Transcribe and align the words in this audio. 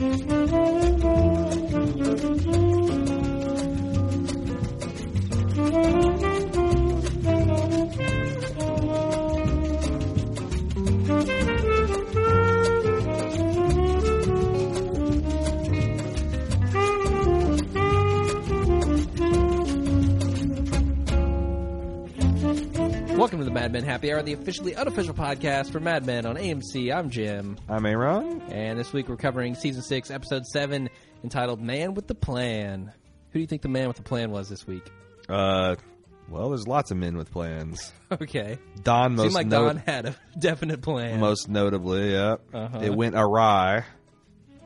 Mad 0.00 0.30
Men 0.30 1.19
Happy 24.00 24.14
Hour, 24.14 24.22
the 24.22 24.32
officially 24.32 24.74
unofficial 24.74 25.12
podcast 25.12 25.70
for 25.72 25.78
Mad 25.78 26.06
Men 26.06 26.24
on 26.24 26.36
AMC. 26.36 26.90
I'm 26.94 27.10
Jim, 27.10 27.58
I'm 27.68 27.84
Aaron. 27.84 28.40
and 28.50 28.78
this 28.78 28.94
week 28.94 29.10
we're 29.10 29.16
covering 29.18 29.54
season 29.54 29.82
six, 29.82 30.10
episode 30.10 30.46
seven, 30.46 30.88
entitled 31.22 31.60
"Man 31.60 31.92
with 31.92 32.06
the 32.06 32.14
Plan." 32.14 32.92
Who 33.30 33.34
do 33.34 33.40
you 33.40 33.46
think 33.46 33.60
the 33.60 33.68
man 33.68 33.88
with 33.88 33.98
the 33.98 34.02
plan 34.02 34.30
was 34.30 34.48
this 34.48 34.66
week? 34.66 34.90
Uh, 35.28 35.76
well, 36.30 36.48
there's 36.48 36.66
lots 36.66 36.90
of 36.90 36.96
men 36.96 37.16
with 37.18 37.30
plans. 37.30 37.92
Okay, 38.12 38.58
Don 38.82 39.14
most 39.16 39.22
seemed 39.24 39.34
like 39.34 39.46
no- 39.46 39.66
Don 39.66 39.76
had 39.76 40.06
a 40.06 40.16
definite 40.38 40.80
plan. 40.82 41.20
most 41.20 41.48
notably, 41.48 42.10
yeah. 42.12 42.36
Uh-huh. 42.54 42.80
It 42.82 42.92
went 42.94 43.14
awry. 43.16 43.84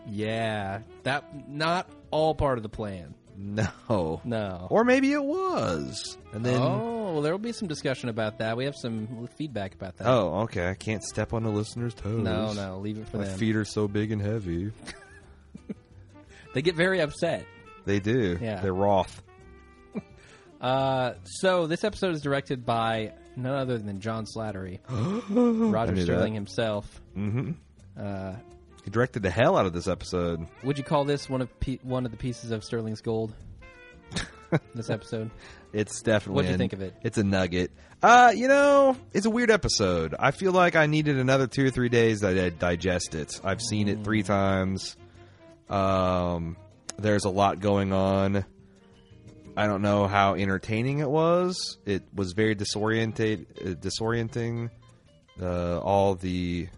yeah, 0.09 0.79
that 1.03 1.49
not 1.51 1.91
all 2.13 2.35
part 2.37 2.57
of 2.57 2.63
the 2.63 2.69
plan. 2.71 3.15
No. 3.37 4.21
No. 4.25 4.67
Or 4.71 4.85
maybe 4.85 5.13
it 5.13 5.23
was. 5.25 6.17
And 6.33 6.45
then 6.45 6.61
oh, 6.61 7.13
well, 7.15 7.23
there 7.23 7.33
will 7.33 7.39
be 7.39 7.53
some 7.53 7.69
discussion 7.69 8.09
about 8.09 8.39
that. 8.39 8.57
We 8.57 8.65
have 8.67 8.77
some 8.77 9.29
feedback 9.37 9.75
about 9.75 9.97
that. 9.99 10.07
Oh, 10.07 10.41
okay. 10.43 10.69
I 10.69 10.75
can't 10.75 11.03
step 11.03 11.33
on 11.33 11.43
the 11.43 11.51
listeners' 11.51 11.95
toes. 11.95 12.23
no, 12.23 12.53
no, 12.53 12.79
leave 12.79 12.99
it 12.99 13.09
for 13.09 13.19
My 13.19 13.25
them. 13.25 13.39
feet 13.39 13.57
are 13.57 13.65
so 13.65 13.89
big 13.89 14.13
and 14.13 14.21
heavy. 14.23 14.73
They 16.55 16.63
get 16.63 16.77
very 16.77 17.01
upset. 17.01 17.47
They 17.85 17.99
do. 17.99 18.39
Yeah. 18.41 18.61
They're 18.61 18.73
Roth. 18.73 19.23
Uh, 20.61 21.15
so 21.25 21.67
this 21.67 21.85
episode 21.85 22.15
is 22.15 22.23
directed 22.23 22.65
by 22.65 23.13
none 23.37 23.55
other 23.55 23.77
than 23.77 24.01
John 24.01 24.25
Slattery, 24.25 24.79
Roger 24.89 25.93
knew 25.93 26.05
Sterling 26.05 26.33
that. 26.33 26.39
himself. 26.39 27.03
Mm-hmm. 27.15 27.51
Uh, 28.01 28.37
He 28.85 28.91
directed 28.91 29.23
the 29.23 29.31
hell 29.31 29.57
out 29.57 29.67
of 29.67 29.73
this 29.73 29.89
episode. 29.89 30.47
would 30.63 30.77
you 30.79 30.85
call 30.85 31.05
this 31.05 31.29
one 31.29 31.41
of 31.41 31.61
pe- 31.61 31.79
one 31.83 32.05
of 32.05 32.11
the 32.11 32.19
pieces 32.19 32.51
of 32.51 32.63
Sterling's 32.63 33.01
gold? 33.01 33.33
this 34.75 34.91
episode. 34.91 35.31
It's 35.73 36.03
definitely. 36.03 36.35
What'd 36.37 36.49
you 36.51 36.55
a- 36.55 36.59
think 36.59 36.73
of 36.75 36.83
it? 36.83 36.95
It's 37.03 37.19
a 37.19 37.25
nugget. 37.25 37.73
Uh, 38.03 38.33
you 38.37 38.49
know, 38.49 38.97
it's 39.15 39.25
a 39.25 39.31
weird 39.31 39.51
episode. 39.51 40.15
I 40.19 40.31
feel 40.31 40.53
like 40.53 40.77
I 40.77 40.85
needed 40.87 41.19
another 41.19 41.47
two 41.47 41.67
or 41.67 41.71
three 41.71 41.89
days 41.89 42.21
to 42.21 42.35
di- 42.35 42.51
digest 42.51 43.15
it. 43.15 43.41
I've 43.43 43.63
seen 43.63 43.89
it 43.89 44.05
three 44.05 44.23
times. 44.23 44.97
Um, 45.71 46.57
there's 46.99 47.25
a 47.25 47.31
lot 47.31 47.61
going 47.61 47.93
on. 47.95 48.45
I 49.57 49.67
don't 49.67 49.83
know 49.83 50.07
how 50.07 50.35
entertaining 50.35 50.99
it 50.99 51.09
was. 51.09 51.79
It 51.87 52.03
was 52.13 52.33
very 52.33 52.55
disorientate, 52.55 53.47
uh, 53.61 53.75
disorienting. 53.77 54.71
Uh, 55.41 55.79
all 55.79 56.15
the 56.15 56.69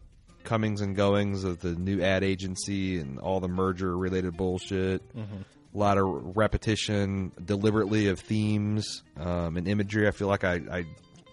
comings 0.47 0.81
and 0.81 0.97
goings 0.97 1.45
of 1.45 1.61
the 1.61 1.75
new 1.75 2.01
ad 2.01 2.25
agency 2.25 2.99
and 2.99 3.19
all 3.19 3.41
the 3.41 3.49
merger 3.49 3.95
related 3.97 4.37
bullshit. 4.37 5.03
A 5.15 5.79
lot 5.79 5.99
of 5.99 6.35
repetition, 6.37 7.33
deliberately 7.45 8.09
of 8.09 8.19
themes 8.19 9.03
um, 9.21 9.59
and 9.59 9.69
imagery. 9.69 10.09
I 10.09 10.13
feel 10.13 10.29
like 10.29 10.43
I, 10.45 10.55
I 10.71 10.85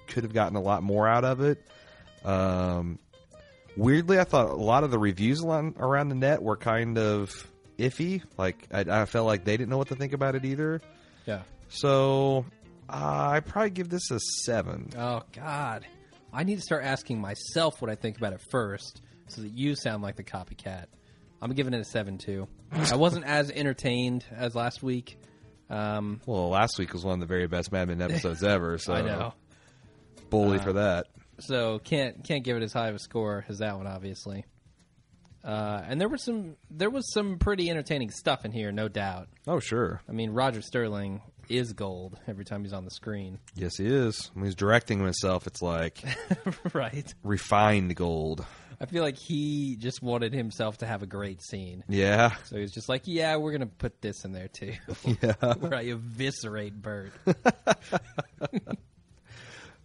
could 0.07 0.23
have 0.23 0.33
gotten 0.33 0.57
a 0.57 0.61
lot 0.61 0.83
more 0.83 1.07
out 1.07 1.23
of 1.23 1.39
it. 1.39 1.65
Um, 2.25 2.99
weirdly, 3.77 4.19
I 4.19 4.25
thought 4.25 4.49
a 4.49 4.55
lot 4.55 4.83
of 4.83 4.91
the 4.91 4.99
reviews 4.99 5.39
along, 5.39 5.75
around 5.79 6.09
the 6.09 6.15
net 6.15 6.41
were 6.41 6.57
kind 6.57 6.97
of 6.97 7.31
iffy. 7.77 8.21
Like 8.37 8.67
I, 8.71 8.81
I 8.81 9.05
felt 9.05 9.27
like 9.27 9.45
they 9.45 9.55
didn't 9.55 9.69
know 9.69 9.77
what 9.77 9.87
to 9.89 9.95
think 9.95 10.11
about 10.11 10.35
it 10.35 10.43
either. 10.43 10.81
Yeah. 11.25 11.43
So 11.69 12.45
uh, 12.89 13.29
I 13.31 13.39
probably 13.39 13.71
give 13.71 13.89
this 13.89 14.11
a 14.11 14.19
seven. 14.19 14.89
Oh 14.97 15.21
God, 15.33 15.85
I 16.33 16.43
need 16.43 16.55
to 16.55 16.61
start 16.61 16.83
asking 16.83 17.21
myself 17.21 17.81
what 17.81 17.91
I 17.91 17.95
think 17.95 18.17
about 18.17 18.33
it 18.33 18.41
first, 18.49 19.01
so 19.27 19.41
that 19.41 19.51
you 19.51 19.75
sound 19.75 20.03
like 20.03 20.15
the 20.15 20.23
copycat. 20.23 20.85
I'm 21.41 21.51
giving 21.53 21.73
it 21.73 21.79
a 21.81 21.85
seven 21.85 22.17
too. 22.17 22.47
I 22.71 22.95
wasn't 22.95 23.25
as 23.25 23.51
entertained 23.51 24.25
as 24.35 24.55
last 24.55 24.81
week. 24.81 25.17
Um, 25.69 26.21
Well, 26.25 26.49
last 26.49 26.77
week 26.79 26.93
was 26.93 27.03
one 27.05 27.15
of 27.15 27.19
the 27.19 27.25
very 27.25 27.47
best 27.47 27.71
Mad 27.71 27.87
Men 27.87 28.01
episodes 28.09 28.43
ever. 28.43 28.77
So 28.77 28.93
I 28.93 29.01
know. 29.01 29.33
bully 30.29 30.59
for 30.59 30.73
that. 30.73 31.07
so 31.39 31.79
can't 31.79 32.23
can't 32.23 32.43
give 32.43 32.57
it 32.57 32.63
as 32.63 32.73
high 32.73 32.87
of 32.89 32.95
a 32.95 32.99
score 32.99 33.45
as 33.49 33.59
that 33.59 33.77
one, 33.77 33.87
obviously. 33.87 34.45
Uh, 35.43 35.81
and 35.85 35.99
there 35.99 36.07
were 36.07 36.17
some 36.17 36.55
there 36.71 36.89
was 36.89 37.11
some 37.13 37.37
pretty 37.37 37.69
entertaining 37.69 38.09
stuff 38.11 38.45
in 38.45 38.51
here, 38.53 38.71
no 38.71 38.87
doubt. 38.87 39.27
Oh 39.45 39.59
sure, 39.59 40.01
I 40.07 40.13
mean, 40.13 40.31
Roger 40.31 40.61
Sterling 40.61 41.21
is 41.57 41.73
gold 41.73 42.19
every 42.27 42.45
time 42.45 42.63
he's 42.63 42.73
on 42.73 42.85
the 42.85 42.91
screen, 42.91 43.39
yes 43.55 43.77
he 43.77 43.85
is. 43.85 44.31
When 44.33 44.45
he's 44.45 44.55
directing 44.55 44.99
himself, 44.99 45.47
it's 45.47 45.61
like 45.61 46.03
right? 46.73 47.13
refined 47.23 47.95
gold. 47.95 48.45
I 48.81 48.85
feel 48.85 49.03
like 49.03 49.17
he 49.17 49.77
just 49.77 50.01
wanted 50.01 50.33
himself 50.33 50.79
to 50.79 50.85
have 50.85 51.03
a 51.03 51.05
great 51.05 51.41
scene, 51.41 51.83
Yeah, 51.87 52.33
so 52.45 52.57
he's 52.57 52.73
just 52.73 52.89
like, 52.89 53.03
"Yeah, 53.05 53.37
we're 53.37 53.53
gonna 53.53 53.65
put 53.67 54.01
this 54.01 54.25
in 54.25 54.33
there 54.33 54.49
too, 54.49 54.73
yeah. 55.21 55.53
where 55.53 55.75
I 55.75 55.83
eviscerate 55.83 56.73
Bert." 56.81 57.13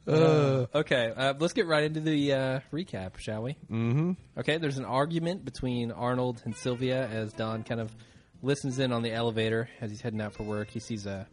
Uh, 0.07 0.65
okay, 0.75 1.13
uh, 1.15 1.35
let's 1.39 1.53
get 1.53 1.67
right 1.67 1.85
into 1.85 2.01
the 2.01 2.33
uh, 2.33 2.61
recap, 2.73 3.19
shall 3.19 3.43
we? 3.43 3.53
mm-hmm. 3.71 4.13
Okay, 4.39 4.57
there's 4.57 4.79
an 4.79 4.87
argument 4.87 5.45
between 5.45 5.93
Arnold 5.93 6.41
and 6.47 6.57
Sylvia 6.57 7.07
as 7.09 7.33
Don 7.35 7.63
kind 7.63 7.79
of 7.81 7.95
listens 8.43 8.79
in 8.79 8.91
on 8.91 9.03
the 9.03 9.13
elevator 9.13 9.69
as 9.83 9.91
he's 9.91 10.01
heading 10.01 10.23
out 10.23 10.33
for 10.33 10.45
work. 10.45 10.71
He 10.71 10.81
sees 10.81 11.05
a 11.05 11.27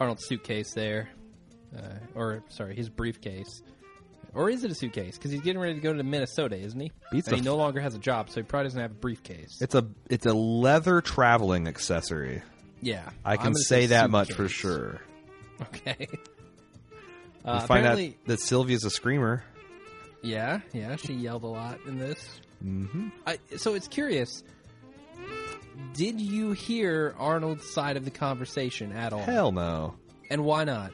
Arnold's 0.00 0.26
suitcase 0.26 0.72
there, 0.72 1.10
uh, 1.76 1.80
or 2.14 2.42
sorry, 2.48 2.74
his 2.74 2.88
briefcase, 2.88 3.62
or 4.34 4.48
is 4.50 4.64
it 4.64 4.70
a 4.70 4.74
suitcase? 4.74 5.16
Because 5.18 5.30
he's 5.30 5.42
getting 5.42 5.60
ready 5.60 5.74
to 5.74 5.80
go 5.80 5.92
to 5.92 6.02
Minnesota, 6.02 6.56
isn't 6.56 6.80
he? 6.80 6.90
Beats 7.12 7.28
and 7.28 7.36
the 7.36 7.40
he 7.40 7.44
no 7.44 7.56
longer 7.56 7.80
has 7.80 7.94
a 7.94 7.98
job, 7.98 8.30
so 8.30 8.36
he 8.40 8.42
probably 8.44 8.66
doesn't 8.66 8.80
have 8.80 8.92
a 8.92 8.94
briefcase. 8.94 9.58
It's 9.60 9.74
a 9.74 9.86
it's 10.08 10.26
a 10.26 10.32
leather 10.32 11.00
traveling 11.02 11.68
accessory. 11.68 12.42
yeah, 12.80 13.10
I 13.24 13.36
can 13.36 13.52
gonna 13.52 13.56
say 13.58 13.86
that 13.86 14.10
much 14.10 14.32
for 14.32 14.48
sure. 14.48 15.00
Okay. 15.62 16.08
We 17.42 17.50
Uh, 17.50 17.60
find 17.60 17.86
out 17.86 17.92
apparently, 17.94 18.18
that 18.26 18.38
Sylvia's 18.40 18.84
a 18.84 18.90
screamer. 18.90 19.42
yeah, 20.22 20.60
yeah, 20.74 20.96
she 20.96 21.14
yelled 21.14 21.42
a 21.42 21.46
lot 21.46 21.78
in 21.86 21.98
this. 21.98 22.22
Mm-hmm. 22.62 23.08
I, 23.26 23.38
so 23.56 23.72
it's 23.72 23.88
curious. 23.88 24.44
Did 25.94 26.20
you 26.20 26.52
hear 26.52 27.14
Arnold's 27.18 27.70
side 27.72 27.96
of 27.96 28.04
the 28.04 28.10
conversation 28.10 28.92
at 28.92 29.12
all? 29.12 29.20
Hell 29.22 29.52
no. 29.52 29.94
And 30.30 30.44
why 30.44 30.64
not? 30.64 30.92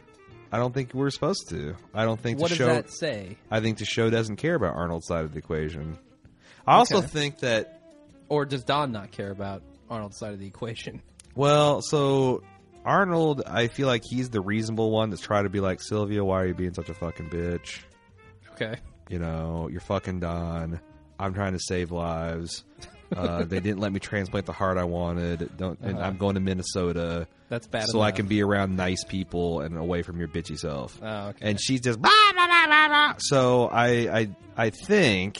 I 0.53 0.59
don't 0.59 0.73
think 0.73 0.95
we're 0.95 1.11
supposed 1.11 1.49
to. 1.51 1.77
I 1.93 2.05
don't 2.05 2.21
think 2.21 2.39
What 2.41 2.51
the 2.51 2.57
does 2.57 2.59
show. 2.59 2.75
that 2.75 2.91
say? 2.93 3.37
I 3.51 3.61
think 3.61 3.79
the 3.79 3.85
show 3.85 4.11
doesn't 4.11 4.37
care 4.37 4.55
about 4.55 4.75
Arnold's 4.77 5.07
side 5.07 5.25
of 5.25 5.33
the 5.33 5.39
equation. 5.39 5.99
I 6.67 6.75
also 6.77 7.01
think 7.01 7.41
that 7.41 7.81
Or 8.29 8.45
does 8.45 8.65
Don 8.65 8.93
not 8.93 9.11
care 9.13 9.31
about 9.31 9.63
Arnold's 9.91 10.19
side 10.19 10.33
of 10.33 10.39
the 10.41 10.47
equation? 10.47 11.03
well, 11.35 11.83
so 11.83 12.43
Arnold, 12.85 13.43
I 13.47 13.69
feel 13.69 13.87
like 13.89 14.03
he's 14.09 14.31
the 14.31 14.41
reasonable 14.41 14.91
one 14.91 15.11
that's 15.11 15.23
trying 15.23 15.45
to 15.45 15.51
be 15.51 15.61
like 15.61 15.81
Sylvia. 15.83 16.25
Why 16.25 16.43
are 16.43 16.47
you 16.47 16.55
being 16.55 16.75
such 16.75 16.89
a 16.89 16.95
fucking 16.95 17.29
bitch? 17.31 17.81
Okay. 18.53 18.77
You 19.09 19.19
know, 19.19 19.69
you're 19.71 19.81
fucking 19.81 20.21
Don. 20.21 20.81
I'm 21.19 21.35
trying 21.35 21.53
to 21.53 21.61
save 21.61 21.91
lives. 21.91 22.65
Uh, 23.15 23.45
they 23.45 23.61
didn't 23.61 23.79
let 23.81 23.93
me 23.93 24.01
transplant 24.01 24.47
the 24.47 24.53
heart 24.53 24.79
I 24.79 24.85
wanted. 24.85 25.51
Don't. 25.57 25.79
And 25.81 25.97
Uh-huh. 25.97 26.07
I'm 26.07 26.17
going 26.17 26.35
to 26.35 26.41
Minnesota 26.41 27.27
That's 27.49 27.67
bad 27.67 27.87
so 27.89 28.01
I 28.01 28.09
enough. 28.09 28.17
can 28.17 28.27
be 28.27 28.43
around 28.43 28.77
nice 28.77 29.05
people 29.05 29.61
and 29.61 29.77
away 29.77 30.03
from 30.03 30.19
your 30.19 30.29
bitchy 30.29 30.59
self. 30.59 30.99
Oh, 31.03 31.29
okay. 31.29 31.51
and 31.51 31.61
she's 31.61 31.81
just 31.81 32.01
blah, 32.03 32.11
blah, 32.33 32.47
blah, 32.47 32.67
blah, 32.67 32.89
blah. 32.89 33.15
so 33.19 33.67
I, 33.69 33.87
I 34.21 34.29
I 34.57 34.71
think 34.71 35.39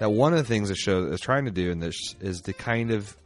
that 0.00 0.10
one 0.12 0.32
of 0.32 0.38
the 0.38 0.44
things 0.44 0.68
the 0.68 0.74
show 0.74 1.04
is 1.06 1.20
trying 1.20 1.46
to 1.46 1.50
do 1.50 1.70
in 1.70 1.80
this 1.80 1.96
is 2.20 2.42
to 2.42 2.52
kind 2.52 2.90
of 2.90 3.16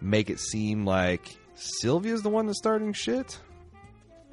make 0.00 0.30
it 0.30 0.40
seem 0.40 0.86
like 0.86 1.36
Sylvia's 1.56 2.22
the 2.22 2.30
one 2.30 2.46
that's 2.46 2.58
starting 2.58 2.92
shit. 2.94 3.38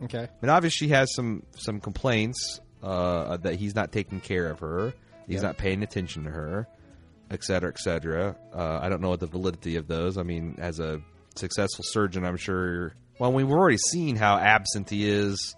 okay. 0.04 0.24
I 0.24 0.30
mean, 0.46 0.50
obviously 0.50 0.88
she 0.88 0.94
has 0.94 1.14
some 1.14 1.44
some 1.58 1.80
complaints 1.82 2.62
uh, 2.82 3.38
that 3.38 3.56
he's 3.56 3.76
not 3.76 3.92
taking 3.92 4.22
care 4.22 4.48
of 4.50 4.60
her, 4.60 4.94
he's 5.28 5.36
Yeah. 5.42 5.42
not 5.50 5.58
paying 5.58 5.84
attention 5.84 6.24
to 6.24 6.30
her, 6.32 6.68
et 7.32 7.44
cetera, 7.44 7.70
et 7.70 7.80
cetera. 7.80 8.36
Uh, 8.54 8.80
I 8.82 8.90
don't 8.90 9.02
know 9.02 9.10
what 9.10 9.20
the 9.20 9.28
validity 9.28 9.78
of 9.78 9.88
those. 9.88 10.18
I 10.18 10.24
mean, 10.24 10.56
as 10.60 10.80
a 10.80 11.02
successful 11.36 11.84
surgeon, 11.88 12.26
I'm 12.26 12.38
sure. 12.38 12.94
Well, 13.20 13.32
we've 13.34 13.50
already 13.50 13.78
seen 13.78 14.16
how 14.16 14.38
absent 14.38 14.90
he 14.90 15.10
is. 15.10 15.56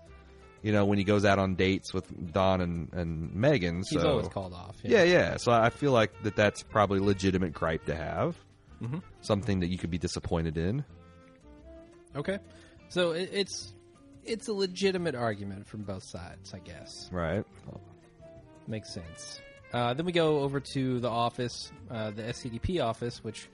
You 0.62 0.72
know, 0.72 0.86
when 0.86 0.98
he 0.98 1.04
goes 1.04 1.26
out 1.26 1.40
on 1.40 1.56
dates 1.56 1.94
with 1.94 2.06
Don 2.32 2.62
and, 2.62 2.94
and 2.94 3.34
Megan. 3.36 3.84
So 3.84 3.98
He's 3.98 4.06
always 4.06 4.30
called 4.30 4.54
off. 4.54 4.78
yeah, 4.82 5.04
yeah. 5.04 5.36
So 5.36 5.52
I 5.52 5.70
feel 5.70 5.92
like 5.92 6.12
that 6.24 6.38
that's 6.38 6.64
probably 6.64 7.00
a 7.00 7.04
legitimate 7.04 7.52
gripe 7.52 7.84
to 7.88 7.96
have. 7.96 8.38
Mhm. 8.82 9.02
Something 9.20 9.60
that 9.60 9.70
you 9.70 9.78
could 9.78 9.90
be 9.90 9.98
disappointed 9.98 10.58
in. 10.58 10.86
Okay. 12.16 12.40
So 12.88 13.12
it, 13.12 13.30
it's 13.34 13.74
it's 14.24 14.48
a 14.48 14.54
legitimate 14.54 15.16
argument 15.16 15.68
from 15.68 15.82
both 15.84 16.04
sides, 16.06 16.54
I 16.54 16.60
guess. 16.60 17.10
Right. 17.12 17.44
Makes 18.68 18.94
sense. 18.94 19.42
Uh, 19.74 19.94
then 19.94 20.06
we 20.06 20.12
go 20.12 20.40
over 20.42 20.60
to 20.60 21.00
the 21.00 21.10
office, 21.10 21.72
uh, 21.90 22.12
the 22.12 22.22
SCDP 22.24 22.80
office, 22.84 23.24
which 23.24 23.50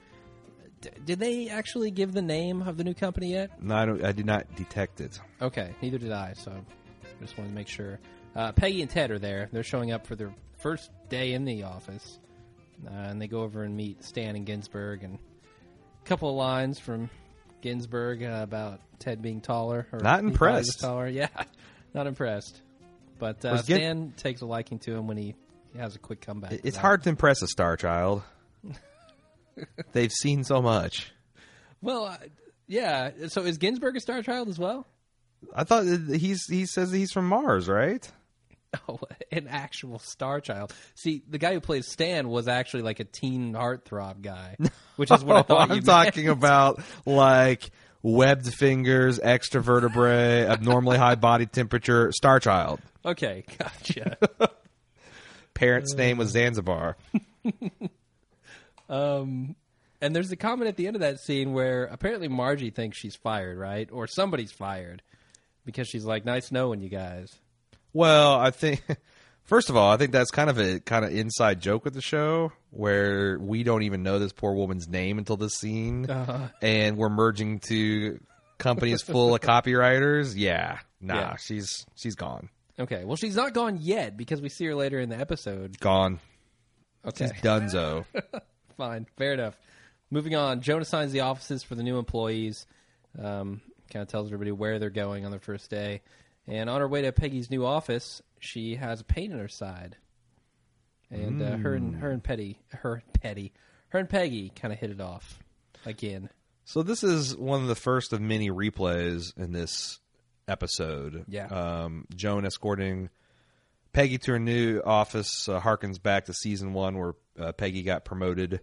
D- 0.82 0.90
did 1.06 1.20
they 1.20 1.50
actually 1.50 1.92
give 1.92 2.14
the 2.14 2.22
name 2.22 2.62
of 2.62 2.78
the 2.78 2.84
new 2.84 2.94
company 2.94 3.32
yet? 3.32 3.62
No, 3.62 3.76
I, 3.76 3.86
don't, 3.86 4.04
I 4.04 4.12
did 4.12 4.26
not 4.26 4.54
detect 4.56 5.02
it. 5.02 5.20
Okay, 5.42 5.74
neither 5.82 5.98
did 5.98 6.12
I. 6.12 6.34
So 6.34 6.52
I 6.52 7.22
just 7.24 7.38
wanted 7.38 7.50
to 7.52 7.56
make 7.56 7.68
sure. 7.68 8.00
Uh, 8.36 8.52
Peggy 8.52 8.82
and 8.82 8.90
Ted 8.92 9.12
are 9.12 9.20
there. 9.20 9.50
They're 9.52 9.64
showing 9.64 9.92
up 9.92 10.06
for 10.06 10.16
their 10.16 10.34
first 10.58 10.90
day 11.10 11.34
in 11.34 11.46
the 11.46 11.64
office, 11.64 12.20
uh, 12.86 12.90
and 12.92 13.22
they 13.22 13.28
go 13.28 13.42
over 13.42 13.64
and 13.64 13.76
meet 13.76 14.04
Stan 14.04 14.36
and 14.36 14.46
Ginsberg, 14.46 15.04
and 15.04 15.16
a 15.16 16.06
couple 16.08 16.30
of 16.30 16.36
lines 16.36 16.80
from 16.80 17.10
Ginsberg 17.62 18.24
uh, 18.24 18.40
about 18.44 18.80
Ted 19.00 19.22
being 19.22 19.42
taller. 19.42 19.88
Or 19.92 20.00
Not 20.00 20.02
he 20.02 20.04
thought 20.04 20.14
he 20.22 20.26
was 20.26 20.30
impressed. 20.32 20.80
Taller, 20.82 21.08
yeah, 21.10 21.28
not 21.94 22.08
impressed. 22.08 22.62
But 23.18 23.44
uh, 23.44 23.50
Was 23.54 23.66
Gin- 23.66 23.78
Stan 23.78 24.14
takes 24.16 24.42
a 24.42 24.46
liking 24.46 24.80
to 24.80 24.96
him 24.96 25.08
when 25.08 25.18
he, 25.18 25.36
he 25.74 25.80
has 25.80 25.96
a 25.96 26.00
quick 26.00 26.22
comeback. 26.22 26.54
It's 26.64 26.78
hard 26.78 27.04
to 27.04 27.10
impress 27.10 27.42
a 27.42 27.48
star 27.48 27.78
child. 27.78 28.24
They've 29.94 30.12
seen 30.12 30.44
so 30.44 30.62
much. 30.62 31.12
Well, 31.82 32.06
uh, 32.06 32.18
yeah. 32.68 33.12
So 33.28 33.44
is 33.44 33.58
Ginsberg 33.58 33.96
a 33.96 34.00
star 34.00 34.22
child 34.22 34.50
as 34.50 34.58
well? 34.60 34.88
I 35.56 35.64
thought 35.64 35.86
that 35.86 36.18
he's 36.20 36.46
he 36.48 36.66
says 36.66 36.92
he's 36.92 37.12
from 37.12 37.28
Mars, 37.28 37.68
right? 37.68 38.10
Oh, 38.88 39.00
an 39.32 39.48
actual 39.48 39.98
star 39.98 40.42
child. 40.42 40.76
See, 40.94 41.24
the 41.28 41.40
guy 41.40 41.54
who 41.54 41.60
plays 41.60 41.88
Stan 41.88 42.30
was 42.30 42.48
actually 42.48 42.84
like 42.84 43.00
a 43.00 43.04
teen 43.04 43.54
heartthrob 43.54 44.22
guy, 44.22 44.58
which 44.96 45.10
is 45.10 45.24
what 45.24 45.38
I 45.38 45.42
thought. 45.42 45.72
I'm 45.72 45.78
you 45.78 45.82
talking 45.82 46.26
meant. 46.28 46.38
about 46.38 46.80
like 47.04 47.72
webbed 48.04 48.54
fingers, 48.54 49.20
extra 49.20 49.60
vertebrae, 49.60 50.46
abnormally 50.46 51.00
high 51.00 51.16
body 51.16 51.48
temperature, 51.48 52.12
star 52.12 52.40
child. 52.40 52.80
Okay, 53.04 53.44
gotcha. 53.58 54.18
Parent's 55.60 55.94
name 55.94 56.18
was 56.18 56.30
Zanzibar. 56.30 56.96
um, 58.90 59.56
and 60.02 60.16
there's 60.16 60.32
a 60.32 60.36
comment 60.38 60.70
at 60.70 60.78
the 60.78 60.88
end 60.88 60.96
of 60.96 61.02
that 61.02 61.20
scene 61.20 61.52
where 61.54 61.84
apparently 61.86 62.28
Margie 62.28 62.70
thinks 62.70 62.98
she's 62.98 63.16
fired, 63.16 63.58
right? 63.58 63.90
Or 63.92 64.08
somebody's 64.08 64.52
fired 64.52 65.02
because 65.66 65.88
she's 65.88 66.06
like, 66.06 66.24
"Nice 66.26 66.52
knowing 66.52 66.80
you 66.82 66.90
guys." 66.90 67.28
Well, 67.92 68.40
I 68.40 68.52
think 68.52 68.84
first 69.44 69.70
of 69.70 69.76
all, 69.76 69.92
I 69.92 69.98
think 69.98 70.12
that's 70.12 70.32
kind 70.32 70.50
of 70.50 70.58
a 70.60 70.80
kind 70.80 71.04
of 71.04 71.12
inside 71.14 71.60
joke 71.62 71.84
with 71.84 71.94
the 71.94 72.02
show 72.02 72.52
where 72.72 73.38
we 73.40 73.64
don't 73.64 73.84
even 73.84 74.02
know 74.04 74.18
this 74.20 74.32
poor 74.32 74.54
woman's 74.54 74.88
name 74.88 75.18
until 75.18 75.36
this 75.38 75.56
scene, 75.56 76.10
Uh-huh. 76.10 76.48
and 76.62 76.96
we're 76.98 77.10
merging 77.10 77.60
to 77.68 78.20
companies 78.58 79.02
full 79.02 79.36
of 79.36 79.42
copywriters. 79.54 80.36
Yeah, 80.38 80.80
nah, 81.02 81.16
Yeah. 81.16 81.36
she's 81.38 81.86
she's 81.96 82.16
gone, 82.16 82.50
Okay, 82.80 83.04
well, 83.04 83.18
she's 83.18 83.36
not 83.36 83.54
gone 83.54 83.78
yet 83.82 84.16
because 84.16 84.42
we 84.42 84.50
see 84.50 84.66
her 84.66 84.76
later 84.76 85.00
in 85.00 85.10
the 85.10 85.20
episode. 85.20 85.80
gone. 85.80 86.20
Okay, 87.06 87.28
She's 87.28 87.42
Dunzo. 87.42 88.06
Fine, 88.78 89.08
fair 89.18 89.34
enough. 89.34 89.56
Moving 90.12 90.36
on, 90.36 90.62
Joan 90.62 90.82
assigns 90.82 91.12
the 91.12 91.22
offices 91.22 91.64
for 91.64 91.76
the 91.76 91.84
new 91.84 91.98
employees. 91.98 92.66
Um, 93.22 93.62
kind 93.92 94.04
of 94.04 94.08
tells 94.08 94.28
everybody 94.28 94.52
where 94.52 94.80
they're 94.80 94.90
going 94.90 95.26
on 95.26 95.32
their 95.32 95.40
first 95.40 95.70
day. 95.70 96.02
And 96.48 96.70
on 96.70 96.80
her 96.80 96.88
way 96.88 97.02
to 97.04 97.12
Peggy's 97.12 97.50
new 97.50 97.66
office, 97.66 98.22
she 98.40 98.76
has 98.76 99.02
a 99.02 99.04
pain 99.04 99.32
in 99.32 99.40
her 99.40 99.48
side. 99.48 99.98
And 101.12 101.42
uh, 101.42 101.58
her 101.58 101.74
and 101.74 101.96
her 101.96 102.12
and 102.12 102.24
Petty, 102.24 102.60
her 102.70 103.04
Petty, 103.14 103.52
her 103.90 104.00
and 104.00 104.10
Peggy 104.10 104.52
kind 104.56 104.72
of 104.72 104.80
hit 104.80 104.92
it 104.92 105.02
off 105.02 105.40
again. 105.86 106.30
So 106.66 106.84
this 106.84 107.04
is 107.04 107.36
one 107.36 107.62
of 107.62 107.68
the 107.68 107.76
first 107.76 108.14
of 108.14 108.22
many 108.22 108.52
replays 108.52 109.36
in 109.38 109.52
this 109.52 110.00
episode. 110.50 111.26
Yeah. 111.28 111.48
Um, 111.48 112.06
Joan 112.16 112.46
escorting 112.46 113.10
Peggy 113.94 114.18
to 114.20 114.34
her 114.34 114.40
new 114.40 114.82
office 114.82 115.48
uh, 115.50 115.60
harkens 115.60 116.02
back 116.02 116.26
to 116.26 116.34
season 116.34 116.74
one, 116.74 116.98
where 116.98 117.14
uh, 117.40 117.52
Peggy 117.54 117.84
got 117.84 118.06
promoted 118.06 118.60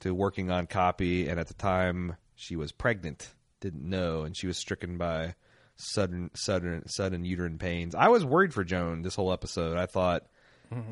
to 0.00 0.14
working 0.14 0.50
on 0.50 0.66
copy, 0.66 1.28
and 1.28 1.38
at 1.38 1.48
the 1.48 1.54
time 1.54 2.16
she 2.34 2.56
was 2.56 2.72
pregnant, 2.72 3.32
didn't 3.60 3.88
know, 3.88 4.22
and 4.22 4.36
she 4.36 4.46
was 4.46 4.58
stricken 4.58 4.98
by 4.98 5.34
sudden, 5.76 6.30
sudden, 6.34 6.88
sudden 6.88 7.24
uterine 7.24 7.58
pains. 7.58 7.94
I 7.94 8.08
was 8.08 8.24
worried 8.24 8.52
for 8.52 8.64
Joan 8.64 9.02
this 9.02 9.14
whole 9.14 9.32
episode. 9.32 9.76
I 9.76 9.86
thought, 9.86 10.24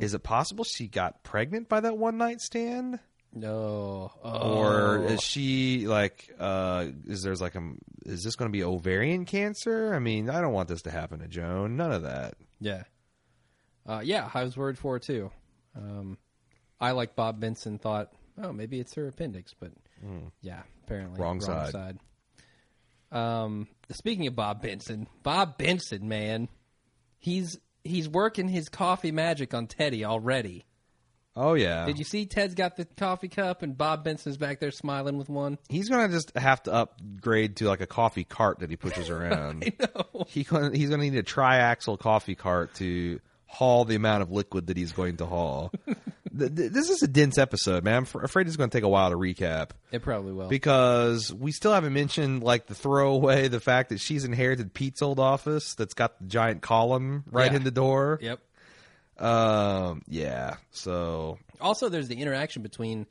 is 0.00 0.14
it 0.14 0.22
possible 0.22 0.64
she 0.64 0.86
got 0.86 1.24
pregnant 1.24 1.68
by 1.68 1.80
that 1.80 1.98
one 1.98 2.16
night 2.16 2.40
stand? 2.40 3.00
No, 3.36 4.12
or 4.22 4.98
Oh. 4.98 5.02
is 5.08 5.20
she 5.22 5.88
like 5.88 6.32
uh 6.38 6.86
is 7.06 7.22
there's 7.22 7.40
like 7.40 7.56
a 7.56 7.72
is 8.06 8.22
this 8.22 8.36
going 8.36 8.48
to 8.48 8.52
be 8.52 8.62
ovarian 8.62 9.24
cancer 9.24 9.92
i 9.92 9.98
mean 9.98 10.30
i 10.30 10.40
don't 10.40 10.52
want 10.52 10.68
this 10.68 10.82
to 10.82 10.90
happen 10.92 11.18
to 11.18 11.26
joan 11.26 11.76
none 11.76 11.90
of 11.90 12.02
that 12.02 12.34
Yeah. 12.60 12.84
Uh, 13.86 14.00
yeah, 14.04 14.30
I 14.32 14.44
was 14.44 14.56
worried 14.56 14.78
for 14.78 14.94
her 14.94 14.98
too. 14.98 15.30
Um, 15.76 16.16
I, 16.80 16.92
like 16.92 17.14
Bob 17.16 17.38
Benson, 17.40 17.78
thought, 17.78 18.12
oh, 18.42 18.50
maybe 18.50 18.80
it's 18.80 18.94
her 18.94 19.06
appendix, 19.08 19.52
but 19.58 19.72
yeah, 20.40 20.62
apparently 20.84 21.16
Hmm. 21.16 21.22
Wrong 21.22 21.40
side. 21.42 21.98
Um, 23.12 23.68
speaking 23.90 24.26
of 24.26 24.34
Bob 24.34 24.62
Benson, 24.62 25.06
Bob 25.22 25.58
Benson, 25.58 26.08
man, 26.08 26.48
he's 27.18 27.58
he's 27.84 28.08
working 28.08 28.48
his 28.48 28.68
coffee 28.68 29.12
magic 29.12 29.52
on 29.54 29.66
Teddy 29.66 30.04
already. 30.04 30.64
Oh 31.36 31.54
yeah 31.54 31.86
Did 31.86 31.98
you 31.98 32.04
see 32.04 32.26
Ted's 32.26 32.54
got 32.54 32.76
the 32.76 32.84
coffee 32.84 33.28
cup 33.28 33.62
and 33.62 33.76
Bob 33.76 34.04
Benson's 34.04 34.36
back 34.36 34.60
there 34.60 34.70
smiling 34.70 35.16
with 35.18 35.28
one? 35.28 35.58
he's 35.68 35.88
going 35.88 36.08
to 36.08 36.14
just 36.14 36.36
have 36.36 36.62
to 36.64 36.72
upgrade 36.72 37.56
to 37.56 37.66
like 37.68 37.80
a 37.80 37.86
coffee 37.86 38.24
cart 38.24 38.60
that 38.60 38.70
he 38.70 38.76
pushes 38.76 39.10
around 39.10 39.64
he 40.28 40.44
gonna, 40.44 40.76
he's 40.76 40.88
going 40.88 41.00
to 41.00 41.10
need 41.10 41.18
a 41.18 41.22
triaxle 41.22 41.98
coffee 41.98 42.34
cart 42.34 42.74
to 42.74 43.20
haul 43.46 43.84
the 43.84 43.94
amount 43.94 44.22
of 44.22 44.30
liquid 44.30 44.66
that 44.68 44.76
he's 44.76 44.92
going 44.92 45.16
to 45.16 45.26
haul 45.26 45.72
Th- 46.36 46.52
th- 46.52 46.72
this 46.72 46.90
is 46.90 47.00
a 47.04 47.06
dense 47.06 47.38
episode 47.38 47.84
man 47.84 48.04
i'm 48.12 48.20
afraid 48.24 48.48
it's 48.48 48.56
going 48.56 48.68
to 48.68 48.76
take 48.76 48.82
a 48.82 48.88
while 48.88 49.10
to 49.10 49.16
recap 49.16 49.70
It 49.92 50.02
probably 50.02 50.32
will. 50.32 50.48
because 50.48 51.32
we 51.32 51.52
still 51.52 51.72
haven't 51.72 51.92
mentioned 51.92 52.42
like 52.42 52.66
the 52.66 52.74
throwaway 52.74 53.46
the 53.46 53.60
fact 53.60 53.90
that 53.90 54.00
she's 54.00 54.24
inherited 54.24 54.74
Pete's 54.74 55.00
old 55.02 55.20
office 55.20 55.76
that's 55.76 55.94
got 55.94 56.18
the 56.18 56.26
giant 56.26 56.60
column 56.62 57.22
right 57.30 57.52
Yeah. 57.52 57.58
in 57.58 57.62
the 57.64 57.70
door. 57.70 58.18
yep. 58.20 58.40
Um, 59.18 60.02
yeah. 60.08 60.56
So 60.70 61.38
Also, 61.60 61.88
there's 61.88 62.08
the 62.08 62.20
interaction 62.20 62.62
between 62.62 63.06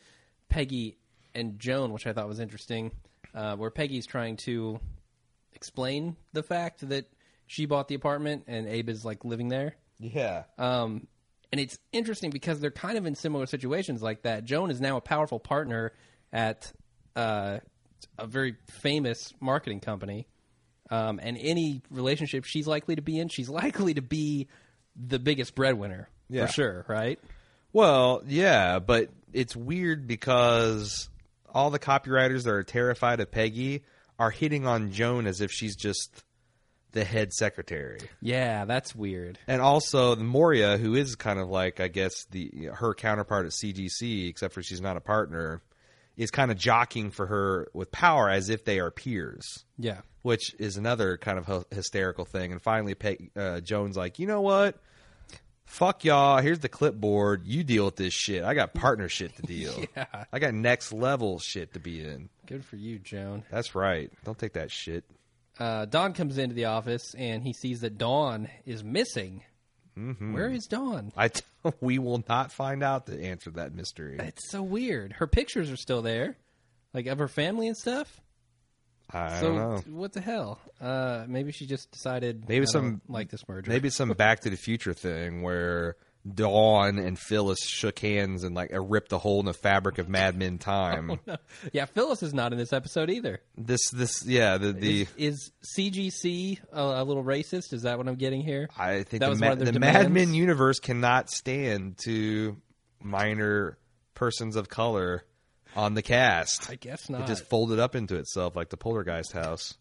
Peggy 0.49 0.97
and 1.33 1.59
Joan, 1.59 1.91
which 1.93 2.05
I 2.07 2.13
thought 2.13 2.27
was 2.27 2.39
interesting, 2.39 2.91
uh, 3.33 3.55
where 3.55 3.71
Peggy's 3.71 4.05
trying 4.05 4.37
to 4.37 4.79
explain 5.53 6.15
the 6.33 6.43
fact 6.43 6.87
that 6.89 7.05
she 7.47 7.65
bought 7.65 7.87
the 7.87 7.95
apartment 7.95 8.43
and 8.47 8.67
Abe 8.67 8.89
is 8.89 9.05
like 9.05 9.23
living 9.25 9.49
there. 9.49 9.75
yeah, 9.99 10.43
Um, 10.57 11.07
and 11.51 11.59
it's 11.61 11.77
interesting 11.91 12.31
because 12.31 12.59
they're 12.59 12.71
kind 12.71 12.97
of 12.97 13.05
in 13.05 13.15
similar 13.15 13.45
situations 13.45 14.01
like 14.01 14.23
that. 14.23 14.43
Joan 14.43 14.71
is 14.71 14.81
now 14.81 14.97
a 14.97 15.01
powerful 15.01 15.39
partner 15.39 15.93
at 16.31 16.71
uh, 17.15 17.59
a 18.17 18.27
very 18.27 18.55
famous 18.81 19.33
marketing 19.39 19.79
company. 19.79 20.27
Um, 20.89 21.19
and 21.21 21.37
any 21.39 21.81
relationship 21.89 22.43
she's 22.45 22.67
likely 22.67 22.95
to 22.95 23.01
be 23.01 23.19
in, 23.19 23.29
she's 23.29 23.49
likely 23.63 23.93
to 23.93 24.01
be 24.01 24.47
the 24.95 25.19
biggest 25.19 25.55
breadwinner 25.55 26.09
Yeah. 26.29 26.45
for 26.47 26.51
sure, 26.53 26.85
right? 26.87 27.19
Well, 27.71 28.21
yeah, 28.27 28.79
but 28.79 29.09
it's 29.33 29.55
weird 29.55 30.07
because 30.07 31.09
all 31.53 31.69
the 31.71 31.79
copywriters 31.79 32.43
that 32.43 32.51
are 32.51 32.63
terrified 32.63 33.19
of 33.19 33.31
Peggy 33.31 33.83
are 34.19 34.29
hitting 34.31 34.67
on 34.67 34.91
Joan 34.91 35.25
as 35.27 35.41
if 35.41 35.51
she's 35.51 35.75
just 35.75 36.23
the 36.91 37.03
head 37.03 37.33
secretary. 37.33 37.97
Yeah, 38.21 38.65
that's 38.65 38.93
weird. 38.95 39.39
And 39.47 39.61
also 39.61 40.13
the 40.13 40.23
Moria, 40.23 40.77
who 40.77 40.93
is 40.93 41.15
kind 41.15 41.39
of 41.39 41.49
like 41.49 41.79
I 41.79 41.87
guess 41.87 42.25
the 42.29 42.69
her 42.75 42.93
counterpart 42.93 43.47
at 43.47 43.51
CGC, 43.53 44.29
except 44.29 44.53
for 44.53 44.61
she's 44.61 44.81
not 44.81 44.95
a 44.97 45.01
partner, 45.01 45.63
is 46.15 46.29
kind 46.29 46.51
of 46.51 46.57
jockeying 46.57 47.09
for 47.09 47.25
her 47.25 47.67
with 47.73 47.91
power 47.91 48.29
as 48.29 48.49
if 48.49 48.63
they 48.65 48.79
are 48.79 48.91
peers, 48.91 49.65
Yeah. 49.79 50.01
Which 50.23 50.55
is 50.57 50.75
another 50.77 51.17
kind 51.17 51.37
of 51.37 51.45
hy- 51.45 51.63
hysterical 51.69 52.25
thing. 52.25 52.51
And 52.51 52.61
finally, 52.61 52.95
Peg, 52.95 53.29
uh, 53.35 53.59
Jones 53.61 53.95
like, 53.95 54.17
you 54.19 54.25
know 54.27 54.41
what? 54.41 54.79
Fuck 55.65 56.03
y'all. 56.03 56.39
Here's 56.41 56.59
the 56.59 56.69
clipboard. 56.69 57.45
You 57.45 57.63
deal 57.63 57.85
with 57.85 57.95
this 57.95 58.13
shit. 58.13 58.43
I 58.43 58.53
got 58.53 58.73
partner 58.73 59.07
shit 59.07 59.35
to 59.37 59.41
deal. 59.43 59.73
Yeah. 59.95 60.05
I 60.31 60.39
got 60.39 60.53
next 60.53 60.91
level 60.91 61.39
shit 61.39 61.73
to 61.73 61.79
be 61.79 62.03
in. 62.03 62.29
Good 62.47 62.65
for 62.65 62.75
you, 62.75 62.99
Joan. 62.99 63.43
That's 63.49 63.73
right. 63.75 64.11
Don't 64.25 64.37
take 64.37 64.53
that 64.53 64.71
shit. 64.71 65.03
Uh, 65.59 65.85
Don 65.85 66.13
comes 66.13 66.37
into 66.37 66.55
the 66.55 66.65
office 66.65 67.13
and 67.15 67.43
he 67.43 67.53
sees 67.53 67.81
that 67.81 67.97
Dawn 67.97 68.49
is 68.65 68.83
missing. 68.83 69.43
Where 69.95 70.49
is 70.49 70.65
Dawn? 70.65 71.11
I 71.15 71.27
t- 71.27 71.41
we 71.79 71.99
will 71.99 72.23
not 72.27 72.51
find 72.51 72.81
out 72.83 73.05
the 73.05 73.23
answer 73.25 73.51
to 73.51 73.57
that 73.57 73.75
mystery. 73.75 74.17
It's 74.19 74.49
so 74.49 74.63
weird. 74.63 75.13
Her 75.13 75.27
pictures 75.27 75.69
are 75.69 75.77
still 75.77 76.01
there, 76.01 76.35
like 76.95 77.05
of 77.05 77.19
her 77.19 77.27
family 77.27 77.67
and 77.67 77.77
stuff. 77.77 78.19
I 79.09 79.39
so 79.39 79.47
don't 79.47 79.57
know. 79.57 79.97
what 79.97 80.13
the 80.13 80.21
hell? 80.21 80.59
Uh, 80.81 81.25
maybe 81.27 81.51
she 81.51 81.65
just 81.65 81.91
decided. 81.91 82.47
Maybe 82.47 82.63
I 82.63 82.69
some- 82.69 82.81
don't 82.89 83.09
like 83.09 83.29
this 83.29 83.47
merger. 83.47 83.69
Maybe 83.71 83.87
it's 83.87 83.97
some 83.97 84.09
Back 84.17 84.41
to 84.41 84.49
the 84.49 84.57
Future 84.57 84.93
thing 84.93 85.41
where 85.43 85.95
Dawn 86.33 86.99
and 86.99 87.19
Phyllis 87.19 87.59
shook 87.59 87.99
hands 87.99 88.43
and 88.43 88.55
like 88.55 88.71
ripped 88.73 89.11
a 89.11 89.17
hole 89.17 89.41
in 89.41 89.45
the 89.45 89.53
fabric 89.53 89.97
of 89.97 90.07
Mad 90.07 90.37
Men 90.37 90.57
time. 90.57 91.19
yeah, 91.73 91.85
Phyllis 91.85 92.23
is 92.23 92.33
not 92.33 92.53
in 92.53 92.57
this 92.57 92.71
episode 92.73 93.09
either. 93.09 93.41
This, 93.57 93.89
this, 93.91 94.25
yeah, 94.25 94.57
the 94.57 94.71
the. 94.71 95.01
Is, 95.01 95.11
is 95.17 95.51
CGC 95.77 96.59
a, 96.71 96.81
a 96.81 97.03
little 97.03 97.23
racist? 97.23 97.73
Is 97.73 97.81
that 97.83 97.97
what 97.97 98.07
I'm 98.07 98.15
getting 98.15 98.41
here? 98.41 98.69
I 98.77 99.03
think 99.03 99.19
That 99.19 99.25
the, 99.25 99.29
was 99.29 99.39
Ma- 99.41 99.49
one 99.49 99.57
of 99.59 99.63
their 99.65 99.73
the 99.73 99.79
Mad 99.79 100.11
Men 100.11 100.33
universe 100.33 100.79
cannot 100.79 101.29
stand 101.29 101.97
to 102.05 102.55
minor 103.01 103.77
persons 104.15 104.55
of 104.55 104.69
color 104.69 105.23
on 105.75 105.93
the 105.93 106.01
cast. 106.01 106.69
I 106.69 106.75
guess 106.75 107.09
not. 107.09 107.21
It 107.21 107.27
just 107.27 107.45
folded 107.45 107.79
up 107.79 107.95
into 107.95 108.15
itself 108.15 108.55
like 108.55 108.69
the 108.69 108.77
poltergeist 108.77 109.31
house. 109.31 109.75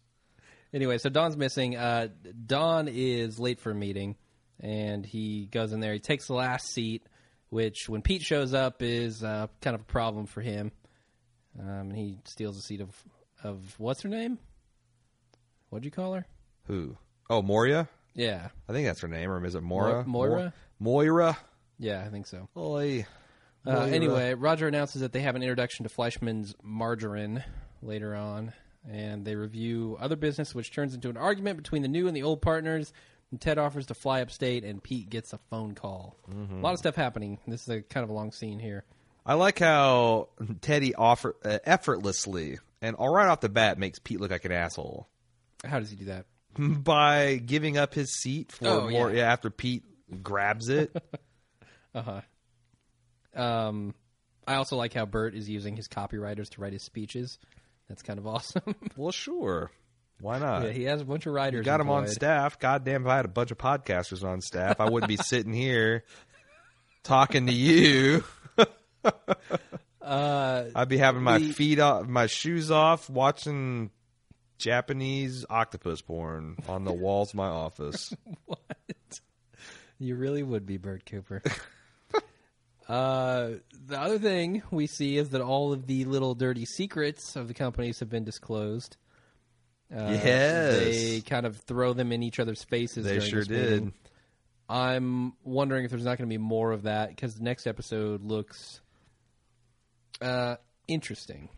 Anyway, 0.73 0.97
so 0.97 1.09
Don's 1.09 1.37
missing. 1.37 1.75
Uh, 1.75 2.07
Don 2.45 2.87
is 2.87 3.39
late 3.39 3.59
for 3.59 3.71
a 3.71 3.75
meeting, 3.75 4.15
and 4.59 5.05
he 5.05 5.45
goes 5.45 5.71
in 5.71 5.79
there. 5.79 5.93
He 5.93 5.99
takes 5.99 6.27
the 6.27 6.33
last 6.33 6.67
seat, 6.73 7.05
which, 7.49 7.87
when 7.87 8.01
Pete 8.01 8.23
shows 8.23 8.53
up, 8.55 8.81
is 8.81 9.23
uh, 9.23 9.47
kind 9.61 9.75
of 9.75 9.81
a 9.81 9.85
problem 9.85 10.25
for 10.25 10.41
him. 10.41 10.71
Um, 11.59 11.67
and 11.91 11.95
he 11.95 12.17
steals 12.25 12.55
the 12.55 12.63
seat 12.63 12.81
of 12.81 12.89
of 13.43 13.75
what's 13.77 14.01
her 14.01 14.09
name? 14.09 14.39
What'd 15.69 15.85
you 15.85 15.91
call 15.91 16.13
her? 16.13 16.25
Who? 16.67 16.97
Oh, 17.29 17.41
Moria. 17.41 17.87
Yeah, 18.15 18.49
I 18.69 18.73
think 18.73 18.87
that's 18.87 19.01
her 19.01 19.07
name, 19.07 19.29
or 19.29 19.43
is 19.45 19.55
it 19.55 19.63
Mora? 19.63 20.03
Mo- 20.05 20.19
Moira? 20.27 20.43
Mo- 20.79 20.91
Moira. 20.91 21.37
yeah, 21.79 22.03
I 22.05 22.09
think 22.09 22.27
so. 22.27 22.47
Oi. 22.55 23.05
Uh, 23.65 23.81
anyway, 23.91 24.33
Roger 24.33 24.67
announces 24.67 25.01
that 25.01 25.13
they 25.13 25.21
have 25.21 25.35
an 25.35 25.41
introduction 25.43 25.83
to 25.87 25.89
Fleischmann's 25.89 26.53
margarine 26.61 27.43
later 27.81 28.13
on, 28.15 28.53
and 28.89 29.23
they 29.25 29.35
review 29.35 29.97
other 29.99 30.15
business, 30.17 30.53
which 30.53 30.71
turns 30.73 30.93
into 30.93 31.09
an 31.09 31.17
argument 31.17 31.57
between 31.57 31.81
the 31.81 31.87
new 31.87 32.07
and 32.07 32.15
the 32.15 32.23
old 32.23 32.41
partners. 32.41 32.91
And 33.31 33.39
Ted 33.41 33.57
offers 33.57 33.85
to 33.87 33.93
fly 33.95 34.21
upstate, 34.21 34.63
and 34.63 34.83
Pete 34.83 35.09
gets 35.09 35.33
a 35.33 35.39
phone 35.49 35.73
call. 35.75 36.17
A 36.29 36.55
lot 36.61 36.73
of 36.73 36.77
stuff 36.79 36.95
happening. 36.95 37.39
This 37.47 37.63
is 37.63 37.69
a 37.69 37.81
kind 37.81 38.03
of 38.03 38.09
a 38.09 38.13
long 38.13 38.31
scene 38.31 38.59
here. 38.59 38.83
I 39.25 39.35
like 39.35 39.57
how 39.59 40.27
Teddy 40.61 40.93
offer 40.93 41.35
uh, 41.45 41.57
effortlessly 41.63 42.59
and 42.81 42.95
all 42.97 43.09
right 43.11 43.27
off 43.29 43.39
the 43.39 43.47
bat 43.49 43.79
makes 43.79 43.97
Pete 43.97 44.19
look 44.19 44.31
like 44.31 44.43
an 44.43 44.51
asshole 44.51 45.07
How 45.63 45.79
does 45.79 45.89
he 45.89 45.95
do 45.95 46.05
that? 46.05 46.25
by 46.83 47.37
giving 47.37 47.77
up 47.77 47.93
his 47.93 48.13
seat 48.19 48.51
for 48.51 48.67
Oh, 48.67 48.89
more. 48.89 49.09
yeah. 49.09 49.19
Yeah, 49.19 49.31
after 49.31 49.49
Pete 49.49 49.83
grabs 50.21 50.67
it. 50.67 50.93
Um, 53.35 53.93
I 54.47 54.55
also 54.55 54.75
like 54.75 54.93
how 54.93 55.05
Bert 55.05 55.35
is 55.35 55.49
using 55.49 55.75
his 55.75 55.87
copywriters 55.87 56.49
to 56.51 56.61
write 56.61 56.73
his 56.73 56.83
speeches. 56.83 57.39
That's 57.89 58.01
kind 58.01 58.19
of 58.19 58.27
awesome. 58.27 58.75
well, 58.97 59.11
sure. 59.11 59.71
Why 60.21 60.39
not? 60.39 60.63
yeah, 60.63 60.71
he 60.71 60.83
has 60.83 61.01
a 61.01 61.05
bunch 61.05 61.25
of 61.25 61.33
writers. 61.33 61.65
Got 61.65 61.81
him 61.81 61.89
on 61.89 61.99
employed. 62.03 62.13
staff. 62.15 62.59
Goddamn, 62.59 63.01
if 63.03 63.07
I 63.09 63.15
had 63.17 63.25
a 63.25 63.29
bunch 63.29 63.51
of 63.51 63.57
podcasters 63.57 64.23
on 64.23 64.41
staff, 64.41 64.79
I 64.79 64.89
wouldn't 64.89 65.09
be 65.09 65.17
sitting 65.21 65.53
here 65.53 66.03
talking 67.03 67.47
to 67.47 67.53
you. 67.53 68.23
Uh, 70.01 70.65
I'd 70.75 70.89
be 70.89 70.97
having 70.97 71.23
my 71.23 71.37
The- 71.39 71.51
feet 71.53 71.79
off, 71.79 72.07
my 72.07 72.27
shoes 72.27 72.69
off, 72.71 73.09
watching 73.09 73.89
Japanese 74.57 75.45
octopus 75.49 76.01
porn 76.01 76.57
on 76.67 76.83
the 76.83 76.91
walls 76.91 77.29
of 77.29 77.35
my 77.35 77.47
office. 77.47 78.13
What? 78.45 78.59
You 79.99 80.15
really 80.17 80.43
would 80.43 80.65
be 80.65 80.75
Bert 80.77 81.05
Cooper. 81.05 81.41
Uh, 82.87 83.49
the 83.85 83.99
other 83.99 84.19
thing 84.19 84.61
we 84.71 84.87
see 84.87 85.17
is 85.17 85.29
that 85.29 85.41
all 85.41 85.71
of 85.73 85.87
the 85.87 86.05
little 86.05 86.35
dirty 86.35 86.65
secrets 86.65 87.35
of 87.35 87.47
the 87.47 87.53
companies 87.53 87.99
have 87.99 88.09
been 88.09 88.23
disclosed. 88.23 88.97
Uh, 89.93 90.07
Yes. 90.23 90.79
they 90.79 91.21
kind 91.21 91.45
of 91.45 91.57
throw 91.57 91.93
them 91.93 92.11
in 92.11 92.23
each 92.23 92.39
other's 92.39 92.63
faces. 92.63 93.05
They 93.05 93.19
sure 93.19 93.43
did. 93.43 93.91
I'm 94.69 95.33
wondering 95.43 95.85
if 95.85 95.91
there's 95.91 96.05
not 96.05 96.17
going 96.17 96.27
to 96.29 96.33
be 96.33 96.37
more 96.39 96.71
of 96.71 96.83
that 96.83 97.09
because 97.09 97.35
the 97.35 97.43
next 97.43 97.67
episode 97.67 98.23
looks 98.23 98.81
uh, 100.21 100.55
interesting. 100.87 101.49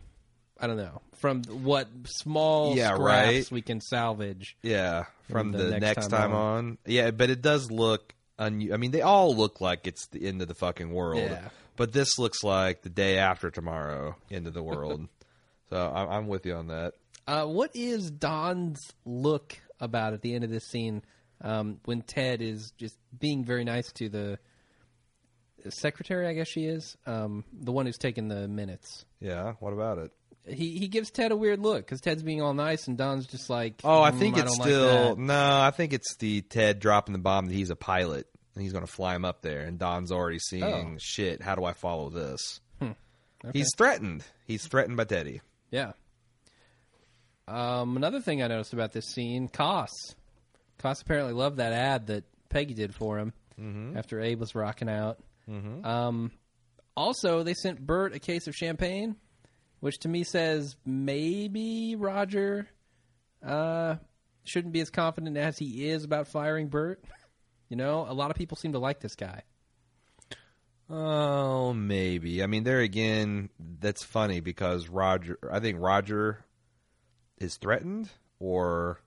I 0.58 0.66
don't 0.66 0.76
know 0.78 1.02
from 1.16 1.42
what 1.44 1.88
small 2.06 2.76
Yeah, 2.76 2.94
scraps 2.94 3.00
right. 3.00 3.50
we 3.50 3.62
can 3.62 3.80
salvage. 3.80 4.56
Yeah, 4.62 5.04
from 5.30 5.52
the 5.52 5.58
the, 5.58 5.70
next 5.72 5.80
next, 5.82 6.08
time 6.08 6.30
time, 6.30 6.34
on. 6.34 6.78
Yeah, 6.86 7.10
but 7.10 7.30
it 7.30 7.42
does 7.42 7.70
look. 7.70 8.14
Un- 8.38 8.70
I 8.72 8.76
mean, 8.76 8.90
they 8.90 9.02
all 9.02 9.34
look 9.34 9.60
like 9.60 9.86
it's 9.86 10.06
the 10.08 10.26
end 10.26 10.42
of 10.42 10.48
the 10.48 10.54
fucking 10.54 10.90
world. 10.90 11.30
Yeah. 11.30 11.48
But 11.76 11.92
this 11.92 12.18
looks 12.18 12.42
like 12.42 12.82
the 12.82 12.90
day 12.90 13.18
after 13.18 13.50
tomorrow, 13.50 14.16
end 14.30 14.46
of 14.46 14.54
the 14.54 14.62
world. 14.62 15.08
so 15.70 15.92
I'm, 15.94 16.08
I'm 16.08 16.28
with 16.28 16.46
you 16.46 16.54
on 16.54 16.68
that. 16.68 16.94
Uh, 17.26 17.44
what 17.44 17.70
is 17.74 18.10
Don's 18.10 18.80
look 19.04 19.58
about 19.80 20.12
at 20.12 20.22
the 20.22 20.34
end 20.34 20.44
of 20.44 20.50
this 20.50 20.66
scene 20.66 21.02
um, 21.42 21.80
when 21.84 22.02
Ted 22.02 22.40
is 22.40 22.72
just 22.78 22.96
being 23.18 23.44
very 23.44 23.64
nice 23.64 23.90
to 23.92 24.08
the 24.08 24.38
secretary? 25.68 26.26
I 26.26 26.34
guess 26.34 26.48
she 26.48 26.64
is 26.64 26.96
um, 27.06 27.44
the 27.52 27.72
one 27.72 27.86
who's 27.86 27.98
taking 27.98 28.28
the 28.28 28.48
minutes. 28.48 29.04
Yeah. 29.20 29.54
What 29.60 29.72
about 29.72 29.98
it? 29.98 30.12
He 30.48 30.78
he 30.78 30.88
gives 30.88 31.10
Ted 31.10 31.32
a 31.32 31.36
weird 31.36 31.60
look 31.60 31.78
because 31.84 32.00
Ted's 32.00 32.22
being 32.22 32.40
all 32.40 32.54
nice 32.54 32.86
and 32.86 32.96
Don's 32.96 33.26
just 33.26 33.50
like, 33.50 33.80
Oh, 33.84 34.02
I 34.02 34.10
"Mm, 34.12 34.18
think 34.18 34.36
it's 34.38 34.44
don't 34.50 34.58
like 34.60 34.68
still 34.68 35.14
that." 35.16 35.18
no. 35.18 35.60
I 35.60 35.70
think 35.72 35.92
it's 35.92 36.16
the 36.18 36.42
Ted 36.42 36.78
dropping 36.78 37.12
the 37.14 37.18
bomb 37.18 37.46
that 37.46 37.54
he's 37.54 37.70
a 37.70 37.76
pilot 37.76 38.26
and 38.54 38.62
he's 38.62 38.72
going 38.72 38.86
to 38.86 38.90
fly 38.92 39.14
him 39.16 39.24
up 39.24 39.42
there, 39.42 39.60
and 39.62 39.78
Don's 39.78 40.10
already 40.12 40.38
seeing 40.38 40.94
Oh. 40.94 40.98
shit. 40.98 41.42
How 41.42 41.54
do 41.56 41.64
I 41.64 41.72
follow 41.74 42.08
this? 42.10 42.60
Okay. 42.80 43.58
He's 43.58 43.68
threatened. 43.76 44.24
He's 44.46 44.66
threatened 44.66 44.96
by 44.96 45.04
Teddy. 45.04 45.42
Yeah. 45.70 45.92
Um, 47.48 47.96
another 47.96 48.20
thing 48.20 48.42
I 48.42 48.48
noticed 48.48 48.72
about 48.72 48.92
this 48.92 49.06
scene, 49.06 49.48
Koss. 49.48 49.90
Koss 50.78 51.02
apparently 51.02 51.32
loved 51.32 51.58
that 51.58 51.72
ad 51.72 52.06
that 52.08 52.24
Peggy 52.48 52.74
did 52.74 52.94
for 52.94 53.18
him 53.18 53.32
after 53.96 54.20
Abe 54.20 54.40
was 54.40 54.54
rocking 54.54 54.88
out. 54.88 55.18
Um, 55.48 56.32
also, 56.96 57.42
they 57.42 57.54
sent 57.54 57.84
Bert 57.86 58.14
a 58.14 58.18
case 58.18 58.46
of 58.48 58.54
champagne, 58.54 59.16
which 59.80 59.98
to 60.00 60.08
me 60.08 60.24
says 60.24 60.76
maybe 60.84 61.96
Roger 61.96 62.66
uh, 63.44 63.96
shouldn't 64.44 64.72
be 64.72 64.80
as 64.80 64.90
confident 64.90 65.36
as 65.36 65.58
he 65.58 65.88
is 65.88 66.04
about 66.04 66.28
firing 66.28 66.68
Bert. 66.68 67.02
You 67.68 67.76
know, 67.76 68.06
a 68.08 68.14
lot 68.14 68.30
of 68.30 68.36
people 68.36 68.56
seem 68.56 68.74
to 68.74 68.78
like 68.78 69.00
this 69.00 69.16
guy. 69.16 69.42
Oh, 70.88 71.72
maybe. 71.72 72.42
I 72.42 72.46
mean, 72.46 72.62
there 72.62 72.78
again, 72.78 73.50
that's 73.58 74.04
funny 74.04 74.38
because 74.38 74.88
Roger. 74.88 75.36
I 75.50 75.58
think 75.58 75.78
Roger 75.80 76.44
is 77.38 77.56
threatened, 77.56 78.08
or 78.38 79.00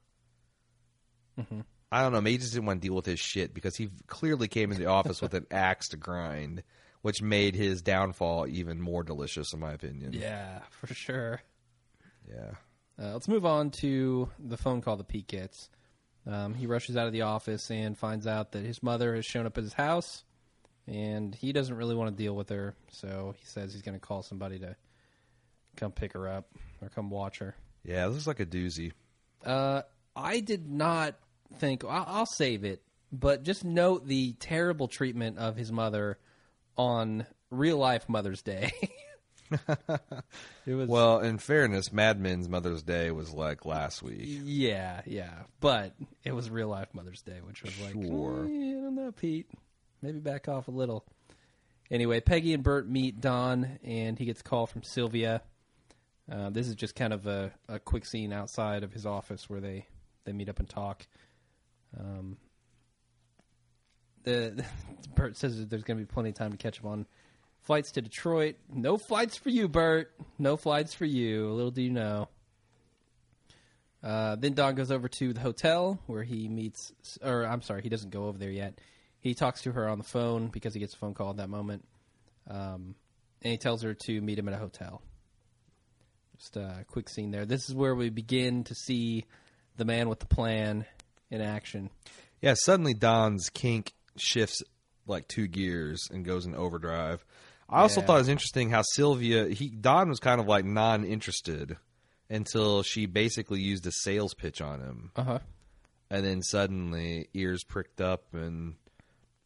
I 1.91 2.01
don't 2.01 2.11
know. 2.11 2.21
Maybe 2.21 2.33
he 2.33 2.37
just 2.39 2.53
didn't 2.53 2.65
want 2.65 2.81
to 2.81 2.87
deal 2.87 2.95
with 2.95 3.05
his 3.05 3.19
shit 3.19 3.53
because 3.53 3.77
he 3.77 3.89
clearly 4.07 4.47
came 4.47 4.71
into 4.71 4.83
the 4.83 4.89
office 4.89 5.21
with 5.21 5.33
an 5.33 5.47
axe 5.51 5.89
to 5.89 5.97
grind, 5.97 6.63
which 7.01 7.21
made 7.21 7.55
his 7.55 7.81
downfall 7.81 8.47
even 8.47 8.81
more 8.81 9.03
delicious, 9.03 9.53
in 9.53 9.59
my 9.59 9.71
opinion. 9.71 10.13
Yeah, 10.13 10.59
for 10.69 10.93
sure. 10.93 11.41
Yeah. 12.27 12.51
Uh, 13.01 13.13
let's 13.13 13.27
move 13.27 13.45
on 13.45 13.71
to 13.71 14.29
the 14.39 14.57
phone 14.57 14.81
call 14.81 14.97
that 14.97 15.07
Pete 15.07 15.27
gets. 15.27 15.69
Um, 16.27 16.53
he 16.53 16.67
rushes 16.67 16.97
out 16.97 17.07
of 17.07 17.13
the 17.13 17.21
office 17.21 17.71
and 17.71 17.97
finds 17.97 18.27
out 18.27 18.51
that 18.51 18.65
his 18.65 18.83
mother 18.83 19.15
has 19.15 19.25
shown 19.25 19.45
up 19.45 19.57
at 19.57 19.63
his 19.63 19.73
house, 19.73 20.23
and 20.85 21.33
he 21.33 21.53
doesn't 21.53 21.75
really 21.75 21.95
want 21.95 22.15
to 22.15 22.23
deal 22.23 22.35
with 22.35 22.49
her. 22.49 22.75
So 22.91 23.33
he 23.39 23.45
says 23.45 23.73
he's 23.73 23.81
going 23.81 23.97
to 23.97 24.05
call 24.05 24.21
somebody 24.21 24.59
to 24.59 24.75
come 25.77 25.91
pick 25.91 26.13
her 26.13 26.27
up 26.27 26.49
or 26.81 26.89
come 26.89 27.09
watch 27.09 27.39
her. 27.39 27.55
Yeah, 27.85 28.07
this 28.07 28.15
looks 28.15 28.27
like 28.27 28.39
a 28.41 28.45
doozy. 28.45 28.91
Uh, 29.45 29.83
I 30.15 30.41
did 30.41 30.69
not 30.69 31.15
think 31.57 31.85
I'll, 31.85 32.05
I'll 32.05 32.25
save 32.25 32.65
it, 32.65 32.81
but 33.11 33.43
just 33.43 33.63
note 33.63 34.05
the 34.05 34.33
terrible 34.33 34.89
treatment 34.89 35.37
of 35.37 35.55
his 35.55 35.71
mother 35.71 36.19
on 36.79 37.25
real 37.51 37.77
life 37.77 38.07
Mother's 38.07 38.41
Day. 38.41 38.71
it 40.65 40.73
was 40.73 40.87
Well, 40.87 41.19
in 41.19 41.37
fairness, 41.37 41.91
Mad 41.91 42.19
Men's 42.21 42.47
Mother's 42.47 42.83
Day 42.83 43.11
was 43.11 43.33
like 43.33 43.65
last 43.65 44.01
week. 44.01 44.21
Yeah, 44.23 45.01
yeah, 45.05 45.43
but 45.59 45.93
it 46.23 46.31
was 46.31 46.49
real 46.49 46.69
life 46.69 46.87
Mother's 46.93 47.21
Day, 47.21 47.39
which 47.45 47.63
was 47.63 47.77
like, 47.81 47.93
Sure. 47.93 48.45
"Eh, 48.45 48.77
I 48.77 48.81
don't 48.81 48.95
know, 48.95 49.11
Pete. 49.11 49.49
Maybe 50.01 50.19
back 50.19 50.47
off 50.47 50.69
a 50.69 50.71
little. 50.71 51.03
Anyway, 51.91 52.21
Peggy 52.21 52.53
and 52.53 52.63
Bert 52.63 52.87
meet 52.87 53.19
Don, 53.19 53.79
and 53.83 54.17
he 54.17 54.23
gets 54.25 54.39
a 54.39 54.43
call 54.43 54.65
from 54.65 54.83
Sylvia. 54.83 55.41
Uh, 56.31 56.49
this 56.49 56.67
is 56.67 56.75
just 56.75 56.95
kind 56.95 57.11
of 57.11 57.27
a, 57.27 57.51
a 57.67 57.79
quick 57.79 58.05
scene 58.05 58.31
outside 58.31 58.83
of 58.83 58.93
his 58.93 59.05
office 59.05 59.49
where 59.49 59.59
they, 59.59 59.85
they 60.23 60.31
meet 60.31 60.47
up 60.47 60.59
and 60.59 60.69
talk. 60.69 61.05
Um, 61.99 62.37
the 64.29 64.65
Bert 65.15 65.37
says 65.37 65.65
there's 65.67 65.83
going 65.83 65.97
to 65.97 66.05
be 66.05 66.11
plenty 66.11 66.29
of 66.29 66.35
time 66.35 66.51
to 66.51 66.57
catch 66.57 66.79
up 66.79 66.85
on 66.85 67.05
flights 67.61 67.91
to 67.93 68.01
Detroit. 68.01 68.55
No 68.73 68.97
flights 68.97 69.35
for 69.35 69.49
you, 69.49 69.67
Bert. 69.67 70.11
No 70.37 70.57
flights 70.57 70.93
for 70.93 71.05
you. 71.05 71.49
Little 71.51 71.71
do 71.71 71.81
you 71.81 71.89
know. 71.89 72.29
Uh, 74.01 74.37
then 74.37 74.53
Don 74.53 74.75
goes 74.75 74.91
over 74.91 75.09
to 75.09 75.33
the 75.33 75.41
hotel 75.41 75.99
where 76.07 76.23
he 76.23 76.47
meets, 76.47 76.93
or 77.21 77.45
I'm 77.45 77.61
sorry, 77.61 77.81
he 77.81 77.89
doesn't 77.89 78.11
go 78.11 78.25
over 78.25 78.37
there 78.37 78.51
yet. 78.51 78.79
He 79.19 79.33
talks 79.33 79.63
to 79.63 79.73
her 79.73 79.89
on 79.89 79.97
the 79.97 80.05
phone 80.05 80.47
because 80.47 80.73
he 80.73 80.79
gets 80.79 80.93
a 80.93 80.97
phone 80.97 81.13
call 81.13 81.31
at 81.31 81.37
that 81.37 81.49
moment. 81.49 81.85
Um, 82.49 82.95
and 83.41 83.51
he 83.51 83.57
tells 83.57 83.81
her 83.81 83.93
to 83.93 84.21
meet 84.21 84.39
him 84.39 84.47
at 84.47 84.53
a 84.53 84.57
hotel. 84.57 85.01
Just 86.37 86.55
a 86.55 86.85
quick 86.87 87.09
scene 87.09 87.31
there. 87.31 87.45
This 87.45 87.67
is 87.67 87.75
where 87.75 87.93
we 87.93 88.09
begin 88.09 88.63
to 88.65 88.75
see 88.75 89.25
the 89.75 89.83
man 89.83 90.07
with 90.07 90.19
the 90.19 90.25
plan 90.25 90.85
in 91.29 91.41
action. 91.41 91.89
Yeah, 92.41 92.53
suddenly 92.55 92.93
Don's 92.93 93.49
kink 93.49 93.93
shifts 94.17 94.61
like 95.07 95.27
two 95.27 95.47
gears 95.47 96.07
and 96.11 96.23
goes 96.25 96.45
in 96.45 96.55
overdrive. 96.55 97.23
I 97.69 97.81
also 97.81 98.01
Yeah. 98.01 98.07
thought 98.07 98.15
it 98.15 98.19
was 98.19 98.27
interesting 98.29 98.69
how 98.69 98.81
Sylvia 98.93 99.47
he 99.49 99.69
Don 99.69 100.09
was 100.09 100.19
kind 100.19 100.39
of 100.41 100.47
like 100.47 100.65
non-interested 100.65 101.77
until 102.29 102.83
she 102.83 103.05
basically 103.05 103.59
used 103.61 103.85
a 103.87 103.91
sales 103.91 104.33
pitch 104.35 104.61
on 104.61 104.79
him, 104.81 105.11
Uh 105.15 105.23
huh. 105.23 105.39
and 106.09 106.25
then 106.25 106.41
suddenly 106.43 107.27
ears 107.33 107.63
pricked 107.63 108.01
up 108.01 108.33
and 108.33 108.75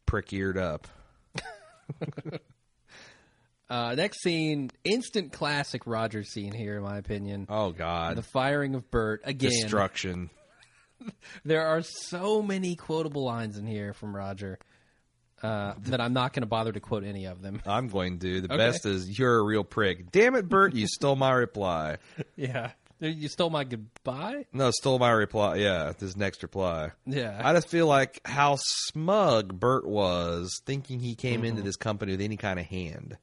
prick 0.06 0.32
eared 0.34 0.58
up. 0.58 0.88
Uh, 3.70 3.96
next 3.96 4.22
scene, 4.22 4.70
instant 4.84 5.32
classic 5.32 5.82
Roger 5.88 6.24
scene 6.24 6.54
here, 6.54 6.78
in 6.78 6.84
my 6.84 6.98
opinion. 6.98 7.48
Oh 7.50 7.72
God, 7.72 8.18
The 8.18 8.22
firing 8.22 8.76
of 8.76 8.92
Bert 8.92 9.22
again. 9.24 9.50
destruction. 9.50 10.30
There 11.46 11.66
are 11.66 11.82
so 11.82 12.42
many 12.42 12.76
quotable 12.76 13.24
lines 13.24 13.58
in 13.58 13.66
here 13.66 13.94
from 13.94 14.16
Roger 14.16 14.60
uh, 15.42 15.74
that 15.88 16.00
I'm 16.00 16.14
not 16.14 16.32
going 16.34 16.44
to 16.44 16.48
bother 16.48 16.72
to 16.72 16.80
quote 16.80 17.04
any 17.04 17.26
of 17.26 17.42
them. 17.42 17.62
I'm 17.66 17.88
going 17.90 18.20
to. 18.20 18.42
The 18.42 18.48
Okay. 18.48 18.58
best 18.58 18.86
is 18.86 19.18
you're 19.20 19.38
a 19.40 19.44
real 19.44 19.64
prick. 19.64 20.12
Damn 20.12 20.36
it, 20.36 20.48
Bert, 20.48 20.74
you 20.74 20.88
stole 20.88 21.16
my 21.16 21.32
reply. 21.32 21.98
Yeah, 22.38 22.72
you 23.00 23.28
stole 23.28 23.50
my 23.50 23.66
goodbye. 23.66 24.46
No, 24.54 24.72
stole 24.72 24.98
my 25.00 25.12
reply. 25.12 25.58
Yeah, 25.58 25.92
this 26.00 26.16
next 26.16 26.42
reply. 26.44 26.92
Yeah, 27.06 27.42
I 27.44 27.52
just 27.54 27.68
feel 27.68 27.88
like 27.88 28.22
how 28.24 28.58
smug 28.88 29.60
Bert 29.60 29.86
was, 29.86 30.50
thinking 30.66 31.00
he 31.02 31.16
came 31.16 31.44
into 31.44 31.62
this 31.62 31.76
company 31.76 32.14
with 32.14 32.22
any 32.22 32.38
kind 32.38 32.60
of 32.60 32.66
hand. 32.66 33.18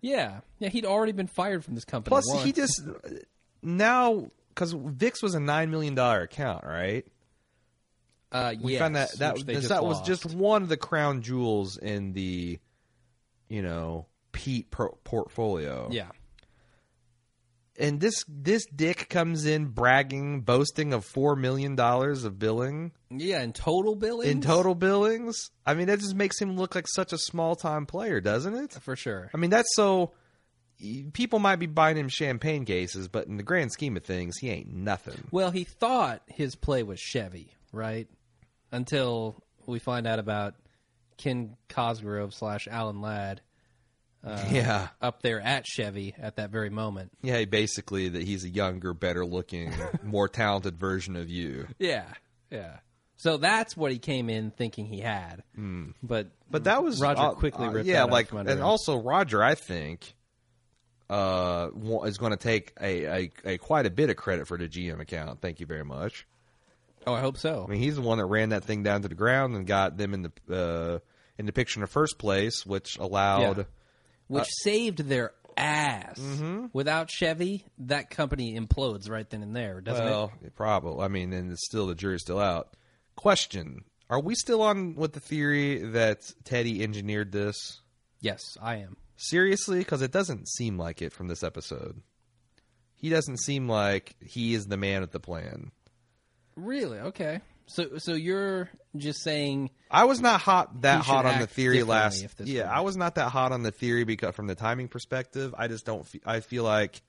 yeah, 0.00 0.40
yeah. 0.60 0.68
He'd 0.68 0.84
already 0.86 1.12
been 1.12 1.26
fired 1.26 1.64
from 1.64 1.74
this 1.74 1.84
company. 1.84 2.10
Plus, 2.12 2.24
once. 2.28 2.44
he 2.44 2.52
just 2.52 2.80
now 3.62 4.30
because 4.58 4.74
Vicks 4.74 5.22
was 5.22 5.34
a 5.34 5.40
nine 5.40 5.70
million 5.70 5.94
dollar 5.94 6.22
account, 6.22 6.64
right? 6.64 7.06
uh, 8.32 8.54
We 8.60 8.72
yes, 8.72 8.80
found 8.80 8.96
that 8.96 9.18
that, 9.18 9.36
that 9.68 9.84
was 9.84 10.00
just 10.02 10.26
one 10.26 10.62
of 10.62 10.68
the 10.68 10.76
crown 10.76 11.22
jewels 11.22 11.76
in 11.76 12.12
the, 12.12 12.58
you 13.48 13.62
know, 13.62 14.06
Pete 14.32 14.70
pro- 14.70 14.98
portfolio. 15.04 15.88
yeah. 15.92 16.08
and 17.78 18.00
this 18.00 18.24
this 18.26 18.66
dick 18.66 19.08
comes 19.08 19.46
in 19.46 19.66
bragging, 19.66 20.40
boasting 20.40 20.92
of 20.92 21.04
four 21.04 21.36
million 21.36 21.76
dollars 21.76 22.24
of 22.24 22.38
billing 22.38 22.90
Yeah, 23.10 23.42
in 23.42 23.52
total 23.52 23.94
billing. 23.94 24.28
in 24.28 24.40
total 24.40 24.74
billings. 24.74 25.36
I 25.64 25.74
mean, 25.74 25.86
that 25.86 26.00
just 26.00 26.16
makes 26.16 26.40
him 26.40 26.56
look 26.56 26.74
like 26.74 26.86
such 26.88 27.12
a 27.12 27.18
small 27.18 27.54
time 27.54 27.86
player, 27.86 28.20
doesn't 28.20 28.54
it? 28.54 28.72
for 28.80 28.96
sure. 28.96 29.30
I 29.32 29.36
mean, 29.36 29.50
that's 29.50 29.74
so. 29.76 30.12
People 31.12 31.38
might 31.38 31.56
be 31.56 31.66
buying 31.66 31.96
him 31.96 32.08
champagne 32.08 32.64
cases, 32.64 33.08
but 33.08 33.26
in 33.26 33.36
the 33.36 33.42
grand 33.42 33.72
scheme 33.72 33.96
of 33.96 34.04
things, 34.04 34.36
he 34.38 34.50
ain't 34.50 34.72
nothing. 34.72 35.24
Well, 35.30 35.50
he 35.50 35.64
thought 35.64 36.22
his 36.26 36.54
play 36.54 36.82
was 36.82 37.00
Chevy, 37.00 37.52
right? 37.72 38.08
Until 38.70 39.42
we 39.66 39.78
find 39.78 40.06
out 40.06 40.18
about 40.18 40.54
Ken 41.16 41.56
Cosgrove 41.68 42.32
slash 42.32 42.68
Alan 42.70 43.00
Ladd 43.00 43.40
yeah, 44.50 44.88
up 45.00 45.22
there 45.22 45.40
at 45.40 45.66
Chevy 45.66 46.14
at 46.18 46.36
that 46.36 46.50
very 46.50 46.70
moment. 46.70 47.12
yeah. 47.22 47.44
Basically, 47.44 48.08
that 48.08 48.22
he's 48.22 48.44
a 48.44 48.48
younger, 48.48 48.92
better 48.92 49.24
looking, 49.24 49.72
more 50.02 50.28
talented 50.28 50.78
version 50.78 51.16
of 51.16 51.30
you. 51.30 51.66
Yeah, 51.78 52.06
yeah. 52.50 52.78
So 53.16 53.36
that's 53.36 53.76
what 53.76 53.90
he 53.90 53.98
came 53.98 54.30
in 54.30 54.50
thinking 54.52 54.86
he 54.86 55.00
had. 55.00 55.42
But 56.02 56.28
But 56.50 56.64
that 56.64 56.82
was 56.84 57.00
Roger 57.00 57.20
uh, 57.20 57.30
quickly 57.32 57.66
uh, 57.66 57.70
ripped 57.70 57.88
yeah, 57.88 58.06
that 58.06 58.12
like, 58.12 58.30
and 58.32 58.48
him. 58.48 58.62
also 58.62 58.96
Roger, 58.96 59.42
I 59.42 59.54
think, 59.54 60.14
uh, 61.10 61.70
is 62.04 62.18
going 62.18 62.32
to 62.32 62.36
take 62.36 62.72
a, 62.80 63.04
a, 63.04 63.30
a 63.44 63.58
quite 63.58 63.86
a 63.86 63.90
bit 63.90 64.10
of 64.10 64.16
credit 64.16 64.46
for 64.46 64.58
the 64.58 64.68
GM 64.68 65.00
account. 65.00 65.40
Thank 65.40 65.60
you 65.60 65.66
very 65.66 65.84
much. 65.84 66.26
oh, 67.06 67.14
I 67.14 67.20
hope 67.20 67.38
so. 67.38 67.64
I 67.66 67.70
mean, 67.70 67.80
he's 67.80 67.96
the 67.96 68.02
one 68.02 68.18
that 68.18 68.26
ran 68.26 68.50
that 68.50 68.64
thing 68.64 68.82
down 68.82 69.02
to 69.02 69.08
the 69.08 69.14
ground 69.14 69.54
and 69.56 69.66
got 69.66 69.96
them 69.96 70.14
in 70.14 70.22
the 70.22 70.54
uh, 70.54 70.98
in 71.38 71.46
the 71.46 71.52
picture 71.52 71.78
in 71.78 71.82
the 71.82 71.86
first 71.86 72.18
place, 72.18 72.66
which 72.66 72.98
allowed. 72.98 73.58
Yeah. 73.58 73.64
Which 74.26 74.48
saved 74.62 74.98
their 74.98 75.32
ass. 75.56 76.20
Without 76.74 77.10
Chevy, 77.10 77.64
that 77.78 78.10
company 78.10 78.58
implodes 78.58 79.08
right 79.10 79.28
then 79.28 79.42
and 79.42 79.56
there, 79.56 79.80
doesn't 79.80 80.06
it? 80.06 80.10
Well, 80.10 80.32
probably. 80.54 81.02
I 81.02 81.08
mean, 81.08 81.32
and 81.32 81.50
it's 81.50 81.64
still 81.64 81.86
the 81.86 81.94
jury's 81.94 82.20
still 82.22 82.38
out. 82.38 82.76
Question: 83.16 83.84
Are 84.10 84.20
we 84.20 84.34
still 84.34 84.60
on 84.62 84.94
with 84.94 85.14
the 85.14 85.20
theory 85.20 85.78
that 85.92 86.30
Teddy 86.44 86.82
engineered 86.82 87.32
this? 87.32 87.80
Yes, 88.20 88.42
I 88.60 88.76
am. 88.76 88.96
Seriously, 89.20 89.80
because 89.80 90.00
it 90.00 90.12
doesn't 90.12 90.48
seem 90.48 90.78
like 90.78 91.02
it 91.02 91.12
from 91.12 91.26
this 91.26 91.42
episode. 91.42 92.00
He 92.94 93.08
doesn't 93.10 93.38
seem 93.38 93.68
like 93.68 94.14
he 94.24 94.54
is 94.54 94.66
the 94.68 94.76
man 94.76 95.00
with 95.00 95.10
the 95.10 95.18
plan. 95.20 95.72
Really? 96.54 96.98
Okay. 96.98 97.40
So, 97.66 97.98
so 97.98 98.14
you're 98.14 98.70
just 98.96 99.22
saying 99.22 99.70
I 99.90 100.04
was 100.04 100.20
not 100.20 100.40
hot 100.40 100.82
that 100.82 101.02
hot 101.04 101.26
on 101.26 101.40
the 101.40 101.46
theory 101.48 101.82
last. 101.82 102.24
Yeah, 102.44 102.62
were- 102.62 102.68
I 102.70 102.80
was 102.80 102.96
not 102.96 103.16
that 103.16 103.28
hot 103.30 103.50
on 103.52 103.62
the 103.62 103.72
theory 103.72 104.04
because 104.04 104.34
from 104.36 104.46
the 104.46 104.54
timing 104.54 104.86
perspective, 104.88 105.54
I 105.58 105.66
just 105.68 105.84
don't. 105.84 106.06
Fe- 106.06 106.20
I 106.24 106.38
feel 106.40 106.62
like 106.64 107.02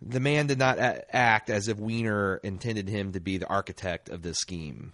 the 0.00 0.20
man 0.20 0.46
did 0.46 0.58
not 0.58 0.78
a- 0.78 1.14
act 1.14 1.50
as 1.50 1.68
if 1.68 1.78
Weiner 1.78 2.36
intended 2.36 2.88
him 2.88 3.12
to 3.12 3.20
be 3.20 3.36
the 3.38 3.46
architect 3.48 4.08
of 4.08 4.22
this 4.22 4.38
scheme. 4.38 4.92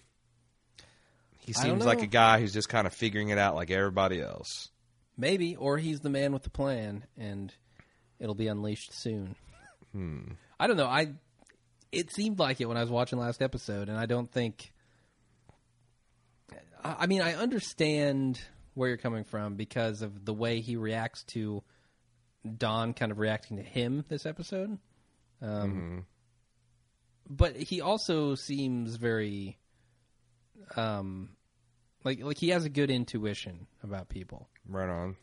He 1.38 1.52
seems 1.52 1.84
like 1.86 2.02
a 2.02 2.06
guy 2.08 2.40
who's 2.40 2.52
just 2.52 2.68
kind 2.68 2.86
of 2.86 2.92
figuring 2.94 3.28
it 3.28 3.38
out 3.38 3.54
like 3.54 3.70
everybody 3.70 4.20
else. 4.20 4.68
Maybe, 5.16 5.56
or 5.56 5.78
he's 5.78 6.00
the 6.00 6.10
man 6.10 6.32
with 6.32 6.42
the 6.42 6.50
plan, 6.50 7.04
and 7.16 7.52
it'll 8.18 8.34
be 8.34 8.48
unleashed 8.48 8.92
soon. 8.92 9.36
Hmm. 9.92 10.32
I 10.58 10.66
don't 10.66 10.76
know. 10.76 10.86
I 10.86 11.12
it 11.92 12.12
seemed 12.12 12.38
like 12.38 12.60
it 12.60 12.66
when 12.66 12.76
I 12.76 12.80
was 12.80 12.90
watching 12.90 13.18
last 13.18 13.40
episode, 13.42 13.88
and 13.88 13.98
I 13.98 14.06
don't 14.06 14.30
think. 14.30 14.72
I 16.84 16.96
I 17.00 17.06
mean, 17.06 17.22
I 17.22 17.34
understand 17.34 18.40
where 18.74 18.88
you're 18.88 18.98
coming 18.98 19.24
from 19.24 19.54
because 19.56 20.02
of 20.02 20.24
the 20.24 20.34
way 20.34 20.60
he 20.60 20.76
reacts 20.76 21.24
to 21.24 21.62
Don 22.58 22.92
kind 22.92 23.10
of 23.10 23.18
reacting 23.18 23.56
to 23.56 23.62
him 23.62 24.04
this 24.08 24.26
episode. 24.26 24.78
Um, 25.40 26.06
But 27.28 27.56
he 27.56 27.80
also 27.80 28.34
seems 28.34 28.96
very, 28.96 29.58
um, 30.76 31.30
like 32.04 32.20
like 32.22 32.38
he 32.38 32.50
has 32.50 32.64
a 32.64 32.68
good 32.70 32.90
intuition 32.90 33.66
about 33.82 34.08
people. 34.08 34.48
Right 34.68 34.88
on. 34.88 35.16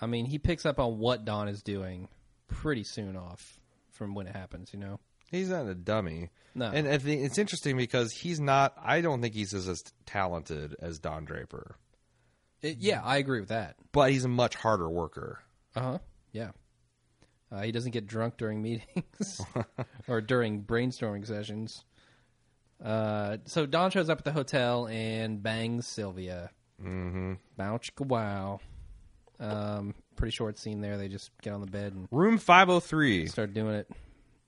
I 0.00 0.06
mean, 0.06 0.26
he 0.26 0.38
picks 0.38 0.64
up 0.66 0.78
on 0.78 0.98
what 0.98 1.24
Don 1.24 1.48
is 1.48 1.62
doing 1.62 2.08
pretty 2.46 2.84
soon 2.84 3.16
off 3.16 3.58
from 3.90 4.14
when 4.14 4.26
it 4.26 4.36
happens. 4.36 4.72
You 4.72 4.78
know, 4.78 5.00
He's 5.30 5.48
not 5.50 5.66
a 5.66 5.74
dummy. 5.74 6.30
No. 6.54 6.66
And 6.72 6.86
it's 6.86 7.38
interesting 7.38 7.76
because 7.76 8.12
he's 8.12 8.40
not. 8.40 8.74
I 8.82 9.00
don't 9.00 9.20
think 9.22 9.34
he's 9.34 9.52
as, 9.54 9.68
as 9.68 9.82
talented 10.06 10.74
as 10.80 10.98
Don 10.98 11.24
Draper, 11.24 11.76
It- 12.62 12.78
yeah, 12.78 13.00
I 13.04 13.18
agree 13.18 13.40
with 13.40 13.50
that. 13.50 13.76
but 13.92 14.10
he's 14.10 14.24
a 14.24 14.28
much 14.28 14.54
harder 14.56 14.88
worker. 14.88 15.40
Uh 15.76 15.80
huh. 15.80 15.98
Yeah. 16.32 16.50
Uh, 17.50 17.62
he 17.62 17.72
doesn't 17.72 17.92
get 17.92 18.06
drunk 18.06 18.36
during 18.36 18.60
meetings 18.62 19.40
or 20.08 20.20
during 20.20 20.62
brainstorming 20.64 21.26
sessions. 21.26 21.84
Uh, 22.84 23.38
so 23.44 23.66
Don 23.66 23.90
shows 23.90 24.08
up 24.08 24.18
at 24.18 24.24
the 24.24 24.32
hotel 24.32 24.86
and 24.86 25.42
bangs 25.42 25.86
Sylvia. 25.86 26.50
Mm-hmm. 26.82 27.34
Chicka 27.58 28.06
wow. 28.06 28.60
Um, 29.40 29.94
pretty 30.16 30.32
short 30.34 30.58
scene 30.58 30.80
there. 30.80 30.96
They 30.96 31.08
just 31.08 31.30
get 31.42 31.52
on 31.52 31.60
the 31.60 31.66
bed 31.66 31.92
and 31.94 32.08
Room 32.10 32.38
five 32.38 32.68
hundred 32.68 32.80
three. 32.80 33.26
start 33.26 33.54
doing 33.54 33.74
it. 33.74 33.90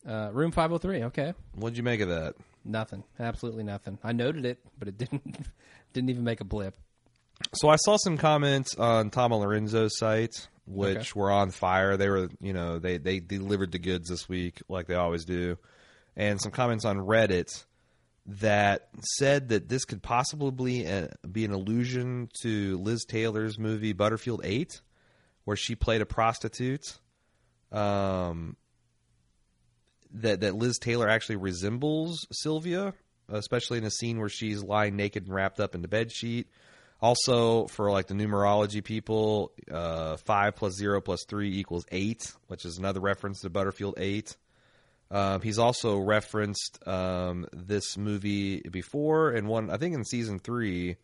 Uh, 0.09 0.31
room 0.33 0.51
503. 0.51 1.05
Okay. 1.05 1.35
What'd 1.57 1.77
you 1.77 1.83
make 1.83 2.01
of 2.01 2.09
that? 2.09 2.35
Nothing. 2.65 3.05
Absolutely 3.19 3.65
nothing. 3.65 3.99
I 4.03 4.13
noted 4.13 4.47
it, 4.47 4.59
but 4.79 4.89
it 4.89 4.97
didn't 4.97 5.47
didn't 5.93 6.09
even 6.11 6.25
make 6.25 6.41
a 6.41 6.45
blip. 6.45 6.75
So 7.55 7.69
I 7.69 7.77
saw 7.77 7.97
some 7.99 8.17
comments 8.17 8.75
on 8.77 9.11
Tom 9.11 9.33
Lorenzo's 9.33 9.99
site, 9.99 10.49
which 10.67 10.97
Okay. 10.97 11.11
were 11.15 11.31
on 11.31 11.51
fire. 11.51 11.97
They 11.99 12.09
were, 12.09 12.29
you 12.41 12.53
know, 12.55 12.79
they 12.79 12.97
they 12.99 13.21
delivered 13.21 13.73
the 13.73 13.79
goods 13.79 14.09
this 14.09 14.27
week, 14.29 14.63
like 14.69 14.87
they 14.87 14.95
always 14.95 15.25
do, 15.27 15.59
and 16.17 16.41
some 16.41 16.51
comments 16.53 16.85
on 16.87 16.97
Reddit 16.97 17.65
that 18.39 18.89
said 19.17 19.49
that 19.49 19.69
this 19.69 19.85
could 19.85 20.03
possibly 20.03 20.87
uh, 20.87 21.09
be 21.31 21.45
an 21.45 21.53
allusion 21.53 22.29
to 22.43 22.79
Liz 22.79 23.05
Taylor's 23.05 23.59
movie 23.59 23.93
Butterfield 23.93 24.43
Eight, 24.45 24.81
where 25.45 25.57
she 25.57 25.75
played 25.75 26.01
a 26.01 26.07
prostitute. 26.07 26.99
Um, 27.73 28.57
that 30.13 30.41
that 30.41 30.55
Liz 30.55 30.79
Taylor 30.79 31.09
actually 31.09 31.37
resembles 31.37 32.27
Sylvia, 32.33 32.95
especially 33.29 33.79
in 33.79 33.85
a 33.85 33.91
scene 33.91 34.19
where 34.19 34.29
she's 34.29 34.63
lying 34.63 34.97
naked 34.97 35.25
and 35.25 35.35
wrapped 35.35 35.61
up 35.61 35.75
in 35.75 35.83
the 35.83 35.89
bed 35.89 36.13
sheet. 36.13 36.49
Also, 37.03 37.67
for 37.67 37.91
like 37.91 38.09
the 38.09 38.15
numerology 38.15 38.85
people, 38.85 39.53
uh, 39.71 40.17
five 40.19 40.55
plus 40.55 40.75
zero 40.75 41.01
plus 41.01 41.25
three 41.27 41.59
equals 41.59 41.87
eight, 41.91 42.33
which 42.49 42.65
is 42.65 42.77
another 42.79 43.01
reference 43.01 43.41
to 43.41 43.51
Butterfield 43.51 43.95
Eight. 43.97 44.37
Um, 45.11 45.41
he's 45.41 45.59
also 45.59 45.99
referenced 45.99 46.87
um, 46.87 47.47
this 47.53 47.97
movie 47.97 48.61
before, 48.61 49.31
and 49.31 49.49
one 49.49 49.71
I 49.71 49.77
think 49.77 49.95
in 49.95 50.05
season 50.05 50.39
three, 50.39 50.97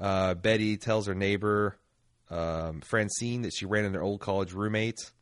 uh, 0.00 0.34
Betty 0.34 0.76
tells 0.76 1.06
her 1.06 1.14
neighbor 1.14 1.76
um, 2.28 2.80
Francine 2.80 3.42
that 3.42 3.52
she 3.52 3.64
ran 3.64 3.84
into 3.84 3.98
her 3.98 4.04
old 4.04 4.20
college 4.20 4.52
roommate, 4.52 5.12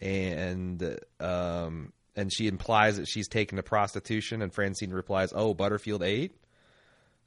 and 0.00 0.98
um, 1.20 1.92
and 2.14 2.32
she 2.32 2.48
implies 2.48 2.98
that 2.98 3.08
she's 3.08 3.28
taken 3.28 3.56
to 3.56 3.62
prostitution, 3.62 4.42
and 4.42 4.52
Francine 4.52 4.90
replies, 4.90 5.32
"Oh, 5.34 5.54
Butterfield 5.54 6.02
8? 6.02 6.34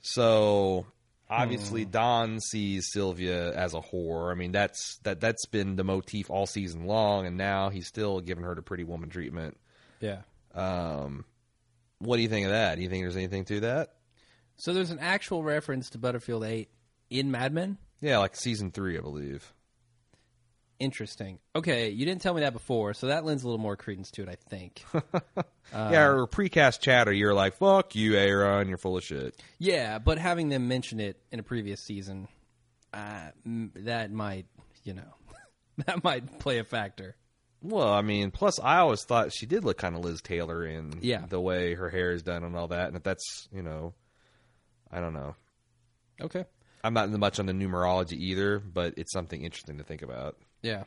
So 0.02 0.86
obviously, 1.30 1.86
Don 1.86 2.40
sees 2.40 2.90
Sylvia 2.92 3.54
as 3.54 3.74
a 3.74 3.80
whore. 3.80 4.32
I 4.32 4.36
mean, 4.36 4.52
that's 4.52 4.98
that 5.04 5.20
that's 5.20 5.46
been 5.48 5.78
the 5.78 5.84
motif 5.84 6.30
all 6.30 6.46
season 6.46 6.86
long, 6.86 7.26
and 7.26 7.38
now 7.38 7.70
he's 7.70 7.88
still 7.88 8.20
giving 8.20 8.44
her 8.44 8.54
the 8.54 8.62
pretty 8.62 8.84
woman 8.84 9.10
treatment. 9.10 9.58
Yeah. 10.02 10.22
Um, 10.54 11.24
what 12.00 12.18
do 12.18 12.22
you 12.24 12.28
think 12.30 12.46
of 12.46 12.52
that? 12.52 12.76
Do 12.76 12.82
you 12.82 12.90
think 12.90 13.04
there's 13.04 13.16
anything 13.16 13.46
to 13.46 13.60
that? 13.62 13.94
So 14.58 14.74
there's 14.74 14.92
an 14.92 15.00
actual 15.00 15.44
reference 15.44 15.90
to 15.92 15.98
Butterfield 15.98 16.44
8 16.44 16.70
in 17.10 17.32
Mad 17.32 17.54
Men. 17.54 17.78
Yeah, 18.02 18.18
like 18.18 18.36
season 18.36 18.72
three, 18.72 18.98
I 18.98 19.02
believe. 19.02 19.54
interesting. 20.80 21.38
Okay, 21.56 21.90
you 21.90 22.06
didn't 22.06 22.22
tell 22.22 22.34
me 22.34 22.42
that 22.42 22.54
before, 22.54 22.94
so 22.96 23.08
that 23.08 23.24
lends 23.26 23.44
a 23.44 23.46
little 23.48 23.60
more 23.62 23.76
credence 23.76 24.10
to 24.12 24.24
it, 24.24 24.30
I 24.30 24.36
think. 24.50 24.84
yeah, 25.74 26.08
or 26.08 26.26
precast 26.28 26.80
chatter, 26.82 27.12
you're 27.14 27.34
like, 27.36 27.54
fuck 27.56 27.94
you, 27.96 28.16
Aaron, 28.16 28.68
you're 28.68 28.78
full 28.80 28.98
of 28.98 29.04
shit. 29.04 29.40
yeah, 29.60 30.00
but 30.00 30.18
having 30.18 30.50
them 30.50 30.68
mention 30.68 31.00
it 31.00 31.18
in 31.32 31.40
a 31.40 31.44
previous 31.44 31.80
season, 31.82 32.28
uh, 32.94 33.30
m- 33.46 33.72
that 33.76 34.12
might, 34.12 34.48
you 34.84 34.94
know, 34.96 35.14
that 35.86 36.04
might 36.04 36.40
play 36.40 36.58
a 36.58 36.64
factor. 36.64 37.16
Well, 37.64 37.92
I 37.94 38.02
mean, 38.02 38.32
plus 38.32 38.60
I 38.60 38.78
always 38.78 39.04
thought 39.04 39.32
she 39.34 39.46
did 39.46 39.64
look 39.64 39.78
kind 39.78 39.96
of 39.96 40.04
Liz 40.04 40.22
Taylor 40.22 40.66
in 40.66 40.94
Yeah. 41.02 41.26
the 41.28 41.40
way 41.40 41.76
her 41.76 41.90
hair 41.90 42.12
is 42.12 42.24
done 42.24 42.44
and 42.44 42.56
all 42.56 42.70
that, 42.70 42.88
and 42.88 42.96
if 42.98 43.04
that's 43.04 43.48
you 43.54 43.62
know, 43.62 43.94
I 44.92 45.00
don't 45.00 45.14
know. 45.14 45.36
Okay. 46.20 46.46
I'm 46.84 46.94
not 46.96 47.10
much 47.12 47.40
on 47.40 47.46
the 47.46 47.54
numerology 47.54 48.14
either, 48.18 48.60
but 48.60 48.96
it's 48.98 49.14
something 49.14 49.44
interesting 49.44 49.78
to 49.78 49.84
think 49.84 50.02
about. 50.02 50.36
Yeah. 50.64 50.84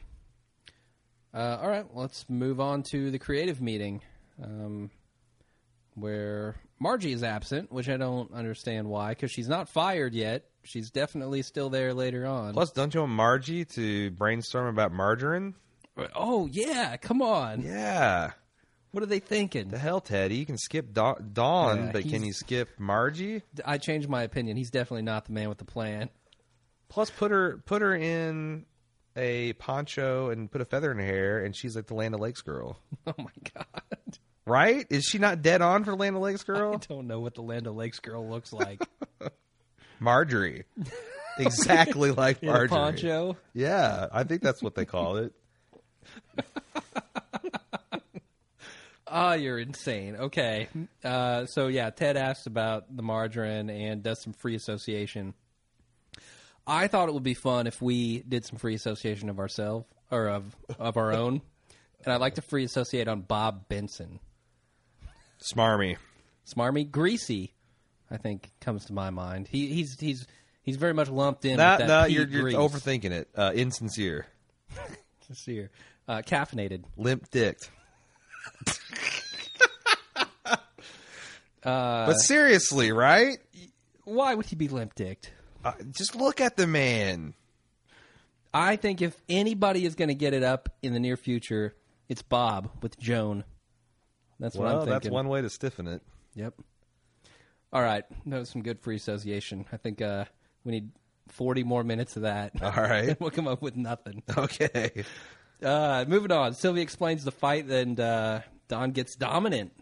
Uh, 1.32 1.58
all 1.62 1.68
right, 1.68 1.86
let's 1.94 2.28
move 2.28 2.60
on 2.60 2.82
to 2.84 3.10
the 3.10 3.18
creative 3.18 3.60
meeting, 3.60 4.00
um, 4.42 4.90
where 5.94 6.56
Margie 6.80 7.12
is 7.12 7.22
absent, 7.22 7.72
which 7.72 7.88
I 7.88 7.96
don't 7.96 8.32
understand 8.32 8.88
why, 8.88 9.10
because 9.10 9.30
she's 9.30 9.48
not 9.48 9.68
fired 9.68 10.14
yet. 10.14 10.44
She's 10.64 10.90
definitely 10.90 11.42
still 11.42 11.70
there 11.70 11.92
later 11.94 12.26
on. 12.26 12.52
Plus, 12.54 12.70
don't 12.72 12.92
you 12.94 13.00
want 13.00 13.12
Margie 13.12 13.64
to 13.66 14.10
brainstorm 14.12 14.66
about 14.66 14.92
margarine? 14.92 15.54
Oh 16.14 16.46
yeah, 16.50 16.96
come 16.96 17.22
on! 17.22 17.62
Yeah. 17.62 18.32
What 18.92 19.02
are 19.02 19.06
they 19.06 19.18
thinking? 19.18 19.68
The 19.70 19.78
hell, 19.78 20.00
Teddy? 20.00 20.36
You 20.36 20.46
can 20.46 20.56
skip 20.56 20.92
Da- 20.92 21.14
Dawn, 21.14 21.86
Yeah, 21.86 21.92
but 21.92 22.02
can 22.08 22.22
you 22.22 22.32
skip 22.32 22.68
Margie? 22.78 23.42
I 23.64 23.78
changed 23.78 24.08
my 24.08 24.22
opinion. 24.22 24.56
He's 24.56 24.70
definitely 24.70 25.02
not 25.02 25.24
the 25.24 25.32
man 25.32 25.48
with 25.48 25.58
the 25.58 25.64
plan. 25.64 26.10
Plus, 26.88 27.10
put 27.10 27.32
her 27.32 27.60
put 27.66 27.82
her 27.82 27.92
in 27.94 28.66
a 29.16 29.52
poncho 29.54 30.30
and 30.30 30.48
put 30.50 30.60
a 30.60 30.64
feather 30.64 30.92
in 30.92 30.98
her 30.98 31.04
hair, 31.04 31.44
and 31.44 31.56
she's 31.56 31.74
like 31.74 31.86
the 31.86 31.94
Land 31.94 32.14
of 32.14 32.20
Lakes 32.20 32.42
girl, 32.42 32.78
Oh 33.06 33.14
my 33.18 33.32
god! 33.52 34.18
right? 34.46 34.86
Is 34.90 35.04
she 35.04 35.18
not 35.18 35.42
dead 35.42 35.60
on 35.60 35.82
for 35.84 35.96
Land 35.96 36.14
O'Lakes 36.16 36.40
Lakes 36.40 36.44
girl? 36.44 36.74
I 36.74 36.86
don't 36.92 37.06
know 37.08 37.18
what 37.20 37.34
the 37.34 37.42
Land 37.42 37.66
of 37.66 37.74
Lakes 37.74 37.98
girl 37.98 38.28
looks 38.28 38.52
like. 38.52 38.80
Marjorie, 40.00 40.64
exactly 41.38 42.10
like 42.10 42.42
Marjorie. 42.42 42.68
poncho. 42.68 43.36
Yeah, 43.54 44.06
I 44.12 44.24
think 44.24 44.42
that's 44.42 44.62
what 44.62 44.74
they 44.74 44.84
call 44.84 45.16
it. 45.16 45.32
Oh, 49.06 49.32
you're 49.34 49.58
insane. 49.58 50.16
Okay. 50.16 50.68
Uh, 51.02 51.46
so, 51.46 51.68
yeah, 51.68 51.90
Ted 51.90 52.16
asked 52.16 52.46
about 52.46 52.94
the 52.94 53.02
margarine 53.02 53.70
and 53.70 54.02
does 54.02 54.22
some 54.22 54.32
free 54.32 54.54
association. 54.54 55.34
I 56.66 56.88
thought 56.88 57.08
it 57.08 57.12
would 57.14 57.22
be 57.22 57.34
fun 57.34 57.66
if 57.66 57.82
we 57.82 58.20
did 58.20 58.44
some 58.44 58.58
free 58.58 58.74
association 58.74 59.28
of 59.28 59.38
ourselves 59.38 59.86
or 60.10 60.28
of, 60.28 60.56
of 60.78 60.96
our 60.96 61.12
own. 61.12 61.42
And 62.04 62.12
I'd 62.12 62.20
like 62.20 62.34
to 62.36 62.42
free 62.42 62.64
associate 62.64 63.08
on 63.08 63.20
Bob 63.22 63.68
Benson. 63.68 64.20
Smarmy. 65.42 65.96
Smarmy, 66.46 66.90
greasy, 66.90 67.54
I 68.10 68.16
think 68.16 68.50
comes 68.60 68.86
to 68.86 68.92
my 68.92 69.10
mind. 69.10 69.48
He, 69.48 69.68
he's 69.68 69.98
he's 69.98 70.26
he's 70.62 70.76
very 70.76 70.94
much 70.94 71.08
lumped 71.08 71.44
in. 71.44 71.56
Nah, 71.56 71.78
with 71.78 71.88
nah, 71.88 72.04
you're, 72.04 72.26
you're 72.26 72.50
overthinking 72.50 73.10
it. 73.10 73.28
Uh, 73.34 73.52
insincere, 73.54 74.26
year. 75.46 75.70
Uh, 76.06 76.22
caffeinated. 76.22 76.84
limp 76.96 77.30
dicked. 77.30 77.70
Uh, 81.62 82.04
but 82.08 82.16
seriously, 82.16 82.92
right? 82.92 83.38
why 84.04 84.34
would 84.34 84.44
he 84.44 84.54
be 84.54 84.68
limp 84.68 84.94
dicked? 84.94 85.32
Uh, 85.64 85.72
just 85.96 86.14
look 86.14 86.38
at 86.42 86.58
the 86.58 86.66
man. 86.66 87.32
I 88.52 88.76
think 88.76 89.00
if 89.00 89.16
anybody 89.30 89.86
is 89.86 89.94
going 89.94 90.08
to 90.08 90.14
get 90.14 90.34
it 90.34 90.42
up 90.42 90.68
in 90.82 90.92
the 90.92 91.00
near 91.00 91.16
future, 91.16 91.74
it's 92.06 92.20
Bob 92.20 92.68
with 92.82 92.98
Joan. 92.98 93.44
That's 94.38 94.56
what 94.56 94.66
I'm 94.66 94.72
Well, 94.72 94.80
thinking. 94.80 94.92
that's 94.92 95.08
one 95.08 95.28
way 95.28 95.40
to 95.40 95.48
stiffen 95.48 95.86
it. 95.88 96.02
Yep. 96.34 96.52
All 97.72 97.80
right, 97.82 98.04
that 98.26 98.38
was 98.38 98.50
some 98.50 98.62
good 98.62 98.78
free 98.80 98.96
association. 98.96 99.64
I 99.72 99.78
think 99.78 100.02
uh, 100.02 100.26
we 100.64 100.72
need 100.72 100.90
40 101.28 101.64
more 101.64 101.82
minutes 101.82 102.16
of 102.16 102.22
that. 102.22 102.52
All 102.62 102.70
right. 102.72 103.18
we'll 103.20 103.30
come 103.30 103.48
up 103.48 103.62
with 103.62 103.74
nothing. 103.74 104.22
Okay. 104.36 105.02
Uh, 105.62 106.04
moving 106.08 106.32
on. 106.32 106.54
Sylvia 106.54 106.82
explains 106.82 107.24
the 107.24 107.30
fight, 107.32 107.66
and 107.70 107.98
uh, 107.98 108.40
Don 108.68 108.90
gets 108.92 109.16
dominant. 109.16 109.72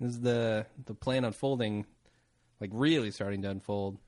This 0.00 0.12
is 0.14 0.20
the 0.20 0.66
the 0.86 0.94
plan 0.94 1.24
unfolding, 1.24 1.86
like 2.60 2.70
really 2.72 3.10
starting 3.10 3.42
to 3.42 3.50
unfold. 3.50 3.98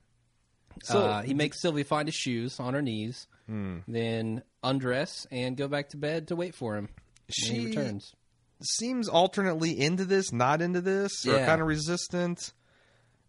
So- 0.83 0.99
uh, 1.05 1.21
he 1.23 1.33
makes 1.33 1.61
Sylvia 1.61 1.83
find 1.83 2.07
his 2.07 2.15
shoes 2.15 2.59
on 2.59 2.73
her 2.73 2.81
knees, 2.81 3.27
Hmm. 3.47 3.77
then 3.87 4.43
undress 4.63 5.25
and 5.31 5.55
go 5.57 5.67
back 5.67 5.89
to 5.89 5.97
bed 5.97 6.27
to 6.27 6.35
wait 6.35 6.53
for 6.53 6.75
him. 6.75 6.89
She- 7.29 7.53
he 7.55 7.65
returns. 7.67 8.13
Seems 8.61 9.07
alternately 9.07 9.79
into 9.79 10.03
this, 10.05 10.31
not 10.31 10.61
into 10.61 10.81
this, 10.81 11.25
or 11.25 11.33
Yeah. 11.33 11.45
kind 11.45 11.61
of 11.61 11.67
resistant. 11.67 12.53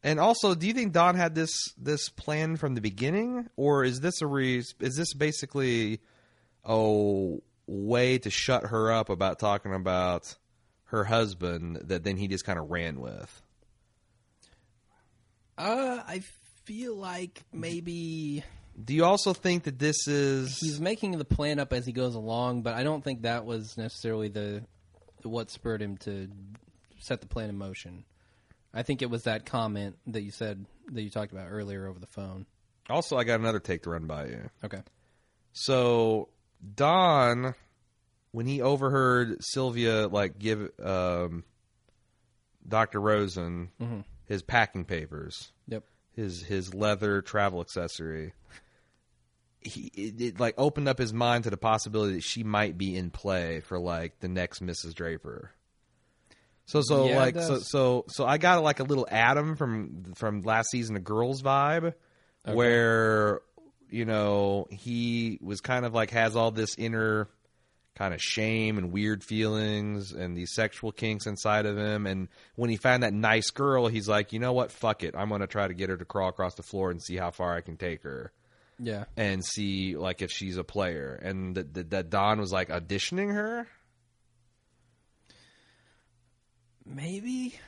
And 0.02 0.18
also, 0.20 0.54
do 0.54 0.66
you 0.66 0.72
think 0.74 0.92
Don 0.92 1.16
had 1.16 1.34
this 1.34 1.50
this 1.76 2.08
plan 2.10 2.56
from 2.56 2.74
the 2.74 2.80
beginning, 2.80 3.48
or 3.56 3.84
is 3.84 4.00
this 4.00 4.20
a 4.22 4.26
re- 4.26 4.62
is 4.80 4.96
this 4.96 5.12
basically 5.14 6.00
a 6.64 7.36
way 7.68 8.18
to 8.18 8.30
shut 8.30 8.64
her 8.64 8.90
up 8.90 9.10
about 9.10 9.38
talking 9.38 9.74
about 9.74 10.34
her 10.86 11.04
husband 11.04 11.82
that 11.84 12.02
then 12.02 12.16
he 12.16 12.26
just 12.26 12.44
kind 12.44 12.58
of 12.58 12.70
ran 12.70 13.00
with? 13.00 13.42
Uh, 15.56 16.02
I 16.06 16.22
feel 16.64 16.96
like 16.96 17.42
maybe 17.52 18.44
Do 18.82 18.94
you 18.94 19.04
also 19.04 19.32
think 19.32 19.64
that 19.64 19.78
this 19.78 20.06
is 20.06 20.58
he's 20.58 20.80
making 20.80 21.12
the 21.18 21.24
plan 21.24 21.58
up 21.58 21.72
as 21.72 21.84
he 21.84 21.92
goes 21.92 22.14
along, 22.14 22.62
but 22.62 22.74
I 22.74 22.84
don't 22.84 23.02
think 23.02 23.22
that 23.22 23.44
was 23.44 23.76
necessarily 23.76 24.28
the 24.28 24.64
what 25.22 25.50
spurred 25.50 25.82
him 25.82 25.96
to 25.98 26.28
set 27.00 27.20
the 27.20 27.26
plan 27.26 27.48
in 27.48 27.58
motion. 27.58 28.04
I 28.72 28.82
think 28.82 29.02
it 29.02 29.10
was 29.10 29.24
that 29.24 29.46
comment 29.46 29.96
that 30.08 30.22
you 30.22 30.30
said 30.30 30.64
that 30.92 31.02
you 31.02 31.10
talked 31.10 31.32
about 31.32 31.48
earlier 31.50 31.86
over 31.86 31.98
the 31.98 32.06
phone. 32.06 32.46
also? 32.88 33.16
I 33.16 33.24
got 33.24 33.40
another 33.40 33.60
take 33.60 33.82
to 33.82 33.90
run 33.90 34.06
by 34.06 34.26
you. 34.26 34.50
Okay. 34.64 34.82
So 35.52 36.28
Don, 36.74 37.54
when 38.32 38.46
he 38.46 38.60
overheard 38.60 39.36
Sylvia 39.44 40.08
like 40.08 40.38
give 40.38 40.70
um, 40.82 41.44
Doctor 42.66 43.00
Rosen 43.00 43.70
Mhm. 43.80 44.04
his 44.26 44.42
packing 44.42 44.84
papers, 44.84 45.52
Yep. 45.68 45.84
his 46.12 46.42
his 46.42 46.74
leather 46.74 47.22
travel 47.22 47.60
accessory, 47.60 48.34
he 49.60 49.90
it, 49.94 50.20
it 50.20 50.40
like 50.40 50.54
opened 50.58 50.88
up 50.88 50.98
his 50.98 51.12
mind 51.12 51.44
to 51.44 51.50
the 51.50 51.56
possibility 51.56 52.14
that 52.14 52.22
she 52.24 52.42
might 52.44 52.76
be 52.78 52.96
in 52.96 53.10
play 53.10 53.60
for 53.60 53.78
like 53.78 54.20
the 54.20 54.28
next 54.28 54.62
Mrs. 54.62 54.94
Draper. 54.94 55.52
So 56.66 56.82
so 56.82 57.08
Yeah, 57.08 57.16
like 57.16 57.34
so 57.34 57.60
so 57.60 58.04
so 58.08 58.26
I 58.26 58.36
got 58.38 58.62
like 58.62 58.80
a 58.80 58.84
little 58.84 59.06
Adam 59.10 59.56
from 59.56 60.12
from 60.14 60.42
last 60.42 60.70
season 60.70 60.96
of 60.96 61.04
Girls 61.04 61.40
vibe, 61.42 61.94
Okay. 62.46 62.54
where 62.54 63.40
you 63.90 64.04
know 64.04 64.66
he 64.70 65.38
was 65.42 65.60
kind 65.60 65.84
of 65.84 65.94
like 65.94 66.10
has 66.10 66.36
all 66.36 66.50
this 66.50 66.76
inner 66.76 67.28
kind 67.96 68.14
of 68.14 68.22
shame 68.22 68.78
and 68.78 68.92
weird 68.92 69.24
feelings 69.24 70.12
and 70.12 70.36
these 70.36 70.52
sexual 70.54 70.92
kinks 70.92 71.26
inside 71.26 71.66
of 71.66 71.76
him. 71.76 72.06
And 72.06 72.28
when 72.54 72.70
he 72.70 72.76
found 72.76 73.02
that 73.02 73.12
nice 73.12 73.50
girl 73.50 73.88
he's 73.88 74.08
like 74.08 74.32
you 74.32 74.38
know 74.38 74.52
what? 74.52 74.70
Fuck 74.70 75.02
it. 75.02 75.14
I'm 75.16 75.28
going 75.28 75.40
to 75.40 75.46
try 75.46 75.66
to 75.66 75.74
get 75.74 75.90
her 75.90 75.96
to 75.96 76.04
crawl 76.04 76.28
across 76.28 76.54
the 76.54 76.62
floor 76.62 76.90
and 76.90 77.02
see 77.02 77.16
how 77.16 77.30
far 77.30 77.54
i 77.56 77.60
can 77.60 77.76
take 77.76 78.02
her. 78.04 78.32
Yeah. 78.80 79.06
and 79.16 79.44
see 79.44 79.96
like 79.96 80.22
if 80.22 80.30
she's 80.30 80.56
a 80.56 80.62
player. 80.62 81.18
And 81.20 81.56
that 81.56 82.10
don 82.10 82.38
was 82.38 82.52
like 82.52 82.68
auditioning 82.68 83.34
her? 83.34 83.66
Maybe. 86.86 87.58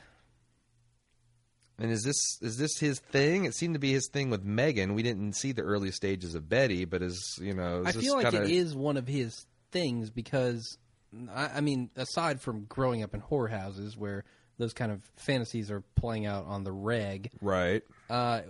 And 1.81 1.91
is 1.91 2.03
this 2.03 2.37
is 2.41 2.57
this 2.57 2.77
his 2.79 2.99
thing 2.99 3.45
it 3.45 3.53
seemed 3.53 3.73
to 3.73 3.79
be 3.79 3.91
his 3.91 4.07
thing 4.13 4.29
with 4.29 4.43
megan 4.43 4.93
we 4.93 5.03
didn't 5.03 5.33
see 5.33 5.51
the 5.51 5.61
early 5.61 5.91
stages 5.91 6.35
of 6.35 6.47
betty 6.47 6.85
but 6.85 7.01
is 7.01 7.39
you 7.41 7.53
know 7.53 7.81
is 7.81 7.97
I 7.97 7.99
feel 7.99 8.15
like 8.15 8.29
kinda, 8.29 8.43
it 8.45 8.51
is 8.51 8.75
one 8.75 8.97
of 8.97 9.07
his 9.07 9.45
things 9.71 10.09
because, 10.09 10.77
I, 11.33 11.49
I 11.55 11.61
mean, 11.61 11.89
aside 11.95 12.41
from 12.41 12.65
growing 12.65 13.03
up 13.03 13.13
in 13.13 13.21
whorehouses 13.21 13.97
where 13.97 14.23
those 14.57 14.73
kind 14.73 14.91
of 14.91 15.01
fantasies 15.15 15.71
are 15.71 15.81
playing 15.95 16.25
out 16.25 16.45
on 16.45 16.63
the 16.63 16.71
reg, 16.71 17.31
right 17.41 17.83
uh, 18.09 18.41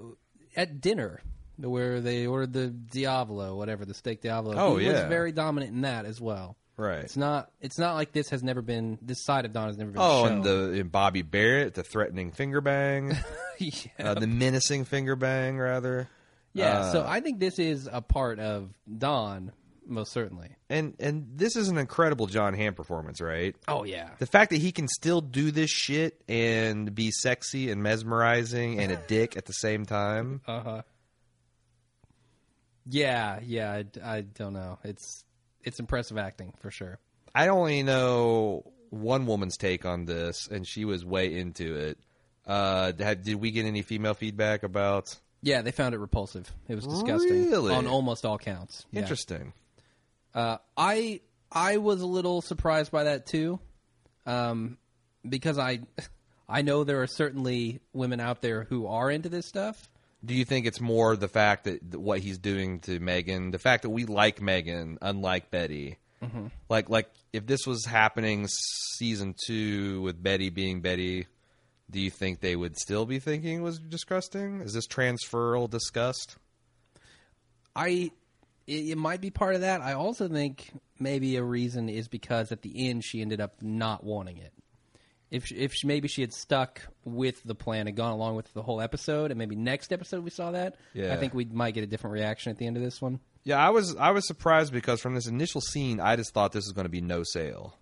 at 0.55 0.81
dinner 0.81 1.21
where 1.57 2.01
they 2.01 2.25
ordered 2.25 2.53
the 2.53 2.67
Diavolo, 2.67 3.55
whatever 3.55 3.85
the 3.85 3.93
steak 3.93 4.21
Diavolo. 4.21 4.55
Oh, 4.57 4.77
he 4.77 4.87
was 4.87 5.01
very 5.01 5.31
dominant 5.31 5.73
in 5.73 5.81
that 5.81 6.05
as 6.05 6.19
well. 6.19 6.57
Right 6.77 7.03
It's 7.03 7.17
not. 7.17 7.51
It's 7.61 7.77
not 7.77 7.95
like 7.95 8.11
this 8.11 8.29
has 8.29 8.41
never 8.43 8.61
been. 8.61 8.97
This 9.01 9.23
side 9.23 9.45
of 9.45 9.53
Don 9.53 9.67
has 9.67 9.77
never 9.77 9.91
been. 9.91 10.01
Oh, 10.01 10.23
shown. 10.25 10.31
and 10.37 10.43
the 10.43 10.79
and 10.81 10.91
Bobby 10.91 11.21
Barrett, 11.21 11.73
the 11.73 11.83
threatening 11.83 12.31
finger 12.31 12.61
bang, 12.61 13.17
yeah. 13.57 13.71
uh, 13.99 14.13
the 14.15 14.27
menacing 14.27 14.85
finger 14.85 15.15
bang, 15.15 15.57
rather. 15.57 16.07
yeah. 16.53 16.79
uh, 16.79 16.91
so 16.91 17.05
I 17.07 17.19
think 17.21 17.39
this 17.39 17.59
is 17.59 17.87
a 17.91 18.01
part 18.01 18.39
of 18.39 18.69
Don, 18.97 19.51
most 19.85 20.11
certainly. 20.11 20.49
And 20.69 20.95
and 20.99 21.27
this 21.35 21.55
is 21.55 21.67
an 21.69 21.77
incredible 21.77 22.27
John 22.27 22.53
Hamm 22.53 22.73
performance, 22.73 23.19
right? 23.21 23.55
Oh 23.67 23.83
yeah. 23.83 24.09
The 24.19 24.25
fact 24.25 24.51
that 24.51 24.61
he 24.61 24.71
can 24.71 24.87
still 24.87 25.21
do 25.21 25.51
this 25.51 25.69
shit 25.69 26.21
and 26.29 26.93
be 26.95 27.11
sexy 27.11 27.69
and 27.71 27.83
mesmerizing 27.83 28.79
and 28.79 28.91
a 28.91 28.95
dick 29.07 29.35
at 29.37 29.45
the 29.45 29.53
same 29.53 29.85
time. 29.85 30.41
Uh 30.47 30.59
huh. 30.61 30.81
Yeah, 32.87 33.39
yeah. 33.43 33.71
I, 34.03 34.17
I 34.17 34.21
don't 34.21 34.53
know. 34.53 34.79
It's 34.83 35.23
it's 35.63 35.79
impressive 35.79 36.17
acting 36.17 36.53
for 36.59 36.71
sure. 36.71 36.99
I 37.33 37.47
only 37.47 37.83
know 37.83 38.71
one 38.89 39.25
woman's 39.25 39.57
take 39.57 39.85
on 39.85 40.05
this, 40.05 40.47
and 40.47 40.67
she 40.67 40.85
was 40.85 41.05
way 41.05 41.33
into 41.37 41.75
it. 41.75 41.97
Uh, 42.45 42.91
had, 42.99 43.23
did 43.23 43.35
we 43.35 43.51
get 43.51 43.65
any 43.65 43.81
female 43.81 44.13
feedback 44.13 44.63
about? 44.63 45.15
Yeah, 45.41 45.61
they 45.61 45.71
found 45.71 45.95
it 45.95 45.99
repulsive. 45.99 46.51
It 46.67 46.75
was 46.75 46.85
disgusting 46.85 47.49
Really? 47.49 47.73
on 47.73 47.87
almost 47.87 48.25
all 48.25 48.37
counts. 48.37 48.85
Yeah. 48.91 49.01
Interesting. 49.01 49.53
Uh, 50.33 50.57
I 50.77 51.21
I 51.51 51.77
was 51.77 52.01
a 52.01 52.05
little 52.05 52.41
surprised 52.41 52.91
by 52.91 53.05
that 53.05 53.25
too, 53.25 53.59
um, 54.25 54.77
because 55.27 55.57
I 55.57 55.79
I 56.49 56.61
know 56.61 56.83
there 56.83 57.01
are 57.01 57.07
certainly 57.07 57.79
women 57.93 58.19
out 58.19 58.41
there 58.41 58.65
who 58.65 58.87
are 58.87 59.09
into 59.09 59.29
this 59.29 59.45
stuff. 59.45 59.89
Do 60.23 60.33
you 60.35 60.45
think 60.45 60.65
it's 60.65 60.79
more 60.79 61.15
the 61.15 61.27
fact 61.27 61.63
that 61.63 61.91
that 61.91 61.99
what 61.99 62.19
he's 62.19 62.37
doing 62.37 62.79
to 62.81 62.99
Megan, 62.99 63.51
the 63.51 63.59
fact 63.59 63.83
that 63.83 63.89
we 63.89 64.05
like 64.05 64.41
Megan, 64.41 64.97
unlike 65.01 65.49
Betty? 65.49 65.97
Mm-hmm. 66.23 66.47
Like, 66.69 66.89
like 66.89 67.09
if 67.33 67.47
this 67.47 67.65
was 67.65 67.85
happening 67.85 68.47
season 68.47 69.35
two 69.47 70.01
with 70.03 70.21
Betty 70.21 70.49
being 70.49 70.81
Betty, 70.81 71.25
do 71.89 71.99
you 71.99 72.11
think 72.11 72.39
they 72.39 72.55
would 72.55 72.77
still 72.77 73.05
be 73.05 73.19
thinking 73.19 73.59
it 73.59 73.63
was 73.63 73.79
disgusting? 73.79 74.61
Is 74.61 74.73
this 74.73 74.87
transferal 74.87 75.69
disgust? 75.69 76.37
I 77.75 78.11
it, 78.67 78.91
it 78.91 78.97
might 78.97 79.21
be 79.21 79.29
part 79.29 79.55
of 79.55 79.61
that. 79.61 79.81
I 79.81 79.93
also 79.93 80.27
think 80.27 80.71
maybe 80.99 81.35
a 81.35 81.43
reason 81.43 81.89
is 81.89 82.07
because 82.07 82.51
at 82.51 82.61
the 82.61 82.89
end 82.89 83.03
she 83.03 83.21
ended 83.21 83.41
up 83.41 83.61
not 83.61 84.03
wanting 84.03 84.37
it. 84.37 84.53
If 85.31 85.45
she, 85.45 85.55
if 85.55 85.73
she, 85.73 85.87
maybe 85.87 86.07
she 86.09 86.21
had 86.21 86.33
stuck 86.33 86.81
with 87.05 87.41
the 87.43 87.55
plan 87.55 87.87
and 87.87 87.95
gone 87.95 88.11
along 88.11 88.35
with 88.35 88.53
the 88.53 88.61
whole 88.61 88.81
episode, 88.81 89.31
and 89.31 89.37
maybe 89.37 89.55
next 89.55 89.93
episode 89.93 90.23
we 90.25 90.29
saw 90.29 90.51
that, 90.51 90.75
Yeah. 90.93 91.13
I 91.13 91.17
think 91.17 91.33
we 91.33 91.45
might 91.45 91.73
get 91.73 91.83
a 91.85 91.87
different 91.87 92.13
reaction 92.13 92.51
at 92.51 92.57
the 92.57 92.67
end 92.67 92.75
of 92.75 92.83
this 92.83 93.01
one. 93.01 93.21
Yeah, 93.45 93.57
I 93.57 93.69
was 93.69 93.95
I 93.95 94.11
was 94.11 94.27
surprised 94.27 94.71
because 94.73 94.99
from 95.01 95.15
this 95.15 95.27
initial 95.27 95.61
scene, 95.61 95.99
I 95.99 96.15
just 96.17 96.33
thought 96.33 96.51
this 96.51 96.65
was 96.65 96.73
going 96.73 96.85
to 96.85 96.89
be 96.89 97.01
no 97.01 97.23
sale. 97.23 97.77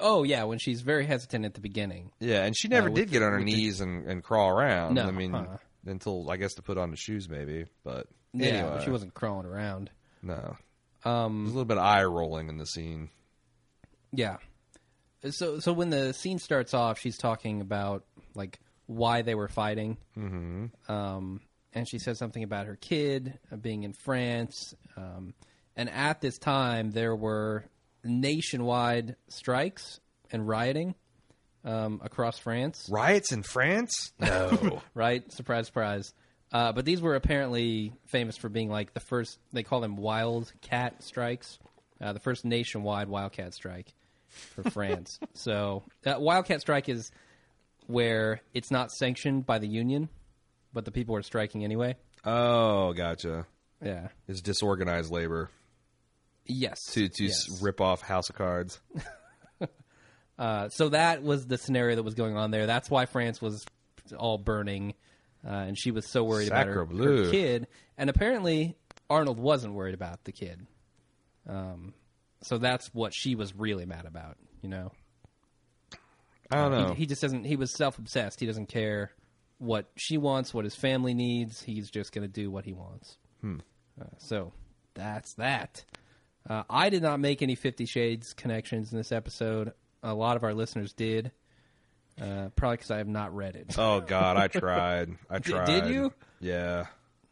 Oh 0.00 0.22
yeah, 0.22 0.44
when 0.44 0.58
she's 0.58 0.80
very 0.80 1.04
hesitant 1.04 1.44
at 1.44 1.54
the 1.54 1.60
beginning. 1.60 2.10
Yeah, 2.20 2.44
and 2.44 2.56
she 2.56 2.68
never 2.68 2.88
Uh, 2.90 2.92
did 2.94 3.10
get 3.10 3.22
on 3.22 3.32
her 3.32 3.38
with 3.38 3.46
the- 3.46 3.52
knees 3.54 3.80
and, 3.80 4.06
and 4.08 4.22
crawl 4.22 4.48
around. 4.48 4.94
No, 4.94 5.02
I 5.04 5.10
mean, 5.10 5.34
uh-uh. 5.34 5.58
until 5.86 6.30
I 6.30 6.36
guess 6.38 6.54
to 6.54 6.62
put 6.62 6.78
on 6.78 6.90
the 6.90 6.96
shoes, 6.96 7.28
maybe. 7.28 7.66
But 7.84 8.06
Yeah, 8.32 8.46
anyway, 8.46 8.70
but 8.76 8.82
she 8.84 8.90
wasn't 8.90 9.14
crawling 9.14 9.46
around. 9.46 9.90
No, 10.22 10.56
Um, 11.04 11.42
there's 11.44 11.52
a 11.52 11.56
little 11.56 11.64
bit 11.66 11.76
of 11.78 11.84
eye 11.84 12.04
rolling 12.04 12.48
in 12.48 12.56
the 12.58 12.66
scene. 12.66 13.10
Yeah. 14.12 14.38
So 15.30 15.58
so 15.60 15.72
when 15.72 15.90
the 15.90 16.12
scene 16.12 16.38
starts 16.38 16.74
off, 16.74 16.98
she's 16.98 17.18
talking 17.18 17.60
about 17.60 18.04
like 18.34 18.60
why 18.86 19.22
they 19.22 19.34
were 19.34 19.48
fighting. 19.48 19.96
Mm-hmm. 20.16 20.92
Um, 20.92 21.40
and 21.72 21.88
she 21.88 21.98
says 21.98 22.18
something 22.18 22.42
about 22.42 22.66
her 22.66 22.76
kid 22.76 23.38
uh, 23.52 23.56
being 23.56 23.84
in 23.84 23.92
France. 23.92 24.74
Um, 24.96 25.34
and 25.76 25.90
at 25.90 26.20
this 26.20 26.38
time, 26.38 26.90
there 26.90 27.14
were 27.14 27.64
nationwide 28.02 29.16
strikes 29.28 30.00
and 30.30 30.46
rioting 30.46 30.94
um, 31.64 32.00
across 32.02 32.38
France. 32.38 32.88
Riots 32.90 33.32
in 33.32 33.42
France? 33.42 34.12
No. 34.18 34.82
Right? 34.94 35.30
Surprise, 35.32 35.66
surprise. 35.66 36.14
Uh, 36.50 36.72
but 36.72 36.84
these 36.84 37.02
were 37.02 37.16
apparently 37.16 37.92
famous 38.06 38.36
for 38.38 38.48
being 38.48 38.70
like 38.70 38.94
the 38.94 39.00
first. 39.00 39.38
They 39.52 39.62
call 39.62 39.80
them 39.80 39.96
wildcat 39.96 41.02
strikes. 41.02 41.58
Uh, 42.00 42.12
the 42.12 42.20
first 42.20 42.44
nationwide 42.44 43.08
wildcat 43.08 43.52
strike 43.52 43.92
for 44.36 44.70
France. 44.70 45.18
so 45.34 45.82
uh, 46.04 46.14
wildcat 46.18 46.60
strike 46.60 46.88
is 46.88 47.10
where 47.86 48.40
it's 48.54 48.70
not 48.70 48.90
sanctioned 48.90 49.46
by 49.46 49.58
the 49.58 49.68
union, 49.68 50.08
but 50.72 50.84
the 50.84 50.90
people 50.92 51.14
are 51.16 51.22
striking 51.22 51.64
anyway. 51.64 51.96
oh, 52.24 52.92
gotcha. 52.92 53.46
Yeah. 53.82 54.08
It's 54.28 54.40
disorganized 54.40 55.10
labor 55.10 55.50
Yes. 56.46 56.78
to 56.92 57.08
to 57.08 57.24
Yes. 57.24 57.62
rip 57.62 57.80
off 57.80 58.00
House 58.02 58.28
of 58.30 58.36
Cards. 58.36 58.80
Uh, 60.38 60.68
so 60.68 60.90
that 60.90 61.22
was 61.22 61.46
the 61.46 61.56
scenario 61.56 61.96
that 61.96 62.02
was 62.02 62.12
going 62.12 62.36
on 62.36 62.50
there. 62.50 62.66
That's 62.66 62.90
why 62.90 63.06
France 63.06 63.40
was 63.40 63.64
all 64.18 64.36
burning, 64.36 64.92
uh, 65.42 65.48
and 65.50 65.78
she 65.78 65.90
was 65.90 66.10
so 66.10 66.24
worried 66.24 66.48
about 66.48 66.66
her, 66.66 66.84
her 66.84 67.30
kid. 67.30 67.66
And 67.96 68.10
apparently, 68.10 68.76
Arnold 69.08 69.38
wasn't 69.38 69.72
worried 69.72 69.94
about 69.94 70.24
the 70.24 70.32
kid. 70.32 70.66
Um, 71.48 71.94
so 72.46 72.58
that's 72.58 72.94
what 72.94 73.12
she 73.12 73.34
was 73.34 73.56
really 73.56 73.86
mad 73.86 74.06
about. 74.06 74.36
You 74.62 74.68
know, 74.68 74.92
I 76.50 76.56
don't 76.56 76.70
know. 76.70 76.88
he, 76.90 77.00
he 77.00 77.06
just 77.06 77.20
doesn't. 77.20 77.44
He 77.44 77.56
was 77.56 77.72
self 77.72 77.98
obsessed. 77.98 78.38
He 78.38 78.46
doesn't 78.46 78.66
care 78.68 79.10
what 79.58 79.86
she 79.96 80.16
wants, 80.16 80.54
what 80.54 80.64
his 80.64 80.76
family 80.76 81.12
needs. 81.12 81.60
He's 81.62 81.90
just 81.90 82.12
going 82.12 82.22
to 82.22 82.32
do 82.32 82.48
what 82.48 82.64
he 82.64 82.72
wants. 82.72 83.16
Hmm. 83.40 83.56
Uh, 84.00 84.04
so 84.18 84.52
that's 84.94 85.34
that. 85.34 85.84
Uh, 86.48 86.62
I 86.70 86.88
did 86.88 87.02
not 87.02 87.18
make 87.18 87.42
any 87.42 87.56
Fifty 87.56 87.84
Shades 87.84 88.32
connections 88.32 88.92
in 88.92 88.98
this 88.98 89.10
episode. 89.10 89.72
A 90.04 90.14
lot 90.14 90.36
of 90.36 90.44
our 90.44 90.54
listeners 90.54 90.92
did. 90.92 91.32
Uh, 92.20 92.48
probably 92.54 92.76
because 92.76 92.92
I 92.92 92.98
have 92.98 93.08
not 93.08 93.34
read 93.34 93.56
it. 93.56 93.76
oh 93.76 94.00
God, 94.00 94.36
I 94.36 94.46
tried. 94.48 95.16
I 95.28 95.40
tried. 95.40 95.66
did 95.66 95.86
you? 95.88 96.12
Yeah. 96.40 96.86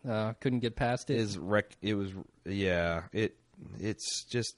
Uh, 0.06 0.32
couldn't 0.40 0.58
get 0.58 0.74
past 0.74 1.08
it. 1.08 1.18
Is 1.18 1.38
rec? 1.38 1.76
It 1.80 1.94
was. 1.94 2.10
Yeah. 2.44 3.02
It. 3.12 3.36
It's 3.78 4.24
just 4.24 4.56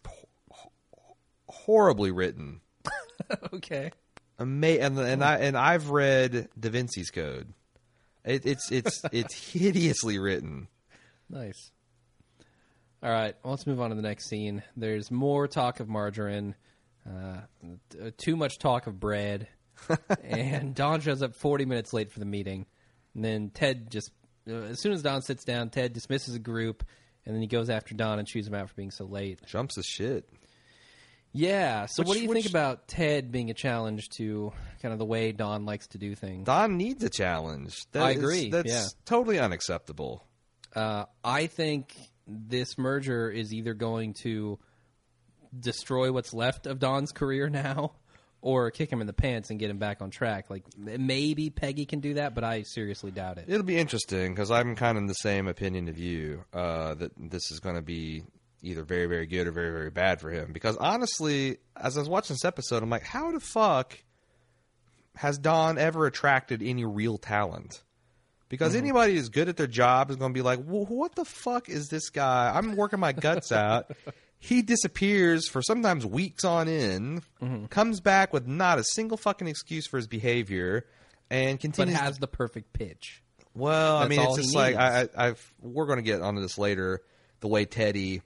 horribly 1.49 2.11
written. 2.11 2.61
okay. 3.55 3.91
Ama- 4.39 4.67
and 4.67 4.99
and 4.99 5.25
I 5.25 5.37
and 5.39 5.57
I've 5.57 5.91
read 5.91 6.49
Da 6.59 6.71
Vinci's 6.71 7.11
Code. 7.11 7.53
It, 8.25 8.45
it's 8.45 8.71
it's 8.71 9.03
it's 9.13 9.53
hideously 9.53 10.19
written. 10.19 10.69
Nice. 11.31 11.71
All 13.03 13.11
right, 13.11 13.35
well, 13.43 13.53
let's 13.53 13.67
move 13.67 13.81
on 13.81 13.91
to 13.91 13.97
the 13.97 14.03
next 14.03 14.29
scene. 14.29 14.63
There's 14.77 15.11
more 15.11 15.47
talk 15.47 15.81
of 15.81 15.89
margarine, 15.89 16.55
uh, 17.07 17.41
t- 17.91 18.11
too 18.17 18.37
much 18.37 18.59
talk 18.59 18.87
of 18.87 18.99
bread, 18.99 19.49
and 20.25 20.75
Don 20.75 21.01
shows 21.03 21.23
up 21.23 21.35
40 21.35 21.67
minutes 21.67 21.93
late 21.93 22.11
for 22.11 22.21
the 22.21 22.25
meeting. 22.25 22.67
And 23.15 23.25
then 23.25 23.51
Ted 23.51 23.91
just, 23.91 24.11
uh, 24.49 24.55
as 24.55 24.81
soon 24.81 24.93
as 24.93 25.03
Don 25.03 25.21
sits 25.23 25.45
down, 25.45 25.69
Ted 25.69 25.93
dismisses 25.93 26.33
the 26.33 26.41
group, 26.41 26.85
and 27.27 27.35
then 27.35 27.43
he 27.43 27.49
goes 27.49 27.69
after 27.69 27.95
Don 27.95 28.19
and 28.19 28.27
chews 28.27 28.47
him 28.47 28.55
out 28.55 28.69
for 28.69 28.75
being 28.75 28.91
so 28.91 29.05
late. 29.05 29.41
Jumps 29.47 29.77
his 29.77 29.87
shit. 29.87 30.27
Yeah. 31.37 31.87
So, 31.87 32.03
what 32.03 32.17
do 32.17 32.23
you 32.23 32.29
which- 32.29 32.43
think 32.43 32.51
about 32.51 32.89
Ted 32.89 33.31
being 33.31 33.51
a 33.51 33.55
challenge 33.55 34.09
to 34.17 34.53
kind 34.83 34.93
of 34.93 34.99
the 34.99 35.05
way 35.05 35.33
Don 35.33 35.65
likes 35.67 35.87
to 35.89 35.99
do 35.99 36.15
things? 36.15 36.47
Don 36.47 36.77
needs 36.77 37.03
a 37.05 37.11
challenge. 37.11 37.77
That 37.93 38.03
I 38.03 38.11
is- 38.13 38.19
agree, 38.19 38.51
That's 38.51 38.69
yeah. 38.73 38.87
totally 39.05 39.39
unacceptable. 39.39 40.25
Uh, 40.75 41.05
I 41.25 41.47
think 41.47 41.95
this 42.27 42.77
merger 42.77 43.31
is 43.31 43.55
either 43.55 43.73
going 43.75 44.15
to 44.23 44.59
destroy 45.59 46.13
what's 46.13 46.35
left 46.35 46.67
of 46.67 46.79
Don's 46.79 47.13
career 47.13 47.49
now, 47.49 47.93
or 48.43 48.71
kick 48.71 48.91
him 48.91 49.01
in 49.01 49.07
the 49.07 49.13
pants 49.13 49.51
and 49.51 49.59
get 49.59 49.71
him 49.71 49.79
back 49.79 50.03
on 50.03 50.11
track. 50.11 50.51
Like 50.51 50.65
maybe 50.77 51.51
Peggy 51.51 51.87
can 51.87 52.01
do 52.01 52.15
that, 52.15 52.35
but 52.35 52.45
I 52.45 52.63
seriously 52.63 53.11
doubt 53.11 53.39
it. 53.39 53.47
It'll 53.49 53.63
be 53.63 53.79
interesting 53.79 54.35
because 54.35 54.51
I'm 54.51 54.75
kind 54.77 54.99
of 54.99 55.03
in 55.03 55.07
the 55.07 55.15
same 55.15 55.47
opinion 55.49 55.89
of 55.89 55.99
you 55.99 56.45
uh, 56.53 56.95
that 56.95 57.13
this 57.17 57.51
is 57.51 57.61
going 57.61 57.77
to 57.77 57.83
be 57.83 58.25
either 58.67 58.83
very, 58.83 59.07
very 59.07 59.27
good 59.27 59.47
or 59.47 59.53
very, 59.53 59.71
very 59.71 59.91
bad 59.91 60.21
for 60.21 60.31
him. 60.31 60.53
Because 60.53 60.77
honestly, 60.77 61.59
as 61.77 61.97
I 61.97 62.01
was 62.01 62.09
watching 62.09 62.35
this 62.35 62.45
episode, 62.45 62.83
I'm 62.83 62.91
like, 62.91 63.05
how 63.05 63.33
the 63.33 63.41
fuck 63.41 63.99
has 65.17 65.39
Don 65.39 65.79
ever 65.79 66.07
attracted 66.07 66.63
any 66.63 66.85
real 66.85 67.19
talent? 67.19 67.83
Because 68.49 68.73
mm-hmm. 68.73 68.85
anybody 68.85 69.15
who's 69.15 69.29
good 69.29 69.49
at 69.49 69.57
their 69.57 69.67
job 69.67 70.11
is 70.11 70.17
going 70.17 70.33
to 70.33 70.35
be 70.35 70.43
like, 70.43 70.61
well, 70.65 70.85
what 70.85 71.15
the 71.15 71.25
fuck 71.25 71.69
is 71.69 71.89
this 71.89 72.11
guy? 72.11 72.53
I'm 72.55 72.77
working 72.77 73.01
my 73.01 73.13
guts 73.13 73.53
out. 73.53 73.91
He 74.39 74.63
disappears 74.63 75.49
for 75.49 75.63
sometimes 75.63 76.05
weeks 76.05 76.45
on 76.45 76.69
end, 76.69 77.23
mm-hmm. 77.43 77.67
comes 77.67 78.01
back 78.01 78.33
with 78.33 78.47
not 78.47 78.79
a 78.79 78.85
single 78.85 79.17
fucking 79.17 79.49
excuse 79.49 79.87
for 79.87 79.97
his 79.97 80.07
behavior, 80.07 80.87
and 81.31 81.57
But 81.57 81.63
continues. 81.63 81.99
has 81.99 82.19
the 82.19 82.29
perfect 82.29 82.73
pitch. 82.73 83.23
Well, 83.55 83.97
I 83.97 84.07
mean, 84.07 84.21
it's 84.21 84.37
just 84.37 84.55
like 84.55 84.77
I. 84.77 85.09
I, 85.17 85.29
I've. 85.29 85.55
We're 85.61 85.87
going 85.87 85.99
to 85.99 86.03
get 86.03 86.21
onto 86.21 86.43
this 86.43 86.59
later. 86.59 87.01
The 87.41 87.49
way 87.49 87.65
Teddy, 87.65 88.23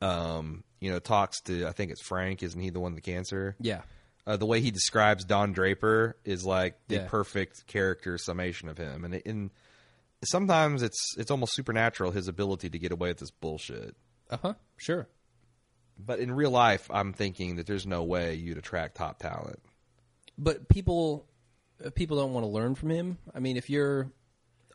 um, 0.00 0.64
you 0.80 0.90
know, 0.90 0.98
talks 0.98 1.40
to 1.42 1.66
I 1.66 1.72
think 1.72 1.90
it's 1.90 2.02
Frank. 2.02 2.42
Isn't 2.42 2.60
he 2.60 2.70
the 2.70 2.80
one 2.80 2.94
with 2.94 3.02
the 3.04 3.10
cancer? 3.10 3.56
Yeah. 3.60 3.82
Uh, 4.26 4.36
the 4.36 4.46
way 4.46 4.60
he 4.60 4.70
describes 4.70 5.24
Don 5.24 5.52
Draper 5.52 6.16
is 6.24 6.44
like 6.44 6.76
the 6.88 6.96
Yeah. 6.96 7.08
perfect 7.08 7.66
character 7.66 8.18
summation 8.18 8.68
of 8.68 8.78
him, 8.78 9.04
and 9.04 9.14
in 9.14 9.50
sometimes 10.24 10.82
it's 10.82 10.98
it's 11.16 11.30
almost 11.30 11.54
supernatural 11.54 12.10
his 12.12 12.28
ability 12.28 12.70
to 12.70 12.78
get 12.78 12.92
away 12.92 13.08
with 13.08 13.18
this 13.18 13.30
bullshit. 13.30 13.96
Uh 14.30 14.36
huh. 14.42 14.54
Sure. 14.76 15.08
But 15.98 16.18
in 16.20 16.32
real 16.32 16.50
life, 16.50 16.88
I'm 16.90 17.12
thinking 17.12 17.56
that 17.56 17.66
there's 17.66 17.86
no 17.86 18.02
way 18.04 18.34
you'd 18.34 18.56
attract 18.58 18.96
top 18.96 19.18
talent. 19.18 19.58
But 20.38 20.68
people, 20.68 21.26
uh, 21.84 21.90
people 21.90 22.16
don't 22.16 22.32
want 22.32 22.44
to 22.44 22.48
learn 22.50 22.74
from 22.74 22.88
him. 22.90 23.18
I 23.34 23.40
mean, 23.40 23.56
if 23.58 23.68
you're 23.68 24.10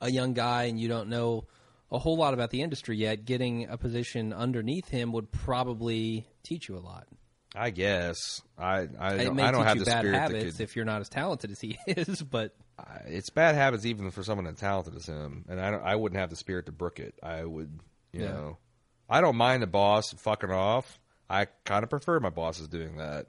a 0.01 0.11
young 0.11 0.33
guy 0.33 0.65
and 0.65 0.79
you 0.79 0.87
don't 0.87 1.09
know 1.09 1.45
a 1.91 1.99
whole 1.99 2.17
lot 2.17 2.33
about 2.33 2.49
the 2.49 2.61
industry 2.61 2.97
yet, 2.97 3.25
getting 3.25 3.67
a 3.69 3.77
position 3.77 4.33
underneath 4.33 4.89
him 4.89 5.11
would 5.11 5.31
probably 5.31 6.25
teach 6.43 6.67
you 6.69 6.77
a 6.77 6.79
lot. 6.79 7.07
I 7.57 7.69
guess 7.69 8.41
I 8.57 8.87
I 8.99 9.13
it 9.13 9.23
don't, 9.25 9.35
may 9.37 9.43
I 9.43 9.51
don't 9.51 9.61
teach 9.61 9.67
have 9.69 9.77
you 9.77 9.85
the 9.85 9.91
bad 9.91 9.99
spirit 9.99 10.11
that 10.13 10.19
habits 10.31 10.57
could 10.57 10.63
if 10.63 10.75
you're 10.75 10.83
not 10.83 10.99
as 11.01 11.07
talented 11.09 11.51
as 11.51 11.61
he 11.61 11.77
is. 11.87 12.21
But 12.21 12.53
I- 12.77 13.01
it's 13.07 13.29
bad 13.29 13.55
habits 13.55 13.85
even 13.85 14.11
for 14.11 14.23
someone 14.23 14.45
as 14.47 14.55
talented 14.57 14.95
as 14.95 15.05
him, 15.05 15.45
and 15.47 15.59
I 15.61 15.71
don't, 15.71 15.81
I 15.83 15.95
wouldn't 15.95 16.19
have 16.19 16.29
the 16.29 16.35
spirit 16.35 16.65
to 16.65 16.73
brook 16.73 16.99
it. 16.99 17.15
I 17.23 17.45
would, 17.45 17.79
you 18.11 18.21
Yeah. 18.23 18.31
know, 18.31 18.57
I 19.09 19.21
don't 19.21 19.37
mind 19.37 19.63
the 19.63 19.67
boss 19.67 20.11
fucking 20.17 20.51
off. 20.51 20.99
I 21.29 21.45
kind 21.63 21.83
of 21.83 21.89
prefer 21.89 22.19
my 22.19 22.29
bosses 22.29 22.67
doing 22.67 22.97
that. 22.97 23.27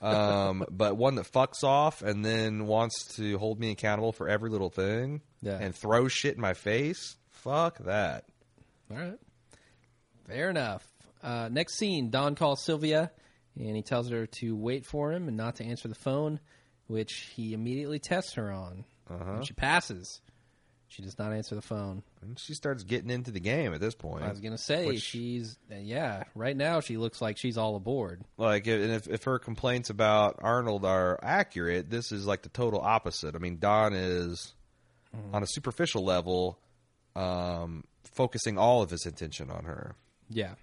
Um, 0.00 0.64
but 0.70 0.96
one 0.96 1.16
that 1.16 1.30
fucks 1.30 1.62
off 1.62 2.00
and 2.02 2.24
then 2.24 2.66
wants 2.66 3.16
to 3.16 3.36
hold 3.36 3.60
me 3.60 3.70
accountable 3.72 4.12
for 4.12 4.28
every 4.30 4.48
little 4.48 4.70
thing 4.70 5.20
Yeah. 5.42 5.58
and 5.60 5.74
throw 5.74 6.08
shit 6.08 6.36
in 6.36 6.40
my 6.40 6.54
face, 6.54 7.16
fuck 7.42 7.78
that. 7.84 8.24
All 8.90 8.96
right. 8.96 9.18
Fair 10.26 10.50
enough. 10.50 10.84
Uh, 11.22 11.48
next 11.50 11.78
scene, 11.78 12.10
Don 12.10 12.34
calls 12.34 12.62
Sylvia, 12.64 13.10
and 13.58 13.74
he 13.76 13.82
tells 13.82 14.08
her 14.10 14.26
to 14.40 14.54
wait 14.56 14.86
for 14.86 15.12
him 15.12 15.28
and 15.28 15.36
not 15.36 15.56
to 15.56 15.64
answer 15.64 15.88
the 15.88 15.94
phone, 15.94 16.40
which 16.86 17.30
he 17.34 17.54
immediately 17.54 17.98
tests 17.98 18.34
her 18.34 18.50
on. 18.52 18.84
Uh-huh. 19.10 19.32
And 19.34 19.46
she 19.46 19.54
passes. 19.54 20.20
She 20.90 21.02
does 21.02 21.18
not 21.18 21.32
answer 21.32 21.54
the 21.54 21.62
phone. 21.62 22.02
And 22.22 22.38
she 22.38 22.54
starts 22.54 22.82
getting 22.82 23.10
into 23.10 23.30
the 23.30 23.40
game 23.40 23.74
at 23.74 23.80
this 23.80 23.94
point. 23.94 24.24
I 24.24 24.30
was 24.30 24.40
gonna 24.40 24.56
say 24.56 24.86
Which- 24.86 25.02
she's 25.02 25.58
yeah. 25.70 26.24
Right 26.34 26.56
now, 26.56 26.80
she 26.80 26.96
looks 26.96 27.20
like 27.20 27.36
she's 27.36 27.58
all 27.58 27.76
aboard. 27.76 28.22
Like, 28.38 28.66
and 28.66 28.92
if, 28.92 29.06
if 29.06 29.24
her 29.24 29.38
complaints 29.38 29.90
about 29.90 30.38
Arnold 30.42 30.86
are 30.86 31.18
accurate, 31.22 31.90
this 31.90 32.10
is 32.10 32.26
like 32.26 32.42
the 32.42 32.48
total 32.48 32.80
opposite. 32.80 33.34
I 33.34 33.38
mean, 33.38 33.58
Don 33.58 33.92
is 33.92 34.54
on 35.32 35.42
a 35.42 35.46
superficial 35.46 36.04
level, 36.04 36.58
um, 37.18 37.84
focusing 38.04 38.58
all 38.58 38.82
of 38.82 38.90
his 38.90 39.06
attention 39.06 39.50
on 39.50 39.64
her. 39.64 39.94
Yeah. 40.30 40.54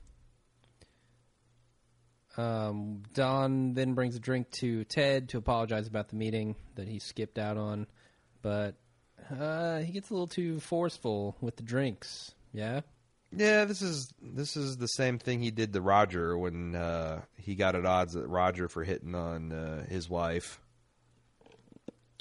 Um, 2.38 3.04
Don 3.14 3.74
then 3.74 3.94
brings 3.94 4.16
a 4.16 4.20
drink 4.20 4.52
to 4.60 4.84
Ted 4.86 5.30
to 5.30 5.38
apologize 5.38 5.88
about 5.88 6.10
the 6.10 6.16
meeting 6.16 6.56
that 6.76 6.88
he 6.88 7.00
skipped 7.00 7.38
out 7.38 7.58
on, 7.58 7.88
but 8.42 8.76
uh, 9.40 9.80
he 9.80 9.92
gets 9.92 10.10
a 10.10 10.14
little 10.14 10.28
too 10.28 10.60
forceful 10.60 11.36
with 11.42 11.56
the 11.56 11.64
drinks. 11.64 12.34
Yeah. 12.54 12.82
Yeah, 13.36 13.66
this 13.66 13.82
is 13.82 14.14
this 14.22 14.56
is 14.56 14.78
the 14.78 14.88
same 14.88 15.18
thing 15.18 15.42
he 15.42 15.52
did 15.52 15.74
to 15.74 15.82
Roger 15.82 16.38
when 16.38 16.76
uh, 16.76 17.22
he 17.38 17.56
got 17.56 17.76
at 17.76 17.86
odds 17.86 18.16
with 18.16 18.26
Roger 18.26 18.70
for 18.70 18.84
hitting 18.84 19.16
on 19.16 19.52
uh, 19.52 19.86
his 19.88 20.10
wife. 20.10 20.60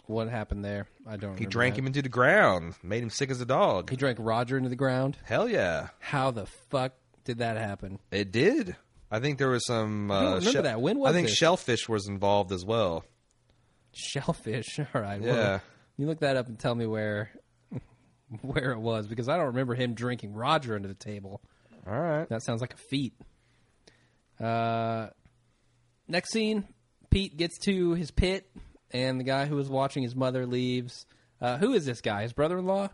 What 0.07 0.29
happened 0.29 0.65
there? 0.65 0.87
I 1.07 1.17
don't. 1.17 1.39
He 1.39 1.47
drank 1.47 1.75
that. 1.75 1.81
him 1.81 1.87
into 1.87 2.03
the 2.03 2.09
ground, 2.11 2.75
made 2.83 3.03
him 3.03 3.11
sick 3.11 3.31
as 3.31 3.41
a 3.41 3.47
dog. 3.47 3.89
He 3.91 3.97
drank 3.97 4.19
Roger 4.21 4.57
into 4.59 4.69
the 4.69 4.77
ground. 4.77 5.17
Hell 5.25 5.49
yeah, 5.49 5.89
How 5.99 6.31
the 6.31 6.47
fuck 6.71 6.93
did 7.25 7.39
that 7.39 7.57
happen? 7.57 7.99
it 8.11 8.31
did. 8.31 8.77
I 9.11 9.21
think 9.21 9.39
there 9.39 9.49
was 9.49 9.65
some. 9.67 10.11
Uh, 10.11 10.15
I 10.15 10.35
remember 10.37 10.63
that. 10.63 10.81
When 10.81 10.99
was 10.99 11.11
I 11.11 11.13
think 11.15 11.29
this? 11.29 11.37
shellfish 11.37 11.89
was 11.89 12.07
involved 12.09 12.53
as 12.53 12.65
well. 12.65 13.05
Shellfish. 13.93 14.79
All 14.95 15.01
right. 15.01 15.21
well, 15.21 15.37
Yeah. 15.37 15.59
you 15.97 16.07
look 16.07 16.21
that 16.21 16.37
up 16.37 16.49
and 16.49 16.59
tell 16.59 16.75
me 16.75 16.87
where 16.87 17.31
where 18.43 18.73
it 18.73 18.81
was 18.81 19.07
because 19.07 19.29
I 19.29 19.37
don't 19.37 19.47
remember 19.47 19.75
him 19.75 19.95
drinking 19.95 20.35
Roger 20.35 20.77
into 20.77 20.89
the 20.89 20.95
table. 20.95 21.41
All 21.87 21.99
right. 21.99 22.29
That 22.29 22.43
sounds 22.43 22.61
like 22.61 22.75
a 22.75 22.79
feat. 22.79 23.15
Uh, 24.41 25.09
next 26.09 26.33
scene, 26.33 26.67
Pete 27.11 27.37
gets 27.37 27.59
to 27.67 27.93
his 27.95 28.11
pit, 28.11 28.51
and 28.95 29.19
the 29.19 29.25
guy 29.25 29.45
who 29.45 29.57
was 29.57 29.69
watching 29.69 30.05
his 30.05 30.15
mother 30.15 30.47
leaves. 30.47 31.05
Uh, 31.41 31.59
who 31.59 31.75
is 31.75 31.85
this 31.85 32.01
guy? 32.01 32.23
His 32.23 32.33
brother-in-law? 32.33 32.89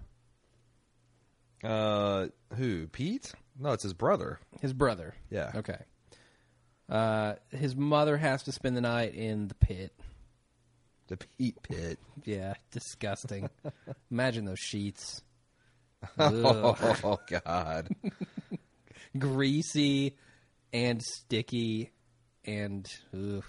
Uh, 1.62 2.26
who? 2.56 2.88
Pete? 2.88 3.32
No, 3.58 3.72
it's 3.72 3.82
his 3.82 3.92
brother. 3.92 4.40
His 4.62 4.72
brother. 4.72 5.14
Yeah. 5.30 5.52
Okay. 5.54 5.78
Uh, 6.88 7.34
his 7.50 7.76
mother 7.76 8.16
has 8.16 8.42
to 8.44 8.52
spend 8.52 8.76
the 8.76 8.80
night 8.80 9.14
in 9.14 9.46
the 9.46 9.54
pit. 9.54 9.92
The 11.08 11.18
Pete 11.18 11.62
pit. 11.62 11.98
Yeah, 12.24 12.54
disgusting. 12.70 13.50
Imagine 14.10 14.46
those 14.46 14.58
sheets. 14.58 15.22
Ugh. 16.18 16.76
Oh 17.04 17.20
God. 17.28 17.88
Greasy 19.18 20.16
and 20.72 21.02
sticky 21.02 21.90
and 22.44 22.88
ugh. 23.12 23.44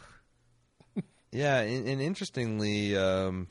Yeah, 1.32 1.60
and, 1.62 1.88
and 1.88 2.02
interestingly, 2.02 2.96
um, 2.98 3.48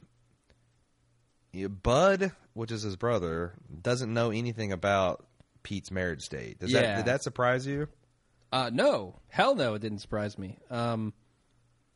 Bud, 1.82 2.32
which 2.54 2.70
is 2.70 2.82
his 2.82 2.96
brother, 2.96 3.54
doesn't 3.82 4.12
know 4.12 4.30
anything 4.30 4.72
about 4.72 5.26
Pete's 5.62 5.90
marriage 5.90 6.22
state. 6.22 6.58
Does 6.58 6.72
Yeah. 6.72 6.80
that 6.82 6.96
did 6.96 7.04
that 7.06 7.22
surprise 7.22 7.66
you? 7.66 7.88
Uh, 8.52 8.70
no, 8.72 9.20
hell 9.28 9.54
no, 9.54 9.74
it 9.74 9.78
didn't 9.82 10.00
surprise 10.00 10.36
me. 10.36 10.58
Um, 10.70 11.12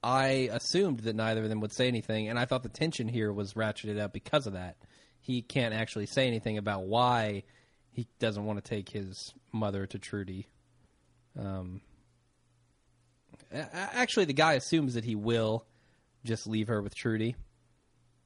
I 0.02 0.48
assumed 0.52 1.00
that 1.00 1.16
neither 1.16 1.42
of 1.42 1.48
them 1.48 1.60
would 1.60 1.72
say 1.72 1.88
anything, 1.88 2.28
and 2.28 2.38
I 2.38 2.44
thought 2.44 2.62
the 2.62 2.68
tension 2.68 3.08
here 3.08 3.32
was 3.32 3.54
ratcheted 3.54 3.98
up 3.98 4.12
because 4.12 4.46
of 4.46 4.52
that. 4.52 4.76
He 5.20 5.42
can't 5.42 5.74
actually 5.74 6.06
say 6.06 6.26
anything 6.26 6.58
about 6.58 6.84
why 6.84 7.44
he 7.90 8.06
doesn't 8.18 8.44
want 8.44 8.62
to 8.62 8.68
take 8.68 8.90
his 8.90 9.32
mother 9.52 9.86
to 9.86 9.98
Trudy. 9.98 10.46
Um, 11.38 11.80
actually, 13.52 14.26
the 14.26 14.32
guy 14.34 14.54
assumes 14.54 14.94
that 14.94 15.04
he 15.04 15.14
will 15.14 15.64
just 16.24 16.46
leave 16.46 16.68
her 16.68 16.80
with 16.82 16.94
Trudy, 16.94 17.36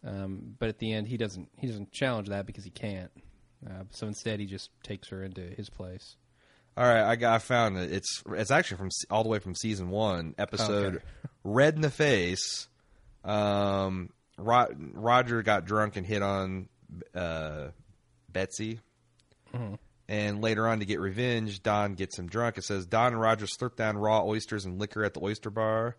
um, 0.07 0.55
but 0.59 0.69
at 0.69 0.79
the 0.79 0.93
end, 0.93 1.09
he 1.09 1.17
doesn't. 1.17 1.49
He 1.59 1.67
doesn't 1.67 1.93
challenge 1.93 2.29
that 2.29 2.47
because 2.47 2.65
he 2.65 2.71
can't. 2.71 3.11
Uh, 3.67 3.85
so 3.91 4.07
instead, 4.07 4.39
he 4.41 4.47
just 4.47 4.71
takes 4.83 5.09
her 5.09 5.23
into 5.23 5.41
his 5.41 5.69
place. 5.69 6.17
All 6.77 6.85
right, 6.85 7.03
I 7.03 7.17
got 7.17 7.35
I 7.35 7.39
found 7.39 7.77
it. 7.77 7.91
It's 7.93 8.23
it's 8.31 8.51
actually 8.53 8.77
from 8.77 8.91
all 9.11 9.25
the 9.25 9.29
way 9.29 9.41
from 9.41 9.55
season 9.57 9.91
one, 9.91 10.35
episode 10.39 10.97
Okay. 10.97 11.05
"Red 11.45 11.75
in 11.75 11.81
the 11.81 11.91
Face." 11.91 12.69
Um, 13.25 14.11
Ro- 14.39 14.73
Roger 14.95 15.43
got 15.43 15.65
drunk 15.65 15.97
and 15.97 16.07
hit 16.07 16.23
on 16.23 16.69
uh, 17.15 17.69
Betsy, 18.33 18.79
and 20.09 20.41
later 20.41 20.69
on 20.69 20.79
to 20.79 20.85
get 20.87 21.01
revenge, 21.01 21.63
Don 21.65 21.95
gets 21.95 22.17
him 22.17 22.29
drunk. 22.29 22.59
It 22.59 22.65
says 22.65 22.87
Don 22.87 23.13
and 23.15 23.21
Roger 23.21 23.47
slurp 23.47 23.75
down 23.75 23.99
raw 23.99 24.23
oysters 24.25 24.65
and 24.65 24.79
liquor 24.79 25.05
at 25.05 25.15
the 25.15 25.21
oyster 25.23 25.51
bar. 25.51 25.97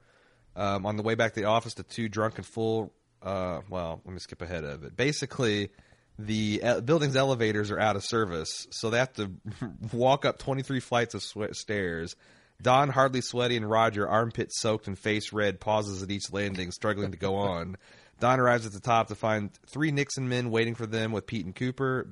Um, 0.59 0.85
on 0.85 0.97
the 0.97 1.03
way 1.03 1.15
back 1.15 1.33
to 1.35 1.39
the 1.39 1.47
office, 1.47 1.75
the 1.75 1.83
two 1.83 2.09
drunk 2.09 2.35
and 2.37 2.45
full. 2.45 2.91
Uh, 3.23 3.61
well, 3.69 4.01
let 4.03 4.13
me 4.13 4.19
skip 4.19 4.41
ahead 4.41 4.65
of 4.65 4.83
it. 4.83 4.95
Basically, 4.97 5.69
the 6.17 6.61
uh, 6.61 6.81
building's 6.81 7.15
elevators 7.15 7.71
are 7.71 7.79
out 7.79 7.95
of 7.95 8.03
service, 8.03 8.67
so 8.69 8.89
they 8.89 8.97
have 8.97 9.13
to 9.13 9.31
walk 9.93 10.25
up 10.25 10.37
23 10.37 10.81
flights 10.81 11.13
of 11.15 11.23
swe- 11.23 11.53
stairs. 11.53 12.17
Don, 12.61 12.89
hardly 12.89 13.21
sweaty, 13.21 13.55
and 13.55 13.69
Roger, 13.69 14.07
armpit 14.07 14.53
soaked 14.53 14.87
and 14.87 14.99
face 14.99 15.31
red, 15.31 15.61
pauses 15.61 16.03
at 16.03 16.11
each 16.11 16.31
landing, 16.33 16.71
struggling 16.71 17.11
to 17.11 17.17
go 17.17 17.35
on. 17.35 17.77
Don 18.19 18.41
arrives 18.41 18.65
at 18.65 18.73
the 18.73 18.81
top 18.81 19.07
to 19.07 19.15
find 19.15 19.51
three 19.67 19.91
Nixon 19.91 20.27
men 20.27 20.51
waiting 20.51 20.75
for 20.75 20.85
them 20.85 21.13
with 21.13 21.25
Pete 21.25 21.45
and 21.45 21.55
Cooper. 21.55 22.11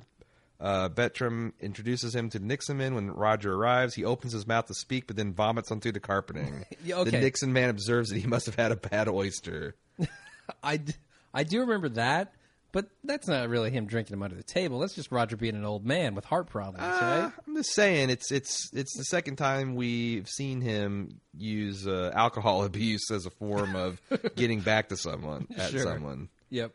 Uh, 0.60 0.88
Bertram 0.88 1.52
introduces 1.60 2.14
him 2.16 2.30
to 2.30 2.38
the 2.40 2.44
Nixon 2.44 2.78
men 2.78 2.94
when 2.96 3.10
Roger 3.12 3.54
arrives. 3.54 3.94
He 3.94 4.04
opens 4.04 4.32
his 4.32 4.46
mouth 4.46 4.66
to 4.66 4.74
speak, 4.74 5.06
but 5.06 5.14
then 5.16 5.32
vomits 5.32 5.70
onto 5.70 5.92
the 5.92 6.00
carpeting. 6.00 6.64
Yeah, 6.84 6.96
okay. 6.96 7.10
The 7.10 7.20
Nixon 7.20 7.52
man 7.52 7.70
observes 7.70 8.10
that 8.10 8.18
he 8.18 8.26
must 8.26 8.46
have 8.46 8.56
had 8.56 8.72
a 8.72 8.76
bad 8.76 9.08
oyster. 9.08 9.76
I, 10.62 10.78
d- 10.78 10.94
I 11.32 11.44
do 11.44 11.60
remember 11.60 11.88
that, 11.90 12.32
but 12.72 12.86
that's 13.04 13.28
not 13.28 13.48
really 13.48 13.70
him 13.70 13.86
drinking 13.86 14.14
him 14.14 14.22
under 14.22 14.34
the 14.36 14.42
table. 14.42 14.80
That's 14.80 14.94
just 14.94 15.12
Roger 15.12 15.36
being 15.36 15.54
an 15.54 15.64
old 15.64 15.84
man 15.86 16.14
with 16.14 16.24
heart 16.24 16.48
problems, 16.48 16.82
Uh, 16.84 17.00
right? 17.24 17.32
I'm 17.46 17.54
just 17.56 17.74
saying 17.74 18.10
it's 18.10 18.32
it's 18.32 18.70
it's 18.72 18.96
the 18.96 19.04
second 19.04 19.36
time 19.36 19.74
we've 19.76 20.28
seen 20.28 20.60
him 20.60 21.20
use 21.36 21.86
uh, 21.86 22.10
alcohol 22.14 22.64
abuse 22.64 23.10
as 23.12 23.26
a 23.26 23.30
form 23.30 23.76
of 23.76 24.00
getting 24.36 24.60
back 24.60 24.88
to 24.88 24.96
someone 24.96 25.46
at 25.56 25.70
Sure. 25.70 25.82
someone. 25.82 26.28
Yep. 26.50 26.72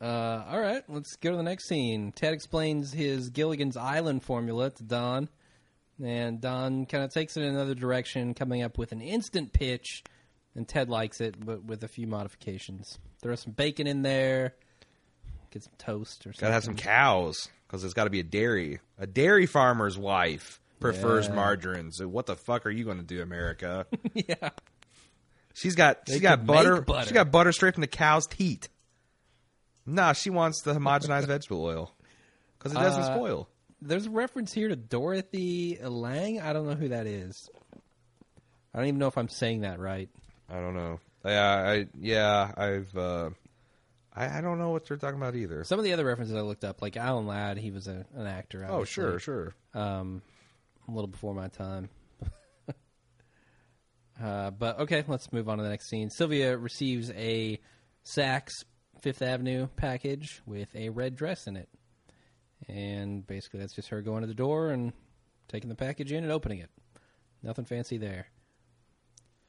Uh, 0.00 0.44
all 0.48 0.60
right, 0.60 0.82
let's 0.88 1.16
go 1.16 1.30
to 1.30 1.36
the 1.36 1.42
next 1.42 1.68
scene. 1.68 2.12
Ted 2.12 2.34
explains 2.34 2.92
his 2.92 3.30
Gilligan's 3.30 3.76
Island 3.76 4.22
formula 4.22 4.70
to 4.70 4.82
Don, 4.82 5.28
and 6.04 6.40
Don 6.40 6.84
kind 6.86 7.02
of 7.02 7.12
takes 7.12 7.36
it 7.36 7.42
in 7.42 7.54
another 7.54 7.74
direction, 7.74 8.34
coming 8.34 8.62
up 8.62 8.76
with 8.76 8.92
an 8.92 9.00
instant 9.00 9.52
pitch, 9.54 10.02
and 10.54 10.68
Ted 10.68 10.90
likes 10.90 11.20
it, 11.20 11.34
but 11.44 11.64
with 11.64 11.82
a 11.82 11.88
few 11.88 12.06
modifications. 12.06 12.98
Throw 13.22 13.34
some 13.36 13.52
bacon 13.52 13.86
in 13.86 14.02
there, 14.02 14.54
get 15.50 15.62
some 15.62 15.72
toast 15.78 16.26
or 16.26 16.32
something. 16.34 16.40
Got 16.42 16.48
to 16.48 16.52
have 16.54 16.64
some 16.64 16.76
cows 16.76 17.48
because 17.66 17.80
there's 17.80 17.94
got 17.94 18.04
to 18.04 18.10
be 18.10 18.20
a 18.20 18.24
dairy. 18.24 18.80
A 18.98 19.06
dairy 19.06 19.46
farmer's 19.46 19.96
wife 19.98 20.60
prefers 20.78 21.26
Yeah. 21.28 21.34
margarine. 21.34 21.90
So 21.90 22.06
what 22.06 22.26
the 22.26 22.36
fuck 22.36 22.66
are 22.66 22.70
you 22.70 22.84
going 22.84 22.98
to 22.98 23.02
do, 23.02 23.22
America? 23.22 23.86
yeah. 24.14 24.50
She's 25.54 25.74
got 25.74 26.00
she's 26.06 26.20
got 26.20 26.44
butter, 26.44 26.82
butter. 26.82 27.08
She 27.08 27.14
got 27.14 27.32
butter 27.32 27.50
straight 27.52 27.72
from 27.74 27.80
the 27.80 27.86
cow's 27.86 28.26
teat. 28.26 28.68
Nah, 29.86 30.12
she 30.12 30.30
wants 30.30 30.62
the 30.62 30.74
homogenized 30.74 31.26
vegetable 31.28 31.64
oil 31.64 31.94
because 32.58 32.72
it 32.72 32.76
doesn't 32.76 33.02
Uh, 33.04 33.14
spoil. 33.16 33.48
There's 33.80 34.06
a 34.06 34.10
reference 34.10 34.52
here 34.52 34.68
to 34.68 34.76
Dorothy 34.76 35.78
Lange. 35.82 36.40
I 36.40 36.52
don't 36.52 36.66
know 36.66 36.74
who 36.74 36.88
that 36.88 37.06
is. 37.06 37.48
I 38.74 38.78
don't 38.78 38.88
even 38.88 38.98
know 38.98 39.06
if 39.06 39.16
I'm 39.18 39.28
saying 39.28 39.60
that 39.62 39.78
right. 39.78 40.08
I 40.48 40.60
don't 40.60 40.74
know. 40.74 41.00
Yeah, 41.24 41.54
I 41.54 41.86
yeah 41.98 42.52
I've 42.56 42.96
uh, 42.96 43.30
I 44.14 44.38
I 44.38 44.40
don't 44.40 44.58
know 44.58 44.70
what 44.70 44.88
you're 44.88 44.98
talking 44.98 45.18
about 45.18 45.34
either. 45.34 45.64
Some 45.64 45.78
of 45.78 45.84
the 45.84 45.92
other 45.92 46.04
references 46.04 46.34
I 46.34 46.40
looked 46.40 46.64
up, 46.64 46.82
like 46.82 46.96
Alan 46.96 47.26
Ladd, 47.26 47.58
he 47.58 47.70
was 47.70 47.86
a, 47.86 48.06
an 48.14 48.26
actor. 48.26 48.64
Oh 48.68 48.80
obviously. 48.80 49.02
sure, 49.02 49.18
sure. 49.18 49.54
Um, 49.74 50.22
a 50.88 50.92
little 50.92 51.08
before 51.08 51.34
my 51.34 51.48
time. 51.48 51.88
uh, 54.22 54.50
but 54.50 54.80
okay, 54.80 55.04
let's 55.06 55.32
move 55.32 55.48
on 55.48 55.58
to 55.58 55.64
the 55.64 55.70
next 55.70 55.88
scene. 55.88 56.10
Sylvia 56.10 56.56
receives 56.56 57.10
a 57.10 57.60
Saks 58.04 58.64
Fifth 59.00 59.22
Avenue 59.22 59.68
package 59.76 60.40
with 60.46 60.74
a 60.74 60.88
red 60.90 61.16
dress 61.16 61.46
in 61.46 61.56
it, 61.56 61.68
and 62.68 63.26
basically 63.26 63.60
that's 63.60 63.72
just 63.74 63.88
her 63.88 64.02
going 64.02 64.22
to 64.22 64.26
the 64.26 64.34
door 64.34 64.70
and 64.70 64.92
taking 65.48 65.68
the 65.68 65.74
package 65.76 66.12
in 66.12 66.24
and 66.24 66.32
opening 66.32 66.58
it. 66.58 66.70
Nothing 67.42 67.64
fancy 67.64 67.98
there. 67.98 68.26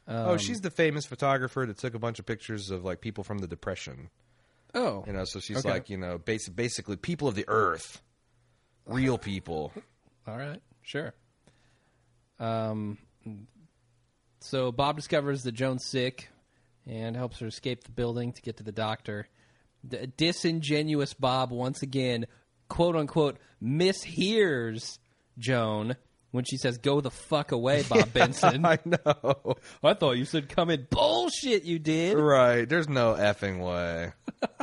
oh, 0.08 0.34
Um, 0.34 0.38
she's 0.38 0.62
the 0.62 0.70
famous 0.70 1.06
photographer 1.06 1.66
that 1.66 1.78
took 1.78 1.94
a 1.96 2.00
bunch 2.00 2.20
of 2.20 2.26
pictures 2.26 2.70
of 2.70 2.84
like 2.86 3.02
people 3.02 3.24
from 3.24 3.40
the 3.40 3.48
Depression. 3.48 4.10
oh, 4.76 5.04
You 5.08 5.14
know, 5.14 5.24
so 5.26 5.40
she's 5.40 5.58
Okay. 5.58 5.70
like, 5.70 5.90
you 5.90 5.98
know, 5.98 6.18
basic, 6.18 6.56
basically 6.56 6.98
people 6.98 7.28
of 7.28 7.36
the 7.36 7.46
earth, 7.48 8.02
real 8.86 9.18
people. 9.18 9.72
All 10.28 10.38
right, 10.38 10.62
sure. 10.84 11.14
Um, 12.40 12.98
so 14.40 14.72
Bob 14.72 14.98
discovers 14.98 15.44
that 15.44 15.54
Joan's 15.54 15.84
sick 15.86 16.30
and 16.86 17.16
helps 17.16 17.40
her 17.40 17.48
escape 17.48 17.84
the 17.84 17.92
building 17.92 18.32
to 18.34 18.42
get 18.42 18.58
to 18.58 18.64
the 18.64 18.72
doctor. 18.72 19.28
The 19.90 20.08
disingenuous 20.08 21.14
Bob 21.14 21.52
once 21.52 21.82
again, 21.82 22.26
quote 22.70 22.96
unquote, 22.96 23.38
mishears 23.64 25.00
Joan 25.38 25.96
when 26.32 26.44
she 26.44 26.58
says, 26.58 26.78
"Go 26.78 27.02
the 27.02 27.12
fuck 27.12 27.52
away, 27.52 27.84
Bob 27.88 28.12
Benson." 28.14 28.66
I 28.66 28.80
know. 28.86 29.56
I 29.84 29.94
thought 29.94 30.18
you 30.18 30.26
said 30.26 30.50
come 30.50 30.70
in. 30.70 30.88
Bullshit, 30.90 31.64
you 31.64 31.80
did. 31.80 32.18
Right. 32.18 32.68
There's 32.68 32.90
no 32.90 33.14
effing 33.14 33.60
way. 33.66 34.12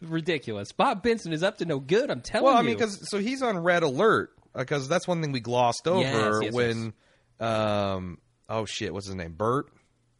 Ridiculous. 0.00 0.72
Bob 0.72 1.02
Benson 1.02 1.32
is 1.32 1.42
up 1.44 1.58
to 1.58 1.64
no 1.64 1.78
good. 1.78 2.10
I'm 2.10 2.22
telling 2.22 2.44
you. 2.46 2.50
Well, 2.50 2.58
I 2.58 2.62
mean, 2.62 2.74
because 2.74 3.08
so 3.08 3.18
he's 3.18 3.40
on 3.42 3.58
red 3.58 3.84
alert 3.84 4.30
because 4.56 4.88
that's 4.88 5.06
one 5.06 5.22
thing 5.22 5.30
we 5.30 5.38
glossed 5.40 5.86
over 5.86 6.00
Yes, 6.00 6.38
yes, 6.42 6.52
when, 6.52 6.92
um, 7.38 8.18
oh 8.48 8.64
shit, 8.64 8.92
what's 8.92 9.06
his 9.06 9.14
name, 9.14 9.32
Bert. 9.32 9.66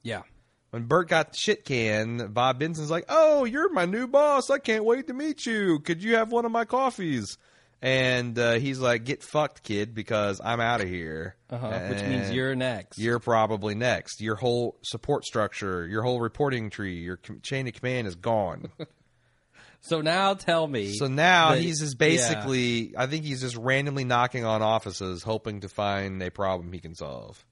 yeah, 0.02 0.22
When 0.72 0.84
Bert 0.84 1.08
got 1.08 1.32
the 1.32 1.36
shit 1.38 1.66
can, 1.66 2.32
Bob 2.32 2.58
Benson's 2.58 2.90
like, 2.90 3.04
"Oh, 3.10 3.44
you're 3.44 3.70
my 3.72 3.84
new 3.84 4.06
boss. 4.06 4.48
I 4.48 4.58
can't 4.58 4.86
wait 4.86 5.06
to 5.08 5.12
meet 5.12 5.44
you. 5.44 5.80
Could 5.80 6.02
you 6.02 6.16
have 6.16 6.32
one 6.32 6.46
of 6.46 6.50
my 6.50 6.64
coffees?" 6.64 7.36
And 7.82 8.38
uh, 8.38 8.54
he's 8.54 8.78
like, 8.78 9.04
"Get 9.04 9.22
fucked, 9.22 9.62
kid, 9.64 9.94
because 9.94 10.40
I'm 10.42 10.60
out 10.60 10.80
of 10.80 10.88
here." 10.88 11.36
uh-huh. 11.50 11.88
which 11.90 12.02
means 12.02 12.30
you're 12.30 12.54
next. 12.54 12.98
you're 12.98 13.18
probably 13.18 13.74
next. 13.74 14.22
Your 14.22 14.36
whole 14.36 14.78
support 14.82 15.26
structure, 15.26 15.86
your 15.86 16.02
whole 16.02 16.20
reporting 16.20 16.70
tree, 16.70 16.94
your 17.00 17.18
com- 17.18 17.40
chain 17.42 17.68
of 17.68 17.74
command 17.74 18.06
is 18.06 18.14
gone. 18.14 18.70
so 19.82 20.00
now 20.00 20.32
tell 20.32 20.66
me. 20.66 20.94
So 20.94 21.06
now 21.06 21.50
that- 21.50 21.60
he's 21.60 21.80
just 21.80 21.98
basically, 21.98 22.94
I 22.96 23.06
think 23.08 23.26
he's 23.26 23.42
just 23.42 23.56
randomly 23.58 24.04
knocking 24.04 24.46
on 24.46 24.62
offices, 24.62 25.22
hoping 25.22 25.60
to 25.60 25.68
find 25.68 26.22
a 26.22 26.30
problem 26.30 26.72
he 26.72 26.80
can 26.80 26.94
solve. 26.94 27.44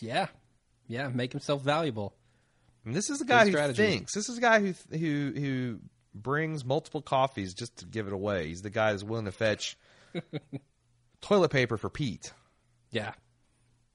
yeah, 0.00 0.28
yeah, 0.86 1.08
make 1.08 1.32
himself 1.32 1.62
valuable. 1.62 2.14
And 2.84 2.94
this 2.94 3.10
is 3.10 3.20
a 3.20 3.24
guy 3.24 3.44
Good 3.44 3.50
who 3.52 3.56
strategy. 3.58 3.82
thinks. 3.86 4.14
This 4.14 4.28
is 4.28 4.38
a 4.38 4.40
guy 4.40 4.60
who 4.60 4.74
who 4.90 5.32
who 5.36 5.78
brings 6.14 6.64
multiple 6.64 7.02
coffees 7.02 7.54
just 7.54 7.76
to 7.78 7.86
give 7.86 8.06
it 8.06 8.12
away. 8.12 8.48
He's 8.48 8.62
the 8.62 8.70
guy 8.70 8.92
who's 8.92 9.04
willing 9.04 9.26
to 9.26 9.32
fetch 9.32 9.76
toilet 11.20 11.50
paper 11.50 11.76
for 11.76 11.90
Pete. 11.90 12.32
Yeah, 12.90 13.12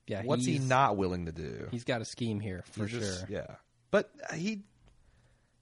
yeah. 0.08 0.22
What's 0.24 0.46
he 0.46 0.60
not 0.60 0.98
willing 0.98 1.26
to 1.26 1.32
do? 1.32 1.68
He's 1.72 1.84
got 1.84 2.02
a 2.02 2.06
scheme 2.06 2.40
here 2.40 2.64
for 2.72 2.86
He's 2.88 3.00
just- 3.00 3.20
sure. 3.22 3.28
Yeah, 3.30 3.56
but 3.92 4.10
he 4.34 4.64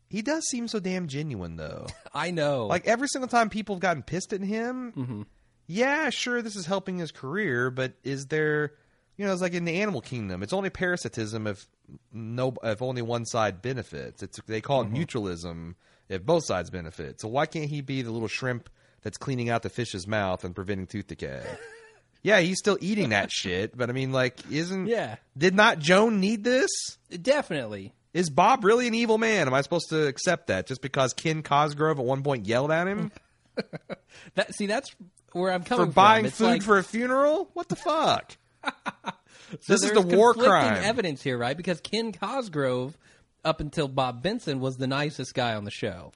he 0.09 0.21
does 0.21 0.47
seem 0.49 0.67
so 0.67 0.79
damn 0.79 1.07
genuine 1.07 1.55
though. 1.55 1.87
I 2.13 2.31
know. 2.31 2.67
like 2.67 2.85
every 2.87 3.07
single 3.07 3.27
time 3.29 3.49
people 3.49 3.75
have 3.75 3.81
gotten 3.81 4.03
pissed 4.03 4.33
at 4.33 4.41
him, 4.41 4.91
Mm-hmm. 4.95 5.21
yeah, 5.67 6.09
sure, 6.11 6.41
this 6.41 6.55
is 6.55 6.65
helping 6.65 6.97
his 6.99 7.11
career, 7.11 7.71
but 7.71 7.93
is 8.03 8.27
there, 8.27 8.73
you 9.17 9.25
know, 9.25 9.33
it's 9.33 9.41
like 9.41 9.53
in 9.53 9.65
the 9.65 9.81
animal 9.81 10.01
kingdom, 10.01 10.43
it's 10.43 10.53
only 10.53 10.69
parasitism 10.69 11.47
if 11.47 11.65
no, 12.11 12.53
if 12.63 12.81
only 12.81 13.01
one 13.01 13.25
side 13.25 13.61
benefits. 13.61 14.23
It's 14.23 14.39
they 14.47 14.61
call 14.61 14.81
it 14.81 14.85
Mm-hmm. 14.85 14.95
mutualism 14.97 15.75
if 16.09 16.25
both 16.25 16.45
sides 16.45 16.69
benefit. 16.69 17.21
So 17.21 17.27
why 17.27 17.45
can't 17.45 17.69
he 17.69 17.81
be 17.81 18.01
the 18.01 18.11
little 18.11 18.27
shrimp 18.27 18.69
that's 19.01 19.17
cleaning 19.17 19.49
out 19.49 19.61
the 19.63 19.69
fish's 19.69 20.07
mouth 20.07 20.43
and 20.43 20.55
preventing 20.55 20.87
tooth 20.87 21.07
decay? 21.07 21.43
yeah, 22.23 22.39
he's 22.39 22.57
still 22.59 22.77
eating 22.81 23.09
that 23.09 23.31
shit, 23.31 23.77
but 23.77 23.89
I 23.89 23.93
mean, 23.93 24.11
like, 24.11 24.37
isn't 24.51 24.87
Yeah. 24.87 25.15
Did 25.37 25.55
not 25.55 25.79
Joan 25.79 26.19
need 26.19 26.43
this? 26.43 26.69
definitely. 27.21 27.93
Is 28.13 28.29
Bob 28.29 28.63
really 28.63 28.87
an 28.87 28.93
evil 28.93 29.17
man? 29.17 29.47
Am 29.47 29.53
I 29.55 29.61
supposed 29.61 29.89
to 29.89 30.05
accept 30.07 30.47
that 30.47 30.67
just 30.67 30.81
because 30.81 31.13
Ken 31.13 31.41
Cosgrove 31.41 31.97
at 31.99 32.05
one 32.05 32.21
point 32.21 32.45
yelled 32.45 32.71
at 32.71 32.87
him 32.87 33.11
That 34.35 34.53
see, 34.53 34.67
that's 34.67 34.93
where 35.31 35.51
I'm 35.51 35.61
for 35.63 35.67
coming 35.77 35.91
buying 35.91 36.23
from. 36.25 36.31
Food 36.31 36.45
like, 36.45 36.61
for 36.63 36.77
a 36.77 36.83
funeral? 36.83 37.49
What 37.53 37.69
the 37.69 37.75
fuck? 37.75 38.37
so 39.61 39.73
this 39.73 39.83
is 39.83 39.91
the 39.91 40.01
war 40.01 40.33
crime. 40.33 40.83
Evidence 40.83 41.21
here, 41.21 41.37
right? 41.37 41.55
Because 41.57 41.79
Ken 41.81 42.11
Cosgrove, 42.11 42.97
up 43.45 43.59
until 43.59 43.87
Bob 43.87 44.21
Benson, 44.23 44.59
was 44.59 44.77
the 44.77 44.87
nicest 44.87 45.33
guy 45.33 45.53
on 45.55 45.63
the 45.65 45.71
show. 45.71 46.11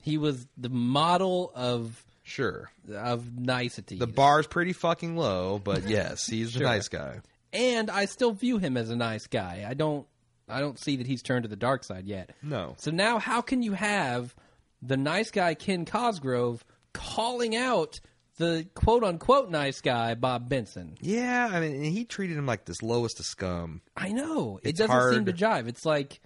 He 0.00 0.18
was 0.18 0.46
the 0.56 0.68
model 0.68 1.50
of 1.54 2.04
Sure. 2.22 2.70
of 2.94 3.38
nicety. 3.38 3.96
The 3.96 4.06
bar's 4.06 4.46
pretty 4.46 4.72
fucking 4.74 5.16
low, 5.16 5.58
but 5.62 5.82
yes, 5.88 6.26
he's 6.26 6.48
a 6.54 6.58
Sure. 6.58 6.66
nice 6.66 6.88
guy. 6.88 7.20
and 7.52 7.90
I 7.90 8.04
still 8.04 8.32
view 8.32 8.58
him 8.58 8.76
as 8.76 8.90
a 8.90 8.96
nice 8.96 9.26
guy. 9.26 9.64
I 9.68 9.74
don't 9.74 10.06
I 10.50 10.60
don't 10.60 10.78
see 10.78 10.96
that 10.96 11.06
he's 11.06 11.22
turned 11.22 11.42
to 11.44 11.48
the 11.48 11.56
dark 11.56 11.84
side 11.84 12.06
yet. 12.06 12.30
No. 12.42 12.74
So 12.78 12.90
now 12.90 13.18
how 13.18 13.40
can 13.42 13.62
you 13.62 13.72
have 13.72 14.34
the 14.82 14.96
nice 14.96 15.30
guy 15.30 15.54
Ken 15.54 15.84
Cosgrove 15.84 16.64
calling 16.94 17.56
out 17.56 18.00
the 18.38 18.66
quote 18.74 19.04
unquote 19.04 19.50
nice 19.50 19.80
guy 19.80 20.14
Bob 20.14 20.48
Benson? 20.48 20.96
Yeah, 21.00 21.48
I 21.52 21.60
mean, 21.60 21.82
he 21.82 22.04
treated 22.04 22.36
him 22.36 22.46
like 22.46 22.64
this 22.64 22.82
lowest 22.82 23.20
of 23.20 23.26
scum. 23.26 23.82
I 23.96 24.08
know. 24.08 24.58
It 24.62 24.76
doesn't 24.76 25.12
seem 25.12 25.24
to 25.26 25.32
jive. 25.32 25.68
It's 25.68 25.84
like 25.84 26.20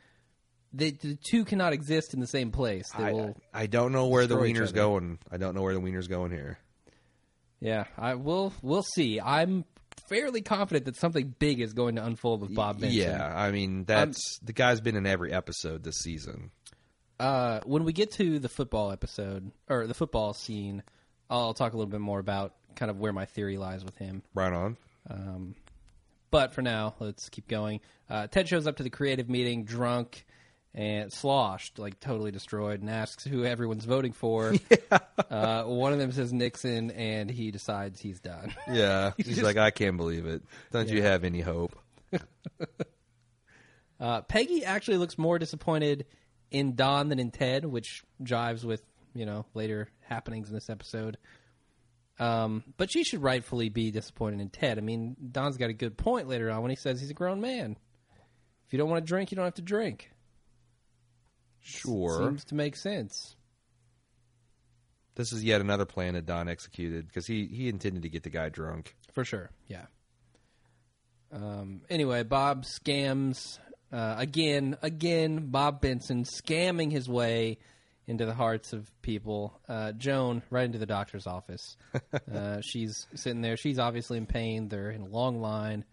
the, 0.72 0.90
the 0.92 1.18
two 1.30 1.44
cannot 1.44 1.72
exist 1.72 2.14
in 2.14 2.20
the 2.20 2.26
same 2.26 2.50
place. 2.50 2.88
They 2.96 3.04
I, 3.04 3.12
will 3.12 3.36
I 3.52 3.66
don't 3.66 3.92
know 3.92 4.06
where 4.06 4.26
the 4.26 4.36
Weiner's 4.36 4.72
going. 4.72 5.18
I 5.30 5.36
don't 5.36 5.54
know 5.54 5.62
where 5.62 5.74
the 5.74 5.80
Weiner's 5.80 6.08
going 6.08 6.30
here. 6.30 6.58
Yeah, 7.60 7.84
I 7.96 8.14
will 8.14 8.52
we'll 8.62 8.82
see. 8.82 9.20
I'm 9.20 9.64
fairly 10.08 10.42
confident 10.42 10.86
that 10.86 10.96
something 10.96 11.34
big 11.38 11.60
is 11.60 11.72
going 11.72 11.96
to 11.96 12.04
unfold 12.04 12.42
with 12.42 12.54
Bob 12.54 12.80
Benson. 12.80 12.98
Yeah, 12.98 13.32
I 13.34 13.50
mean, 13.50 13.84
that's 13.84 14.38
the 14.42 14.52
guy's 14.52 14.80
been 14.80 14.96
in 14.96 15.06
every 15.06 15.32
episode 15.32 15.82
this 15.84 15.96
season. 15.96 16.50
Uh, 17.20 17.60
when 17.64 17.84
we 17.84 17.92
get 17.92 18.10
to 18.12 18.38
the 18.38 18.48
football 18.48 18.90
episode 18.90 19.52
or 19.68 19.86
the 19.86 19.94
football 19.94 20.34
scene, 20.34 20.82
I'll 21.40 21.54
talk 21.54 21.72
a 21.72 21.76
little 21.76 21.90
bit 21.90 22.00
more 22.00 22.18
about 22.18 22.54
kind 22.76 22.90
of 22.90 22.98
where 22.98 23.12
my 23.12 23.24
theory 23.24 23.58
lies 23.58 23.84
with 23.84 23.96
him. 23.96 24.22
Right 24.34 24.52
on. 24.52 24.76
Um, 25.08 25.54
but 26.30 26.52
for 26.52 26.62
now, 26.62 26.94
let's 27.00 27.28
keep 27.28 27.48
going. 27.48 27.80
Uh, 28.08 28.26
Ted 28.26 28.48
shows 28.48 28.66
up 28.66 28.76
to 28.76 28.82
the 28.82 28.90
creative 28.90 29.28
meeting 29.28 29.64
drunk 29.64 30.24
and 30.74 31.12
sloshed, 31.12 31.78
like 31.78 32.00
totally 32.00 32.30
destroyed, 32.30 32.80
and 32.80 32.88
asks 32.88 33.24
who 33.24 33.44
everyone's 33.44 33.84
voting 33.84 34.12
for. 34.12 34.54
Uh, 35.30 35.64
one 35.64 35.92
of 35.94 35.98
them 35.98 36.12
says 36.12 36.30
Nixon, 36.32 36.90
and 36.90 37.30
he 37.30 37.50
decides 37.50 38.00
he's 38.00 38.20
done. 38.20 38.54
Yeah, 38.68 39.12
he's 39.16 39.42
like, 39.42 39.56
I 39.56 39.70
can't 39.70 39.96
believe 39.96 40.26
it. 40.26 40.42
Don't 40.72 40.88
you 40.88 41.02
have 41.02 41.24
any 41.24 41.40
hope? 41.40 41.78
Uh, 44.00 44.20
Peggy 44.22 44.64
actually 44.64 44.96
looks 44.96 45.16
more 45.16 45.38
disappointed 45.38 46.06
in 46.50 46.74
Don 46.74 47.08
than 47.08 47.20
in 47.20 47.30
Ted, 47.30 47.64
which 47.64 48.02
jives 48.20 48.64
with 48.64 48.82
you 49.14 49.26
know 49.26 49.46
later 49.54 49.88
happenings 50.00 50.48
in 50.48 50.54
this 50.54 50.70
episode. 50.70 51.18
Um, 52.18 52.62
but 52.76 52.90
she 52.90 53.04
should 53.04 53.22
rightfully 53.22 53.68
be 53.68 53.90
disappointed 53.90 54.40
in 54.40 54.50
Ted. 54.50 54.78
I 54.78 54.82
mean, 54.82 55.16
Don's 55.32 55.56
got 55.56 55.70
a 55.70 55.74
good 55.74 55.96
point 55.96 56.28
later 56.28 56.50
on 56.50 56.62
when 56.62 56.70
he 56.70 56.76
says 56.76 57.00
he's 57.00 57.10
a 57.10 57.14
grown 57.14 57.40
man. 57.40 57.76
If 58.66 58.72
you 58.72 58.78
don't 58.78 58.90
want 58.90 59.04
to 59.04 59.08
drink, 59.08 59.30
you 59.30 59.36
don't 59.36 59.44
have 59.44 59.54
to 59.54 59.62
drink. 59.62 60.10
Sure. 61.60 62.18
Seems 62.18 62.44
to 62.46 62.54
make 62.54 62.76
sense. 62.76 63.36
This 65.14 65.32
is 65.32 65.44
yet 65.44 65.60
another 65.60 65.84
plan 65.84 66.14
that 66.14 66.26
Don 66.26 66.48
executed 66.48 67.06
because 67.06 67.26
he, 67.26 67.46
he 67.46 67.68
intended 67.68 68.02
to 68.02 68.08
get 68.08 68.22
the 68.22 68.30
guy 68.30 68.48
drunk. 68.48 68.94
For 69.12 69.24
sure, 69.24 69.50
yeah. 69.66 69.86
Um, 71.30 71.82
anyway, 71.90 72.22
Bob 72.22 72.64
scams 72.64 73.58
uh, 73.92 74.14
again. 74.18 74.76
Again, 74.82 75.50
Bob 75.50 75.80
Benson 75.80 76.24
scamming 76.24 76.90
his 76.90 77.08
way 77.08 77.58
into 78.12 78.26
the 78.26 78.34
hearts 78.34 78.72
of 78.72 78.90
people. 79.02 79.58
Uh, 79.68 79.92
Joan 79.92 80.42
right 80.50 80.64
into 80.64 80.78
the 80.78 80.86
doctor's 80.86 81.26
office. 81.26 81.76
uh, 82.32 82.60
she's 82.60 83.06
sitting 83.14 83.40
there. 83.40 83.56
She's 83.56 83.78
obviously 83.78 84.18
in 84.18 84.26
pain. 84.26 84.68
They're 84.68 84.90
in 84.90 85.02
a 85.02 85.08
long 85.08 85.40
line. 85.40 85.84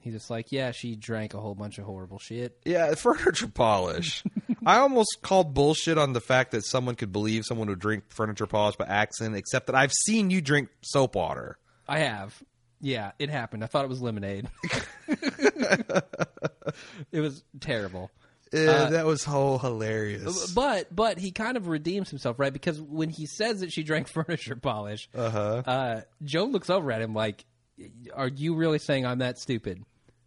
He's 0.00 0.14
just 0.14 0.30
like, 0.30 0.50
yeah, 0.50 0.70
she 0.70 0.96
drank 0.96 1.34
a 1.34 1.40
whole 1.40 1.54
bunch 1.54 1.78
of 1.78 1.84
horrible 1.84 2.18
shit. 2.18 2.56
Yeah, 2.64 2.94
furniture 2.94 3.48
polish. 3.48 4.24
I 4.66 4.78
almost 4.78 5.18
called 5.20 5.52
bullshit 5.52 5.98
on 5.98 6.14
the 6.14 6.22
fact 6.22 6.52
that 6.52 6.64
someone 6.64 6.94
could 6.94 7.12
believe 7.12 7.44
someone 7.44 7.68
would 7.68 7.80
drink 7.80 8.04
furniture 8.08 8.46
polish 8.46 8.76
by 8.76 8.86
accident, 8.86 9.36
except 9.36 9.66
that 9.66 9.74
I've 9.74 9.92
seen 9.92 10.30
you 10.30 10.40
drink 10.40 10.70
soap 10.80 11.16
water. 11.16 11.58
I 11.86 11.98
have. 11.98 12.42
Yeah, 12.80 13.12
it 13.18 13.28
happened. 13.28 13.62
I 13.62 13.66
thought 13.66 13.84
it 13.84 13.88
was 13.88 14.00
lemonade. 14.00 14.48
it 17.12 17.20
was 17.20 17.44
terrible. 17.60 18.10
Uh, 18.52 18.90
that 18.90 19.06
was 19.06 19.22
whole 19.24 19.58
hilarious. 19.58 20.52
But 20.52 20.94
but 20.94 21.18
he 21.18 21.30
kind 21.30 21.56
of 21.56 21.68
redeems 21.68 22.10
himself, 22.10 22.38
right? 22.38 22.52
Because 22.52 22.80
when 22.80 23.08
he 23.10 23.26
says 23.26 23.60
that 23.60 23.72
she 23.72 23.82
drank 23.82 24.08
furniture 24.12 24.56
polish, 24.56 25.08
Uh-huh. 25.14 25.62
uh, 25.66 26.00
Joe 26.24 26.44
looks 26.44 26.68
over 26.70 26.90
at 26.90 27.00
him 27.00 27.14
like, 27.14 27.44
"Are 28.14 28.28
you 28.28 28.54
really 28.56 28.78
saying 28.78 29.06
I'm 29.06 29.18
that 29.18 29.38
stupid?" 29.38 29.82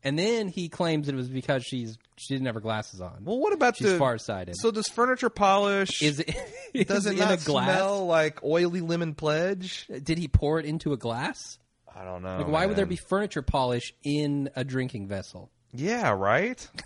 And 0.05 0.19
then 0.19 0.49
he 0.49 0.67
claims 0.67 1.07
it 1.07 1.15
was 1.15 1.29
because 1.29 1.63
she's 1.63 1.97
she 2.17 2.33
didn't 2.33 2.45
have 2.47 2.55
her 2.55 2.61
glasses 2.61 2.99
on. 3.01 3.23
Well, 3.23 3.39
what 3.39 3.53
about 3.53 3.77
the. 3.77 3.83
She's 3.85 3.93
the 3.93 3.97
farsighted. 3.99 4.55
So 4.57 4.69
does 4.71 4.87
furniture 4.87 5.29
polish? 5.29 6.01
is 6.01 6.19
it 6.19 6.33
is 6.73 6.85
does 6.87 7.05
it 7.05 7.13
in 7.13 7.19
not 7.19 7.41
a 7.41 7.45
glass? 7.45 7.65
smell 7.77 8.05
like 8.05 8.43
oily 8.43 8.81
lemon 8.81 9.15
pledge? 9.15 9.87
Did 9.87 10.17
he 10.17 10.27
pour 10.27 10.59
it 10.59 10.65
into 10.65 10.91
a 10.93 10.97
glass? 10.97 11.57
I 11.95 12.03
don't 12.05 12.21
know. 12.23 12.37
Like, 12.37 12.47
why 12.47 12.65
would 12.65 12.75
there 12.75 12.85
be 12.85 12.95
furniture 12.95 13.41
polish 13.43 13.93
in 14.03 14.49
a 14.55 14.63
drinking 14.63 15.07
vessel? 15.07 15.51
Yeah, 15.73 16.11
right. 16.11 16.65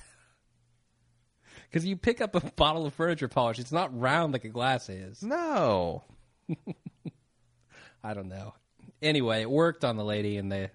Because 1.70 1.86
you 1.86 1.97
pick 1.97 2.22
up 2.22 2.36
a 2.36 2.51
bottle 2.55 2.86
of 2.86 2.93
furniture 2.93 3.28
polish, 3.28 3.59
it's 3.59 3.72
not 3.72 3.97
round 3.97 4.34
like 4.34 4.45
a 4.45 4.49
glass 4.49 4.89
is. 4.89 5.22
No. 5.22 6.03
I 8.03 8.13
don't 8.13 8.30
know. 8.30 8.53
Anyway, 9.01 9.41
it 9.41 9.49
worked 9.49 9.84
on 9.84 9.97
the 9.97 10.03
lady, 10.03 10.38
and 10.38 10.51
they 10.51 10.70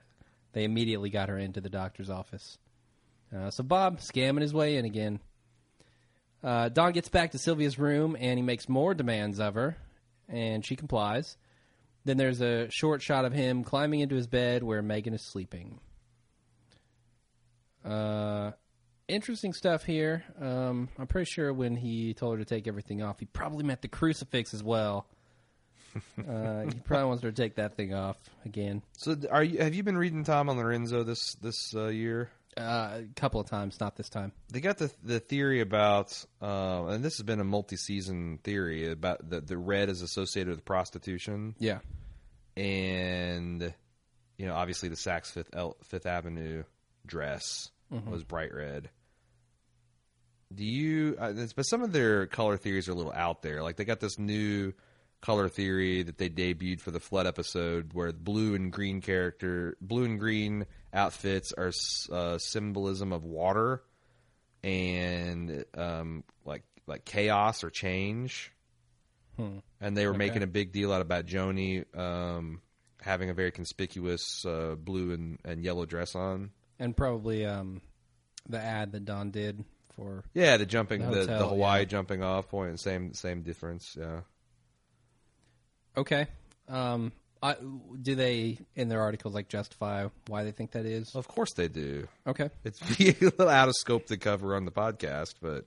they 0.52 0.64
immediately 0.64 1.10
got 1.10 1.28
her 1.28 1.38
into 1.38 1.60
the 1.60 1.70
doctor's 1.70 2.10
office. 2.10 2.58
Uh, 3.34 3.50
so 3.50 3.62
Bob 3.62 4.00
scamming 4.00 4.42
his 4.42 4.52
way 4.52 4.76
in 4.76 4.84
again. 4.84 5.18
Uh, 6.44 6.68
Don 6.68 6.92
gets 6.92 7.08
back 7.08 7.30
to 7.30 7.38
Sylvia's 7.38 7.78
room, 7.78 8.16
and 8.18 8.38
he 8.38 8.42
makes 8.42 8.68
more 8.68 8.94
demands 8.94 9.40
of 9.40 9.54
her, 9.54 9.76
and 10.28 10.64
she 10.64 10.76
complies. 10.76 11.36
Then 12.04 12.16
there's 12.16 12.40
a 12.40 12.68
short 12.70 13.00
shot 13.00 13.24
of 13.24 13.32
him 13.32 13.62
climbing 13.64 14.00
into 14.00 14.16
his 14.16 14.26
bed 14.26 14.62
where 14.62 14.82
Megan 14.82 15.14
is 15.14 15.22
sleeping. 15.22 15.78
Uh, 17.84 17.88
interesting 19.12 19.52
stuff 19.52 19.84
here. 19.84 20.24
Um, 20.40 20.88
I'm 20.98 21.06
pretty 21.06 21.30
sure 21.30 21.52
when 21.52 21.76
he 21.76 22.14
told 22.14 22.38
her 22.38 22.44
to 22.44 22.48
take 22.48 22.66
everything 22.66 23.02
off, 23.02 23.20
he 23.20 23.26
probably 23.26 23.64
meant 23.64 23.82
the 23.82 23.88
crucifix 23.88 24.54
as 24.54 24.62
well. 24.62 25.06
uh, 26.28 26.62
he 26.62 26.80
probably 26.84 27.06
wants 27.06 27.22
her 27.22 27.30
to 27.30 27.36
take 27.42 27.56
that 27.56 27.76
thing 27.76 27.92
off 27.94 28.16
again. 28.44 28.82
So 28.96 29.14
are 29.30 29.44
you? 29.44 29.58
Have 29.58 29.74
you 29.74 29.82
been 29.82 29.98
reading 29.98 30.24
Tom 30.24 30.48
and 30.48 30.58
Lorenzo 30.58 31.02
this 31.02 31.34
this 31.34 31.74
uh, 31.74 31.88
year? 31.88 32.30
Uh, 32.56 33.00
a 33.00 33.04
couple 33.16 33.40
of 33.40 33.46
times, 33.48 33.80
not 33.80 33.96
this 33.96 34.08
time. 34.10 34.32
They 34.50 34.60
got 34.60 34.78
the 34.78 34.90
the 35.02 35.20
theory 35.20 35.60
about, 35.60 36.12
uh, 36.42 36.84
and 36.86 37.02
this 37.04 37.16
has 37.16 37.24
been 37.24 37.40
a 37.40 37.44
multi 37.44 37.76
season 37.76 38.38
theory 38.42 38.90
about 38.90 39.28
the 39.28 39.40
the 39.40 39.56
red 39.56 39.88
is 39.88 40.02
associated 40.02 40.50
with 40.50 40.64
prostitution, 40.64 41.54
Yeah. 41.58 41.78
and 42.56 43.74
you 44.38 44.46
know 44.46 44.54
obviously 44.54 44.88
the 44.88 44.96
Saks 44.96 45.26
Fifth 45.30 45.50
El- 45.54 45.76
Fifth 45.84 46.06
Avenue 46.06 46.64
dress 47.06 47.70
was 48.06 48.24
bright 48.24 48.54
red. 48.54 48.88
Do 50.54 50.64
you? 50.64 51.16
Uh, 51.18 51.32
this- 51.32 51.52
but 51.52 51.62
some 51.64 51.82
of 51.82 51.92
their 51.92 52.26
color 52.26 52.56
theories 52.56 52.88
are 52.88 52.92
a 52.92 52.94
little 52.94 53.12
out 53.12 53.42
there. 53.42 53.62
Like 53.62 53.76
they 53.76 53.84
got 53.84 54.00
this 54.00 54.18
new 54.18 54.72
color 55.20 55.48
theory 55.48 56.02
that 56.02 56.18
they 56.18 56.28
debuted 56.28 56.80
for 56.80 56.90
the 56.90 56.98
flood 57.00 57.26
episode, 57.26 57.92
where 57.92 58.12
blue 58.12 58.54
and 58.54 58.72
green 58.72 59.00
character, 59.00 59.76
blue 59.80 60.04
and 60.04 60.18
green 60.18 60.66
outfits 60.92 61.52
are 61.52 61.70
uh, 62.10 62.38
symbolism 62.38 63.12
of 63.12 63.24
water 63.24 63.82
and 64.64 65.64
um, 65.76 66.24
like 66.44 66.62
like 66.86 67.04
chaos 67.04 67.64
or 67.64 67.70
change. 67.70 68.52
And 69.80 69.96
they 69.96 70.06
were 70.06 70.14
making 70.14 70.42
a 70.44 70.46
big 70.46 70.70
deal 70.70 70.92
out 70.92 71.00
about 71.02 71.26
Joni 71.26 71.84
um, 71.98 72.60
having 73.00 73.28
a 73.28 73.34
very 73.34 73.50
conspicuous 73.50 74.44
uh, 74.44 74.76
blue 74.78 75.12
and, 75.14 75.38
and 75.44 75.64
yellow 75.64 75.84
dress 75.84 76.14
on. 76.14 76.50
And 76.78 76.96
probably 76.96 77.44
um, 77.44 77.80
the 78.48 78.60
ad 78.60 78.92
that 78.92 79.04
Don 79.04 79.32
did 79.32 79.64
for. 79.96 80.24
Yeah, 80.34 80.56
the 80.56 80.66
jumping, 80.66 81.08
The 81.10 81.20
the, 81.20 81.26
the, 81.26 81.48
Hawaii 81.48 81.80
yeah. 81.80 81.84
jumping 81.86 82.22
off 82.22 82.48
point, 82.48 82.80
same 82.80 83.14
same 83.14 83.42
difference. 83.42 83.96
Yeah. 83.98 84.20
Okay. 85.96 86.26
Um, 86.68 87.12
I, 87.42 87.56
do 88.00 88.14
they, 88.14 88.58
in 88.76 88.88
their 88.88 89.00
articles, 89.00 89.34
like 89.34 89.48
justify 89.48 90.08
why 90.28 90.44
they 90.44 90.52
think 90.52 90.72
that 90.72 90.86
is? 90.86 91.14
Of 91.14 91.26
course 91.28 91.52
they 91.54 91.68
do. 91.68 92.06
Okay. 92.26 92.50
It's 92.64 92.80
a 93.00 93.14
little 93.20 93.48
out 93.48 93.68
of 93.68 93.74
scope 93.76 94.06
to 94.06 94.16
cover 94.16 94.54
on 94.54 94.64
the 94.64 94.70
podcast, 94.70 95.34
but 95.42 95.66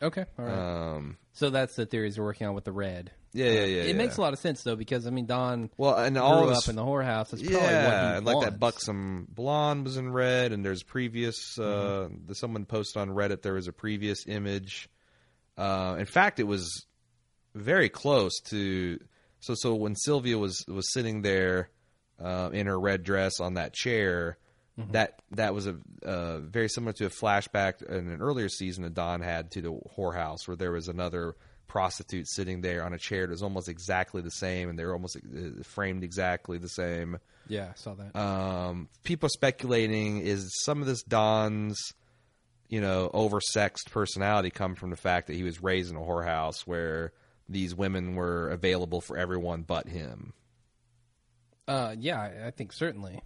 Okay. 0.00 0.24
All 0.38 0.44
right. 0.44 0.94
um, 0.96 1.16
so 1.32 1.50
that's 1.50 1.74
the 1.74 1.86
theories 1.86 2.18
we're 2.18 2.24
working 2.24 2.46
on 2.46 2.54
with 2.54 2.64
the 2.64 2.72
red. 2.72 3.10
Yeah, 3.32 3.46
yeah, 3.46 3.52
yeah. 3.52 3.82
it 3.82 3.86
yeah. 3.88 3.92
makes 3.94 4.16
a 4.16 4.20
lot 4.20 4.32
of 4.32 4.38
sense 4.38 4.62
though, 4.62 4.76
because 4.76 5.06
I 5.06 5.10
mean 5.10 5.26
Don 5.26 5.70
well, 5.76 5.96
and 5.96 6.16
all 6.18 6.44
grew 6.44 6.54
up 6.54 6.68
in 6.68 6.76
the 6.76 6.84
whorehouse. 6.84 7.30
That's 7.30 7.42
probably 7.42 7.56
what 7.56 7.68
he 7.68 7.74
yeah, 7.74 8.20
like 8.22 8.44
that 8.44 8.58
buxom 8.58 9.26
blonde 9.30 9.84
was 9.84 9.96
in 9.96 10.10
red, 10.12 10.52
and 10.52 10.64
there's 10.64 10.82
previous. 10.82 11.58
Uh, 11.58 12.08
Mm-hmm. 12.08 12.26
the, 12.26 12.34
someone 12.34 12.64
posted 12.64 13.00
on 13.02 13.08
Reddit 13.10 13.42
there 13.42 13.54
was 13.54 13.68
a 13.68 13.72
previous 13.72 14.26
image. 14.26 14.88
Uh, 15.56 15.96
in 15.98 16.06
fact, 16.06 16.38
it 16.40 16.46
was 16.46 16.86
very 17.54 17.88
close 17.88 18.40
to. 18.50 18.98
So, 19.40 19.54
so 19.56 19.74
when 19.74 19.94
Sylvia 19.94 20.38
was 20.38 20.64
was 20.68 20.92
sitting 20.92 21.22
there 21.22 21.70
uh, 22.22 22.50
in 22.52 22.66
her 22.66 22.78
red 22.78 23.02
dress 23.04 23.40
on 23.40 23.54
that 23.54 23.72
chair, 23.74 24.38
Mm-hmm. 24.78 24.92
that 24.92 25.22
that 25.32 25.54
was 25.54 25.66
a 25.66 25.76
uh, 26.04 26.38
very 26.38 26.68
similar 26.68 26.92
to 26.92 27.06
a 27.06 27.10
flashback 27.10 27.82
in 27.82 28.08
an 28.10 28.20
earlier 28.20 28.48
season 28.48 28.84
that 28.84 28.94
Don 28.94 29.20
had 29.22 29.50
to 29.50 29.60
the 29.60 29.72
whorehouse, 29.96 30.46
where 30.46 30.56
there 30.56 30.70
was 30.70 30.86
another 30.86 31.34
prostitute 31.68 32.28
sitting 32.28 32.62
there 32.62 32.84
on 32.84 32.92
a 32.92 32.98
chair 32.98 33.26
that 33.26 33.30
was 33.30 33.42
almost 33.42 33.68
exactly 33.68 34.22
the 34.22 34.30
same, 34.30 34.68
and 34.68 34.78
they 34.78 34.84
were 34.84 34.94
almost 34.94 35.16
uh, 35.16 35.62
framed 35.62 36.02
exactly 36.02 36.58
the 36.58 36.68
same. 36.68 37.18
Yeah, 37.46 37.68
I 37.70 37.74
saw 37.76 37.94
that. 37.94 38.18
Um, 38.18 38.88
people 39.04 39.28
speculating 39.28 40.18
is 40.18 40.50
some 40.64 40.80
of 40.80 40.86
this 40.86 41.02
Don's, 41.02 41.78
you 42.68 42.80
know, 42.80 43.10
oversexed 43.14 43.90
personality 43.90 44.50
come 44.50 44.74
from 44.74 44.90
the 44.90 44.96
fact 44.96 45.28
that 45.28 45.36
he 45.36 45.44
was 45.44 45.62
raised 45.62 45.90
in 45.90 45.96
a 45.96 46.00
whorehouse 46.00 46.62
where 46.66 47.12
these 47.48 47.74
women 47.74 48.14
were 48.14 48.48
available 48.48 49.00
for 49.00 49.16
everyone 49.16 49.62
but 49.62 49.88
him. 49.88 50.32
Uh, 51.66 51.94
yeah, 51.98 52.46
I, 52.46 52.50
think 52.50 52.72
certainly. 52.72 53.20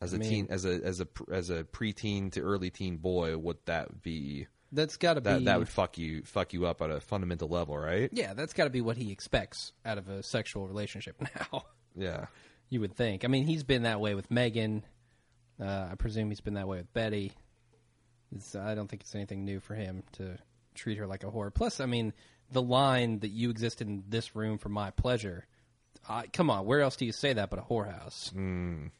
As 0.00 0.12
a 0.12 0.16
I 0.16 0.18
mean- 0.20 0.30
teen, 0.30 0.46
as 0.50 0.64
a 0.64 0.80
as 0.84 1.00
a 1.00 1.08
as 1.32 1.50
a 1.50 1.64
preteen 1.64 2.30
to 2.32 2.40
early 2.40 2.70
teen 2.70 2.96
boy, 2.96 3.36
would 3.36 3.58
that 3.66 4.02
be 4.02 4.46
That's 4.72 4.96
got 4.96 5.14
to 5.14 5.20
that 5.20 5.38
be 5.40 5.44
that 5.44 5.58
would 5.58 5.68
fuck 5.68 5.96
you 5.96 6.22
fuck 6.24 6.52
you 6.52 6.66
up 6.66 6.82
at 6.82 6.90
a 6.90 7.00
fundamental 7.00 7.48
level, 7.48 7.78
right? 7.78 8.10
yeah, 8.12 8.34
that's 8.34 8.52
got 8.52 8.64
to 8.64 8.70
be 8.70 8.80
what 8.80 8.96
he 8.96 9.12
expects 9.12 9.72
out 9.84 9.98
of 9.98 10.08
a 10.08 10.22
sexual 10.22 10.66
relationship 10.66 11.20
now. 11.52 11.64
Yeah. 11.94 12.26
You 12.68 12.80
would 12.80 12.94
think. 12.94 13.24
I 13.24 13.28
mean, 13.28 13.46
he's 13.46 13.62
been 13.62 13.84
that 13.84 14.00
way 14.00 14.14
with 14.14 14.30
Megan. 14.30 14.84
Uh, 15.60 15.88
I 15.92 15.94
presume 15.96 16.28
he's 16.30 16.40
been 16.40 16.54
that 16.54 16.66
way 16.66 16.78
with 16.78 16.92
Betty. 16.92 17.32
It's, 18.34 18.56
I 18.56 18.74
don't 18.74 18.88
think 18.88 19.02
it's 19.02 19.14
anything 19.14 19.44
new 19.44 19.60
for 19.60 19.74
him 19.74 20.02
to 20.14 20.36
treat 20.74 20.98
her 20.98 21.06
like 21.06 21.22
a 21.22 21.28
whore. 21.28 21.54
Plus, 21.54 21.80
I 21.80 21.86
mean, 21.86 22.12
the 22.50 22.62
line 22.62 23.20
that 23.20 23.30
you 23.30 23.50
exist 23.50 23.80
in 23.80 24.04
this 24.08 24.34
room 24.34 24.58
for 24.58 24.68
my 24.68 24.90
pleasure. 24.90 25.46
I, 26.08 26.26
come 26.26 26.50
on, 26.50 26.66
where 26.66 26.80
else 26.80 26.96
do 26.96 27.06
you 27.06 27.12
say 27.12 27.32
that 27.32 27.50
but 27.50 27.58
a 27.58 27.62
whorehouse? 27.62 28.32
Mm. 28.34 28.90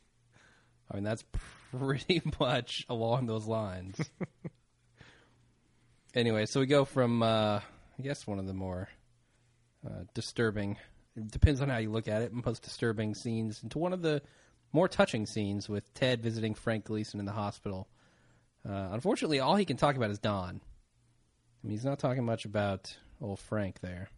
I 0.91 0.95
mean, 0.95 1.05
that's 1.05 1.25
pretty 1.77 2.23
much 2.41 2.87
along 2.89 3.27
those 3.27 3.47
lines. 3.47 4.01
anyway, 6.17 6.47
so 6.47 6.59
we 6.61 6.67
go 6.67 6.85
from, 6.85 7.23
uh, 7.23 7.61
I 7.61 8.03
guess, 8.03 8.27
one 8.27 8.41
of 8.41 8.47
the 8.47 8.55
more 8.55 8.89
uh, 9.87 10.05
disturbing, 10.15 10.77
depends 11.31 11.61
on 11.61 11.69
how 11.69 11.77
you 11.77 11.91
look 11.91 12.09
at 12.09 12.23
it, 12.23 12.33
most 12.33 12.63
disturbing 12.63 13.15
scenes, 13.15 13.63
into 13.63 13.79
one 13.79 13.93
of 13.93 14.03
the 14.03 14.23
more 14.73 14.89
touching 14.89 15.27
scenes 15.27 15.69
with 15.69 15.93
Ted 15.95 16.23
visiting 16.23 16.55
Frank 16.55 16.87
Gleason 16.87 17.21
in 17.21 17.27
the 17.27 17.33
hospital. 17.33 17.89
Uh, 18.69 18.89
unfortunately, 18.91 19.39
all 19.39 19.55
he 19.55 19.65
can 19.65 19.77
talk 19.77 19.97
about 19.97 20.11
is 20.11 20.19
Don. 20.19 20.61
I 20.61 21.67
mean, 21.67 21.71
he's 21.71 21.85
not 21.85 21.99
talking 21.99 22.25
much 22.25 22.45
about 22.45 22.97
old 23.21 23.39
Frank 23.39 23.81
there. 23.81 24.09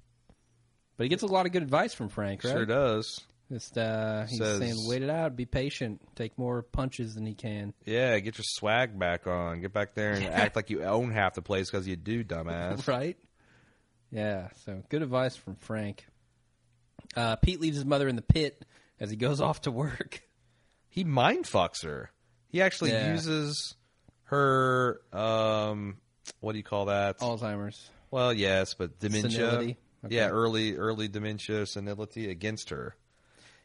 But 0.96 1.04
he 1.04 1.08
gets 1.10 1.22
a 1.22 1.26
lot 1.26 1.46
of 1.46 1.52
good 1.52 1.62
advice 1.62 1.94
from 1.94 2.08
Frank, 2.08 2.42
right? 2.42 2.52
Sure 2.52 2.66
does. 2.66 3.20
Just 3.50 3.78
uh, 3.78 4.26
he's 4.26 4.38
Says- 4.38 4.58
saying, 4.58 4.74
wait 4.86 5.02
it 5.02 5.08
out, 5.08 5.34
be 5.34 5.46
patient, 5.46 6.00
take 6.14 6.36
more 6.38 6.62
punches 6.62 7.14
than 7.14 7.24
he 7.24 7.34
can. 7.34 7.72
Yeah, 7.86 8.18
get 8.18 8.36
your 8.36 8.44
swag 8.46 8.98
back 8.98 9.26
on. 9.26 9.60
Get 9.62 9.72
back 9.72 9.94
there 9.94 10.12
and 10.12 10.24
act 10.26 10.54
like 10.54 10.68
you 10.68 10.82
own 10.84 11.10
half 11.12 11.34
the 11.34 11.40
place 11.42 11.70
because 11.70 11.88
you 11.88 11.96
do, 11.96 12.22
dumbass. 12.24 12.86
right? 12.88 13.16
Yeah, 14.10 14.48
so 14.66 14.82
good 14.90 15.02
advice 15.02 15.34
from 15.36 15.56
Frank. 15.56 16.06
Uh, 17.16 17.36
Pete 17.36 17.60
leaves 17.60 17.76
his 17.76 17.86
mother 17.86 18.06
in 18.08 18.16
the 18.16 18.22
pit 18.22 18.64
as 19.00 19.08
he 19.10 19.16
goes 19.16 19.40
off 19.40 19.62
to 19.62 19.70
work. 19.70 20.22
he 20.90 21.04
mind 21.04 21.44
fucks 21.46 21.82
her. 21.84 22.10
He 22.48 22.60
actually 22.62 22.90
Yeah. 22.92 23.12
uses 23.12 23.74
her 24.24 25.00
um 25.12 25.96
what 26.40 26.52
do 26.52 26.58
you 26.58 26.64
call 26.64 26.86
that? 26.86 27.18
Alzheimer's. 27.20 27.90
Well, 28.10 28.32
yes, 28.32 28.74
but 28.74 28.98
dementia. 28.98 29.30
Senility? 29.30 29.76
Okay. 30.04 30.16
Yeah, 30.16 30.28
early 30.28 30.76
early 30.76 31.08
dementia, 31.08 31.64
senility 31.66 32.30
against 32.30 32.68
her. 32.70 32.94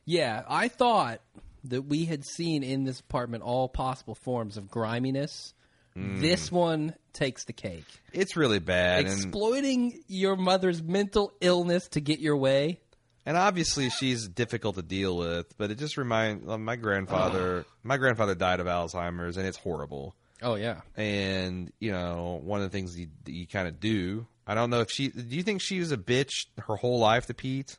Yeah, 0.06 0.44
I 0.48 0.68
thought 0.68 1.22
that 1.66 1.84
we 1.84 2.06
had 2.06 2.26
seen 2.26 2.64
in 2.64 2.84
this 2.84 3.00
apartment 3.00 3.44
all 3.44 3.70
possible 3.70 4.16
forms 4.16 4.58
of 4.58 4.70
griminess. 4.70 5.54
Hmm. 5.94 6.20
This 6.20 6.52
one 6.52 6.96
takes 7.14 7.46
the 7.46 7.54
cake. 7.54 7.86
It's 8.12 8.36
really 8.36 8.60
bad 8.60 9.06
and 9.06 9.08
Exploiting 9.14 10.04
your 10.08 10.36
mother's 10.36 10.82
mental 10.82 11.32
illness 11.40 11.88
to 11.90 12.02
get 12.02 12.20
your 12.20 12.36
way. 12.36 12.80
and 13.26 13.38
obviously 13.38 13.90
she's 13.90 14.28
difficult 14.28 14.76
to 14.76 14.82
deal 14.82 15.16
with, 15.16 15.56
but 15.58 15.72
it 15.72 15.78
just 15.78 15.96
reminds 15.98 16.46
my 16.46 16.76
grandfather 16.76 17.64
my 17.84 17.98
grandfather 17.98 18.36
died 18.36 18.60
of 18.60 18.66
Alzheimer's 18.68 19.38
and 19.38 19.48
it's 19.48 19.58
horrible. 19.58 20.16
Oh 20.42 20.56
yeah. 20.56 20.82
And, 20.98 21.72
you 21.80 21.92
know, 21.94 22.42
one 22.44 22.62
of 22.62 22.70
the 22.70 22.76
things 22.78 23.00
you, 23.00 23.08
you 23.28 23.48
kind 23.48 23.68
of 23.68 23.80
do, 23.80 24.28
I 24.46 24.56
don't 24.56 24.70
know 24.72 24.82
if 24.82 24.92
she, 24.92 25.08
do 25.10 25.36
you 25.38 25.44
think 25.44 25.62
she 25.62 25.80
was 25.80 25.94
a 25.94 25.98
bitch 25.98 26.48
her 26.68 26.76
whole 26.76 27.00
life 27.00 27.28
to 27.28 27.34
Pete? 27.34 27.78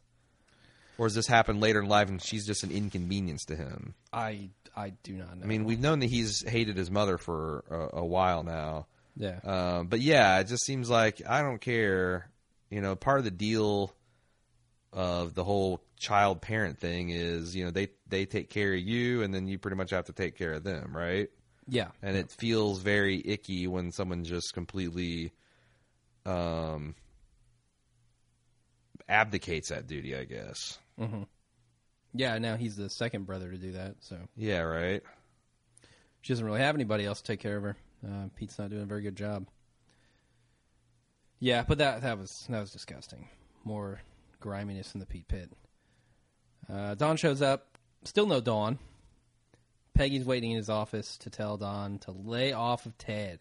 Or 0.97 1.07
has 1.07 1.15
this 1.15 1.27
happened 1.27 1.61
later 1.61 1.81
in 1.81 1.89
life 1.89 2.09
and 2.09 2.23
she's 2.23 2.47
just 2.47 2.63
an 2.63 2.71
inconvenience 2.71 3.45
to 3.47 3.57
him? 3.57 3.95
I 4.13 4.51
I 4.77 4.91
do 5.03 5.15
not 5.15 5.39
know. 5.39 5.45
I 5.45 5.47
mean, 5.47 5.65
we've 5.65 5.81
known 5.81 6.01
that 6.01 6.11
he's 6.11 6.49
hated 6.49 6.77
his 6.77 6.91
mother 6.91 7.19
for 7.19 7.65
a, 7.71 7.99
a 7.99 8.05
while 8.05 8.43
now. 8.43 8.87
Yeah. 9.17 9.39
Um, 9.45 9.87
but 9.87 10.01
yeah, 10.01 10.39
it 10.41 10.49
just 10.49 10.65
seems 10.65 10.91
like 10.91 11.23
I 11.29 11.43
don't 11.43 11.61
care. 11.61 12.29
You 12.71 12.81
know, 12.81 12.97
part 12.97 13.19
of 13.19 13.25
the 13.25 13.31
deal 13.31 13.95
of 14.93 15.35
the 15.35 15.45
whole 15.45 15.81
child 15.97 16.41
parent 16.41 16.79
thing 16.79 17.11
is, 17.11 17.55
you 17.55 17.65
know, 17.65 17.71
they 17.71 17.89
they 18.09 18.27
take 18.27 18.51
care 18.51 18.73
of 18.73 18.81
you, 18.81 19.23
and 19.23 19.33
then 19.35 19.47
you 19.47 19.59
pretty 19.59 19.77
much 19.77 19.91
have 19.91 20.07
to 20.07 20.13
take 20.13 20.37
care 20.37 20.53
of 20.53 20.65
them, 20.65 20.97
right? 20.97 21.29
yeah. 21.69 21.89
And 22.03 22.17
it 22.17 22.31
feels 22.31 22.81
very 22.81 23.23
icky 23.25 23.67
when 23.67 23.91
someone 23.91 24.25
just 24.25 24.53
completely 24.53 25.33
um, 26.27 26.95
abdicates 29.09 29.71
that 29.71 29.87
duty. 29.87 30.17
I 30.17 30.25
guess. 30.25 30.79
Yeah, 32.17 32.39
now 32.39 32.57
he's 32.57 32.77
the 32.77 32.89
second 32.89 33.27
brother 33.27 33.51
to 33.51 33.57
do 33.59 33.73
that, 33.73 33.97
so 34.01 34.17
Yeah. 34.37 34.61
Right. 34.61 35.03
she 36.23 36.33
doesn't 36.33 36.45
really 36.47 36.61
have 36.61 36.75
anybody 36.75 37.05
else 37.05 37.21
to 37.21 37.27
take 37.27 37.41
care 37.41 37.57
of 37.57 37.63
her. 37.65 37.77
Uh, 38.07 38.29
Pete's 38.37 38.59
not 38.59 38.71
doing 38.71 38.83
a 38.83 38.87
very 38.87 39.03
good 39.03 39.17
job. 39.17 39.47
Yeah, 41.41 41.65
but 41.67 41.79
that 41.79 42.03
that 42.03 42.19
was 42.19 42.47
that 42.49 42.61
was 42.61 42.71
disgusting. 42.71 43.29
More 43.65 44.01
griminess 44.41 44.95
in 44.95 45.01
the 45.01 45.07
Pete 45.07 45.27
pit. 45.29 45.51
Uh, 46.73 46.95
Don 46.95 47.17
shows 47.17 47.43
up. 47.43 47.79
Still 48.05 48.27
no 48.27 48.41
Dawn. 48.41 48.79
Peggy's 49.95 50.25
waiting 50.25 50.53
in 50.53 50.57
his 50.57 50.71
office 50.71 51.17
to 51.19 51.31
tell 51.31 51.57
Don 51.57 51.99
to 52.01 52.11
lay 52.13 52.53
off 52.53 52.87
of 52.87 52.97
Ted. 52.99 53.41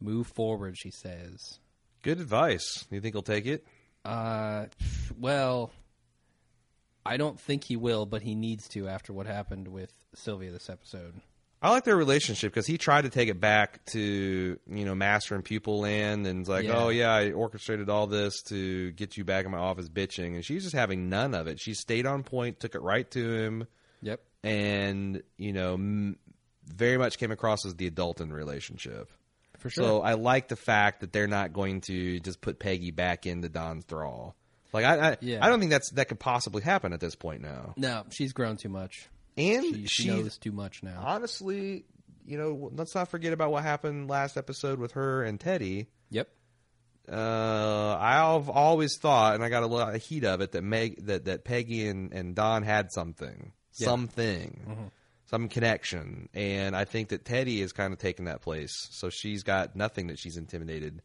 Move 0.00 0.26
forward, 0.28 0.76
she 0.78 0.90
says. 0.90 1.58
Good 2.02 2.20
advice. 2.20 2.84
You 2.90 3.00
think 3.00 3.14
he'll 3.14 3.22
take 3.22 3.46
it? 3.46 3.64
Uh, 4.04 4.66
well, 5.18 5.70
I 7.06 7.16
don't 7.16 7.38
think 7.38 7.64
he 7.64 7.76
will, 7.76 8.06
but 8.06 8.22
he 8.22 8.34
needs 8.34 8.68
to 8.68 8.88
after 8.88 9.12
what 9.12 9.26
happened 9.26 9.68
with 9.68 9.92
Sylvia 10.14 10.50
this 10.50 10.70
episode. 10.70 11.14
I 11.62 11.70
like 11.70 11.84
their 11.84 11.96
relationship 11.96 12.52
because 12.52 12.66
he 12.66 12.76
tried 12.76 13.02
to 13.02 13.08
take 13.10 13.28
it 13.30 13.40
back 13.40 13.84
to 13.86 14.58
you 14.66 14.84
know 14.84 14.94
master 14.94 15.34
and 15.34 15.42
pupil 15.44 15.80
land, 15.80 16.26
and 16.26 16.40
it's 16.40 16.48
like, 16.48 16.64
Yeah. 16.66 16.76
oh 16.76 16.88
yeah, 16.90 17.10
I 17.12 17.32
orchestrated 17.32 17.88
all 17.88 18.06
this 18.06 18.42
to 18.48 18.90
get 18.92 19.16
you 19.16 19.24
back 19.24 19.44
in 19.46 19.50
my 19.50 19.58
office 19.58 19.88
bitching, 19.88 20.34
and 20.34 20.44
she's 20.44 20.62
just 20.62 20.74
having 20.74 21.08
none 21.08 21.34
of 21.34 21.46
it. 21.46 21.58
She 21.60 21.72
stayed 21.74 22.04
on 22.06 22.22
point, 22.22 22.60
took 22.60 22.74
it 22.74 22.82
right 22.82 23.10
to 23.12 23.32
him, 23.34 23.66
Yep. 24.02 24.20
and 24.42 25.22
you 25.38 25.52
know, 25.54 25.74
m- 25.74 26.18
very 26.66 26.98
much 26.98 27.16
came 27.18 27.30
across 27.30 27.64
as 27.64 27.74
the 27.76 27.86
adult 27.86 28.20
in 28.20 28.28
the 28.28 28.34
relationship. 28.34 29.10
For 29.58 29.70
sure. 29.70 29.84
So 29.84 30.02
I 30.02 30.14
like 30.14 30.48
the 30.48 30.56
fact 30.56 31.00
that 31.00 31.12
they're 31.14 31.26
not 31.26 31.54
going 31.54 31.80
to 31.82 32.20
just 32.20 32.42
put 32.42 32.58
Peggy 32.58 32.90
back 32.90 33.24
into 33.24 33.48
Don's 33.48 33.84
thrall. 33.86 34.34
Like 34.74 34.84
I, 34.84 35.10
I, 35.12 35.16
Yeah. 35.22 35.38
I 35.42 35.48
don't 35.48 35.60
think 35.60 35.70
that's 35.70 35.90
that 35.92 36.08
could 36.08 36.20
possibly 36.20 36.60
happen 36.62 36.92
at 36.92 37.00
this 37.00 37.14
point 37.14 37.40
now. 37.40 37.72
no, 37.78 38.04
she's 38.10 38.32
grown 38.34 38.58
too 38.58 38.68
much. 38.68 39.08
And 39.38 39.64
She, 39.64 39.86
she 39.86 40.02
she 40.02 40.08
knows 40.08 40.36
too 40.36 40.52
much 40.52 40.82
now. 40.82 41.02
honestly, 41.04 41.86
you 42.26 42.36
know, 42.38 42.70
let's 42.74 42.94
not 42.94 43.08
forget 43.08 43.32
about 43.32 43.50
what 43.50 43.62
happened 43.62 44.08
last 44.10 44.36
episode 44.36 44.78
with 44.78 44.92
her 44.92 45.22
and 45.24 45.40
Teddy. 45.40 45.86
Yep. 46.10 46.28
Uh, 47.10 47.96
I've 48.00 48.48
always 48.48 48.96
thought, 48.98 49.34
and 49.34 49.44
I 49.44 49.48
got 49.50 49.62
a 49.62 49.66
lot 49.66 49.94
of 49.94 50.02
heat 50.02 50.24
of 50.24 50.40
it, 50.40 50.52
that 50.52 50.62
Meg, 50.62 51.04
that 51.06 51.26
that 51.26 51.44
Peggy 51.44 51.86
and, 51.88 52.12
and 52.12 52.34
Don 52.34 52.62
had 52.62 52.90
something, 52.92 53.52
Yeah. 53.78 53.84
something, 53.86 54.90
some 55.26 55.48
connection, 55.48 56.28
and 56.32 56.74
I 56.74 56.84
think 56.86 57.10
that 57.10 57.24
Teddy 57.26 57.60
is 57.60 57.72
kind 57.72 57.92
of 57.92 57.98
taking 57.98 58.24
that 58.24 58.40
place. 58.40 58.72
So 58.92 59.10
she's 59.10 59.42
got 59.42 59.76
nothing 59.76 60.06
that 60.06 60.18
she's 60.18 60.36
intimidated 60.38 61.02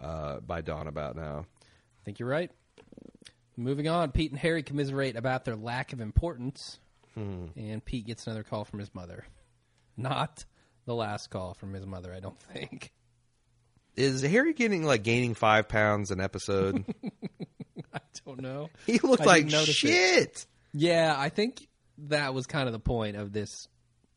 uh, 0.00 0.40
by 0.40 0.62
Don 0.62 0.86
about 0.86 1.14
now. 1.16 1.44
I 1.62 2.00
think 2.04 2.18
you're 2.18 2.28
right. 2.28 2.50
Moving 3.56 3.88
on, 3.88 4.10
Pete 4.10 4.30
and 4.30 4.40
Harry 4.40 4.62
commiserate 4.62 5.16
about 5.16 5.44
their 5.44 5.56
lack 5.56 5.92
of 5.92 6.00
importance, 6.00 6.78
hmm. 7.14 7.46
and 7.56 7.84
Pete 7.84 8.06
gets 8.06 8.26
another 8.26 8.42
call 8.42 8.64
from 8.64 8.80
his 8.80 8.92
mother. 8.94 9.24
Not 9.96 10.44
the 10.86 10.94
last 10.94 11.30
call 11.30 11.54
from 11.54 11.72
his 11.72 11.86
mother, 11.86 12.12
I 12.12 12.20
don't 12.20 12.40
think. 12.40 12.92
Is 13.96 14.22
Harry 14.22 14.54
getting 14.54 14.82
like 14.84 15.04
gaining 15.04 15.34
five 15.34 15.68
pounds 15.68 16.10
an 16.10 16.20
episode? 16.20 16.84
I 17.94 18.00
don't 18.26 18.40
know. 18.40 18.70
he 18.86 18.98
looked 18.98 19.22
I 19.22 19.26
like 19.26 19.48
didn't 19.48 19.68
it. 19.68 19.72
shit. 19.72 20.46
Yeah, 20.72 21.14
I 21.16 21.28
think 21.28 21.68
that 21.98 22.34
was 22.34 22.46
kind 22.46 22.66
of 22.66 22.72
the 22.72 22.80
point 22.80 23.16
of 23.16 23.32
this 23.32 23.68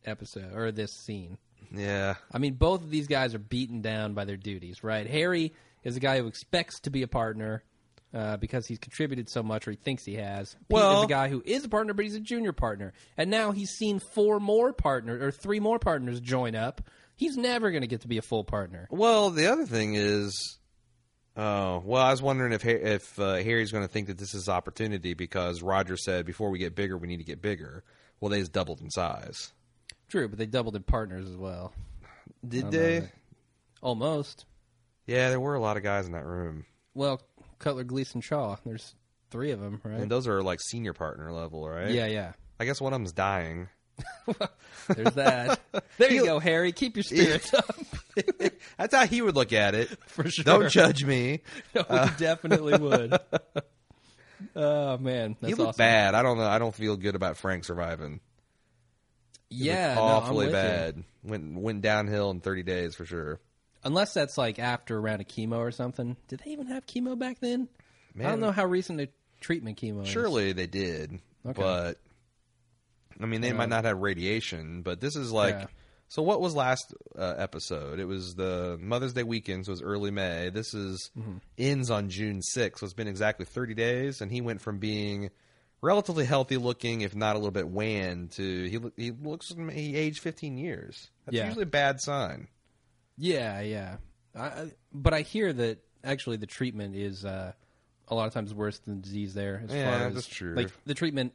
episode 0.04 0.54
or 0.56 0.72
this 0.72 0.94
scene. 0.94 1.38
Yeah. 1.72 2.16
I 2.32 2.40
mean, 2.40 2.56
both 2.56 2.82
of 2.82 2.90
these 2.90 3.08
guys 3.08 3.36
are 3.36 3.40
beaten 3.40 3.82
down 3.82 4.14
by 4.14 4.26
their 4.26 4.38
duties, 4.38 4.84
right? 4.84 5.06
Harry 5.06 5.54
is 5.84 5.96
a 5.96 6.00
guy 6.00 6.20
who 6.20 6.28
expects 6.28 6.80
to 6.82 6.90
be 6.90 7.04
a 7.04 7.08
partner 7.08 7.64
uh, 8.18 8.36
because 8.38 8.66
he's 8.66 8.80
contributed 8.80 9.30
so 9.30 9.44
much, 9.44 9.68
or 9.68 9.72
he 9.72 9.78
thinks 9.78 10.04
he 10.04 10.16
has. 10.16 10.54
Pete 10.54 10.62
Well- 10.72 11.00
is 11.00 11.04
a 11.06 11.08
guy 11.08 11.30
who 11.30 11.44
is 11.46 11.64
a 11.64 11.70
partner, 11.70 11.94
but 11.94 12.04
he's 12.04 12.16
a 12.16 12.20
junior 12.20 12.52
partner, 12.52 12.94
and 13.16 13.30
now 13.30 13.52
he's 13.52 13.70
seen 13.70 14.00
four 14.00 14.40
more 14.40 14.74
partners 14.74 15.22
or 15.22 15.32
three 15.32 15.60
more 15.60 15.78
partners 15.78 16.20
join 16.20 16.56
up. 16.56 16.82
He's 17.16 17.38
never 17.38 17.70
going 17.72 17.82
to 17.82 17.88
get 17.88 18.02
to 18.02 18.08
be 18.08 18.18
a 18.18 18.22
full 18.24 18.44
partner. 18.44 18.88
Well, 18.90 19.30
the 19.30 19.48
other 19.52 19.66
thing 19.66 19.94
is, 19.96 20.58
oh, 21.36 21.82
well, 21.86 22.02
I 22.02 22.10
was 22.12 22.22
wondering 22.22 22.54
if 22.54 22.66
if 22.66 23.20
uh, 23.20 23.36
Harry's 23.36 23.72
going 23.72 23.84
to 23.84 23.92
think 23.92 24.08
that 24.08 24.18
this 24.18 24.34
is 24.34 24.50
opportunity 24.50 25.14
because 25.14 25.62
Roger 25.62 25.96
said 25.98 26.26
before 26.26 26.50
we 26.50 26.58
get 26.60 26.76
bigger, 26.76 26.98
we 26.98 27.08
need 27.08 27.18
to 27.18 27.24
get 27.24 27.42
bigger. 27.42 27.84
Well, 28.20 28.30
they 28.30 28.40
just 28.40 28.52
doubled 28.52 28.82
in 28.82 28.90
size. 28.90 29.52
True, 30.10 30.28
but 30.28 30.40
they 30.40 30.46
doubled 30.48 30.76
in 30.76 30.84
partners 30.84 31.30
as 31.30 31.36
well. 31.38 31.74
Did 32.48 32.72
they? 32.72 33.00
know. 33.02 33.08
Almost. 33.82 34.46
Yeah, 35.06 35.30
there 35.30 35.40
were 35.40 35.54
a 35.54 35.60
lot 35.60 35.78
of 35.78 35.84
guys 35.84 36.08
in 36.08 36.14
that 36.14 36.26
room, 36.26 36.66
Well, 36.96 37.22
Cutler, 37.60 37.84
Gleason, 37.84 38.22
Chaough. 38.22 38.60
There's 38.66 38.96
three 39.32 39.52
of 39.52 39.60
them, 39.60 39.82
right? 39.84 40.00
and 40.00 40.12
those 40.12 40.28
are 40.28 40.42
like 40.44 40.60
senior 40.62 40.94
partner 40.94 41.32
level, 41.32 41.68
right? 41.68 41.90
yeah, 41.92 42.06
yeah. 42.08 42.34
I 42.60 42.66
guess 42.66 42.82
one 42.82 42.94
of 42.94 43.00
them's 43.00 43.12
dying. 43.14 43.70
There's 44.88 45.14
that. 45.16 45.60
there 45.98 46.12
you 46.12 46.26
go, 46.26 46.40
Harry. 46.40 46.72
Keep 46.72 46.98
your 46.98 47.04
spirits 47.04 47.54
up. 47.54 47.76
That's 48.78 48.94
how 48.96 49.06
he 49.08 49.22
would 49.22 49.36
look 49.36 49.54
at 49.54 49.74
it. 49.76 49.90
For 50.08 50.30
sure. 50.30 50.44
Don't 50.44 50.70
judge 50.70 51.04
me. 51.04 51.42
No, 51.74 51.84
we 51.90 52.10
definitely 52.18 52.78
would. 52.78 53.18
Oh 54.56 54.98
man, 55.00 55.36
that's 55.42 55.50
he 55.50 55.56
looked 55.56 55.70
awesome. 55.70 55.78
bad. 55.80 56.14
I 56.16 56.22
don't 56.22 56.38
know. 56.38 56.46
I 56.46 56.60
don't 56.60 56.76
feel 56.76 56.96
good 56.96 57.16
about 57.16 57.38
Frank 57.38 57.66
surviving. 57.66 58.20
He 59.50 59.66
Yeah, 59.66 59.96
no, 59.96 60.04
I'm 60.04 60.12
awfully 60.24 60.46
with 60.46 60.48
you. 60.48 60.52
bad. 60.62 61.04
Went 61.24 61.56
went 61.60 61.82
downhill 61.82 62.30
in 62.30 62.40
thirty 62.42 62.62
days 62.64 62.94
for 62.96 63.04
sure. 63.06 63.40
Unless 63.88 64.14
that's 64.14 64.38
like 64.38 64.60
after 64.60 64.98
a 64.98 65.00
round 65.00 65.22
of 65.22 65.28
chemo 65.28 65.58
or 65.58 65.72
something. 65.72 66.18
Did 66.28 66.42
they 66.44 66.52
even 66.52 66.68
have 66.68 66.86
chemo 66.86 67.18
back 67.18 67.40
then? 67.40 67.70
I 68.20 68.24
don't 68.24 68.40
know 68.42 68.52
how 68.52 68.66
recent 68.66 68.98
the 69.00 69.10
treatment 69.42 69.80
chemo 69.80 70.04
is. 70.04 70.10
Surely 70.10 70.52
they 70.52 70.68
did, 70.68 71.20
Okay. 71.46 71.62
but 71.62 72.00
I 73.22 73.26
mean, 73.26 73.42
they 73.42 73.48
Yeah. 73.48 73.54
might 73.54 73.70
not 73.70 73.86
have 73.86 73.98
radiation. 74.00 74.82
But 74.82 75.00
this 75.00 75.16
is 75.16 75.32
like, 75.32 75.56
Yeah. 75.56 75.66
so 76.10 76.22
what 76.22 76.42
was 76.42 76.54
last 76.54 76.94
uh, 77.18 77.36
episode? 77.38 78.00
It 78.00 78.06
was 78.06 78.36
the 78.36 78.78
Mother's 78.82 79.14
Day 79.14 79.24
weekend, 79.24 79.66
so 79.66 79.70
it 79.70 79.74
was 79.74 79.82
early 79.82 80.12
May. 80.12 80.50
This 80.50 80.74
is 80.74 81.10
Mm-hmm. 81.18 81.38
ends 81.58 81.90
on 81.90 82.10
June 82.10 82.42
sixth, 82.42 82.82
so 82.82 82.86
it's 82.86 82.94
been 82.94 83.08
exactly 83.08 83.46
thirty 83.46 83.74
days, 83.74 84.20
and 84.22 84.32
he 84.32 84.42
went 84.42 84.62
from 84.62 84.80
being 84.80 85.30
relatively 85.82 86.26
healthy 86.26 86.58
looking, 86.58 87.02
if 87.02 87.16
not 87.16 87.36
a 87.36 87.40
little 87.40 87.52
bit 87.52 87.68
wan, 87.70 88.28
to 88.34 88.66
he 88.70 88.80
he 89.04 89.12
looks 89.12 89.54
he 89.72 89.96
aged 89.96 90.20
fifteen 90.20 90.58
years. 90.58 91.10
That's 91.26 91.36
Yeah. 91.38 91.46
usually 91.46 91.64
a 91.64 91.68
bad 91.68 92.02
sign. 92.02 92.48
Yeah, 93.18 93.62
yeah. 93.62 93.98
I, 94.36 94.72
but 94.94 95.14
I 95.14 95.22
hear 95.22 95.52
that 95.54 95.80
actually 96.04 96.38
the 96.38 96.46
treatment 96.46 96.96
is 96.96 97.26
uh, 97.26 97.54
a 98.08 98.16
lot 98.16 98.28
of 98.28 98.34
times 98.34 98.54
worse 98.54 98.78
than 98.80 98.98
the 98.98 99.02
disease 99.02 99.34
there. 99.34 99.64
As 99.68 99.74
Yeah, 99.74 99.98
far 100.00 100.08
as, 100.08 100.14
that's 100.14 100.28
true. 100.28 100.54
Like 100.56 100.70
the 100.86 100.94
treatment 100.94 101.34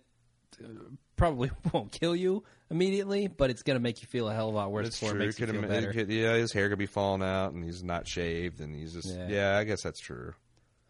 uh, 0.62 0.68
probably 1.16 1.50
won't 1.72 1.90
kill 1.92 2.14
you 2.14 2.44
immediately, 2.70 3.26
but 3.26 3.50
it's 3.50 3.62
going 3.62 3.76
to 3.76 3.82
make 3.82 4.00
you 4.02 4.06
feel 4.08 4.28
a 4.28 4.34
hell 4.34 4.48
of 4.48 4.54
a 4.54 4.56
lot 4.56 4.70
worse 4.70 4.86
That's 4.86 4.98
true. 5.00 5.08
it 5.10 5.14
makes 5.14 5.38
you 5.40 5.46
Could 5.46 5.52
feel 5.54 5.60
have- 5.62 5.70
better. 5.70 5.92
could- 5.92 6.08
yeah, 6.10 6.34
his 6.34 6.52
hair 6.52 6.68
could 6.68 6.78
be 6.78 6.86
falling 6.86 7.22
out, 7.22 7.52
and 7.52 7.64
he's 7.64 7.82
not 7.82 8.06
shaved, 8.06 8.60
and 8.60 8.74
he's 8.74 8.92
just 8.92 9.08
Yeah. 9.14 9.28
yeah. 9.28 9.58
I 9.58 9.64
guess 9.64 9.82
that's 9.82 10.00
true. 10.00 10.34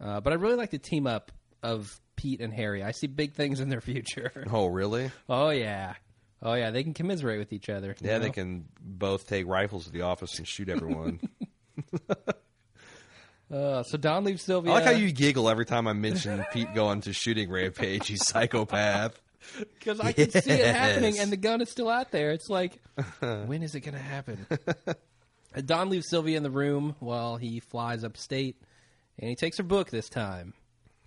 Uh, 0.00 0.20
but 0.20 0.32
I 0.32 0.36
really 0.36 0.56
like 0.56 0.70
the 0.70 0.78
team 0.78 1.06
up 1.06 1.32
of 1.62 1.98
Pete 2.16 2.40
and 2.40 2.52
Harry. 2.52 2.82
I 2.82 2.90
see 2.90 3.06
big 3.06 3.32
things 3.34 3.60
in 3.60 3.68
their 3.68 3.80
future. 3.80 4.44
Oh, 4.52 4.66
really? 4.66 5.10
oh 5.28 5.50
yeah, 5.50 5.94
oh 6.42 6.54
yeah. 6.54 6.70
They 6.70 6.82
can 6.82 6.94
commiserate 6.94 7.38
with 7.38 7.52
each 7.52 7.68
other. 7.68 7.88
you 8.00 8.08
Yeah, 8.08 8.18
know? 8.18 8.24
they 8.24 8.30
can 8.30 8.66
both 8.80 9.26
take 9.26 9.46
rifles 9.46 9.86
to 9.86 9.90
the 9.92 10.02
office 10.02 10.38
and 10.38 10.46
shoot 10.46 10.68
everyone. 10.68 11.20
Uh, 13.50 13.82
so 13.82 13.98
Don 13.98 14.24
leaves 14.24 14.42
Sylvia. 14.42 14.72
I 14.72 14.76
like 14.76 14.84
how 14.84 14.90
you 14.92 15.12
giggle 15.12 15.46
every 15.50 15.66
time 15.66 15.86
I 15.86 15.92
mention 15.92 16.42
Pete 16.54 16.72
going 16.74 17.02
to 17.02 17.12
shooting 17.12 17.50
rampage. 17.50 18.08
You 18.08 18.16
psychopath. 18.16 19.20
because 19.78 20.00
I 20.00 20.12
can 20.12 20.30
see 20.30 20.52
it 20.52 20.74
happening, 20.74 21.18
and 21.18 21.30
the 21.30 21.36
gun 21.36 21.60
is 21.60 21.70
still 21.70 21.90
out 21.90 22.10
there. 22.12 22.30
It's 22.30 22.48
like, 22.48 22.80
when 23.20 23.62
is 23.62 23.74
it 23.74 23.80
going 23.80 23.92
to 23.94 24.00
happen? 24.00 24.46
Don 25.66 25.90
leaves 25.90 26.08
Sylvia 26.08 26.38
in 26.38 26.42
the 26.44 26.50
room 26.50 26.96
while 27.00 27.36
he 27.36 27.60
flies 27.60 28.04
upstate, 28.04 28.56
and 29.18 29.28
he 29.28 29.34
takes 29.36 29.58
her 29.58 29.64
book 29.64 29.90
this 29.90 30.08
time. 30.08 30.54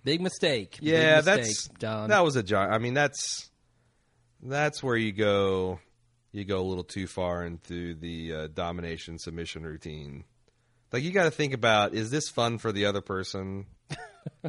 Big 0.04 0.20
mistake. 0.20 0.78
Big 0.80 0.90
Yeah, 0.90 1.16
mistake, 1.16 1.24
that's 1.38 1.68
Don. 1.80 2.10
that 2.10 2.22
was 2.22 2.36
a 2.36 2.44
giant. 2.44 2.72
I 2.72 2.78
mean, 2.78 2.94
that's 2.94 3.50
that's 4.42 4.82
where 4.82 4.96
you 4.96 5.12
go. 5.12 5.80
You 6.32 6.44
go 6.44 6.60
a 6.60 6.62
little 6.62 6.84
too 6.84 7.06
far 7.06 7.44
into 7.44 7.94
the 7.94 8.34
uh, 8.34 8.46
domination 8.48 9.18
submission 9.18 9.62
routine. 9.64 10.24
Like 10.92 11.02
you 11.02 11.10
got 11.10 11.24
to 11.24 11.30
think 11.30 11.52
about: 11.54 11.94
is 11.94 12.10
this 12.10 12.28
fun 12.28 12.58
for 12.58 12.72
the 12.72 12.86
other 12.86 13.00
person? 13.00 13.66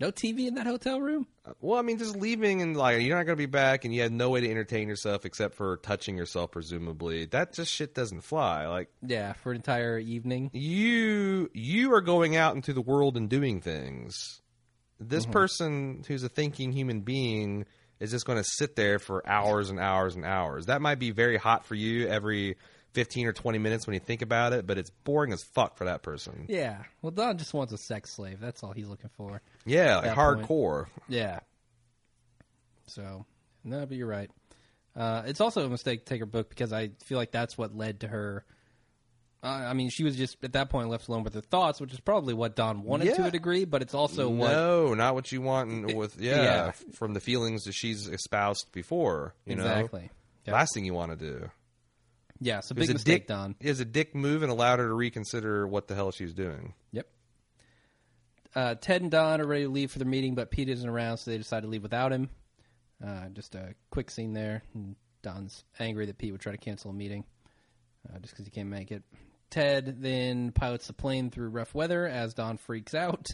No 0.00 0.10
TV 0.10 0.48
in 0.48 0.54
that 0.54 0.66
hotel 0.66 0.98
room. 0.98 1.26
Well, 1.60 1.78
I 1.78 1.82
mean, 1.82 1.98
just 1.98 2.16
leaving 2.16 2.62
and 2.62 2.74
like 2.74 3.02
you're 3.02 3.18
not 3.18 3.26
going 3.26 3.36
to 3.36 3.42
be 3.42 3.44
back, 3.44 3.84
and 3.84 3.94
you 3.94 4.00
have 4.00 4.10
no 4.10 4.30
way 4.30 4.40
to 4.40 4.50
entertain 4.50 4.88
yourself 4.88 5.26
except 5.26 5.56
for 5.56 5.76
touching 5.76 6.16
yourself, 6.16 6.52
presumably. 6.52 7.26
That 7.26 7.52
just 7.52 7.70
shit 7.70 7.94
doesn't 7.94 8.22
fly. 8.22 8.66
Like 8.66 8.88
Yeah, 9.06 9.34
for 9.34 9.50
an 9.50 9.56
entire 9.56 9.98
evening. 9.98 10.50
you, 10.54 11.50
you 11.52 11.92
are 11.92 12.00
going 12.00 12.34
out 12.34 12.56
into 12.56 12.72
the 12.72 12.80
world 12.80 13.18
and 13.18 13.28
doing 13.28 13.60
things. 13.60 14.40
This 14.98 15.26
person 15.26 16.02
who's 16.08 16.22
a 16.22 16.28
thinking 16.30 16.72
human 16.72 17.00
being 17.02 17.66
is 18.00 18.10
just 18.10 18.24
going 18.26 18.38
to 18.38 18.44
sit 18.44 18.74
there 18.76 18.98
for 18.98 19.26
hours 19.28 19.70
and 19.70 19.78
hours 19.78 20.16
and 20.16 20.24
hours. 20.24 20.66
That 20.66 20.80
might 20.80 20.98
be 20.98 21.10
very 21.10 21.36
hot 21.36 21.64
for 21.66 21.74
you 21.74 22.08
every 22.08 22.56
15 22.94 23.26
or 23.26 23.32
20 23.32 23.58
minutes 23.58 23.86
when 23.86 23.94
you 23.94 24.00
think 24.00 24.22
about 24.22 24.52
it, 24.52 24.66
but 24.66 24.76
it's 24.78 24.90
boring 25.04 25.32
as 25.32 25.42
fuck 25.54 25.76
for 25.76 25.84
that 25.84 26.02
person. 26.02 26.46
Yeah. 26.48 26.78
Well, 27.02 27.12
Don 27.12 27.38
just 27.38 27.54
wants 27.54 27.72
a 27.72 27.78
sex 27.78 28.10
slave. 28.10 28.40
That's 28.40 28.64
all 28.64 28.72
he's 28.72 28.88
looking 28.88 29.10
for. 29.16 29.42
Yeah, 29.64 29.96
like 29.96 30.04
That 30.06 30.16
point. 30.16 30.42
hardcore. 30.48 30.86
Yeah. 31.08 31.40
So, 32.86 33.26
no, 33.64 33.86
but 33.86 33.96
you're 33.96 34.08
right. 34.08 34.30
Uh, 34.96 35.22
it's 35.26 35.40
also 35.40 35.64
a 35.64 35.68
mistake 35.68 36.00
to 36.00 36.04
take 36.06 36.20
her 36.20 36.26
book 36.26 36.48
because 36.48 36.72
I 36.72 36.90
feel 37.04 37.16
like 37.18 37.30
that's 37.30 37.56
what 37.56 37.76
led 37.76 38.00
to 38.00 38.08
her. 38.08 38.44
Uh, 39.42 39.46
I 39.46 39.72
mean, 39.72 39.88
she 39.88 40.04
was 40.04 40.16
just 40.16 40.36
at 40.44 40.52
that 40.52 40.68
point 40.68 40.90
left 40.90 41.08
alone 41.08 41.22
with 41.22 41.32
her 41.34 41.40
thoughts, 41.40 41.80
which 41.80 41.92
is 41.94 42.00
probably 42.00 42.34
what 42.34 42.54
Don 42.56 42.82
wanted 42.82 43.14
to 43.14 43.24
a 43.24 43.30
degree, 43.30 43.64
but 43.64 43.80
it's 43.80 43.94
also 43.94 44.28
what. 44.28 44.50
no, 44.50 44.92
not 44.94 45.14
what 45.14 45.32
you 45.32 45.40
want 45.40 45.70
in- 45.70 45.96
with 45.96 46.20
yeah, 46.20 46.42
yeah. 46.42 46.72
from 46.92 47.14
the 47.14 47.20
feelings 47.20 47.64
that 47.64 47.72
she's 47.72 48.06
espoused 48.06 48.70
before. 48.72 49.34
You 49.46 49.54
exactly. 49.54 50.02
know, 50.02 50.08
Yeah. 50.46 50.52
last 50.52 50.74
thing 50.74 50.84
you 50.84 50.92
want 50.94 51.12
to 51.12 51.16
do. 51.16 51.50
Yeah, 52.42 52.60
so 52.60 52.72
It 52.72 52.76
big 52.80 52.90
a 52.90 52.92
mistake, 52.94 53.22
dick, 53.22 53.26
Don. 53.28 53.54
It 53.60 53.68
was 53.68 53.80
a 53.80 53.84
dick 53.86 54.14
move 54.14 54.42
and 54.42 54.50
allowed 54.52 54.78
her 54.78 54.88
to 54.88 54.94
reconsider 54.94 55.66
what 55.66 55.88
the 55.88 55.94
hell 55.94 56.10
she's 56.10 56.32
doing. 56.34 56.74
Yep. 56.92 57.06
Uh, 58.54 58.74
Ted 58.74 59.02
and 59.02 59.10
Don 59.10 59.40
are 59.40 59.46
ready 59.46 59.64
to 59.64 59.70
leave 59.70 59.90
for 59.92 59.98
the 59.98 60.04
meeting, 60.04 60.34
but 60.34 60.50
Pete 60.50 60.68
isn't 60.68 60.88
around, 60.88 61.18
so 61.18 61.30
they 61.30 61.38
decide 61.38 61.62
to 61.62 61.68
leave 61.68 61.82
without 61.82 62.12
him. 62.12 62.28
Uh, 63.04 63.28
just 63.32 63.54
a 63.54 63.74
quick 63.90 64.10
scene 64.10 64.32
there. 64.32 64.62
and 64.74 64.96
Don's 65.22 65.64
angry 65.78 66.06
that 66.06 66.18
Pete 66.18 66.32
would 66.32 66.40
try 66.40 66.52
to 66.52 66.58
cancel 66.58 66.90
a 66.90 66.94
meeting 66.94 67.24
uh, 68.08 68.18
just 68.20 68.32
because 68.32 68.46
he 68.46 68.50
can't 68.50 68.68
make 68.68 68.90
it. 68.90 69.02
Ted 69.50 70.00
then 70.00 70.52
pilots 70.52 70.86
the 70.86 70.92
plane 70.92 71.30
through 71.30 71.48
rough 71.50 71.74
weather 71.74 72.06
as 72.06 72.34
Don 72.34 72.56
freaks 72.56 72.94
out. 72.94 73.28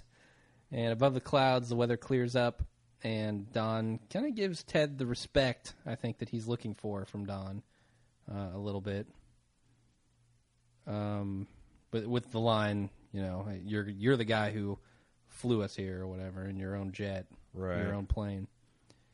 And 0.73 0.93
above 0.93 1.15
the 1.15 1.21
clouds, 1.21 1.69
the 1.69 1.77
weather 1.77 1.97
clears 1.97 2.35
up, 2.35 2.63
and 3.05 3.51
Don 3.53 4.01
kind 4.11 4.27
of 4.27 4.35
gives 4.35 4.65
Ted 4.65 4.99
the 4.99 5.07
respect 5.07 5.75
I 5.87 5.95
think 5.95 6.19
that 6.19 6.29
he's 6.29 6.49
looking 6.49 6.75
for 6.75 7.05
from 7.05 7.25
Don 7.27 7.63
uh, 8.29 8.51
a 8.55 8.59
little 8.59 8.81
bit. 8.81 9.07
Um, 10.87 11.47
but 11.91 12.07
with 12.07 12.31
the 12.33 12.41
line, 12.41 12.91
you 13.13 13.23
know, 13.23 13.49
you're 13.65 13.89
you're 13.89 14.17
the 14.17 14.25
guy 14.25 14.51
who 14.51 14.79
flew 15.29 15.63
us 15.63 15.75
here 15.75 16.03
or 16.03 16.07
whatever 16.09 16.47
in 16.47 16.57
your 16.57 16.77
own 16.77 16.93
jet, 16.93 17.27
Right. 17.55 17.83
your 17.83 17.95
own 17.95 18.07
plane. 18.07 18.47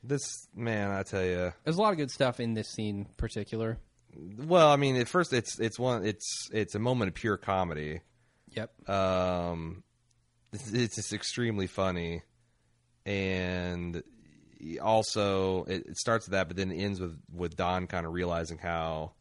This 0.05 0.49
man, 0.55 0.91
I 0.91 1.03
tell 1.03 1.25
you. 1.25 1.53
There's 1.65 1.77
a 1.77 1.81
lot 1.81 1.93
of 1.93 1.97
good 1.99 2.11
stuff 2.11 2.41
in 2.41 2.55
this 2.55 2.69
scene, 2.69 2.99
in 3.01 3.15
particular. 3.17 3.79
Well, 4.15 4.69
I 4.69 4.77
mean, 4.77 4.97
at 4.97 5.09
first, 5.09 5.33
it's 5.33 5.59
it's 5.59 5.79
one 5.79 6.05
it's 6.05 6.49
it's 6.53 6.75
a 6.75 6.79
moment 6.79 7.09
of 7.09 7.15
pure 7.15 7.37
comedy. 7.37 8.01
Yep. 8.51 8.89
Um, 8.89 9.83
it's, 10.53 10.73
it's 10.73 10.97
just 10.97 11.13
extremely 11.13 11.67
funny, 11.67 12.23
and 13.07 14.03
also 14.83 15.65
it, 15.65 15.87
it 15.87 15.97
starts 15.99 16.27
with 16.27 16.33
that, 16.33 16.49
but 16.49 16.57
then 16.57 16.71
it 16.71 16.77
ends 16.77 17.01
with 17.01 17.19
with 17.33 17.57
Don 17.57 17.87
kind 17.87 18.07
of 18.07 18.13
realizing 18.13 18.59
how 18.59 19.13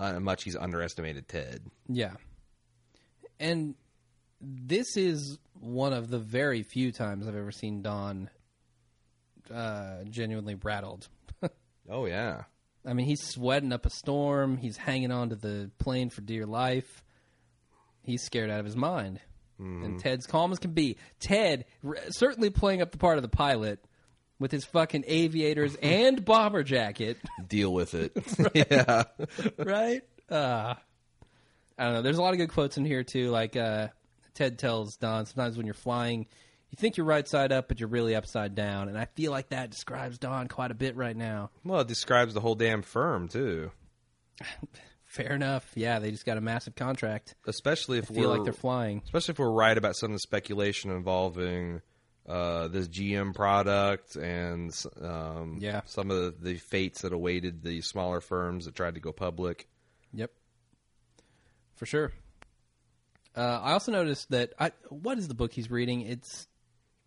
uh, 0.00 0.18
much 0.20 0.44
he's 0.44 0.56
underestimated 0.56 1.28
Ted. 1.28 1.62
Yeah. 1.88 2.14
And 3.38 3.74
this 4.40 4.96
is 4.96 5.38
one 5.60 5.92
of 5.92 6.08
the 6.08 6.18
very 6.18 6.62
few 6.62 6.92
times 6.92 7.26
I've 7.26 7.36
ever 7.36 7.52
seen 7.52 7.82
Don 7.82 8.30
uh, 9.52 10.04
genuinely 10.08 10.54
rattled. 10.54 11.08
Oh 11.86 12.06
yeah, 12.06 12.44
I 12.86 12.92
mean, 12.92 13.06
he's 13.06 13.22
sweating 13.22 13.72
up 13.72 13.86
a 13.86 13.90
storm. 13.90 14.56
He's 14.56 14.76
hanging 14.76 15.10
onto 15.10 15.36
the 15.36 15.70
plane 15.78 16.10
for 16.10 16.20
dear 16.20 16.46
life. 16.46 17.02
He's 18.02 18.22
scared 18.22 18.50
out 18.50 18.60
of 18.60 18.66
his 18.66 18.76
mind. 18.76 19.20
And 19.58 20.00
Ted's 20.00 20.26
calm 20.26 20.50
as 20.52 20.58
can 20.58 20.72
be. 20.72 20.96
Ted 21.20 21.64
r- 21.86 21.96
certainly 22.10 22.50
playing 22.50 22.82
up 22.82 22.90
the 22.90 22.98
part 22.98 23.18
of 23.18 23.22
the 23.22 23.28
pilot 23.28 23.78
with 24.38 24.50
his 24.50 24.64
fucking 24.64 25.04
aviators 25.06 25.76
and 25.82 26.24
bomber 26.24 26.64
jacket, 26.64 27.18
deal 27.48 27.72
with 27.72 27.94
it. 27.94 28.12
yeah, 28.54 29.04
right? 29.58 30.02
Uh, 30.28 30.74
I 31.78 31.84
don't 31.84 31.94
know. 31.94 32.02
There's 32.02 32.18
a 32.18 32.22
lot 32.22 32.34
of 32.34 32.38
good 32.38 32.50
quotes 32.50 32.76
in 32.76 32.84
here 32.84 33.04
too. 33.04 33.30
Like 33.30 33.56
uh, 33.56 33.88
Ted 34.34 34.58
tells 34.58 34.96
Don, 34.96 35.24
sometimes 35.24 35.56
when 35.56 35.66
you're 35.66 35.74
flying, 35.74 36.26
you 36.74 36.80
think 36.80 36.96
you're 36.96 37.06
right 37.06 37.26
side 37.28 37.52
up, 37.52 37.68
but 37.68 37.78
you're 37.78 37.88
really 37.88 38.16
upside 38.16 38.56
down. 38.56 38.88
And 38.88 38.98
I 38.98 39.04
feel 39.04 39.30
like 39.30 39.50
that 39.50 39.70
describes 39.70 40.18
Don 40.18 40.48
quite 40.48 40.72
a 40.72 40.74
bit 40.74 40.96
right 40.96 41.16
now. 41.16 41.50
well, 41.62 41.80
it 41.80 41.86
describes 41.88 42.34
the 42.34 42.40
whole 42.40 42.56
damn 42.56 42.82
firm 42.82 43.28
too. 43.28 43.70
Fair 45.04 45.32
enough. 45.34 45.70
Yeah, 45.76 46.00
they 46.00 46.10
just 46.10 46.26
got 46.26 46.36
a 46.36 46.40
massive 46.40 46.74
contract. 46.74 47.36
Especially 47.46 47.98
if 47.98 48.10
I 48.10 48.14
feel 48.14 48.28
we're 48.28 48.36
like 48.36 48.42
they're 48.44 48.52
flying. 48.52 49.02
especially 49.04 49.32
if 49.32 49.38
we're 49.38 49.52
right 49.52 49.78
about 49.78 49.94
some 49.94 50.10
of 50.10 50.16
the 50.16 50.18
speculation 50.20 50.90
involving 50.90 51.80
uh, 52.28 52.66
this 52.66 52.88
GM 52.88 53.32
product 53.34 54.16
and 54.16 54.74
um, 55.00 55.58
Yeah. 55.60 55.82
some 55.84 56.10
of 56.10 56.16
the, 56.16 56.34
the 56.52 56.54
fates 56.56 57.02
that 57.02 57.12
awaited 57.12 57.62
the 57.62 57.80
smaller 57.82 58.20
firms 58.20 58.64
that 58.64 58.74
tried 58.74 58.94
to 58.94 59.00
go 59.00 59.12
public. 59.12 59.68
Yep, 60.12 60.32
for 61.76 61.86
sure. 61.86 62.10
Uh, 63.36 63.60
I 63.62 63.72
also 63.72 63.92
noticed 63.92 64.30
that 64.30 64.52
I, 64.58 64.72
what 64.88 65.18
is 65.18 65.28
the 65.28 65.34
book 65.34 65.52
he's 65.52 65.70
reading? 65.70 66.00
It's 66.02 66.48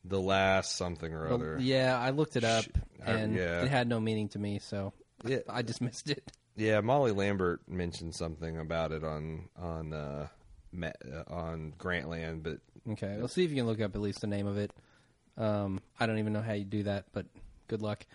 The 0.08 0.20
last 0.22 0.76
something 0.78 1.14
or 1.14 1.28
other. 1.28 1.58
yeah, 1.60 1.98
I 2.00 2.12
looked 2.12 2.36
it 2.36 2.44
up 2.44 2.64
Sh- 2.64 2.68
I- 3.06 3.12
and 3.12 3.36
yeah. 3.36 3.64
it 3.64 3.70
had 3.70 3.88
no 3.88 4.00
meaning 4.00 4.30
to 4.30 4.40
me, 4.40 4.60
so 4.60 4.94
Yeah. 5.26 5.40
I 5.50 5.62
dismissed 5.62 6.10
it. 6.10 6.32
Yeah, 6.56 6.82
Molly 6.82 7.12
Lambert 7.12 7.62
mentioned 7.68 8.16
something 8.16 8.58
about 8.58 8.92
it 8.92 9.04
on 9.04 9.50
on 9.58 9.94
uh, 9.94 10.28
Ma- 10.72 10.88
uh, 11.06 11.24
on 11.34 11.74
Grantland, 11.78 12.44
but 12.44 12.60
Okay, 12.92 13.18
let's 13.20 13.34
see 13.34 13.44
if 13.44 13.50
you 13.52 13.58
can 13.58 13.66
look 13.68 13.82
up 13.82 13.96
at 13.96 14.02
least 14.02 14.22
the 14.22 14.28
name 14.28 14.48
of 14.48 14.58
it. 14.58 14.72
Um, 15.38 15.80
I 16.00 16.06
don't 16.08 16.18
even 16.20 16.34
know 16.34 16.42
how 16.42 16.54
you 16.54 16.64
do 16.66 16.84
that, 16.84 17.06
but 17.12 17.26
good 17.68 17.82
luck. 17.82 18.06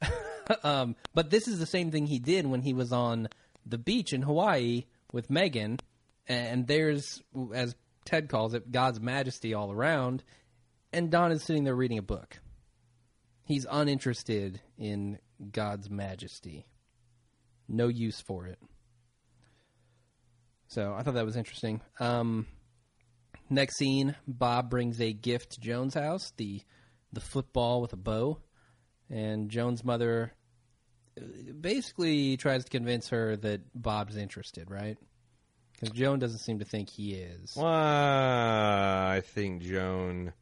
um, 0.62 0.96
but 1.14 1.30
this 1.30 1.48
is 1.48 1.58
the 1.58 1.66
same 1.66 1.90
thing 1.90 2.06
he 2.06 2.18
did 2.18 2.46
when 2.46 2.62
he 2.62 2.72
was 2.72 2.92
on 2.92 3.28
the 3.64 3.78
beach 3.78 4.12
in 4.12 4.22
Hawaii 4.22 4.84
with 5.12 5.30
Megan, 5.30 5.78
and 6.28 6.66
there's, 6.66 7.22
as 7.54 7.74
Ted 8.04 8.28
calls 8.28 8.54
it, 8.54 8.70
God's 8.72 9.00
majesty 9.00 9.54
all 9.54 9.70
around, 9.72 10.22
and 10.96 11.10
Don 11.10 11.32
is 11.32 11.42
sitting 11.42 11.64
there 11.64 11.74
reading 11.74 11.98
a 11.98 12.02
book. 12.02 12.38
He's 13.44 13.66
uninterested 13.70 14.60
in 14.78 15.18
God's 15.52 15.88
majesty. 15.90 16.66
No 17.68 17.88
use 17.88 18.20
for 18.20 18.46
it. 18.46 18.58
So 20.68 20.94
I 20.94 21.02
thought 21.02 21.14
that 21.14 21.24
was 21.24 21.36
interesting. 21.36 21.80
Um, 22.00 22.46
Next 23.48 23.76
scene, 23.76 24.16
Bob 24.26 24.70
brings 24.70 25.00
a 25.00 25.12
gift 25.12 25.52
to 25.52 25.60
Joan's 25.60 25.94
house, 25.94 26.32
the 26.36 26.62
the 27.12 27.20
football 27.20 27.80
with 27.80 27.92
a 27.92 27.96
bow, 27.96 28.40
and 29.08 29.48
Joan's 29.48 29.84
mother 29.84 30.32
uh, 31.16 31.24
basically 31.60 32.36
tries 32.36 32.64
to 32.64 32.70
convince 32.70 33.08
her 33.10 33.36
that 33.36 33.60
Bob's 33.72 34.16
interested, 34.16 34.68
right? 34.68 34.98
Because 35.72 35.96
Joan 35.96 36.18
doesn't 36.18 36.40
seem 36.40 36.58
to 36.58 36.64
think 36.64 36.90
he 36.90 37.14
is. 37.14 37.54
well, 37.56 37.66
I 37.66 39.22
think 39.24 39.62
Joan 39.62 40.32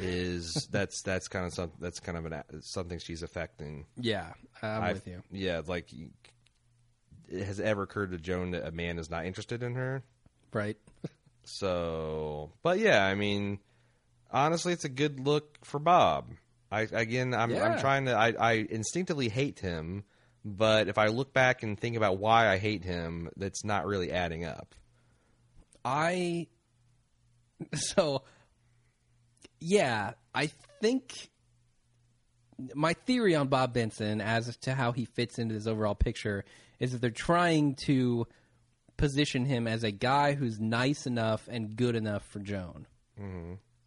is 0.00 0.68
that's 0.70 1.02
that's 1.02 1.28
kind 1.28 1.46
of 1.46 1.54
some, 1.54 1.72
that's 1.80 2.00
kind 2.00 2.18
of 2.18 2.26
an, 2.26 2.42
something 2.60 2.98
she's 2.98 3.22
affecting. 3.22 3.86
Yeah, 3.96 4.32
I'm 4.62 4.82
I- 4.82 4.92
with 4.92 5.06
you. 5.06 5.22
Yeah, 5.30 5.62
like 5.66 5.88
it 7.28 7.44
has 7.44 7.60
ever 7.60 7.82
occurred 7.82 8.10
to 8.12 8.18
Joan 8.18 8.52
that 8.52 8.66
a 8.66 8.70
man 8.72 8.98
is 8.98 9.10
not 9.10 9.24
interested 9.24 9.62
in 9.62 9.74
her. 9.74 10.02
Right? 10.52 10.76
So, 11.44 12.52
but 12.62 12.78
yeah, 12.78 13.04
I 13.04 13.14
mean, 13.14 13.60
honestly, 14.30 14.72
it's 14.72 14.84
a 14.84 14.88
good 14.88 15.20
look 15.20 15.64
for 15.64 15.78
Bob. 15.78 16.30
I 16.72 16.82
again, 16.82 17.34
I'm 17.34 17.54
I'm 17.56 17.80
trying 17.80 18.06
to. 18.06 18.12
I, 18.12 18.34
I 18.38 18.52
instinctively 18.70 19.28
hate 19.28 19.58
him, 19.58 20.04
but 20.44 20.88
if 20.88 20.98
I 20.98 21.08
look 21.08 21.32
back 21.32 21.62
and 21.62 21.78
think 21.78 21.96
about 21.96 22.18
why 22.18 22.48
I 22.48 22.58
hate 22.58 22.84
him, 22.84 23.28
that's 23.36 23.64
not 23.64 23.86
really 23.86 24.12
adding 24.12 24.44
up. 24.44 24.74
I 25.84 26.46
so 27.74 28.22
yeah, 29.60 30.12
I 30.34 30.50
think 30.80 31.30
my 32.74 32.94
theory 32.94 33.34
on 33.34 33.48
Bob 33.48 33.72
Benson 33.72 34.20
as 34.20 34.56
to 34.58 34.74
how 34.74 34.92
he 34.92 35.04
fits 35.04 35.38
into 35.38 35.54
this 35.54 35.66
overall 35.66 35.94
picture 35.94 36.44
is 36.78 36.92
that 36.92 37.00
they're 37.00 37.10
trying 37.10 37.74
to 37.74 38.26
position 38.96 39.44
him 39.44 39.66
as 39.66 39.82
a 39.84 39.90
guy 39.90 40.34
who's 40.34 40.60
nice 40.60 41.06
enough 41.06 41.48
and 41.50 41.76
good 41.76 41.96
enough 41.96 42.24
for 42.26 42.38
Joan. 42.38 42.86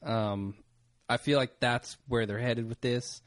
Um, 0.01 0.55
I 1.09 1.17
feel 1.17 1.37
like 1.37 1.59
that's 1.59 1.97
where 2.07 2.25
they're 2.25 2.39
headed 2.39 2.67
with 2.67 2.81
this. 2.81 3.21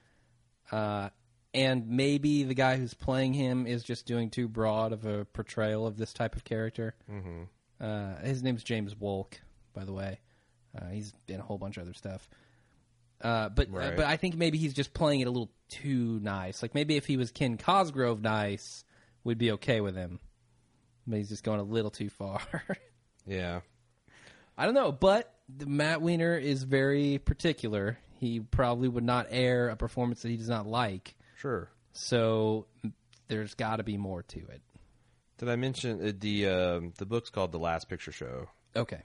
Uh, 0.73 1.11
and 1.55 1.89
maybe 1.89 2.43
the 2.43 2.55
guy 2.55 2.77
who's 2.77 2.95
playing 2.95 3.33
him 3.33 3.67
is 3.67 3.83
just 3.83 4.05
doing 4.07 4.31
too 4.31 4.49
broad 4.49 4.93
of 4.93 5.07
a 5.07 5.25
portrayal 5.27 5.87
of 5.87 5.97
this 5.97 6.13
type 6.13 6.37
of 6.37 6.45
character. 6.45 6.95
Mm-hmm. 7.11 7.45
Uh, 7.81 8.17
his 8.25 8.43
name's 8.43 8.65
James 8.65 8.95
Wolk, 8.95 9.35
by 9.75 9.85
the 9.85 9.93
way. 9.93 10.21
Uh, 10.77 10.89
he's 10.91 11.13
in 11.29 11.41
a 11.41 11.43
whole 11.43 11.59
bunch 11.59 11.77
of 11.77 11.85
other 11.85 11.95
stuff. 11.95 12.29
Uh, 13.21 13.49
but 13.49 13.69
uh, 13.69 13.93
but 13.97 14.05
I 14.05 14.17
think 14.17 14.37
maybe 14.37 14.59
he's 14.59 14.75
just 14.75 14.93
playing 14.93 15.21
it 15.21 15.27
a 15.27 15.31
little 15.31 15.51
too 15.69 16.21
nice. 16.23 16.61
Like 16.63 16.75
maybe 16.75 16.97
if 16.97 17.07
he 17.07 17.17
was 17.17 17.31
Ken 17.31 17.57
Cosgrove 17.57 18.21
nice, 18.21 18.85
we'd 19.25 19.39
be 19.39 19.53
okay 19.53 19.81
with 19.81 19.97
him. 19.97 20.21
But 21.07 21.19
he's 21.19 21.29
just 21.31 21.45
going 21.45 21.61
a 21.61 21.65
little 21.65 21.91
too 21.91 22.11
far. 22.11 22.41
Yeah. 23.27 23.61
I 24.57 24.65
don't 24.65 24.75
know, 24.75 24.93
but 24.93 25.35
Matt 25.67 26.01
Weiner 26.01 26.37
is 26.37 26.63
very 26.63 27.19
particular. 27.19 27.99
He 28.21 28.41
probably 28.41 28.89
would 28.89 29.05
not 29.05 29.27
air 29.31 29.69
a 29.69 29.77
performance 29.77 30.23
that 30.23 30.29
he 30.29 30.37
does 30.37 30.49
not 30.49 30.67
like. 30.67 31.15
Sure. 31.37 31.69
So 31.93 32.67
there's 33.29 33.55
got 33.55 33.77
to 33.77 33.83
be 33.83 33.97
more 33.97 34.23
to 34.23 34.39
it. 34.39 34.63
Did 35.39 35.51
I 35.51 35.57
mention 35.57 36.01
uh, 36.01 36.13
the 36.19 36.47
um 36.47 36.93
the 36.97 37.05
book's 37.05 37.29
called 37.29 37.53
The 37.53 37.59
Last 37.59 37.89
Picture 37.89 38.13
Show? 38.13 38.49
Okay. 38.75 39.03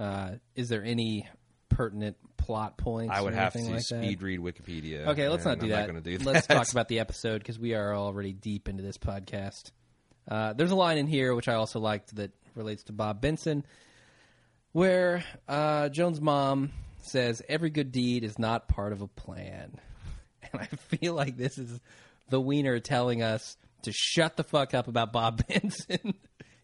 Uh, 0.00 0.36
is 0.56 0.70
there 0.70 0.82
any 0.82 1.28
pertinent 1.68 2.16
plot 2.38 2.78
points? 2.78 3.12
I 3.14 3.20
would 3.20 3.34
have 3.34 3.52
to 3.52 3.58
like 3.60 3.74
that? 3.74 3.82
speed 3.84 4.22
read 4.22 4.40
Wikipedia. 4.40 5.08
Okay, 5.08 5.28
let's 5.28 5.44
not 5.44 5.58
do 5.58 5.68
that. 5.68 5.92
Not 5.92 6.02
do 6.02 6.18
Let's 6.18 6.46
talk 6.46 6.68
about 6.72 6.88
the 6.88 7.00
episode 7.00 7.38
because 7.38 7.58
we 7.58 7.74
are 7.74 7.94
already 7.94 8.32
deep 8.32 8.66
into 8.68 8.82
this 8.82 8.96
podcast. 8.96 9.72
Uh, 10.26 10.54
there's 10.54 10.70
a 10.70 10.76
line 10.76 10.96
in 10.96 11.06
here 11.06 11.34
which 11.34 11.48
I 11.48 11.54
also 11.54 11.80
liked 11.80 12.16
that 12.16 12.30
relates 12.54 12.84
to 12.84 12.92
Bob 12.92 13.20
Benson, 13.20 13.64
where 14.72 15.22
uh, 15.48 15.90
Joan's 15.90 16.20
mom 16.20 16.72
says, 17.02 17.42
"Every 17.46 17.68
good 17.70 17.92
deed 17.92 18.24
is 18.24 18.38
not 18.38 18.68
part 18.68 18.92
of 18.92 19.02
a 19.02 19.06
plan," 19.06 19.78
and 20.52 20.62
I 20.62 20.66
feel 20.66 21.12
like 21.14 21.36
this 21.36 21.58
is 21.58 21.78
the 22.30 22.40
Weiner 22.40 22.80
telling 22.80 23.22
us 23.22 23.58
to 23.82 23.92
shut 23.92 24.36
the 24.38 24.44
fuck 24.44 24.72
up 24.72 24.88
about 24.88 25.12
Bob 25.12 25.42
Benson. 25.48 26.14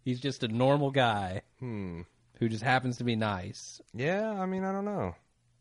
He's 0.04 0.20
just 0.20 0.42
a 0.42 0.48
normal 0.48 0.90
guy 0.90 1.42
Hmm. 1.58 2.02
Who 2.38 2.48
just 2.48 2.62
happens 2.64 2.98
to 2.98 3.04
be 3.04 3.16
nice. 3.16 3.80
Yeah, 3.94 4.28
I 4.30 4.46
mean, 4.46 4.64
I 4.64 4.72
don't 4.72 4.84
know. 4.84 5.14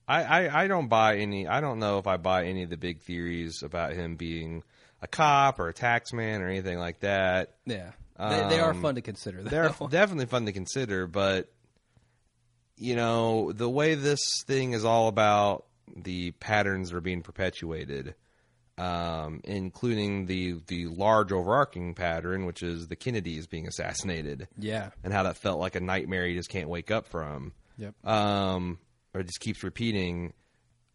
I, 0.08 0.24
I, 0.24 0.64
I 0.64 0.68
don't 0.68 0.88
buy 0.88 1.18
any. 1.18 1.48
I 1.48 1.62
don't 1.62 1.80
know 1.80 1.98
if 1.98 2.06
I 2.08 2.18
buy 2.18 2.46
any 2.46 2.64
of 2.64 2.70
the 2.70 2.78
big 2.78 3.02
theories 3.02 3.64
about 3.64 3.94
him 3.94 4.16
being 4.18 4.64
a 5.02 5.08
cop 5.08 5.60
or 5.60 5.68
a 5.70 5.74
taxman 5.74 6.42
or 6.42 6.48
anything 6.48 6.78
like 6.78 7.00
that. 7.00 7.56
Yeah, 7.66 7.92
they, 8.20 8.50
they 8.50 8.60
are 8.60 8.72
Um, 8.72 8.82
fun 8.82 8.96
to 8.96 9.02
consider. 9.02 9.42
Though. 9.42 9.50
They're 9.50 9.76
definitely 9.90 10.28
fun 10.28 10.46
to 10.46 10.52
consider, 10.54 11.08
but 11.08 11.52
you 12.78 12.96
know 12.96 13.52
the 13.52 13.70
way 13.70 13.96
this 13.96 14.20
thing 14.46 14.74
is 14.74 14.86
all 14.86 15.08
about 15.08 15.66
the 15.96 16.32
patterns 16.32 16.90
that 16.90 16.98
are 16.98 17.02
being 17.02 17.22
perpetuated, 17.24 18.16
um, 18.78 19.42
including 19.44 20.26
the 20.26 20.60
the 20.68 20.88
large 20.88 21.32
overarching 21.32 21.94
pattern, 21.94 22.46
which 22.46 22.62
is 22.62 22.88
the 22.88 22.96
Kennedys 22.96 23.48
being 23.48 23.68
assassinated, 23.68 24.48
yeah. 24.58 24.90
and 25.04 25.14
how 25.14 25.24
that 25.24 25.38
felt 25.38 25.60
like 25.60 25.76
a 25.76 25.80
nightmare 25.80 26.26
you 26.26 26.38
just 26.38 26.50
can't 26.50 26.70
wake 26.70 26.92
up 26.92 27.08
from. 27.08 27.54
Yep. 27.78 27.94
um, 28.06 28.80
or 29.14 29.24
just 29.24 29.40
keeps 29.40 29.64
repeating. 29.64 30.34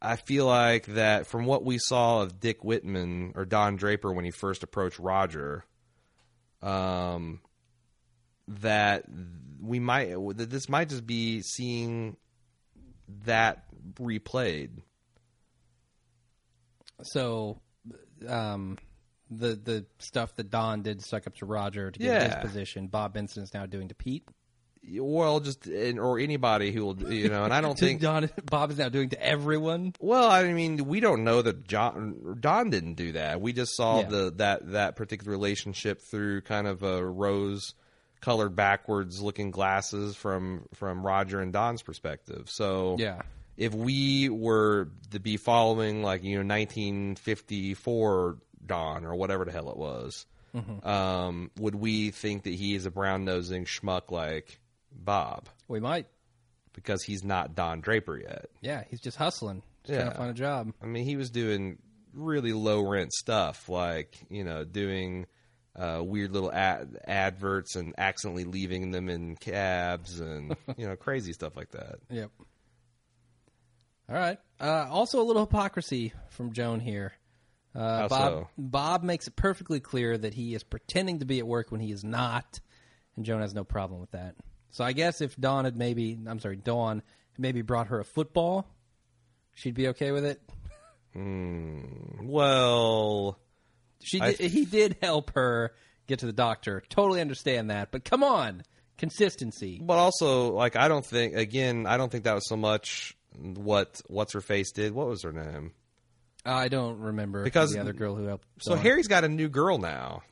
I 0.03 0.16
feel 0.16 0.47
like 0.47 0.87
that 0.87 1.26
from 1.26 1.45
what 1.45 1.64
we 1.64 1.78
saw 1.78 2.22
of 2.22 2.41
Dick 2.41 2.64
Whitman 2.64 3.33
or 3.35 3.45
Don 3.45 3.76
Draper 3.76 4.12
when 4.12 4.24
he 4.24 4.31
first 4.31 4.62
approached 4.62 4.99
Roger, 4.99 5.64
um, 6.62 7.41
that 8.49 9.05
we 9.61 9.78
might 9.78 10.14
that 10.37 10.51
this 10.51 10.68
might 10.68 10.89
just 10.89 11.07
be 11.07 11.43
seeing 11.43 12.16
that 13.24 13.64
replayed. 13.99 14.70
So, 17.03 17.61
um, 18.28 18.78
the 19.30 19.54
the 19.54 19.86
stuff 19.98 20.34
that 20.36 20.50
Don 20.50 20.82
did 20.82 21.02
stuck 21.02 21.26
up 21.26 21.36
to 21.36 21.46
Roger 21.46 21.90
to 21.90 21.98
get 21.98 22.06
Yeah. 22.06 22.24
his 22.40 22.44
position, 22.50 22.88
Bob 22.88 23.12
Benson 23.14 23.42
is 23.42 23.54
now 23.54 23.66
doing 23.66 23.88
to 23.88 23.94
Pete. 23.94 24.24
Well, 24.92 25.40
just 25.40 25.68
or 25.68 26.18
anybody 26.18 26.72
who 26.72 26.86
will, 26.86 27.12
you 27.12 27.28
know, 27.28 27.44
and 27.44 27.52
I 27.52 27.60
don't 27.60 27.78
think 27.78 28.00
Don 28.00 28.30
Bob 28.46 28.70
is 28.70 28.78
now 28.78 28.88
doing 28.88 29.10
to 29.10 29.22
everyone. 29.22 29.92
Well, 30.00 30.28
I 30.30 30.50
mean, 30.52 30.86
we 30.86 31.00
don't 31.00 31.22
know 31.22 31.42
that 31.42 31.68
John 31.68 32.38
Don 32.40 32.70
didn't 32.70 32.94
do 32.94 33.12
that. 33.12 33.40
We 33.42 33.52
just 33.52 33.76
saw 33.76 34.00
Yeah. 34.00 34.08
the 34.08 34.30
that 34.38 34.72
that 34.72 34.96
particular 34.96 35.30
relationship 35.30 36.00
through 36.00 36.40
kind 36.42 36.66
of 36.66 36.82
a 36.82 37.04
rose 37.04 37.74
colored 38.22 38.56
backwards 38.56 39.20
looking 39.20 39.50
glasses 39.50 40.16
from 40.16 40.64
from 40.74 41.04
Roger 41.06 41.40
and 41.40 41.52
Don's 41.52 41.82
perspective. 41.82 42.48
So 42.50 42.96
Yeah, 42.98 43.20
if 43.61 43.74
we 43.74 44.30
were 44.30 44.88
to 45.11 45.20
be 45.20 45.36
following 45.36 46.02
like 46.02 46.24
you 46.24 46.42
know 46.42 46.54
1954 46.54 48.38
Don 48.64 49.04
or 49.04 49.14
whatever 49.14 49.44
the 49.44 49.52
hell 49.52 49.70
it 49.70 49.76
was, 49.76 50.26
um, 50.82 51.50
would 51.58 51.74
we 51.74 52.11
think 52.11 52.44
that 52.44 52.54
he 52.54 52.74
is 52.74 52.86
a 52.86 52.90
brown 52.90 53.24
nosing 53.24 53.66
schmuck 53.66 54.11
like 54.11 54.58
Bob 54.90 55.48
we 55.68 55.78
might. 55.78 56.06
because 56.72 57.02
he's 57.02 57.22
not 57.22 57.54
Don 57.54 57.80
Draper 57.80 58.18
yet? 58.18 58.46
Yeah, 58.62 58.82
he's 58.88 59.00
just 59.00 59.16
hustling, 59.18 59.62
just 59.84 59.98
trying 59.98 60.11
to 60.11 60.16
find 60.16 60.30
a 60.30 60.34
job. 60.34 60.72
I 60.82 60.86
mean, 60.86 61.04
he 61.04 61.16
was 61.16 61.30
doing 61.30 61.78
really 62.14 62.52
low 62.52 62.80
rent 62.88 63.12
stuff, 63.12 63.68
like 63.68 64.16
you 64.30 64.42
know, 64.42 64.64
doing 64.64 65.26
uh, 65.76 66.00
weird 66.02 66.32
little 66.32 66.52
ad- 66.52 66.98
adverts 67.06 67.76
and 67.76 67.94
accidentally 67.98 68.44
leaving 68.44 68.90
them 68.90 69.08
in 69.11 69.36
cabs 69.36 70.18
and 70.18 70.56
you 70.76 70.88
know, 70.88 70.96
crazy 70.96 71.32
stuff 71.34 71.56
like 71.56 71.70
that. 71.72 71.96
Yep. 72.08 72.30
All 74.11 74.16
right. 74.16 74.38
Uh, 74.61 74.86
also, 74.90 75.20
a 75.20 75.24
little 75.24 75.42
hypocrisy 75.46 76.12
from 76.30 76.52
Joan 76.52 76.80
here. 76.80 77.12
Uh, 77.74 78.00
How 78.00 78.08
Bob 78.08 78.32
so? 78.32 78.48
Bob 78.58 79.02
makes 79.04 79.28
it 79.28 79.36
perfectly 79.36 79.78
clear 79.78 80.18
that 80.18 80.34
he 80.34 80.54
is 80.54 80.64
pretending 80.64 81.20
to 81.20 81.24
be 81.24 81.38
at 81.38 81.46
work 81.46 81.70
when 81.70 81.80
he 81.80 81.92
is 81.92 82.02
not, 82.02 82.58
and 83.16 83.24
Joan 83.24 83.40
has 83.40 83.54
no 83.54 83.62
problem 83.62 84.00
with 84.00 84.11
that. 84.11 84.34
So 84.70 84.82
I 84.84 84.92
guess 84.92 85.20
if 85.20 85.36
Dawn 85.36 85.64
had 85.64 85.76
maybe, 85.76 86.18
I'm 86.26 86.40
sorry, 86.40 86.56
Dawn 86.56 87.02
maybe 87.38 87.62
brought 87.62 87.86
her 87.88 88.00
a 88.00 88.04
football, 88.04 88.66
she'd 89.54 89.74
be 89.74 89.88
okay 89.88 90.11
with 90.11 90.24
it. 90.24 90.40
Well, 92.22 93.38
She 94.02 94.20
I- 94.20 94.32
did, 94.32 94.50
he 94.50 94.64
did 94.64 94.96
help 95.00 95.30
her 95.34 95.72
get 96.06 96.20
to 96.20 96.26
the 96.26 96.32
doctor. 96.32 96.82
Totally 96.88 97.20
understand 97.20 97.70
that, 97.70 97.90
but 97.92 98.04
come 98.04 98.24
on, 98.24 98.62
consistency. 98.98 99.80
but 99.82 99.96
also, 99.98 100.52
like, 100.52 100.76
I 100.76 100.88
don't 100.88 101.06
think 101.06 101.34
again, 101.34 101.86
I 101.86 101.96
don't 101.96 102.11
think 102.11 102.24
that 102.24 102.34
was 102.34 102.48
so 102.48 102.56
much 102.56 103.16
what 103.39 104.01
what's 104.09 104.33
her 104.35 104.41
face 104.41 104.72
did. 104.72 104.93
What 104.93 105.07
was 105.09 105.22
her 105.22 105.33
name? 105.33 105.72
I 106.45 106.68
don't 106.68 106.99
remember 106.99 107.45
Because- 107.45 107.72
the 107.72 107.81
other 107.81 107.93
girl 107.93 108.14
who 108.16 108.24
helped. 108.24 108.47
So 108.62 108.74
Dawn. 108.74 108.83
Harry's 108.83 109.09
got 109.09 109.24
a 109.24 109.28
new 109.28 109.49
girl 109.49 109.78
now, 109.78 110.22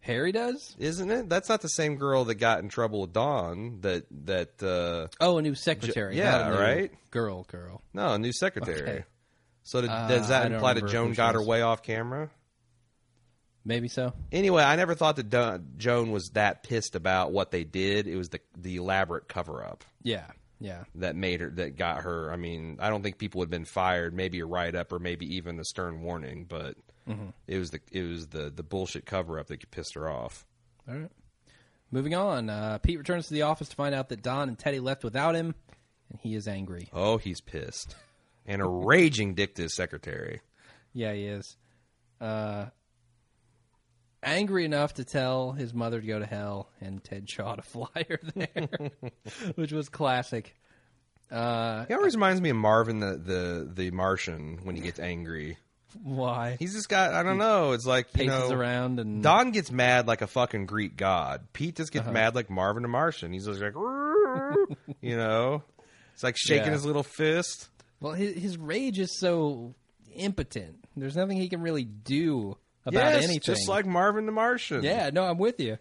Harry 0.00 0.32
does. 0.32 0.74
isn't 0.78 1.10
it? 1.10 1.28
That's 1.28 1.48
not 1.48 1.60
the 1.60 1.68
same 1.68 1.96
girl 1.96 2.24
that 2.24 2.36
got 2.36 2.60
in 2.60 2.68
trouble 2.68 3.02
with 3.02 3.12
Dawn. 3.12 3.78
That 3.82 4.04
that 4.24 4.62
uh, 4.62 5.08
Oh, 5.20 5.38
a 5.38 5.42
new 5.42 5.54
secretary. 5.54 6.16
yeah, 6.16 6.30
not 6.32 6.40
a 6.40 6.54
new 6.54 6.60
right? 6.60 7.10
Girl, 7.10 7.44
girl. 7.44 7.82
no, 7.92 8.14
a 8.14 8.18
new 8.18 8.32
secretary. 8.32 8.80
Okay. 8.82 9.04
So 9.64 9.80
did, 9.80 9.90
Uh, 9.90 10.08
does 10.08 10.28
that 10.28 10.50
imply 10.50 10.74
that 10.74 10.88
Joan 10.88 11.12
got 11.12 11.34
her 11.34 11.42
way 11.42 11.62
off 11.62 11.82
camera? 11.84 12.30
Maybe 13.64 13.86
so. 13.86 14.12
Anyway, 14.32 14.60
I 14.62 14.74
never 14.74 14.96
thought 14.96 15.14
that 15.16 15.30
Don, 15.30 15.74
Joan 15.76 16.10
was 16.10 16.30
that 16.34 16.64
pissed 16.64 16.96
about 16.96 17.30
what 17.30 17.52
they 17.52 17.62
did. 17.62 18.08
It 18.08 18.16
was 18.16 18.30
the 18.30 18.40
the 18.56 18.76
elaborate 18.76 19.28
cover 19.28 19.64
up 19.64 19.84
Yeah, 20.02 20.26
yeah. 20.62 20.84
that 20.94 21.16
made 21.16 21.40
her 21.40 21.50
that 21.50 21.76
got 21.76 22.02
her. 22.04 22.32
I 22.32 22.36
mean, 22.36 22.78
I 22.80 22.88
don't 22.88 23.02
think 23.02 23.18
people 23.18 23.40
would 23.40 23.46
have 23.46 23.50
been 23.50 23.64
fired, 23.64 24.14
maybe 24.14 24.40
a 24.40 24.46
write 24.46 24.74
up 24.74 24.92
or 24.92 24.98
maybe 24.98 25.34
even 25.36 25.58
a 25.60 25.64
stern 25.64 26.02
warning, 26.02 26.44
but 26.48 26.76
Mm-hmm. 27.08 27.30
it 27.48 27.58
was 27.58 27.70
the 27.72 27.80
it 27.90 28.02
was 28.04 28.28
the 28.28 28.48
the 28.54 28.62
bullshit 28.62 29.04
cover 29.06 29.36
up 29.40 29.48
that 29.48 29.68
pissed 29.72 29.94
her 29.94 30.08
off. 30.08 30.46
All 30.88 30.94
right. 30.94 31.10
Moving 31.90 32.14
on. 32.14 32.48
Uh, 32.48 32.78
Pete 32.78 32.96
returns 32.98 33.26
to 33.26 33.34
the 33.34 33.42
office 33.42 33.68
to 33.70 33.74
find 33.76 33.92
out 33.92 34.08
that 34.10 34.22
Don 34.22 34.48
and 34.48 34.56
Teddy 34.56 34.78
left 34.78 35.02
without 35.02 35.34
him, 35.34 35.54
and 36.10 36.20
he 36.20 36.36
is 36.36 36.46
angry. 36.46 36.88
Oh, 36.92 37.16
he's 37.18 37.40
pissed 37.40 37.96
and 38.46 38.62
a 38.62 38.66
raging 38.68 39.34
dick 39.34 39.56
to 39.56 39.62
his 39.62 39.74
secretary. 39.74 40.40
Yeah, 40.94 41.12
he 41.14 41.24
is. 41.24 41.56
Uh, 42.20 42.66
angry 44.22 44.64
enough 44.64 44.94
to 44.94 45.04
tell 45.04 45.52
his 45.52 45.72
mother 45.74 46.00
to 46.00 46.06
go 46.06 46.18
to 46.18 46.26
hell 46.26 46.70
and 46.80 47.02
Ted 47.02 47.26
Chaough 47.26 47.56
to 47.56 47.62
fly 47.62 48.06
her 48.08 48.20
there, 48.34 48.90
which 49.56 49.72
was 49.72 49.88
classic. 49.88 50.54
Uh, 51.30 51.86
He 51.86 51.94
always 51.94 52.14
reminds 52.14 52.40
me 52.40 52.50
of 52.50 52.56
Marvin 52.56 53.00
the 53.00 53.16
the 53.16 53.70
the 53.72 53.90
Martian 53.90 54.58
when 54.64 54.76
he 54.76 54.82
gets 54.82 54.98
angry. 55.00 55.56
why? 56.02 56.56
He's 56.58 56.74
just 56.74 56.88
got 56.88 57.14
I 57.14 57.22
don't 57.22 57.38
know. 57.38 57.72
It's 57.72 57.86
like 57.86 58.06
you 58.14 58.26
Paces 58.28 58.50
know 58.50 58.56
around 58.56 59.00
and 59.00 59.22
Don 59.22 59.50
gets 59.50 59.70
mad 59.70 60.06
like 60.06 60.20
a 60.22 60.26
fucking 60.26 60.66
Greek 60.66 60.96
god. 60.96 61.46
Pete 61.52 61.76
just 61.76 61.94
Uh-huh. 61.96 62.04
gets 62.04 62.12
mad 62.12 62.34
like 62.34 62.50
Marvin 62.50 62.82
the 62.82 62.88
Martian. 62.88 63.32
He's 63.32 63.46
just 63.46 63.60
like, 63.60 63.74
you 65.00 65.16
know, 65.16 65.62
it's 66.14 66.22
like 66.22 66.36
shaking 66.36 66.66
Yeah. 66.66 66.72
his 66.72 66.84
little 66.84 67.02
fist. 67.02 67.68
Well, 68.00 68.12
his, 68.14 68.34
his 68.34 68.58
rage 68.58 68.98
is 68.98 69.18
so 69.18 69.74
impotent. 70.14 70.84
There's 70.96 71.16
nothing 71.16 71.38
he 71.38 71.48
can 71.48 71.62
really 71.62 71.84
do 71.84 72.58
about 72.84 73.14
yes, 73.14 73.24
anything. 73.24 73.40
just 73.40 73.68
like 73.68 73.86
Marvin 73.86 74.26
the 74.26 74.32
Martian. 74.32 74.82
yeah, 74.82 75.10
no, 75.12 75.24
I'm 75.24 75.38
with 75.38 75.60
you. 75.60 75.78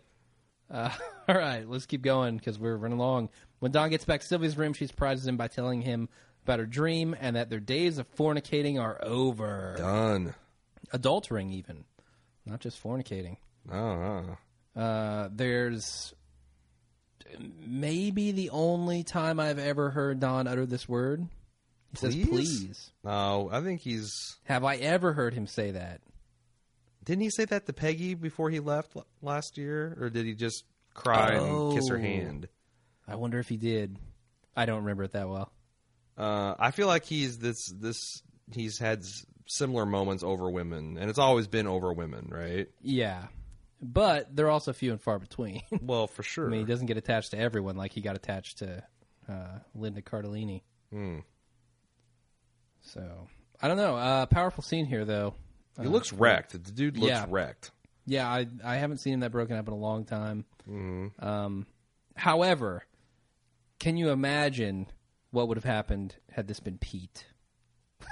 Uh, 0.70 0.90
all 1.28 1.36
right, 1.36 1.68
let's 1.68 1.86
keep 1.86 2.02
going 2.02 2.38
because 2.38 2.60
we're 2.60 2.76
running 2.78 3.00
along. 3.00 3.30
When 3.60 3.72
Don 3.72 3.90
gets 3.90 4.06
back 4.06 4.22
to 4.22 4.28
Sylvia's 4.28 4.58
room, 4.58 4.74
she 4.74 4.88
surprises 4.88 5.28
him 5.28 5.38
by 5.38 5.48
telling 5.48 5.82
him 5.82 6.10
about 6.44 6.60
her 6.60 6.66
dream 6.66 7.16
and 7.20 7.36
that 7.36 7.50
their 7.50 7.60
days 7.60 7.98
of 7.98 8.10
fornicating 8.16 8.80
are 8.80 9.00
over. 9.04 9.76
done. 9.78 10.34
Adultering, 10.94 11.54
even, 11.54 11.86
not 12.46 12.60
just 12.60 12.82
fornicating. 12.82 13.38
Oh. 13.72 14.38
Uh, 14.76 15.30
there's 15.32 16.14
maybe 17.40 18.32
the 18.32 18.50
only 18.50 19.04
time 19.04 19.40
I've 19.40 19.60
ever 19.60 19.90
heard 19.90 20.20
Don 20.20 20.48
utter 20.48 20.66
this 20.66 20.88
word. 20.90 21.28
He 21.92 21.98
says 21.98 22.16
Please? 22.16 22.28
please. 22.28 22.92
No, 23.04 23.50
I 23.52 23.62
think 23.62 23.82
he's. 23.82 24.38
Have 24.46 24.64
I 24.64 24.78
ever 24.78 25.14
heard 25.14 25.34
him 25.34 25.46
say 25.46 25.72
that? 25.72 26.02
Didn't 27.04 27.22
he 27.24 27.30
say 27.30 27.46
that 27.46 27.66
to 27.66 27.74
Peggy 27.74 28.14
before 28.14 28.50
he 28.50 28.60
left 28.60 28.96
l- 28.96 29.06
last 29.22 29.58
year, 29.58 29.98
or 30.00 30.10
did 30.10 30.26
he 30.26 30.34
just 30.36 30.66
cry 30.94 31.34
and 31.34 31.74
kiss 31.74 31.88
her 31.90 31.98
Oh. 31.98 32.00
hand? 32.00 32.48
I 33.08 33.16
wonder 33.16 33.40
if 33.40 33.50
he 33.50 33.58
did. 33.58 33.98
I 34.56 34.66
don't 34.66 34.82
remember 34.82 35.04
it 35.04 35.12
that 35.14 35.28
well. 35.30 35.52
Uh, 36.18 36.54
I 36.60 36.72
feel 36.72 36.88
like 36.88 37.06
he's 37.06 37.40
this 37.40 37.58
this 37.72 38.22
he's 38.54 38.78
had 38.78 39.00
s- 39.00 39.26
similar 39.48 39.86
moments 39.86 40.24
over 40.24 40.50
women, 40.50 40.98
and 41.00 41.10
it's 41.10 41.18
always 41.20 41.48
been 41.48 41.66
over 41.68 41.92
women, 41.94 42.28
right? 42.30 42.68
Yeah. 42.82 43.28
But 43.82 44.36
they're 44.36 44.50
also 44.52 44.74
few 44.74 44.92
and 44.92 45.02
far 45.02 45.18
between. 45.18 45.64
Well, 45.82 46.06
for 46.06 46.22
sure. 46.22 46.46
I 46.46 46.50
mean, 46.52 46.60
he 46.60 46.66
doesn't 46.68 46.86
get 46.86 46.98
attached 46.98 47.32
to 47.32 47.40
everyone 47.40 47.76
like 47.78 47.94
he 47.94 48.02
got 48.02 48.16
attached 48.16 48.60
to 48.60 48.84
uh, 49.28 49.60
Linda 49.74 50.04
Cardellini. 50.04 50.62
Hmm. 50.92 51.20
So, 52.82 53.28
I 53.62 53.68
don't 53.68 53.78
know. 53.78 53.96
Uh, 53.96 54.26
powerful 54.28 54.64
scene 54.64 54.86
here, 54.86 55.06
though. 55.06 55.34
He 55.80 55.88
looks 55.88 56.12
wrecked. 56.12 56.52
The 56.52 56.60
dude 56.72 56.98
looks 56.98 57.10
yeah. 57.10 57.26
wrecked. 57.30 57.72
Yeah, 58.06 58.28
I 58.28 58.48
I 58.64 58.76
haven't 58.76 58.98
seen 58.98 59.14
him 59.14 59.20
that 59.22 59.32
broken 59.32 59.56
up 59.56 59.68
in 59.68 59.74
a 59.74 59.78
long 59.78 60.06
time. 60.06 60.46
Mm-hmm. 60.70 61.24
Um, 61.26 61.66
however, 62.16 62.84
can 63.80 63.98
you 63.98 64.10
imagine 64.10 64.88
what 65.32 65.48
would 65.48 65.58
have 65.58 65.64
happened 65.64 66.16
had 66.32 66.48
this 66.48 66.60
been 66.60 66.78
Pete? 66.78 67.26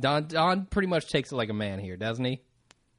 Don 0.00 0.28
Don 0.28 0.66
pretty 0.66 0.88
much 0.88 1.08
takes 1.08 1.32
it 1.32 1.36
like 1.36 1.50
a 1.50 1.54
man 1.54 1.78
here, 1.78 1.96
doesn't 1.96 2.24
he? 2.24 2.42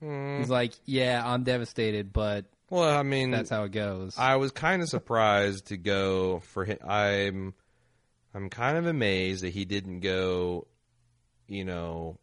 Mm. 0.04 0.39
He's 0.39 0.50
like, 0.50 0.74
"Yeah, 0.86 1.22
I'm 1.26 1.43
devastated, 1.43 2.14
but 2.14 2.45
Well, 2.70 2.89
I 2.89 3.04
mean, 3.04 3.32
that's 3.32 3.50
how 3.50 3.64
it 3.64 3.72
goes." 3.72 4.18
I 4.18 4.36
was 4.36 4.52
kind 4.52 4.82
of 4.82 4.89
surprised 4.89 5.68
to 5.68 5.78
go 5.78 6.39
for 6.39 6.66
him. 6.66 6.78
I'm 6.88 7.54
I'm 8.34 8.50
kind 8.50 8.78
of 8.78 8.86
amazed 8.86 9.43
that 9.43 9.50
he 9.50 9.66
didn't 9.66 10.02
go, 10.02 10.68
you 11.48 11.66
know, 11.66 12.20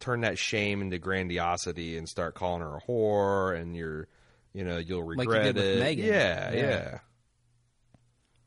turn 0.00 0.20
that 0.20 0.38
shame 0.38 0.80
into 0.82 0.98
grandiosity 0.98 1.96
and 1.96 2.08
start 2.08 2.34
calling 2.34 2.62
her 2.62 2.76
a 2.76 2.80
whore 2.80 3.58
and 3.58 3.76
you're, 3.76 4.06
you 4.52 4.64
know, 4.64 4.78
you'll 4.78 5.02
Like 5.04 5.18
regret 5.28 5.42
did 5.44 5.56
with 5.56 5.64
it. 5.64 5.98
Yeah, 5.98 6.52
Yeah. 6.52 6.60
yeah, 6.60 6.98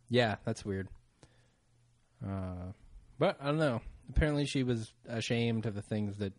Yeah, 0.09 0.35
that's 0.45 0.63
weird. 0.65 0.87
Uh, 2.25 2.71
but 3.19 3.37
I 3.41 3.47
don't 3.47 3.57
know. 3.57 3.81
Apparently, 4.09 4.45
she 4.45 4.63
was 4.63 4.91
ashamed 5.07 5.65
of 5.65 5.73
the 5.73 5.81
things 5.81 6.17
that 6.17 6.33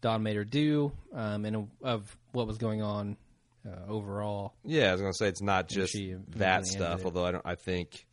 Don 0.00 0.22
made 0.22 0.36
her 0.36 0.44
do, 0.44 0.92
um, 1.14 1.44
and 1.44 1.68
of 1.82 2.16
what 2.32 2.46
was 2.46 2.58
going 2.58 2.82
on 2.82 3.16
uh, 3.66 3.88
overall. 3.90 4.54
Yeah, 4.64 4.88
I 4.88 4.92
was 4.92 5.00
gonna 5.00 5.14
say 5.14 5.28
it's 5.28 5.40
not 5.42 5.68
just 5.68 5.96
that 6.36 6.66
stuff. 6.66 7.04
Although 7.04 7.24
I 7.24 7.30
don't, 7.32 7.46
I 7.46 7.54
think, 7.54 8.06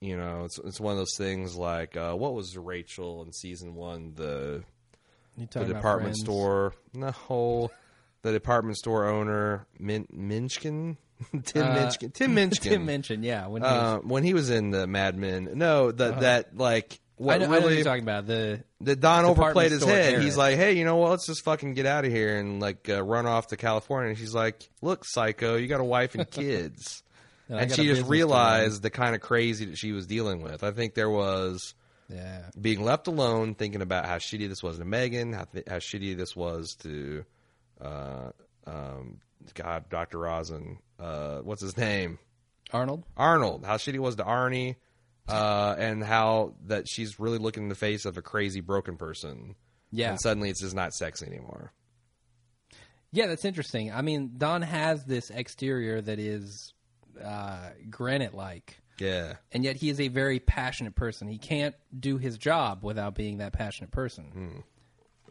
you 0.00 0.16
know, 0.16 0.44
it's 0.44 0.58
it's 0.58 0.78
one 0.80 0.92
of 0.92 0.98
those 0.98 1.16
things 1.16 1.56
like 1.56 1.96
uh, 1.96 2.14
what 2.14 2.34
was 2.34 2.56
Rachel 2.56 3.22
in 3.22 3.32
season 3.32 3.74
one 3.74 4.12
the 4.14 4.62
You 4.62 4.64
the 5.36 5.64
department 5.64 6.16
store, 6.16 6.74
no, 6.94 7.70
the 8.22 8.32
department 8.32 8.76
store 8.76 9.06
owner 9.08 9.66
Min- 9.78 10.08
Minchkin, 10.14 10.96
Tim 11.44 11.62
Uh, 11.66 11.76
Minchkin, 11.76 12.12
Tim 12.12 12.34
Minchkin. 12.36 12.60
Tim 12.62 12.84
mentioned, 12.86 13.24
yeah. 13.24 13.46
When 13.46 13.62
he 13.62 13.68
was, 13.68 13.72
uh, 13.82 13.98
when 14.06 14.24
he 14.24 14.34
was 14.34 14.50
in 14.50 14.70
the 14.70 14.86
Mad 14.86 15.16
Men, 15.16 15.50
no, 15.54 15.90
that 15.92 16.20
that 16.20 16.56
like 16.56 17.00
I 17.18 17.22
what 17.22 17.38
know, 17.40 17.44
I 17.44 17.48
know 17.48 17.50
what 17.52 17.62
really 17.62 17.74
you're 17.76 17.84
talking 17.84 18.02
about 18.02 18.26
the 18.26 18.64
that 18.82 19.00
Don 19.00 19.26
overplayed 19.26 19.72
his 19.72 19.84
head. 19.84 20.14
Eric. 20.14 20.24
He's 20.24 20.36
like, 20.38 20.56
hey, 20.56 20.72
you 20.72 20.84
know 20.84 20.96
what? 20.96 21.10
Let's 21.10 21.26
just 21.26 21.44
fucking 21.44 21.74
get 21.74 21.84
out 21.84 22.04
of 22.06 22.10
here 22.10 22.38
and 22.38 22.60
like 22.60 22.88
uh, 22.88 23.02
run 23.02 23.26
off 23.26 23.48
to 23.48 23.56
California. 23.58 24.10
And 24.10 24.18
she's 24.18 24.34
like, 24.34 24.70
look, 24.80 25.04
psycho, 25.04 25.56
you 25.56 25.66
got 25.68 25.80
a 25.80 25.84
wife 25.84 26.14
and 26.14 26.30
kids. 26.30 27.02
I 27.50 27.62
and 27.62 27.72
she 27.72 27.84
just 27.84 28.06
realized 28.06 28.80
the 28.80 28.90
kind 28.90 29.14
of 29.14 29.20
crazy 29.20 29.64
that 29.66 29.76
she 29.76 29.92
was 29.92 30.06
dealing 30.06 30.40
with. 30.40 30.62
I 30.62 30.70
think 30.70 30.94
there 30.94 31.10
was. 31.10 31.74
Yeah, 32.10 32.46
being 32.60 32.82
left 32.82 33.06
alone, 33.06 33.54
thinking 33.54 33.82
about 33.82 34.06
how 34.06 34.16
shitty 34.16 34.48
this 34.48 34.62
was 34.62 34.78
to 34.78 34.84
Megan, 34.84 35.32
how, 35.32 35.44
th- 35.44 35.66
how 35.68 35.76
shitty 35.76 36.16
this 36.16 36.34
was 36.34 36.74
to, 36.82 37.24
uh, 37.80 38.30
um, 38.66 39.20
God, 39.54 39.88
Dr. 39.88 40.18
Rosen, 40.18 40.78
uh, 40.98 41.38
what's 41.38 41.62
his 41.62 41.76
name? 41.76 42.18
Arnold. 42.72 43.04
Arnold, 43.16 43.64
how 43.64 43.76
shitty 43.76 43.94
it 43.94 43.98
was 44.00 44.16
to 44.16 44.24
Arnie, 44.24 44.76
uh, 45.28 45.74
and 45.78 46.02
how 46.04 46.54
that 46.66 46.86
she's 46.88 47.18
really 47.20 47.38
looking 47.38 47.64
in 47.64 47.68
the 47.68 47.74
face 47.74 48.04
of 48.04 48.16
a 48.16 48.22
crazy 48.22 48.60
broken 48.60 48.96
person. 48.96 49.54
Yeah, 49.92 50.10
And 50.10 50.20
suddenly 50.20 50.50
it's 50.50 50.60
just 50.60 50.74
not 50.74 50.92
sexy 50.92 51.26
anymore. 51.26 51.72
yeah, 53.12 53.26
that's 53.26 53.44
interesting. 53.44 53.92
I 53.92 54.02
mean, 54.02 54.32
Don 54.38 54.62
has 54.62 55.04
this 55.04 55.30
exterior 55.30 56.00
that 56.00 56.18
is 56.18 56.72
uh, 57.24 57.70
granite-like. 57.88 58.79
Yeah. 59.00 59.34
and 59.52 59.64
yet 59.64 59.76
he 59.76 59.88
is 59.88 59.98
a 60.00 60.08
very 60.08 60.38
passionate 60.40 60.94
person. 60.94 61.26
He 61.28 61.38
can't 61.38 61.74
do 61.98 62.18
his 62.18 62.36
job 62.38 62.84
without 62.84 63.14
being 63.14 63.38
that 63.38 63.52
passionate 63.52 63.90
person. 63.90 64.62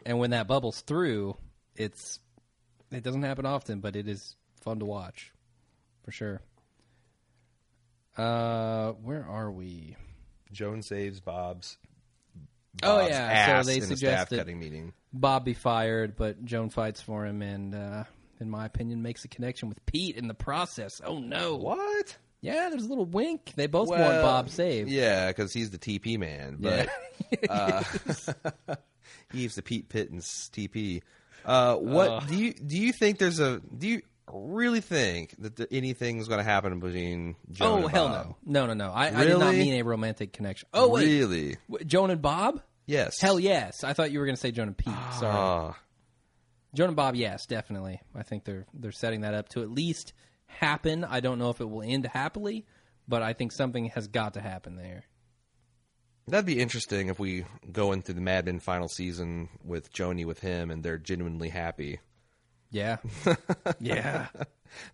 And 0.04 0.18
when 0.18 0.30
that 0.30 0.46
bubbles 0.48 0.80
through, 0.80 1.36
it's 1.76 2.18
it 2.90 3.02
doesn't 3.04 3.22
happen 3.22 3.46
often, 3.46 3.80
but 3.80 3.94
it 3.96 4.08
is 4.08 4.34
fun 4.62 4.80
to 4.80 4.84
watch 4.84 5.32
for 6.04 6.10
sure. 6.10 6.40
Uh, 8.16 8.92
where 9.02 9.24
are 9.26 9.50
we? 9.50 9.96
Joan 10.52 10.82
saves 10.82 11.20
Bob's. 11.20 11.78
Oh, 12.82 12.98
Bob's 12.98 13.10
yeah, 13.10 13.62
so 13.62 13.66
they 13.68 13.76
in 13.76 13.82
suggest 13.82 14.00
staff 14.00 14.28
that- 14.30 14.38
cutting 14.38 14.58
meeting. 14.58 14.92
Bob 15.12 15.44
be 15.44 15.54
fired, 15.54 16.14
but 16.16 16.44
Joan 16.44 16.70
fights 16.70 17.00
for 17.00 17.26
him, 17.26 17.42
and 17.42 17.74
uh, 17.74 18.04
in 18.40 18.48
my 18.48 18.64
opinion, 18.66 19.02
makes 19.02 19.24
a 19.24 19.28
connection 19.28 19.68
with 19.68 19.84
Pete 19.84 20.16
in 20.16 20.28
the 20.28 20.34
process. 20.34 21.00
Oh 21.04 21.18
no! 21.18 21.56
What? 21.56 22.16
Yeah, 22.42 22.68
there's 22.70 22.84
a 22.84 22.88
little 22.88 23.04
wink. 23.04 23.52
They 23.56 23.66
both 23.66 23.88
want 23.88 24.00
Bob 24.00 24.48
saved. 24.50 24.88
Yeah, 24.88 25.28
because 25.28 25.52
he's 25.52 25.70
the 25.70 25.78
TP 25.78 26.18
man. 26.18 26.56
But 26.58 26.88
Yeah. 27.30 27.38
uh, 28.68 28.74
he's 29.32 29.54
the 29.54 29.62
Pete 29.62 29.88
Pittens 29.88 30.50
TP. 30.52 31.02
Uh, 31.44 31.76
what 31.76 32.08
Uh. 32.10 32.20
do 32.20 32.36
you 32.36 32.52
do? 32.54 32.76
You 32.78 32.92
think 32.92 33.18
there's 33.18 33.40
a? 33.40 33.60
Do 33.60 33.88
you 33.88 34.02
really 34.32 34.80
think 34.80 35.34
that 35.38 35.56
the, 35.56 35.66
anything's 35.72 36.28
going 36.28 36.38
to 36.38 36.44
happen 36.44 36.78
between 36.80 37.34
Joan 37.50 37.68
Oh 37.68 37.82
and 37.86 37.90
hell 37.90 38.08
Bob? 38.08 38.34
no, 38.44 38.66
no, 38.66 38.74
no, 38.74 38.86
no! 38.88 38.92
I, 38.92 39.06
I 39.08 39.24
did 39.24 39.38
not 39.38 39.54
mean 39.54 39.74
a 39.74 39.82
romantic 39.82 40.32
connection. 40.32 40.68
Oh 40.74 40.88
wait, 40.88 41.06
really? 41.06 41.56
Joan 41.86 42.10
and 42.10 42.22
Bob? 42.22 42.62
Yes. 42.86 43.20
Hell 43.20 43.38
yes! 43.40 43.84
I 43.84 43.92
thought 43.92 44.12
you 44.12 44.18
were 44.18 44.26
going 44.26 44.36
to 44.36 44.40
say 44.40 44.50
Joan 44.50 44.68
and 44.68 44.76
Pete. 44.76 44.94
Sorry, 45.18 45.32
Ah. 45.34 45.78
Joan 46.74 46.88
and 46.88 46.96
Bob. 46.96 47.16
Yes, 47.16 47.46
definitely. 47.46 48.00
I 48.14 48.22
think 48.22 48.44
they're 48.44 48.66
they're 48.74 48.92
setting 48.92 49.22
that 49.22 49.34
up 49.34 49.48
to 49.50 49.62
at 49.62 49.70
least 49.70 50.12
happen. 50.58 51.04
I 51.04 51.20
don't 51.20 51.38
know 51.38 51.50
if 51.50 51.60
it 51.60 51.68
will 51.68 51.82
end 51.82 52.06
happily, 52.06 52.66
but 53.08 53.22
I 53.22 53.32
think 53.32 53.52
something 53.52 53.86
has 53.94 54.08
got 54.08 54.34
to 54.34 54.40
happen 54.40 54.76
there. 54.76 55.04
That'd 56.28 56.46
be 56.46 56.60
interesting 56.60 57.08
if 57.08 57.18
we 57.18 57.44
go 57.72 57.92
into 57.92 58.12
the 58.12 58.20
Mad 58.20 58.44
Men 58.46 58.60
final 58.60 58.88
season 58.88 59.48
with 59.64 59.92
Joni 59.92 60.24
with 60.24 60.40
him 60.40 60.70
and 60.70 60.82
they're 60.82 60.98
genuinely 60.98 61.48
happy. 61.48 61.98
Yeah, 62.70 62.98
yeah. 63.80 64.28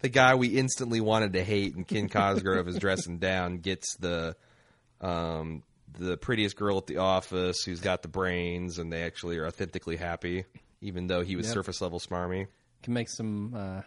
The 0.01 0.09
guy 0.09 0.35
we 0.37 0.49
instantly 0.49 1.03
wanted 1.03 1.35
to 1.35 1.45
hate 1.45 1.75
and 1.75 1.87
Ken 1.87 2.09
Cosgrove 2.09 2.69
is 2.69 2.79
dressing 2.79 3.19
down 3.19 3.59
gets 3.59 3.97
the 3.99 4.35
um, 5.03 5.63
the 5.99 6.17
prettiest 6.17 6.57
girl 6.57 6.79
at 6.79 6.87
the 6.87 6.97
office 6.99 7.63
who's 7.65 7.81
got 7.81 8.01
the 8.01 8.09
brains 8.09 8.79
and 8.79 8.91
they 8.91 9.03
actually 9.03 9.37
are 9.37 9.47
authentically 9.47 9.97
happy, 9.97 10.47
even 10.81 11.07
though 11.07 11.21
he 11.21 11.37
was 11.37 11.45
Yep. 11.47 11.53
surface 11.55 11.81
level 11.83 12.01
smarmy. 12.01 12.47
Can 12.83 12.95
make 12.95 13.11
some 13.11 13.53
uh, 13.55 13.83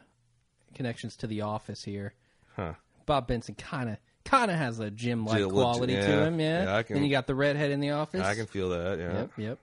connections 0.75 1.15
to 1.17 1.27
The 1.27 1.41
Office 1.41 1.83
here. 1.83 2.13
Huh. 2.55 2.73
Bob 3.05 3.27
Benson 3.27 3.55
kind 3.55 3.89
of 3.89 3.97
kind 4.25 4.51
of 4.51 4.57
has 4.57 4.79
a 4.79 4.91
Jim 4.91 5.25
like 5.25 5.37
Just 5.39 5.45
a 5.51 5.53
little- 5.53 5.71
quality 5.71 5.95
to 5.95 6.01
him. 6.25 6.39
Yeah. 6.39 6.63
yeah, 6.63 6.75
I 6.75 6.83
can- 6.83 6.95
then 6.95 7.03
you 7.05 7.09
got 7.09 7.25
the 7.27 7.33
redhead 7.35 7.71
in 7.71 7.79
the 7.79 7.91
office. 7.91 8.21
I 8.21 8.35
can 8.35 8.45
feel 8.45 8.69
that, 8.69 8.99
yeah. 8.99 9.13
Yep, 9.13 9.31
yep. 9.37 9.59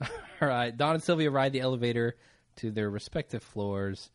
All 0.40 0.48
right. 0.48 0.74
Don 0.76 0.94
and 0.94 1.02
Sylvia 1.02 1.30
ride 1.30 1.52
the 1.52 1.60
elevator 1.60 2.16
to 2.56 2.70
their 2.70 2.88
respective 2.90 3.42
floors. 3.42 4.10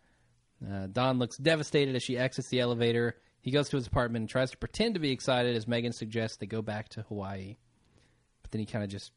Uh, 0.67 0.87
Don 0.87 1.19
looks 1.19 1.37
devastated 1.37 1.95
as 1.95 2.03
she 2.03 2.17
exits 2.17 2.49
the 2.49 2.59
elevator. 2.59 3.15
He 3.41 3.51
goes 3.51 3.69
to 3.69 3.75
his 3.77 3.87
apartment 3.87 4.23
and 4.23 4.29
tries 4.29 4.51
to 4.51 4.57
pretend 4.57 4.93
to 4.93 4.99
be 4.99 5.11
excited 5.11 5.55
as 5.55 5.67
Megan 5.67 5.91
suggests 5.91 6.37
they 6.37 6.45
go 6.45 6.61
back 6.61 6.89
to 6.89 7.01
Hawaii. 7.03 7.57
But 8.43 8.51
then 8.51 8.59
he 8.59 8.65
kind 8.65 8.83
of 8.83 8.89
just 8.89 9.11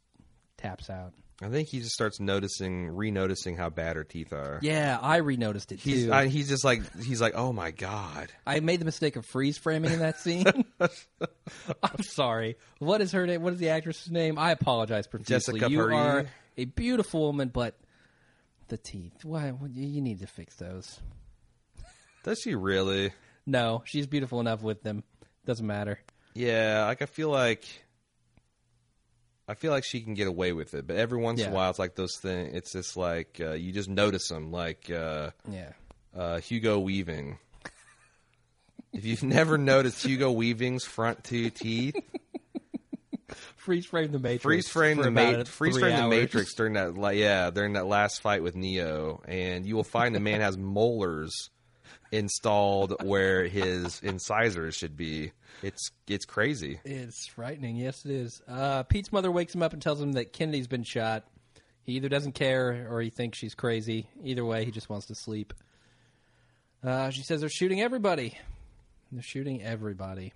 taps 0.56 0.88
out. 0.88 1.12
I 1.42 1.48
think 1.48 1.68
he 1.68 1.80
just 1.80 1.92
starts 1.92 2.20
noticing, 2.20 2.88
re-noticing 2.88 3.56
how 3.56 3.68
bad 3.68 3.96
her 3.96 4.04
teeth 4.04 4.32
are. 4.32 4.60
Yeah, 4.62 4.98
I 5.00 5.16
re-noticed 5.16 5.72
it 5.72 5.80
He's 5.80 6.06
too. 6.06 6.12
I, 6.12 6.28
he's 6.28 6.48
just 6.48 6.64
like 6.64 6.82
he's 7.02 7.20
like, 7.20 7.34
oh 7.34 7.52
my 7.52 7.72
god. 7.72 8.30
I 8.46 8.60
made 8.60 8.80
the 8.80 8.84
mistake 8.84 9.16
of 9.16 9.26
freeze 9.26 9.58
framing 9.58 9.92
in 9.92 9.98
that 9.98 10.20
scene. 10.20 10.46
I'm 10.80 12.02
sorry. 12.02 12.56
What 12.78 13.00
is 13.00 13.12
her 13.12 13.26
name? 13.26 13.42
What 13.42 13.52
is 13.52 13.58
the 13.58 13.70
actress's 13.70 14.12
name? 14.12 14.38
I 14.38 14.52
apologize 14.52 15.06
profusely. 15.06 15.58
Jessica 15.60 15.70
you 15.70 15.80
are 15.80 16.26
a 16.56 16.64
beautiful 16.66 17.22
woman, 17.22 17.48
but 17.48 17.76
the 18.68 18.78
teeth. 18.78 19.24
Why? 19.24 19.52
You 19.72 20.00
need 20.00 20.20
to 20.20 20.26
fix 20.26 20.54
those. 20.56 21.00
Does 22.22 22.40
she 22.40 22.54
really? 22.54 23.12
No, 23.44 23.82
she's 23.84 24.06
beautiful 24.06 24.40
enough 24.40 24.62
with 24.62 24.82
them. 24.82 25.02
Doesn't 25.44 25.66
matter. 25.66 25.98
Yeah, 26.34 26.86
like 26.86 27.02
I 27.02 27.06
feel 27.06 27.28
like 27.28 27.64
I 29.46 29.54
feel 29.54 29.70
like 29.72 29.84
she 29.84 30.00
can 30.00 30.14
get 30.14 30.26
away 30.26 30.52
with 30.52 30.72
it, 30.74 30.86
but 30.86 30.96
every 30.96 31.18
once 31.18 31.40
in 31.42 31.50
a 31.50 31.54
while 31.54 31.68
it's 31.70 31.78
like 31.78 31.94
those 31.96 32.16
things. 32.16 32.54
It's 32.56 32.72
just 32.72 32.96
like 32.96 33.38
uh, 33.40 33.52
you 33.52 33.72
just 33.72 33.88
notice 33.90 34.28
them, 34.28 34.50
like 34.50 34.90
uh, 34.90 35.30
Yeah. 35.50 35.72
uh, 36.16 36.40
Hugo 36.40 36.78
Weaving. 36.78 37.38
if 38.92 39.04
you've 39.04 39.22
never 39.22 39.58
noticed 39.58 40.04
Hugo 40.04 40.32
Weaving's 40.32 40.84
front 40.84 41.24
two 41.24 41.50
teeth, 41.50 41.94
freeze 43.56 43.86
frame 43.86 44.12
the 44.12 44.18
Matrix. 44.18 44.42
freeze 44.42 44.68
frame 44.68 44.96
the 44.98 45.08
about 45.08 45.38
ma- 45.38 45.44
freeze 45.44 45.78
frame 45.78 45.96
the. 46.02 46.08
Matrix 46.08 46.54
during 46.54 46.74
that 46.74 47.16
yeah 47.16 47.50
during 47.50 47.74
that 47.74 47.86
last 47.86 48.22
fight 48.22 48.42
with 48.42 48.54
Neo, 48.56 49.22
and 49.26 49.66
you 49.66 49.76
will 49.76 49.84
find 49.84 50.14
the 50.14 50.20
man 50.20 50.40
has 50.40 50.56
molars 50.56 51.50
installed 52.14 53.02
where 53.02 53.46
his 53.46 54.00
incisors 54.02 54.74
should 54.76 54.96
be. 54.96 55.32
It's 55.62 55.90
it's 56.06 56.24
crazy. 56.24 56.80
It's 56.84 57.26
frightening. 57.26 57.76
Yes, 57.76 58.04
it 58.04 58.10
is. 58.10 58.42
Uh, 58.48 58.82
Pete's 58.84 59.12
mother 59.12 59.30
wakes 59.30 59.54
him 59.54 59.62
up 59.62 59.72
and 59.72 59.80
tells 59.80 60.00
him 60.00 60.12
that 60.12 60.32
Kennedy's 60.32 60.66
been 60.66 60.84
shot. 60.84 61.24
He 61.82 61.92
either 61.92 62.08
doesn't 62.08 62.32
care 62.32 62.88
or 62.90 63.00
he 63.00 63.10
thinks 63.10 63.38
she's 63.38 63.54
crazy. 63.54 64.08
Either 64.22 64.44
way, 64.44 64.64
he 64.64 64.70
just 64.70 64.88
wants 64.88 65.06
to 65.06 65.14
sleep. 65.14 65.52
Uh, 66.82 67.10
she 67.10 67.22
says 67.22 67.40
they're 67.40 67.48
shooting 67.48 67.80
everybody. 67.80 68.38
They're 69.12 69.22
shooting 69.22 69.62
everybody. 69.62 70.32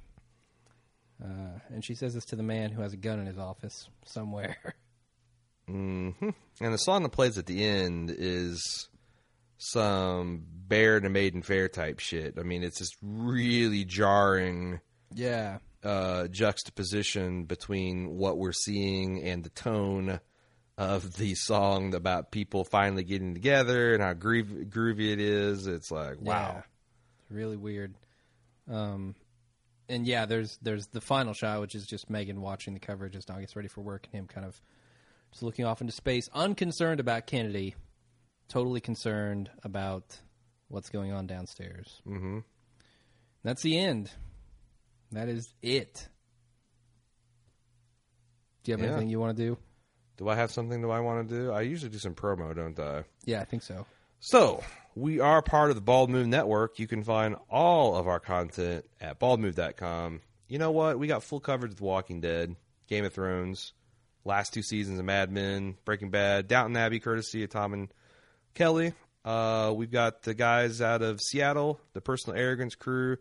Uh, 1.23 1.59
and 1.71 1.85
she 1.85 1.95
says 1.95 2.15
this 2.15 2.25
to 2.27 2.37
the 2.37 2.43
man 2.43 2.71
who 2.71 2.81
has 2.83 2.93
a 2.93 2.97
gun 2.97 3.19
in 3.19 3.27
his 3.27 3.39
office 3.39 3.89
somewhere. 4.05 4.57
And 5.71 6.15
the 6.61 6.79
song 6.79 7.03
that 7.03 7.11
plays 7.11 7.37
at 7.37 7.45
the 7.45 7.63
end 7.63 8.11
is 8.17 8.89
some 9.59 10.45
Bear 10.69 11.01
to 11.01 11.09
Maiden 11.09 11.43
Fair 11.43 11.69
type 11.69 11.99
shit. 11.99 12.39
I 12.39 12.43
mean, 12.43 12.63
it's 12.63 12.79
this 12.79 12.93
really 13.03 13.85
jarring 13.85 14.81
yeah. 15.15 15.59
uh, 15.83 16.29
juxtaposition 16.29 17.45
between 17.45 18.17
what 18.17 18.39
we're 18.39 18.53
seeing 18.53 19.23
and 19.23 19.45
the 19.45 19.51
tone 19.51 20.21
of 20.79 21.17
the 21.17 21.35
song 21.35 21.95
about 21.95 22.31
people 22.31 22.65
finally 22.65 23.03
getting 23.03 23.35
together 23.35 23.95
and 23.95 24.03
how 24.03 24.15
groovy, 24.15 24.69
groovy 24.69 25.13
it 25.13 25.21
is. 25.21 25.67
It's 25.67 25.91
like, 25.91 26.21
wow. 26.21 26.55
Yeah. 26.55 26.63
Really 27.31 27.57
weird. 27.57 27.95
Um, 28.71 29.17
and 29.89 30.07
yeah, 30.07 30.27
there's 30.27 30.59
there's 30.63 30.87
the 30.89 31.01
final 31.01 31.33
shot, 31.33 31.61
which 31.61 31.75
is 31.75 31.87
just 31.87 32.09
Megan 32.11 32.41
watching 32.41 32.75
the 32.75 32.81
coverage 32.81 33.17
as 33.17 33.25
Don 33.25 33.41
gets 33.41 33.57
ready 33.57 33.69
for 33.69 33.81
work, 33.81 34.07
and 34.07 34.21
him 34.21 34.27
kind 34.27 34.47
of 34.47 34.61
just 35.31 35.43
looking 35.43 35.65
off 35.65 35.81
into 35.81 35.93
space, 35.93 36.29
unconcerned 36.33 37.01
about 37.01 37.27
Kennedy, 37.27 37.75
totally 38.49 38.81
concerned 38.81 39.51
about 39.63 40.19
what's 40.69 40.89
going 40.91 41.13
on 41.13 41.27
downstairs. 41.27 42.01
Mm-hmm. 42.07 42.39
That's 43.45 43.63
the 43.63 43.79
end. 43.79 44.11
That 45.13 45.29
is 45.29 45.53
it. 45.63 46.09
Do 48.65 48.73
you 48.73 48.77
have 48.77 48.85
Yeah. 48.85 48.93
anything 48.93 49.09
you 49.11 49.21
want 49.21 49.37
to 49.37 49.43
do? 49.43 49.59
Do 50.17 50.29
I 50.29 50.35
have 50.35 50.51
something 50.51 50.83
that 50.83 50.89
I 50.89 51.01
want 51.01 51.29
to 51.29 51.35
do? 51.35 51.53
I 51.53 51.61
usually 51.63 51.91
do 51.91 51.99
some 51.99 52.15
promo, 52.15 52.55
don't 52.55 52.79
I? 52.79 53.05
Yeah, 53.25 53.41
I 53.41 53.45
think 53.45 53.63
so. 53.63 53.87
So, 54.21 54.65
we 54.97 55.21
are 55.21 55.41
part 55.43 55.71
of 55.71 55.77
the 55.77 55.81
Bald 55.83 56.11
Move 56.11 56.27
Network. 56.27 56.79
You 56.81 56.89
can 56.89 57.05
find 57.05 57.37
all 57.49 57.95
of 57.97 58.09
our 58.09 58.19
content 58.19 58.85
at 59.01 59.21
baldmove.com. 59.21 60.21
You 60.49 60.59
know 60.59 60.73
what? 60.73 60.99
We 60.99 61.07
got 61.07 61.23
full 61.23 61.39
coverage 61.41 61.73
of 61.73 61.79
The 61.79 61.85
Walking 61.85 62.21
Dead, 62.21 62.57
Game 62.89 63.05
of 63.05 63.13
Thrones, 63.15 63.73
last 64.25 64.53
two 64.53 64.63
seasons 64.63 64.99
of 64.99 65.05
Mad 65.05 65.31
Men, 65.31 65.77
Breaking 65.85 66.11
Bad, 66.11 66.49
Downton 66.49 66.77
Abbey, 66.77 66.99
courtesy 66.99 67.45
of 67.45 67.51
Tom 67.51 67.73
and 67.73 67.89
Kelly. 68.59 68.93
Uh, 69.25 69.73
we've 69.77 69.93
got 69.93 70.23
the 70.23 70.35
guys 70.35 70.83
out 70.83 71.01
of 71.01 71.21
Seattle, 71.21 71.81
the 71.93 72.01
Personal 72.01 72.37
Arrogance 72.37 72.75
crew, 72.75 73.19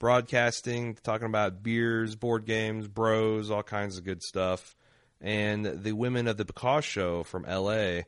broadcasting, 0.00 0.96
talking 1.04 1.28
about 1.28 1.62
beers, 1.62 2.16
board 2.16 2.44
games, 2.44 2.88
bros, 2.88 3.52
all 3.52 3.62
kinds 3.62 3.96
of 3.96 4.04
good 4.04 4.20
stuff. 4.20 4.74
And 5.20 5.64
the 5.64 5.92
women 5.92 6.26
of 6.26 6.38
the 6.38 6.44
Because 6.44 6.84
Show 6.84 7.22
from 7.22 7.44
LA 7.44 8.00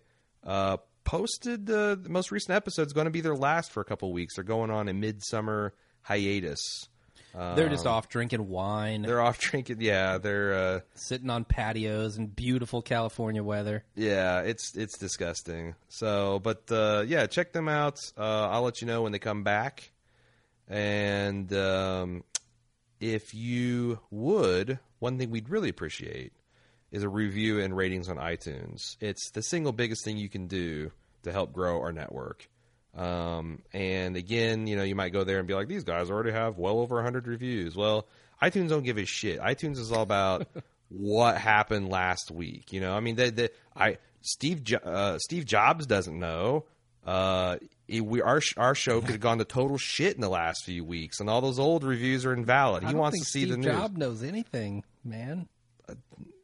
uh, 0.42 0.78
posted 1.04 1.70
uh, 1.70 1.94
the 1.94 2.08
most 2.08 2.32
recent 2.32 2.56
episode 2.56 2.88
is 2.88 2.92
going 2.92 3.04
to 3.04 3.12
be 3.12 3.20
their 3.20 3.36
last 3.36 3.70
for 3.70 3.80
a 3.80 3.84
couple 3.84 4.12
weeks. 4.12 4.34
They're 4.34 4.42
going 4.42 4.72
on 4.72 4.88
a 4.88 4.92
midsummer 4.92 5.74
hiatus. 6.00 6.88
They're 7.34 7.68
just 7.68 7.86
off 7.86 8.08
drinking 8.08 8.48
wine, 8.48 8.96
Um, 8.96 9.02
They're 9.02 9.20
off 9.22 9.38
drinking. 9.38 9.78
Yeah, 9.80 10.18
they're 10.18 10.54
uh, 10.54 10.80
sitting 10.94 11.30
on 11.30 11.44
patios 11.44 12.16
in 12.18 12.26
beautiful 12.26 12.82
California 12.82 13.42
weather. 13.42 13.84
yeah. 13.94 14.40
It's 14.40 14.76
it's 14.76 14.98
disgusting. 14.98 15.74
So, 15.88 16.38
but 16.40 16.70
uh, 16.70 17.04
yeah, 17.06 17.26
check 17.26 17.52
them 17.52 17.68
out. 17.68 17.98
Uh, 18.18 18.48
I'll 18.50 18.62
let 18.62 18.80
you 18.80 18.86
know 18.86 19.02
when 19.02 19.12
they 19.12 19.18
come 19.18 19.42
back. 19.44 19.90
And 20.68 21.52
um, 21.52 22.24
if 23.00 23.34
you 23.34 23.98
would, 24.10 24.78
one 25.00 25.18
thing 25.18 25.30
we'd 25.30 25.48
really 25.48 25.68
appreciate 25.68 26.32
is 26.90 27.02
a 27.02 27.08
review 27.08 27.60
and 27.60 27.76
ratings 27.76 28.08
on 28.08 28.16
iTunes. 28.16 28.96
It's 29.00 29.30
the 29.30 29.42
single 29.42 29.72
biggest 29.72 30.04
thing 30.04 30.16
you 30.18 30.28
can 30.28 30.46
do 30.46 30.92
to 31.24 31.32
help 31.32 31.52
grow 31.52 31.80
our 31.80 31.92
network. 31.92 32.48
Um, 32.96 33.62
and 33.72 34.16
again, 34.16 34.66
you 34.66 34.76
know, 34.76 34.82
you 34.82 34.94
might 34.94 35.12
go 35.12 35.24
there 35.24 35.38
and 35.38 35.48
be 35.48 35.54
like, 35.54 35.68
these 35.68 35.84
guys 35.84 36.10
already 36.10 36.32
have 36.32 36.58
well 36.58 36.78
over 36.80 36.96
100 36.96 37.26
reviews. 37.26 37.74
Well, 37.74 38.06
iTunes 38.42 38.68
don't 38.68 38.82
give 38.82 38.98
a 38.98 39.04
shit. 39.06 39.40
iTunes 39.40 39.78
is 39.78 39.90
all 39.92 40.02
about 40.02 40.46
what 40.88 41.38
happened 41.38 41.88
last 41.88 42.30
week. 42.30 42.72
You 42.72 42.80
know, 42.80 42.92
I 42.94 43.00
mean, 43.00 43.16
they, 43.16 43.30
they, 43.30 43.48
I 43.74 43.98
Steve 44.20 44.62
uh, 44.84 45.18
Steve 45.18 45.46
Jobs 45.46 45.86
doesn't 45.86 46.18
know. 46.18 46.64
Uh, 47.04 47.56
it- 47.88 48.04
we 48.04 48.20
our 48.22 48.40
our 48.56 48.74
show 48.74 49.00
could 49.00 49.10
have 49.10 49.20
gone 49.20 49.38
to 49.38 49.44
total 49.44 49.76
shit 49.78 50.14
in 50.14 50.20
the 50.20 50.28
last 50.28 50.64
few 50.64 50.84
weeks, 50.84 51.18
and 51.20 51.28
all 51.28 51.40
those 51.40 51.58
old 51.58 51.82
reviews 51.84 52.24
are 52.24 52.32
invalid. 52.32 52.84
He 52.84 52.94
wants 52.94 53.18
to 53.18 53.24
see 53.24 53.40
Steve 53.40 53.50
the 53.50 53.56
news. 53.56 53.66
Jobs 53.74 53.96
knows 53.96 54.22
anything, 54.22 54.84
man. 55.04 55.48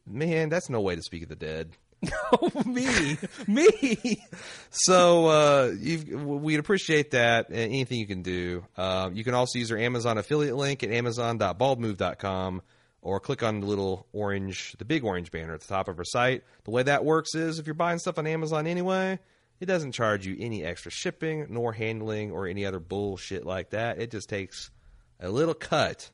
Man, 0.06 0.48
that's 0.48 0.68
no 0.70 0.80
way 0.80 0.96
to 0.96 1.02
speak 1.02 1.22
of 1.22 1.28
the 1.28 1.36
dead. 1.36 1.70
Oh, 2.30 2.62
me, 2.66 3.16
me. 3.46 4.22
So 4.70 5.26
uh, 5.26 5.74
we'd 5.74 6.58
appreciate 6.58 7.12
that. 7.12 7.46
Anything 7.50 7.98
you 7.98 8.06
can 8.06 8.22
do. 8.22 8.64
Uh, 8.76 9.10
you 9.12 9.24
can 9.24 9.34
also 9.34 9.58
use 9.58 9.72
our 9.72 9.78
Amazon 9.78 10.18
affiliate 10.18 10.54
link 10.54 10.82
at 10.82 10.90
amazon.baldmove.com 10.90 12.62
or 13.00 13.20
click 13.20 13.42
on 13.42 13.60
the 13.60 13.66
little 13.66 14.06
orange, 14.12 14.74
the 14.78 14.84
big 14.84 15.04
orange 15.04 15.30
banner 15.30 15.54
at 15.54 15.60
the 15.60 15.66
top 15.66 15.88
of 15.88 15.98
our 15.98 16.04
site. 16.04 16.44
The 16.64 16.70
way 16.70 16.82
that 16.82 17.04
works 17.04 17.34
is 17.34 17.58
if 17.58 17.66
you're 17.66 17.74
buying 17.74 17.98
stuff 17.98 18.18
on 18.18 18.26
Amazon 18.26 18.66
anyway, 18.66 19.18
it 19.58 19.66
doesn't 19.66 19.92
charge 19.92 20.26
you 20.26 20.36
any 20.38 20.64
extra 20.64 20.90
shipping 20.90 21.46
nor 21.48 21.72
handling 21.72 22.30
or 22.30 22.46
any 22.46 22.66
other 22.66 22.80
bullshit 22.80 23.46
like 23.46 23.70
that. 23.70 24.00
It 24.00 24.10
just 24.10 24.28
takes 24.28 24.70
a 25.18 25.30
little 25.30 25.54
cut, 25.54 26.10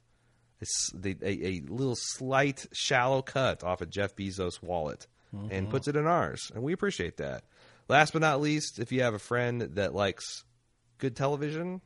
the, 0.94 1.16
a, 1.22 1.46
a 1.46 1.60
little 1.68 1.96
slight, 1.96 2.66
shallow 2.72 3.20
cut 3.20 3.64
off 3.64 3.80
of 3.80 3.90
Jeff 3.90 4.14
Bezos' 4.14 4.62
wallet 4.62 5.06
and 5.50 5.70
puts 5.70 5.88
it 5.88 5.96
in 5.96 6.06
ours. 6.06 6.50
And 6.54 6.62
we 6.62 6.72
appreciate 6.72 7.18
that. 7.18 7.44
Last 7.88 8.12
but 8.12 8.22
not 8.22 8.40
least, 8.40 8.78
if 8.78 8.92
you 8.92 9.02
have 9.02 9.14
a 9.14 9.18
friend 9.18 9.60
that 9.60 9.94
likes 9.94 10.44
good 10.98 11.16
television, 11.16 11.80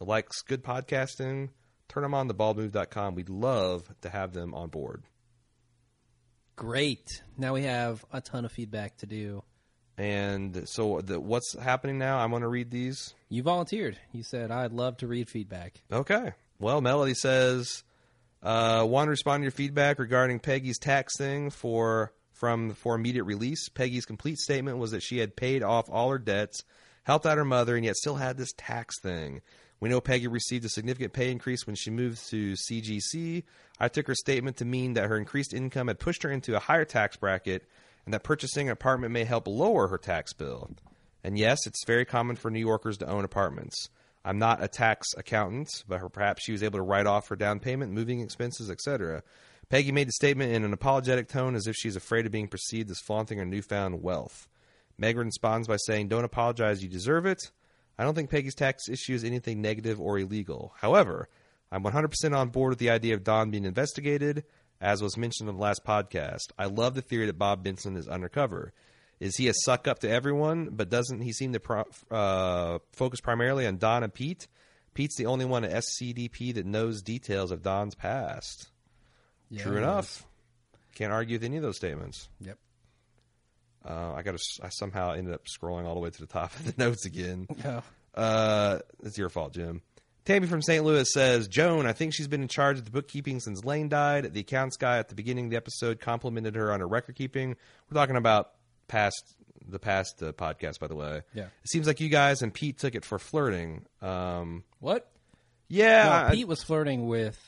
likes 0.00 0.42
good 0.42 0.64
podcasting, 0.64 1.50
turn 1.88 2.02
them 2.02 2.14
on 2.14 2.28
to 2.28 2.34
baldmove.com. 2.34 3.14
We'd 3.14 3.28
love 3.28 3.84
to 4.00 4.08
have 4.08 4.32
them 4.32 4.54
on 4.54 4.68
board. 4.68 5.04
Great. 6.56 7.22
Now 7.38 7.54
we 7.54 7.62
have 7.62 8.04
a 8.12 8.20
ton 8.20 8.44
of 8.44 8.52
feedback 8.52 8.96
to 8.98 9.06
do. 9.06 9.42
And 9.98 10.68
so, 10.68 11.00
the, 11.00 11.20
what's 11.20 11.56
happening 11.58 11.98
now? 11.98 12.18
I'm 12.18 12.30
going 12.30 12.42
to 12.42 12.48
read 12.48 12.70
these. 12.70 13.14
You 13.28 13.42
volunteered. 13.42 13.98
You 14.12 14.22
said 14.22 14.50
I'd 14.50 14.72
love 14.72 14.96
to 14.98 15.06
read 15.06 15.28
feedback. 15.28 15.82
Okay. 15.92 16.32
Well, 16.58 16.80
Melody 16.80 17.14
says, 17.14 17.84
uh, 18.42 18.84
want 18.88 19.06
to 19.06 19.10
respond 19.10 19.42
to 19.42 19.44
your 19.44 19.52
feedback 19.52 19.98
regarding 19.98 20.40
Peggy's 20.40 20.78
tax 20.78 21.16
thing 21.16 21.50
for 21.50 22.12
from 22.42 22.74
for 22.74 22.96
immediate 22.96 23.22
release. 23.22 23.68
Peggy's 23.68 24.04
complete 24.04 24.36
statement 24.36 24.78
was 24.78 24.90
that 24.90 25.04
she 25.04 25.18
had 25.18 25.36
paid 25.36 25.62
off 25.62 25.88
all 25.88 26.10
her 26.10 26.18
debts, 26.18 26.64
helped 27.04 27.24
out 27.24 27.38
her 27.38 27.44
mother, 27.44 27.76
and 27.76 27.84
yet 27.84 27.94
still 27.94 28.16
had 28.16 28.36
this 28.36 28.52
tax 28.56 28.98
thing. 29.00 29.42
We 29.78 29.88
know 29.88 30.00
Peggy 30.00 30.26
received 30.26 30.64
a 30.64 30.68
significant 30.68 31.12
pay 31.12 31.30
increase 31.30 31.68
when 31.68 31.76
she 31.76 31.90
moved 31.90 32.28
to 32.30 32.54
CGC. 32.54 33.44
I 33.78 33.86
took 33.86 34.08
her 34.08 34.16
statement 34.16 34.56
to 34.56 34.64
mean 34.64 34.94
that 34.94 35.08
her 35.08 35.16
increased 35.16 35.54
income 35.54 35.86
had 35.86 36.00
pushed 36.00 36.24
her 36.24 36.32
into 36.32 36.56
a 36.56 36.58
higher 36.58 36.84
tax 36.84 37.16
bracket 37.16 37.62
and 38.04 38.12
that 38.12 38.24
purchasing 38.24 38.66
an 38.66 38.72
apartment 38.72 39.12
may 39.12 39.22
help 39.22 39.46
lower 39.46 39.86
her 39.86 39.98
tax 39.98 40.32
bill. 40.32 40.68
And 41.22 41.38
yes, 41.38 41.64
it's 41.64 41.84
very 41.86 42.04
common 42.04 42.34
for 42.34 42.50
New 42.50 42.58
Yorkers 42.58 42.98
to 42.98 43.06
own 43.08 43.24
apartments. 43.24 43.88
I'm 44.24 44.40
not 44.40 44.60
a 44.60 44.66
tax 44.66 45.06
accountant, 45.16 45.68
but 45.86 46.12
perhaps 46.12 46.42
she 46.42 46.50
was 46.50 46.64
able 46.64 46.80
to 46.80 46.84
write 46.84 47.06
off 47.06 47.28
her 47.28 47.36
down 47.36 47.60
payment, 47.60 47.92
moving 47.92 48.18
expenses, 48.18 48.68
etc. 48.68 49.22
Peggy 49.72 49.90
made 49.90 50.06
the 50.06 50.12
statement 50.12 50.52
in 50.52 50.64
an 50.64 50.74
apologetic 50.74 51.28
tone 51.28 51.54
as 51.54 51.66
if 51.66 51.74
she's 51.74 51.96
afraid 51.96 52.26
of 52.26 52.30
being 52.30 52.46
perceived 52.46 52.90
as 52.90 52.98
flaunting 52.98 53.38
her 53.38 53.46
newfound 53.46 54.02
wealth. 54.02 54.46
Meg 54.98 55.16
responds 55.16 55.66
by 55.66 55.78
saying, 55.86 56.08
Don't 56.08 56.26
apologize, 56.26 56.82
you 56.82 56.90
deserve 56.90 57.24
it. 57.24 57.50
I 57.98 58.04
don't 58.04 58.14
think 58.14 58.28
Peggy's 58.28 58.54
tax 58.54 58.90
issue 58.90 59.14
is 59.14 59.24
anything 59.24 59.62
negative 59.62 59.98
or 59.98 60.18
illegal. 60.18 60.74
However, 60.76 61.30
I'm 61.70 61.84
100% 61.84 62.36
on 62.36 62.50
board 62.50 62.72
with 62.72 62.80
the 62.80 62.90
idea 62.90 63.14
of 63.14 63.24
Don 63.24 63.50
being 63.50 63.64
investigated, 63.64 64.44
as 64.78 65.00
was 65.00 65.16
mentioned 65.16 65.48
on 65.48 65.56
the 65.56 65.62
last 65.62 65.86
podcast. 65.86 66.52
I 66.58 66.66
love 66.66 66.94
the 66.94 67.00
theory 67.00 67.24
that 67.24 67.38
Bob 67.38 67.64
Benson 67.64 67.96
is 67.96 68.08
undercover. 68.08 68.74
Is 69.20 69.38
he 69.38 69.48
a 69.48 69.54
suck 69.54 69.88
up 69.88 70.00
to 70.00 70.10
everyone, 70.10 70.68
but 70.72 70.90
doesn't 70.90 71.22
he 71.22 71.32
seem 71.32 71.54
to 71.54 71.60
pro- 71.60 71.88
uh, 72.10 72.78
focus 72.92 73.22
primarily 73.22 73.66
on 73.66 73.78
Don 73.78 74.02
and 74.02 74.12
Pete? 74.12 74.48
Pete's 74.92 75.16
the 75.16 75.24
only 75.24 75.46
one 75.46 75.64
at 75.64 75.82
SCDP 75.82 76.52
that 76.56 76.66
knows 76.66 77.00
details 77.00 77.50
of 77.50 77.62
Don's 77.62 77.94
past. 77.94 78.68
True 79.58 79.76
enough. 79.76 80.24
Can't 80.94 81.12
argue 81.12 81.36
with 81.36 81.44
any 81.44 81.56
of 81.56 81.62
those 81.62 81.76
statements. 81.76 82.28
Yep. 82.40 82.58
Uh, 83.84 84.12
I 84.14 84.22
got 84.22 84.36
to. 84.38 84.42
I 84.62 84.68
somehow 84.68 85.12
ended 85.12 85.34
up 85.34 85.42
scrolling 85.46 85.84
all 85.86 85.94
the 85.94 86.00
way 86.00 86.10
to 86.10 86.20
the 86.20 86.26
top 86.26 86.54
of 86.54 86.64
the 86.64 86.74
notes 86.84 87.04
again. 87.06 87.46
Oh. 87.64 87.82
Uh, 88.14 88.78
it's 89.02 89.16
your 89.16 89.30
fault, 89.30 89.54
Jim. 89.54 89.80
Tammy 90.26 90.46
from 90.46 90.60
St. 90.60 90.84
Louis 90.84 91.10
says, 91.10 91.48
Joan, 91.48 91.86
I 91.86 91.94
think 91.94 92.12
she's 92.14 92.28
been 92.28 92.42
in 92.42 92.48
charge 92.48 92.76
of 92.78 92.84
the 92.84 92.90
bookkeeping 92.90 93.40
since 93.40 93.64
Lane 93.64 93.88
died. 93.88 94.34
The 94.34 94.40
accounts 94.40 94.76
guy 94.76 94.98
at 94.98 95.08
the 95.08 95.14
beginning 95.14 95.46
of 95.46 95.50
the 95.50 95.56
episode 95.56 95.98
complimented 95.98 96.54
her 96.54 96.70
on 96.72 96.80
her 96.80 96.86
record 96.86 97.14
keeping. 97.16 97.56
We're 97.90 97.94
talking 97.94 98.16
about 98.16 98.50
past 98.86 99.34
the 99.66 99.78
past 99.78 100.22
uh, 100.22 100.32
podcast, 100.32 100.78
by 100.78 100.88
the 100.88 100.94
way. 100.94 101.22
Yeah. 101.32 101.44
It 101.44 101.70
seems 101.70 101.86
like 101.86 102.00
you 102.00 102.10
guys 102.10 102.42
and 102.42 102.52
Pete 102.52 102.78
took 102.78 102.94
it 102.94 103.04
for 103.06 103.18
flirting. 103.18 103.86
Um, 104.02 104.64
What? 104.80 105.10
yeah. 105.68 106.04
No, 106.04 106.12
I- 106.28 106.30
Pete 106.34 106.46
was 106.48 106.62
flirting 106.62 107.06
with 107.08 107.38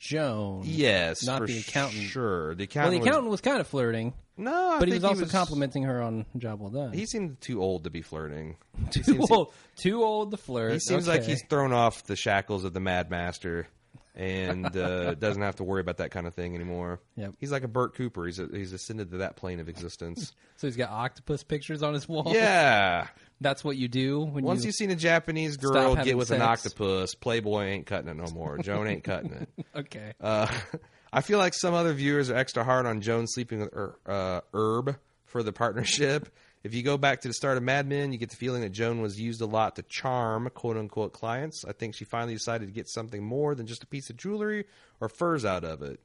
Joan. 0.00 0.62
yes. 0.64 1.22
not 1.24 1.38
for 1.38 1.46
the 1.46 1.58
accountant. 1.58 2.02
Sure. 2.04 2.54
The 2.54 2.64
accountant. 2.64 2.84
Well, 2.84 2.90
the 2.92 2.98
was- 2.98 3.06
accountant 3.06 3.30
was, 3.30 3.40
kind 3.42 3.60
of 3.60 3.66
flirting, 3.66 4.14
no, 4.40 4.70
I 4.70 4.78
but 4.78 4.88
he 4.88 4.94
was 4.94 5.04
also 5.04 5.26
complimenting 5.26 5.82
her 5.82 6.00
on 6.00 6.24
job 6.38 6.60
well 6.60 6.70
done. 6.70 6.92
He 6.94 7.04
seemed 7.04 7.40
too 7.42 7.62
old 7.62 7.84
to 7.84 7.90
be 7.90 8.00
flirting. 8.00 8.56
too 8.90 9.22
old, 9.30 9.52
too 9.76 10.02
old 10.02 10.30
to 10.30 10.38
flirt. 10.38 10.72
He 10.72 10.78
seems 10.78 11.06
like 11.06 11.24
he's 11.24 11.44
thrown 11.48 11.74
off 11.74 12.04
the 12.04 12.16
shackles 12.16 12.64
of 12.64 12.72
the 12.72 12.80
Mad 12.80 13.10
Master 13.10 13.68
and 14.14 14.74
uh, 14.74 15.14
doesn't 15.18 15.42
have 15.42 15.56
to 15.56 15.64
worry 15.64 15.82
about 15.82 15.98
that 15.98 16.10
kind 16.10 16.26
of 16.26 16.34
thing 16.34 16.54
anymore. 16.54 17.00
Yep. 17.16 17.34
He's 17.38 17.52
like 17.52 17.64
a 17.64 17.68
Bert 17.68 17.94
Cooper. 17.94 18.24
He's 18.24 18.38
a, 18.38 18.48
he's 18.50 18.72
ascended 18.72 19.10
to 19.10 19.18
that 19.18 19.36
plane 19.36 19.60
of 19.60 19.68
existence. 19.68 20.32
so 20.56 20.66
he's 20.66 20.76
got 20.76 20.90
octopus 20.90 21.42
pictures 21.42 21.82
on 21.82 21.92
his 21.92 22.08
wall. 22.08 22.32
yeah. 22.34 23.08
That's 23.40 23.64
what 23.64 23.76
you 23.76 23.88
do 23.88 24.20
when 24.20 24.44
Once 24.44 24.60
you. 24.62 24.66
you've 24.66 24.74
seen 24.76 24.90
a 24.90 24.96
Japanese 24.96 25.56
girl 25.56 25.96
get 25.96 26.16
with 26.16 26.30
an 26.30 26.42
octopus, 26.42 27.14
Playboy 27.14 27.64
ain't 27.64 27.86
cutting 27.86 28.08
it 28.08 28.16
no 28.16 28.30
more. 28.32 28.58
Joan 28.58 28.86
ain't 28.86 29.04
cutting 29.04 29.32
it. 29.32 29.48
okay, 29.76 30.12
Uh, 30.20 30.46
I 31.12 31.22
feel 31.22 31.38
like 31.38 31.54
some 31.54 31.74
other 31.74 31.92
viewers 31.92 32.30
are 32.30 32.36
extra 32.36 32.62
hard 32.62 32.86
on 32.86 33.00
Joan 33.00 33.26
sleeping 33.26 33.60
with 33.60 33.70
Er- 33.74 33.98
uh, 34.06 34.40
Herb 34.54 34.96
for 35.24 35.42
the 35.42 35.52
partnership. 35.52 36.28
If 36.62 36.74
you 36.74 36.82
go 36.82 36.98
back 36.98 37.22
to 37.22 37.28
the 37.28 37.34
start 37.34 37.56
of 37.56 37.62
Mad 37.62 37.88
Men, 37.88 38.12
you 38.12 38.18
get 38.18 38.28
the 38.30 38.36
feeling 38.36 38.60
that 38.60 38.70
Joan 38.70 39.00
was 39.00 39.18
used 39.18 39.40
a 39.40 39.46
lot 39.46 39.76
to 39.76 39.82
charm 39.82 40.48
quote 40.54 40.76
unquote 40.76 41.12
clients. 41.14 41.64
I 41.66 41.72
think 41.72 41.96
she 41.96 42.04
finally 42.04 42.34
decided 42.34 42.66
to 42.66 42.72
get 42.72 42.88
something 42.88 43.24
more 43.24 43.54
than 43.54 43.66
just 43.66 43.82
a 43.82 43.86
piece 43.86 44.10
of 44.10 44.16
jewelry 44.18 44.66
or 45.00 45.08
furs 45.08 45.44
out 45.44 45.64
of 45.64 45.82
it. 45.82 46.00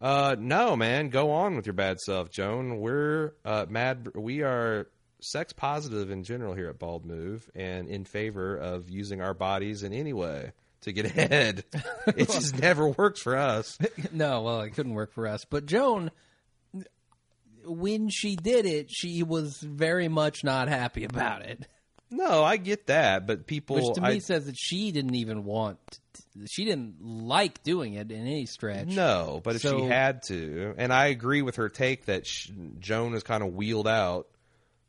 Uh, 0.00 0.34
no, 0.38 0.74
man, 0.76 1.08
go 1.10 1.30
on 1.30 1.54
with 1.56 1.64
your 1.64 1.72
bad 1.74 1.98
self, 2.00 2.28
Joan. 2.30 2.78
We're 2.80 3.32
uh, 3.44 3.66
mad. 3.68 4.08
We 4.14 4.42
are 4.42 4.88
sex 5.22 5.52
positive 5.52 6.10
in 6.10 6.24
general 6.24 6.54
here 6.54 6.68
at 6.68 6.78
Bald 6.78 7.06
Move, 7.06 7.48
and 7.54 7.88
in 7.88 8.04
favor 8.04 8.56
of 8.56 8.90
using 8.90 9.20
our 9.20 9.34
bodies 9.34 9.82
in 9.82 9.92
any 9.92 10.12
way 10.12 10.52
to 10.82 10.92
get 10.92 11.06
ahead. 11.16 11.64
it 12.08 12.28
just 12.28 12.58
never 12.60 12.88
works 12.88 13.22
for 13.22 13.36
us. 13.36 13.78
no, 14.12 14.42
well, 14.42 14.60
it 14.62 14.70
couldn't 14.70 14.94
work 14.94 15.12
for 15.12 15.26
us. 15.26 15.44
But 15.48 15.66
Joan, 15.66 16.10
when 17.64 18.08
she 18.08 18.36
did 18.36 18.66
it, 18.66 18.90
she 18.90 19.22
was 19.22 19.58
very 19.58 20.08
much 20.08 20.44
not 20.44 20.68
happy 20.68 21.04
about 21.04 21.42
it. 21.42 21.66
No, 22.10 22.44
I 22.44 22.58
get 22.58 22.88
that, 22.88 23.26
but 23.26 23.46
people, 23.46 23.76
Which 23.76 23.94
to 23.94 24.02
me 24.02 24.06
I, 24.08 24.18
says 24.18 24.44
that 24.44 24.58
she 24.58 24.92
didn't 24.92 25.14
even 25.14 25.44
want, 25.44 25.78
she 26.46 26.66
didn't 26.66 26.96
like 27.00 27.62
doing 27.62 27.94
it 27.94 28.12
in 28.12 28.20
any 28.26 28.44
stretch. 28.44 28.88
no, 28.88 29.40
but 29.42 29.56
if 29.56 29.62
she 29.62 29.80
had 29.84 30.22
to, 30.24 30.74
and 30.76 30.92
I 30.92 31.06
agree 31.06 31.40
with 31.40 31.56
her 31.56 31.70
take 31.70 32.04
that 32.06 32.26
sh 32.26 32.50
Joan 32.80 33.14
is 33.14 33.22
kind 33.22 33.42
of 33.42 33.54
wheeled 33.54 33.88
out, 33.88 34.26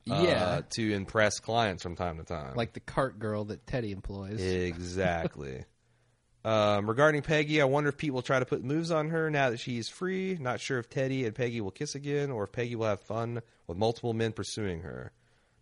uh, 0.09 0.23
Yeah. 0.25 0.61
to 0.71 0.93
impress 0.93 1.39
clients 1.39 1.83
from 1.83 1.95
time 1.95 2.17
to 2.17 2.23
time, 2.23 2.55
like 2.55 2.73
the 2.73 2.79
cart 2.79 3.19
girl 3.19 3.45
that 3.45 3.65
Teddy 3.67 3.91
employs. 3.91 4.41
Exactly. 4.41 5.65
um, 6.45 6.87
regarding 6.89 7.21
Peggy, 7.21 7.61
I 7.61 7.65
wonder 7.65 7.89
if 7.89 7.97
Pete 7.97 8.13
will 8.13 8.21
try 8.21 8.39
to 8.39 8.45
put 8.45 8.63
moves 8.63 8.91
on 8.91 9.09
her 9.09 9.29
now 9.29 9.49
that 9.51 9.59
she's 9.59 9.87
free. 9.89 10.37
Not 10.39 10.59
sure 10.59 10.79
if 10.79 10.89
Teddy 10.89 11.25
and 11.25 11.33
Peggy 11.35 11.61
will 11.61 11.71
kiss 11.71 11.95
again 11.95 12.31
or 12.31 12.43
if 12.43 12.51
Peggy 12.51 12.75
will 12.75 12.87
have 12.87 13.01
fun 13.01 13.41
with 13.67 13.77
multiple 13.77 14.13
men 14.13 14.33
pursuing 14.33 14.81
her. 14.81 15.11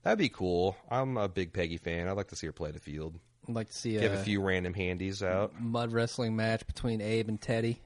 That'd 0.04 0.18
be 0.18 0.30
cool. 0.30 0.76
I'm 0.90 1.18
a 1.18 1.28
big 1.30 1.54
Peggy 1.54 1.78
fan. 1.78 2.08
I'd 2.08 2.14
like 2.18 2.30
to 2.30 2.36
see 2.36 2.48
her 2.48 2.54
play 2.54 2.72
the 2.72 2.80
field. 2.80 3.20
I'd 3.48 3.54
like 3.56 3.68
to 3.70 3.76
see 3.78 3.92
Give 4.00 4.14
a, 4.14 4.16
a 4.20 4.24
few 4.24 4.42
random 4.42 4.74
handies 4.74 5.22
out. 5.22 5.60
mud 5.62 5.92
wrestling 5.92 6.36
match 6.36 6.66
between 6.66 7.02
Abe 7.02 7.30
and 7.30 7.40
Teddy. 7.40 7.80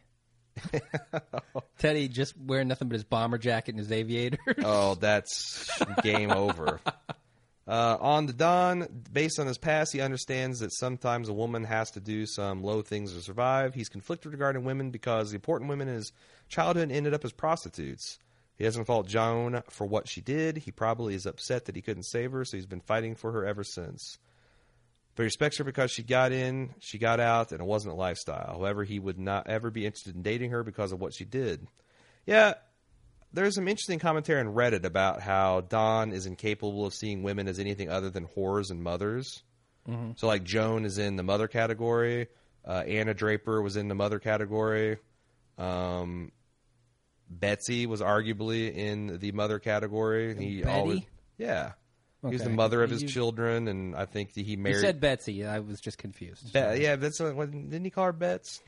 Teddy 1.80 2.08
just 2.08 2.38
wearing 2.38 2.68
nothing 2.68 2.88
but 2.88 2.96
his 2.96 3.04
bomber 3.04 3.38
jacket 3.38 3.72
and 3.72 3.80
his 3.80 3.92
aviator. 3.92 4.38
Oh, 4.64 4.96
that's 4.96 5.70
game 6.02 6.32
over. 6.32 6.80
Uh, 7.68 7.98
on 8.00 8.26
the 8.28 8.34
Don, 8.34 8.88
based 9.12 9.40
on 9.40 9.48
his 9.48 9.58
past, 9.58 9.92
he 9.92 10.02
understands 10.02 10.60
that 10.60 10.72
sometimes 10.72 11.30
a 11.30 11.34
woman 11.34 11.64
has 11.64 11.92
to 11.92 12.00
do 12.00 12.26
some 12.26 12.64
low 12.64 12.82
things 12.82 13.14
to 13.14 13.22
survive. 13.22 13.74
He's 13.74 13.90
conflicted 13.90 14.32
regarding 14.32 14.64
women 14.64 14.92
because 14.92 15.32
the 15.32 15.36
important 15.36 15.70
women 15.70 15.88
in 15.88 15.96
his 15.96 16.12
childhood 16.48 16.92
ended 16.92 17.14
up 17.14 17.26
as 17.26 17.32
prostitutes. 17.32 18.20
He 18.58 18.64
doesn't 18.64 18.86
fault 18.86 19.08
Joan 19.08 19.64
for 19.70 19.86
what 19.86 20.08
she 20.08 20.22
did. 20.22 20.58
He 20.58 20.72
probably 20.72 21.16
is 21.16 21.26
upset 21.26 21.66
that 21.66 21.76
he 21.76 21.82
couldn't 21.82 22.04
save 22.04 22.32
her, 22.32 22.46
so 22.46 22.56
he's 22.56 22.66
been 22.66 22.82
fighting 22.82 23.16
for 23.16 23.32
her 23.32 23.46
ever 23.46 23.64
since. 23.64 24.18
But 25.16 25.24
he 25.24 25.26
respects 25.26 25.58
her 25.60 25.64
because 25.64 25.92
she 25.92 26.04
got 26.04 26.32
in, 26.32 26.74
she 26.80 26.98
got 26.98 27.20
out, 27.20 27.52
and 27.52 27.62
it 27.62 27.66
wasn't 27.66 27.94
a 27.94 27.98
lifestyle. 27.98 28.58
However, 28.58 28.84
he 28.84 29.00
would 29.00 29.18
not 29.18 29.48
ever 29.48 29.72
be 29.72 29.86
interested 29.86 30.16
in 30.16 30.22
dating 30.22 30.52
her 30.52 30.64
because 30.64 30.92
of 30.92 31.00
what 31.00 31.14
she 31.14 31.24
did. 31.24 31.68
Yeah, 32.26 32.56
there's 33.32 33.56
some 33.56 33.68
interesting 33.68 34.00
commentary 34.00 34.42
on 34.42 34.54
Reddit 34.54 34.84
about 34.84 35.22
how 35.22 35.62
Don 35.62 36.12
is 36.12 36.26
incapable 36.26 36.86
of 36.86 36.94
seeing 36.94 37.24
women 37.24 37.48
as 37.48 37.60
anything 37.60 37.90
other 37.90 38.10
than 38.10 38.28
whores 38.28 38.72
and 38.72 38.84
mothers. 38.84 39.44
So, 40.16 40.26
like, 40.26 40.44
Joan 40.44 40.84
is 40.84 40.98
in 40.98 41.16
the 41.16 41.22
mother 41.22 41.48
category. 41.48 42.28
Uh, 42.68 42.84
Anna 42.88 43.14
Draper 43.14 43.62
was 43.62 43.78
in 43.78 43.88
the 43.88 43.94
mother 43.94 44.18
category. 44.18 44.98
Um, 45.60 46.32
Betsy 47.30 47.86
was 47.86 48.02
arguably 48.02 48.74
in 48.74 49.20
the 49.20 49.32
mother 49.32 49.60
category. 49.60 50.36
He 50.36 50.64
Betty? 50.64 50.76
always, 50.76 51.02
yeah, 51.38 51.74
he 52.30 52.36
was 52.36 52.44
the 52.44 52.50
mother 52.50 52.84
of 52.84 52.90
his 52.90 53.04
You- 53.04 53.10
children, 53.10 53.68
and 53.68 53.96
I 53.96 54.06
think 54.06 54.34
that 54.34 54.46
he 54.46 54.52
you 54.52 54.58
married. 54.58 54.82
said 54.82 55.00
Betsy. 55.00 55.46
I 55.46 55.60
was 55.60 55.80
just 55.82 55.98
confused. 55.98 56.52
Be- 56.54 56.60
yeah, 56.60 56.96
that's 56.96 57.20
what, 57.20 57.50
didn't 57.52 57.84
he 57.84 57.90
call 57.90 58.06
her 58.06 58.12
Bets? 58.14 58.62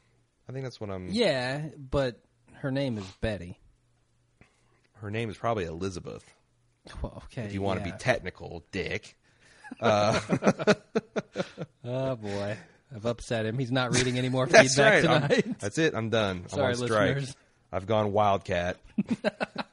I 0.50 0.54
think 0.54 0.64
that's 0.66 0.80
what 0.80 0.90
I'm. 0.90 1.10
Yeah, 1.10 1.66
but 1.78 2.20
her 2.56 2.72
name 2.72 2.98
is 2.98 3.06
Betty. 3.22 3.60
Her 4.96 5.12
name 5.12 5.30
is 5.30 5.38
probably 5.38 5.66
Elizabeth. 5.66 6.24
Well, 7.02 7.24
okay. 7.26 7.44
If 7.44 7.54
you 7.54 7.62
want 7.62 7.80
to 7.80 7.86
be 7.86 7.92
technical, 7.98 8.64
Dick. 8.72 9.16
Uh, 9.82 10.18
oh 11.84 12.16
boy, 12.16 12.58
I've 12.96 13.06
upset 13.06 13.46
him. 13.46 13.58
He's 13.60 13.70
not 13.72 13.94
reading 13.94 14.18
any 14.18 14.30
more 14.30 14.48
feedback 14.48 14.78
right. 15.04 15.06
I'm- 15.06 15.22
tonight. 15.24 15.60
that's 15.60 15.78
it. 15.78 15.94
I'm 15.94 16.10
done. 16.10 16.44
I'm 16.44 16.50
Sorry, 16.50 16.68
on 16.70 16.76
strike. 16.76 17.16
listeners. 17.16 17.36
I've 17.74 17.86
gone 17.86 18.14
wildcat. 18.14 18.78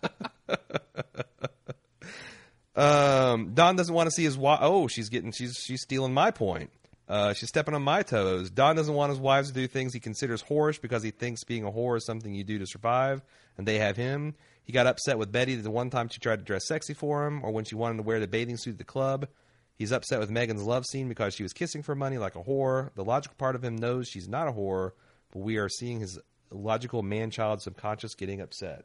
um, 2.76 3.55
Don 3.55 3.76
doesn't 3.76 3.94
want 3.94 4.09
to 4.09 4.10
see 4.10 4.24
his 4.24 4.36
wife. 4.36 4.59
Oh, 4.62 4.88
she's 4.88 5.09
getting. 5.09 5.32
She's 5.32 5.56
she's 5.56 5.82
stealing 5.82 6.12
my 6.12 6.30
point. 6.30 6.70
Uh, 7.09 7.34
she's 7.34 7.48
stepping 7.48 7.74
on 7.74 7.82
my 7.82 8.02
toes. 8.02 8.51
Don 8.51 8.76
doesn't 8.76 8.94
want 8.94 9.10
his 9.10 9.20
wives 9.20 9.48
to 9.48 9.55
do 9.55 9.66
things 9.66 9.92
he 9.92 10.01
considers 10.01 10.42
whorish 10.42 10.80
because 10.80 11.02
he 11.02 11.10
thinks 11.10 11.44
being 11.44 11.64
a 11.64 11.70
whore 11.70 11.98
is 11.98 12.06
something 12.06 12.34
you 12.34 12.44
do 12.44 12.59
to 12.59 12.66
survive, 12.66 13.22
and 13.59 13.68
they 13.68 13.78
have 13.78 13.96
him. 13.96 14.34
He 14.64 14.72
got 14.72 14.86
upset 14.86 15.18
with 15.18 15.30
Betty 15.30 15.55
the 15.56 15.70
one 15.70 15.90
time 15.90 16.09
she 16.09 16.18
tried 16.18 16.38
to 16.38 16.44
dress 16.44 16.66
sexy 16.66 16.94
for 16.94 17.26
him, 17.26 17.44
or 17.44 17.51
when 17.51 17.64
she 17.64 17.74
wanted 17.74 17.98
to 17.98 18.02
wear 18.02 18.20
the 18.20 18.26
bathing 18.26 18.56
suit 18.56 18.72
at 18.72 18.78
the 18.78 18.84
club. 18.84 19.28
He's 19.76 19.92
upset 19.92 20.20
with 20.20 20.30
Megan's 20.30 20.62
love 20.62 20.86
scene 20.86 21.09
because 21.09 21.34
she 21.34 21.42
was 21.42 21.52
kissing 21.52 21.82
for 21.82 21.94
money 21.94 22.16
like 22.16 22.36
a 22.36 22.42
whore. 22.42 22.94
The 22.94 23.05
logical 23.05 23.36
part 23.36 23.56
of 23.56 23.64
him 23.64 23.76
knows 23.76 24.09
she's 24.09 24.28
not 24.28 24.48
a 24.48 24.52
whore, 24.52 24.92
but 25.32 25.40
we 25.40 25.59
are 25.59 25.68
seeing 25.68 26.01
his 26.01 26.18
logical 26.51 27.02
man-child 27.02 27.60
subconscious 27.60 28.14
getting 28.14 28.40
upset. 28.40 28.84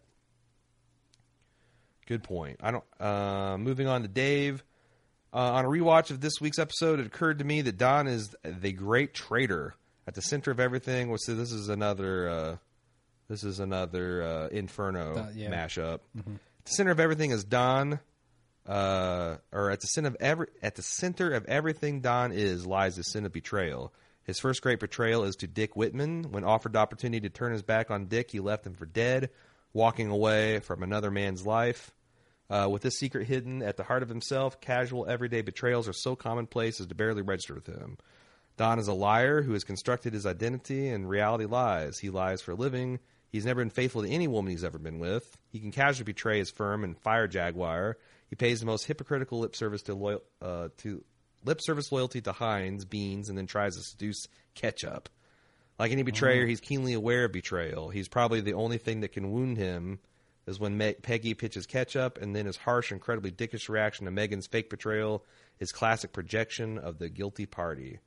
Good 2.10 2.24
point. 2.24 2.60
I 2.62 2.72
don't. 2.72 2.84
Uh, 3.00 3.58
moving 3.58 3.88
on 3.88 4.02
to 4.02 4.08
Dave. 4.10 4.64
Uh, 5.32 5.38
on 5.38 5.64
a 5.66 5.68
rewatch 5.70 6.10
of 6.10 6.20
this 6.20 6.42
week's 6.42 6.58
episode, 6.60 7.00
it 7.00 7.06
occurred 7.06 7.38
to 7.40 7.46
me 7.46 7.62
that 7.62 7.78
Don 7.78 8.08
is 8.08 8.36
the 8.44 8.72
great 8.74 9.14
traitor 9.14 9.76
at 10.08 10.16
the 10.16 10.22
center 10.22 10.50
of 10.50 10.60
everything. 10.60 11.10
Well, 11.10 11.20
so 11.20 11.36
this 11.36 11.52
is 11.52 11.70
another. 11.70 12.28
Uh, 12.30 12.56
this 13.30 13.44
is 13.44 13.60
another 13.60 14.24
uh, 14.24 14.48
Inferno 14.48 15.18
Uh, 15.18 15.28
yeah. 15.36 15.52
mashup. 15.52 16.00
At 16.18 16.26
the 16.66 16.72
center 16.72 16.90
of 16.92 17.00
everything 17.00 17.30
is 17.32 17.44
Don. 17.46 18.00
Uh, 18.68 19.38
or 19.52 19.72
at 19.72 19.80
the 19.82 19.88
center 19.88 20.10
of 20.10 20.18
every 20.20 20.48
at 20.62 20.76
the 20.76 20.82
center 20.84 21.32
of 21.32 21.46
everything 21.46 22.02
Don 22.02 22.32
is 22.32 22.66
lies 22.68 22.96
the 22.98 23.04
sin 23.04 23.26
of 23.26 23.32
betrayal. 23.32 23.94
His 24.24 24.40
first 24.40 24.62
great 24.62 24.80
betrayal 24.80 25.24
is 25.24 25.36
to 25.38 25.48
Dick 25.48 25.76
Whitman. 25.76 26.26
When 26.32 26.44
offered 26.44 26.74
the 26.74 26.80
opportunity 26.80 27.22
to 27.22 27.30
turn 27.30 27.52
his 27.52 27.62
back 27.64 27.90
on 27.92 28.06
Dick, 28.06 28.30
he 28.32 28.40
left 28.40 28.66
him 28.68 28.74
for 28.76 28.86
dead, 28.86 29.30
walking 29.74 30.10
away 30.10 30.60
from 30.60 30.82
another 30.84 31.10
man's 31.12 31.46
life. 31.48 31.92
Uh, 32.50 32.68
with 32.70 32.82
this 32.82 32.98
secret 32.98 33.28
hidden 33.28 33.62
at 33.62 33.78
the 33.78 33.84
heart 33.84 34.02
of 34.02 34.10
himself, 34.10 34.60
casual, 34.60 35.06
everyday 35.08 35.42
betrayals 35.42 35.88
are 35.88 35.94
so 35.94 36.16
commonplace 36.16 36.80
as 36.80 36.88
to 36.88 36.96
barely 36.96 37.22
register 37.22 37.54
with 37.54 37.68
him. 37.68 37.98
Don 38.58 38.80
is 38.80 38.88
a 38.88 38.94
liar 38.94 39.42
who 39.42 39.54
has 39.54 39.64
constructed 39.64 40.14
his 40.14 40.26
identity 40.26 40.90
and 40.90 41.08
reality 41.08 41.46
lies. 41.46 42.00
He 42.00 42.10
lies 42.10 42.42
for 42.42 42.52
a 42.52 42.56
living. 42.56 43.00
He's 43.32 43.46
never 43.46 43.62
been 43.62 43.70
faithful 43.70 44.02
to 44.02 44.10
any 44.10 44.28
woman 44.28 44.52
he's 44.52 44.64
ever 44.64 44.80
been 44.80 45.00
with. 45.00 45.38
He 45.52 45.60
can 45.60 45.72
casually 45.72 46.06
betray 46.06 46.40
his 46.40 46.50
firm 46.50 46.84
and 46.84 46.98
fire 46.98 47.28
Jaguar. 47.28 47.98
He 48.30 48.36
pays 48.36 48.60
the 48.60 48.66
most 48.66 48.86
hypocritical 48.86 49.40
lip 49.40 49.56
service 49.56 49.84
to 49.84 49.94
loyal 49.94 50.24
uh, 50.42 50.70
to 50.80 51.04
lip 51.46 51.62
service 51.62 51.92
loyalty 51.92 52.22
to 52.22 52.32
Heinz 52.32 52.84
beans, 52.84 53.30
and 53.30 53.38
then 53.38 53.48
tries 53.48 53.78
to 53.78 53.84
seduce 53.84 54.28
ketchup. 54.56 55.08
Like 55.78 55.92
any 55.92 56.04
betrayer, 56.04 56.46
he's 56.46 56.60
keenly 56.60 56.94
aware 56.94 57.26
of 57.26 57.32
betrayal. 57.32 57.90
He's 57.90 58.10
probably 58.10 58.42
the 58.42 58.56
only 58.56 58.78
thing 58.78 59.02
that 59.02 59.14
can 59.14 59.32
wound 59.32 59.58
him 59.58 60.00
is 60.50 60.60
when 60.60 60.96
Peggy 61.02 61.34
pitches 61.36 61.66
ketchup, 61.66 62.18
and 62.20 62.36
then 62.36 62.48
his 62.48 62.58
harsh, 62.58 62.92
incredibly 62.92 63.32
dickish 63.32 63.70
reaction 63.70 64.06
to 64.06 64.12
Megan's 64.12 64.48
fake 64.48 64.70
betrayal 64.70 65.24
is 65.60 65.72
classic 65.72 66.12
projection 66.12 66.78
of 66.78 66.98
the 66.98 67.08
guilty 67.08 67.46
party. 67.46 68.00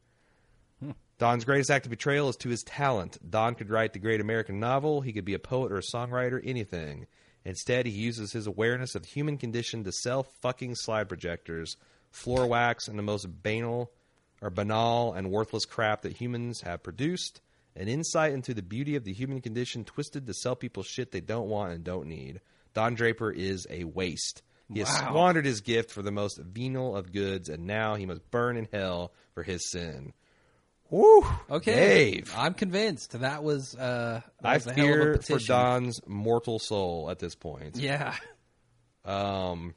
Hmm. 0.81 0.91
Don's 1.19 1.45
greatest 1.45 1.71
act 1.71 1.87
of 1.87 1.91
betrayal 1.91 2.29
is 2.29 2.37
to 2.39 2.49
his 2.49 2.65
talent. 2.65 3.19
Don 3.31 3.55
could 3.55 3.71
write 3.71 3.93
the 3.93 4.01
great 4.01 4.21
American 4.21 4.59
novel, 4.59 5.01
he 5.01 5.13
could 5.13 5.25
be 5.25 5.35
a 5.35 5.39
poet 5.39 5.71
or 5.71 5.79
a 5.79 5.83
songwriter, 5.83 6.41
anything. 6.43 7.07
Instead, 7.45 7.87
he 7.87 7.93
uses 7.93 8.33
his 8.33 8.47
awareness 8.47 8.95
of 8.95 9.03
the 9.03 9.09
human 9.09 9.39
condition 9.39 9.85
to 9.85 9.93
sell 9.93 10.25
fucking 10.25 10.75
slide 10.75 11.09
projectors, 11.09 11.77
floor 12.11 12.47
wax, 12.47 12.89
and 12.89 12.99
the 12.99 13.03
most 13.03 13.27
banal 13.43 13.91
or 14.41 14.51
banal 14.51 15.13
and 15.13 15.31
worthless 15.31 15.65
crap 15.65 16.03
that 16.03 16.17
humans 16.17 16.63
have 16.63 16.83
produced. 16.83 17.41
An 17.75 17.89
insight 17.89 18.33
into 18.33 18.53
the 18.55 18.63
beauty 18.63 18.97
of 18.97 19.05
the 19.05 19.13
human 19.13 19.41
condition 19.41 19.85
twisted 19.85 20.27
to 20.27 20.35
sell 20.35 20.55
people 20.57 20.83
shit 20.83 21.11
they 21.11 21.21
don't 21.21 21.49
want 21.49 21.73
and 21.73 21.83
don't 21.83 22.07
need. 22.07 22.41
Don 22.75 22.95
Draper 22.95 23.31
is 23.31 23.67
a 23.71 23.85
waste. 23.85 24.43
He 24.73 24.79
has 24.81 24.89
Wow. 24.89 25.09
squandered 25.09 25.45
his 25.47 25.61
gift 25.61 25.91
for 25.91 26.03
the 26.03 26.11
most 26.13 26.39
venal 26.39 26.97
of 26.97 27.13
goods, 27.13 27.49
and 27.49 27.67
now 27.67 27.95
he 27.95 28.07
must 28.07 28.31
burn 28.31 28.57
in 28.57 28.69
hell 28.73 29.13
for 29.35 29.43
his 29.43 29.71
sin. 29.71 30.13
Woo! 30.91 31.25
Okay, 31.51 31.75
Dave. 31.75 32.35
I'm 32.37 32.53
convinced 32.55 33.19
that 33.21 33.43
was. 33.43 33.75
Uh, 33.75 34.21
that 34.43 34.49
I 34.49 34.55
was 34.55 34.67
a 34.67 34.73
hell 34.75 34.85
of 34.85 34.91
a 34.91 35.23
fear 35.23 35.39
for. 35.39 35.47
Don's 35.47 36.01
mortal 36.07 36.59
soul 36.59 37.09
at 37.11 37.19
this 37.19 37.35
point. 37.35 37.77
Yeah. 37.77 38.15
Um, 39.05 39.75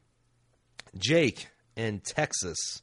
Jake 0.98 1.48
in 1.76 2.00
Texas 2.00 2.82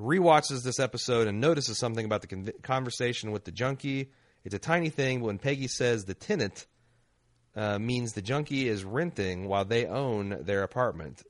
rewatches 0.00 0.62
this 0.64 0.80
episode 0.80 1.28
and 1.28 1.40
notices 1.40 1.78
something 1.78 2.04
about 2.04 2.22
the 2.22 2.26
con- 2.26 2.50
conversation 2.62 3.30
with 3.32 3.44
the 3.44 3.52
junkie. 3.52 4.10
It's 4.44 4.54
a 4.54 4.58
tiny 4.58 4.90
thing, 4.90 5.20
but 5.20 5.26
when 5.26 5.38
Peggy 5.38 5.68
says 5.68 6.04
the 6.04 6.14
tenant 6.14 6.66
uh, 7.54 7.78
means 7.78 8.12
the 8.12 8.22
junkie 8.22 8.68
is 8.68 8.84
renting 8.84 9.46
while 9.46 9.64
they 9.64 9.86
own 9.86 10.38
their 10.42 10.62
apartment. 10.62 11.22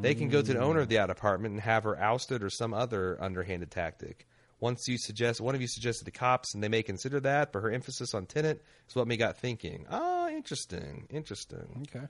They 0.00 0.14
can 0.14 0.28
go 0.28 0.42
to 0.42 0.52
the 0.52 0.60
owner 0.60 0.80
of 0.80 0.88
the 0.88 0.98
out 0.98 1.10
apartment 1.10 1.52
and 1.52 1.60
have 1.60 1.84
her 1.84 2.00
ousted 2.00 2.42
or 2.42 2.50
some 2.50 2.74
other 2.74 3.16
underhanded 3.22 3.70
tactic. 3.70 4.26
Once 4.58 4.88
you 4.88 4.96
suggest, 4.98 5.40
one 5.40 5.54
of 5.54 5.60
you 5.60 5.68
suggested 5.68 6.04
the 6.04 6.10
cops, 6.10 6.54
and 6.54 6.62
they 6.62 6.68
may 6.68 6.82
consider 6.82 7.20
that, 7.20 7.52
but 7.52 7.60
her 7.60 7.70
emphasis 7.70 8.14
on 8.14 8.26
tenant 8.26 8.60
is 8.88 8.96
what 8.96 9.06
me 9.06 9.16
got 9.16 9.36
thinking. 9.36 9.86
Ah, 9.90 10.28
interesting, 10.30 11.06
interesting. 11.10 11.86
Okay. 11.94 12.06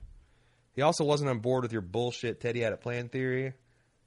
He 0.73 0.81
also 0.81 1.03
wasn't 1.03 1.29
on 1.29 1.39
board 1.39 1.63
with 1.63 1.73
your 1.73 1.81
bullshit 1.81 2.39
Teddy 2.39 2.61
had 2.61 2.73
a 2.73 2.77
plan 2.77 3.09
theory. 3.09 3.53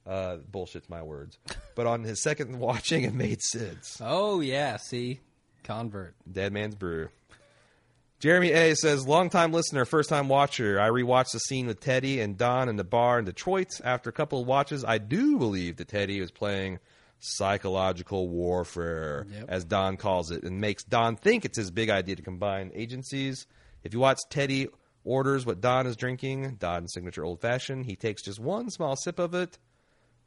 Uh, 0.05 0.37
bullshit's 0.37 0.89
my 0.89 1.03
words. 1.03 1.37
But 1.75 1.85
on 1.85 2.03
his 2.03 2.21
second 2.23 2.57
watching, 2.59 3.03
it 3.03 3.13
made 3.13 3.41
sense. 3.41 4.01
Oh 4.03 4.39
yeah. 4.39 4.77
See, 4.77 5.19
convert. 5.63 6.15
Dead 6.31 6.51
Man's 6.53 6.75
Brew. 6.75 7.09
Jeremy 8.19 8.51
A 8.51 8.75
says, 8.75 9.07
longtime 9.07 9.53
listener, 9.53 9.85
first 9.85 10.09
time 10.09 10.27
watcher. 10.27 10.79
I 10.79 10.89
rewatched 10.89 11.31
the 11.31 11.39
scene 11.39 11.67
with 11.67 11.79
Teddy 11.79 12.19
and 12.19 12.37
Don 12.37 12.67
in 12.67 12.75
the 12.75 12.83
bar 12.83 13.17
in 13.19 13.23
Detroit. 13.25 13.67
After 13.83 14.09
a 14.09 14.13
couple 14.13 14.41
of 14.41 14.47
watches, 14.47 14.83
I 14.83 14.97
do 14.97 15.37
believe 15.37 15.77
that 15.77 15.87
Teddy 15.87 16.19
was 16.19 16.29
playing 16.29 16.79
psychological 17.19 18.27
warfare, 18.27 19.25
Yep. 19.31 19.45
as 19.47 19.63
Don 19.65 19.95
calls 19.97 20.31
it, 20.31 20.43
and 20.43 20.59
makes 20.59 20.83
Don 20.83 21.15
think 21.15 21.45
it's 21.45 21.57
his 21.57 21.71
big 21.71 21.89
idea 21.89 22.15
to 22.17 22.21
combine 22.21 22.71
agencies. 22.73 23.45
If 23.83 23.93
you 23.93 23.99
watch 24.01 24.19
Teddy 24.29 24.67
orders 25.05 25.45
what 25.45 25.61
Don 25.61 25.87
is 25.87 25.95
drinking, 25.95 26.57
Don's 26.59 26.91
signature 26.93 27.23
old 27.23 27.39
fashioned, 27.39 27.85
he 27.85 27.95
takes 27.95 28.21
just 28.21 28.39
one 28.39 28.69
small 28.69 28.97
sip 28.97 29.17
of 29.17 29.33
it, 29.33 29.57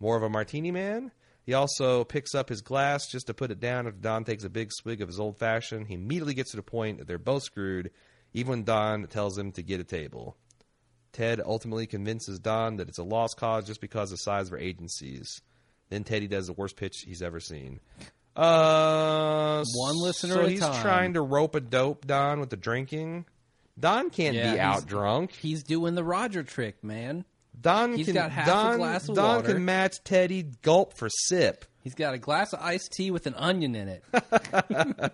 more 0.00 0.16
of 0.16 0.22
a 0.22 0.30
martini 0.30 0.70
man. 0.70 1.12
He 1.44 1.55
also 1.55 2.05
picks 2.05 2.35
up 2.35 2.48
his 2.48 2.60
glass 2.62 3.09
just 3.09 3.27
to 3.27 3.35
put 3.35 3.51
it 3.51 3.59
down 3.60 3.86
after 3.86 3.98
Don 3.98 4.24
takes 4.24 4.44
a 4.44 4.48
big 4.51 4.70
swig 4.73 5.01
of 5.02 5.09
his 5.09 5.19
old 5.19 5.39
fashioned. 5.39 5.89
He 5.89 5.94
immediately 5.94 6.35
gets 6.35 6.52
to 6.52 6.56
the 6.56 6.62
point 6.62 6.98
that 6.98 7.09
they're 7.09 7.19
both 7.19 7.43
screwed, 7.43 7.90
even 8.32 8.51
when 8.51 8.64
Don 8.64 9.06
tells 9.09 9.36
him 9.36 9.51
to 9.52 9.62
get 9.62 9.81
a 9.81 9.85
table. 9.85 10.36
Ted 11.12 11.40
ultimately 11.44 11.86
convinces 11.86 12.39
Don 12.39 12.77
that 12.77 12.89
it's 12.89 12.98
a 12.98 13.02
lost 13.02 13.36
cause 13.36 13.66
just 13.66 13.81
because 13.81 14.10
of 14.12 14.19
the 14.19 14.23
size 14.23 14.47
of 14.47 14.52
our 14.55 14.59
agencies. 14.59 15.43
Then 15.90 16.05
Teddy 16.05 16.28
does 16.28 16.47
the 16.47 16.52
worst 16.55 16.77
pitch 16.77 17.02
he's 17.06 17.20
ever 17.23 17.40
seen. 17.40 17.81
Uh, 18.35 19.62
One 19.74 19.97
listener 19.97 20.35
so 20.35 20.47
he's 20.47 20.60
time. 20.60 20.81
trying 20.82 21.12
to 21.14 21.20
rope 21.20 21.55
a 21.55 21.60
dope 21.60 22.06
Don 22.06 22.40
with 22.40 22.51
the 22.51 22.56
drinking. 22.56 23.27
Don 23.78 24.10
can't 24.10 24.35
Yeah, 24.35 24.55
be 24.55 24.60
out 24.60 24.86
drunk. 24.86 25.32
He's 25.32 25.62
doing 25.62 25.94
the 25.94 26.05
Roger 26.05 26.43
trick, 26.43 26.82
man. 26.82 27.24
Don 27.60 27.94
He's 27.94 28.06
can 28.06 28.14
got 28.14 28.30
half 28.30 28.46
a 28.46 28.50
Don, 28.50 28.76
glass 28.78 29.08
of 29.08 29.14
Don 29.14 29.36
water. 29.42 29.52
can 29.54 29.64
match 29.64 30.02
Teddy 30.04 30.42
gulp 30.62 30.94
for 30.96 31.08
sip. 31.10 31.64
He's 31.82 31.94
got 31.94 32.14
a 32.14 32.18
glass 32.18 32.52
of 32.52 32.60
iced 32.60 32.92
tea 32.92 33.10
with 33.10 33.26
an 33.26 33.34
onion 33.34 33.74
in 33.74 33.88
it. 33.88 34.04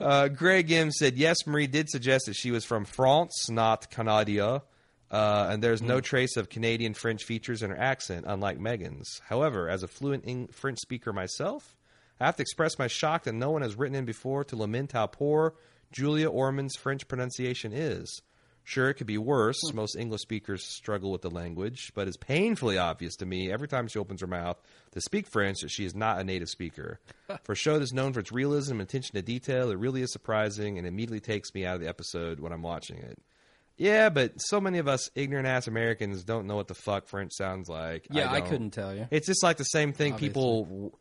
Uh, 0.00 0.28
Greg 0.28 0.70
M 0.72 0.90
said 0.90 1.18
yes. 1.18 1.36
Marie 1.46 1.66
did 1.66 1.90
suggest 1.90 2.24
that 2.24 2.32
she 2.34 2.50
was 2.50 2.64
from 2.64 2.86
France, 2.86 3.50
not 3.50 3.90
Canada, 3.90 4.62
uh, 5.10 5.48
and 5.50 5.62
there's 5.62 5.82
no 5.82 6.00
trace 6.00 6.38
of 6.38 6.48
Canadian 6.48 6.94
French 6.94 7.24
features 7.24 7.62
in 7.62 7.68
her 7.68 7.76
accent, 7.78 8.24
unlike 8.26 8.58
Megan's. 8.58 9.20
However, 9.28 9.68
as 9.68 9.82
a 9.82 9.88
fluent 9.88 10.24
Eng- 10.26 10.48
French 10.48 10.78
speaker 10.78 11.12
myself, 11.12 11.76
I 12.18 12.24
have 12.24 12.36
to 12.36 12.42
express 12.42 12.78
my 12.78 12.86
shock 12.86 13.24
that 13.24 13.34
no 13.34 13.50
one 13.50 13.60
has 13.60 13.76
written 13.76 13.94
in 13.94 14.06
before 14.06 14.42
to 14.44 14.56
lament 14.56 14.92
how 14.92 15.06
poor 15.06 15.52
Julia 15.92 16.30
Ormond's 16.30 16.76
French 16.76 17.06
pronunciation 17.06 17.72
is. 17.74 18.22
Sure, 18.70 18.88
it 18.88 18.94
could 18.94 19.08
be 19.08 19.18
worse. 19.18 19.58
Hmm. 19.68 19.78
Most 19.78 19.96
English 19.96 20.20
speakers 20.20 20.64
struggle 20.64 21.10
with 21.10 21.22
the 21.22 21.30
language, 21.30 21.90
but 21.92 22.06
it's 22.06 22.16
painfully 22.16 22.78
obvious 22.78 23.16
to 23.16 23.26
me 23.26 23.50
every 23.50 23.66
time 23.66 23.88
she 23.88 23.98
opens 23.98 24.20
her 24.20 24.28
mouth 24.28 24.62
to 24.92 25.00
speak 25.00 25.26
French 25.26 25.62
that 25.62 25.70
she 25.72 25.84
is 25.84 25.92
not 25.92 26.20
a 26.20 26.24
native 26.24 26.48
speaker. 26.48 27.00
For 27.42 27.54
a 27.54 27.56
show 27.56 27.80
that's 27.80 27.92
known 27.92 28.12
for 28.12 28.20
its 28.20 28.30
realism 28.30 28.74
and 28.74 28.82
attention 28.82 29.16
to 29.16 29.22
detail, 29.22 29.72
it 29.72 29.78
really 29.78 30.02
is 30.02 30.12
surprising 30.12 30.78
and 30.78 30.86
immediately 30.86 31.18
takes 31.18 31.52
me 31.52 31.66
out 31.66 31.74
of 31.74 31.80
the 31.80 31.88
episode 31.88 32.38
when 32.38 32.52
I'm 32.52 32.62
watching 32.62 32.98
it. 32.98 33.18
Yeah, 33.76 34.08
but 34.08 34.40
so 34.40 34.60
many 34.60 34.78
of 34.78 34.86
us 34.86 35.10
ignorant 35.16 35.48
ass 35.48 35.66
Americans 35.66 36.22
don't 36.22 36.46
know 36.46 36.54
what 36.54 36.68
the 36.68 36.74
fuck 36.74 37.08
French 37.08 37.32
sounds 37.32 37.68
like. 37.68 38.06
Yeah, 38.08 38.30
I, 38.30 38.38
don't. 38.38 38.48
couldn't 38.48 38.70
tell 38.70 38.94
you. 38.94 39.08
It's 39.10 39.26
just 39.26 39.42
like 39.42 39.56
the 39.56 39.64
same 39.64 39.92
thing. 39.92 40.14
People, 40.14 40.96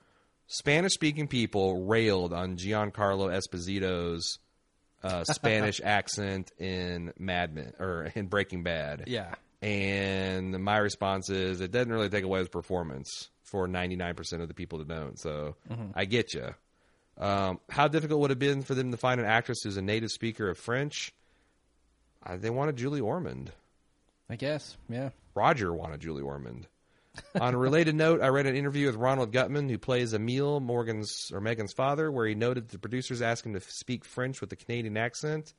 Spanish 0.47 0.93
speaking 0.93 1.27
people, 1.27 1.85
railed 1.85 2.33
on 2.33 2.57
Giancarlo 2.57 3.29
Esposito's 3.29 4.39
uh, 5.03 5.23
Spanish 5.23 5.81
accent 5.84 6.51
in 6.57 7.13
Mad 7.17 7.53
Men 7.53 7.73
or 7.80 8.11
in 8.15 8.27
Breaking 8.27 8.63
Bad. 8.63 9.05
Yeah. 9.07 9.34
And 9.61 10.63
my 10.63 10.77
response 10.77 11.30
is, 11.30 11.61
it 11.61 11.71
doesn't 11.71 11.91
really 11.91 12.09
take 12.09 12.23
away 12.23 12.39
his 12.39 12.49
performance 12.49 13.30
for 13.43 13.67
99% 13.67 14.41
of 14.41 14.47
the 14.47 14.53
people 14.53 14.80
that 14.80 14.88
don't. 14.88 15.19
So 15.19 15.55
I 15.95 16.05
get 16.05 16.34
you. 16.34 16.53
Um, 17.17 17.59
how 17.69 17.88
difficult 17.89 18.21
would 18.21 18.31
it 18.31 18.35
have 18.35 18.39
been 18.39 18.61
for 18.61 18.76
them 18.76 18.91
to 18.91 18.97
find 18.97 19.19
an 19.19 19.26
actress 19.27 19.59
who's 19.63 19.76
a 19.76 19.81
native 19.81 20.11
speaker 20.11 20.49
of 20.49 20.57
French? 20.57 21.13
They 22.38 22.49
wanted 22.49 22.77
Julie 22.77 23.01
Ormond. 23.01 23.51
I 24.30 24.35
guess. 24.35 24.77
Yeah. 24.88 25.09
Roger 25.34 25.73
wanted 25.73 25.99
Julie 25.99 26.21
Ormond. 26.21 26.67
On 27.40 27.53
a 27.53 27.57
related 27.57 27.95
note, 27.95 28.22
I 28.22 28.27
read 28.27 28.45
an 28.45 28.56
interview 28.56 28.88
with 28.88 28.95
Ronald 28.95 29.31
Guttman, 29.31 29.69
who 29.69 29.77
plays 29.77 30.14
Emil 30.14 30.60
Morgan's 30.60 31.31
or 31.34 31.41
Megan's 31.41 31.73
father, 31.73 32.11
where 32.11 32.27
he 32.27 32.36
noted 32.36 32.65
that 32.65 32.72
the 32.72 32.80
producers 32.80 33.22
asked 33.22 33.45
him 33.45 33.53
to 33.53 33.61
speak 33.61 34.06
French 34.06 34.41
with 34.41 34.52
a 34.52 34.56
Canadian 34.56 34.98
accent. 34.98 35.53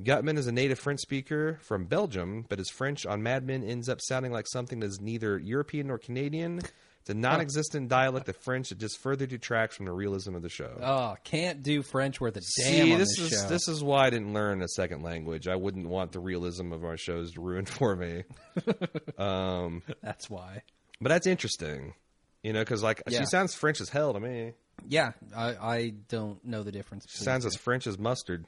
Guttman 0.00 0.38
is 0.38 0.46
a 0.46 0.52
native 0.52 0.78
French 0.78 1.00
speaker 1.00 1.58
from 1.60 1.84
Belgium, 1.84 2.46
but 2.48 2.58
his 2.58 2.70
French 2.70 3.04
on 3.04 3.22
Mad 3.22 3.46
Men 3.46 3.62
ends 3.62 3.88
up 3.88 4.00
sounding 4.00 4.32
like 4.32 4.46
something 4.48 4.80
that 4.80 4.86
is 4.86 5.00
neither 5.00 5.38
European 5.38 5.88
nor 5.88 5.98
Canadian. 5.98 6.62
It's 7.02 7.10
a 7.10 7.14
non-existent 7.14 7.88
dialect 7.88 8.28
of 8.28 8.36
French 8.36 8.68
that 8.68 8.78
just 8.78 8.98
further 9.00 9.26
detracts 9.26 9.76
from 9.76 9.86
the 9.86 9.92
realism 9.92 10.36
of 10.36 10.42
the 10.42 10.48
show. 10.48 10.70
Oh, 10.80 11.16
can't 11.24 11.60
do 11.62 11.82
French 11.82 12.20
worth 12.20 12.36
a 12.36 12.40
damn 12.62 12.86
See, 12.86 12.92
on 12.92 12.98
this 13.00 13.16
this, 13.18 13.32
is 13.32 13.40
show. 13.42 13.48
this 13.48 13.66
is 13.68 13.82
why 13.82 14.06
I 14.06 14.10
didn't 14.10 14.32
learn 14.32 14.62
a 14.62 14.68
second 14.68 15.02
language. 15.02 15.48
I 15.48 15.56
wouldn't 15.56 15.88
want 15.88 16.12
the 16.12 16.20
realism 16.20 16.72
of 16.72 16.84
our 16.84 16.96
shows 16.96 17.32
to 17.32 17.40
ruin 17.40 17.64
for 17.66 17.96
me. 17.96 18.22
um, 19.18 19.82
That's 20.02 20.30
why. 20.30 20.62
but 21.00 21.08
that's 21.08 21.26
interesting, 21.26 21.94
you 22.42 22.52
know, 22.52 22.60
because 22.60 22.82
like 22.82 23.02
Yeah. 23.08 23.20
she 23.20 23.26
sounds 23.26 23.54
French 23.54 23.80
as 23.80 23.88
hell 23.88 24.12
to 24.12 24.20
me. 24.20 24.52
Yeah, 24.88 25.12
I, 25.36 25.48
I 25.56 25.92
don't 26.08 26.44
know 26.44 26.62
the 26.62 26.72
difference. 26.72 27.06
She 27.08 27.18
sounds 27.24 27.42
the 27.44 27.48
as 27.48 27.56
French 27.56 27.86
as 27.86 27.98
mustard. 27.98 28.46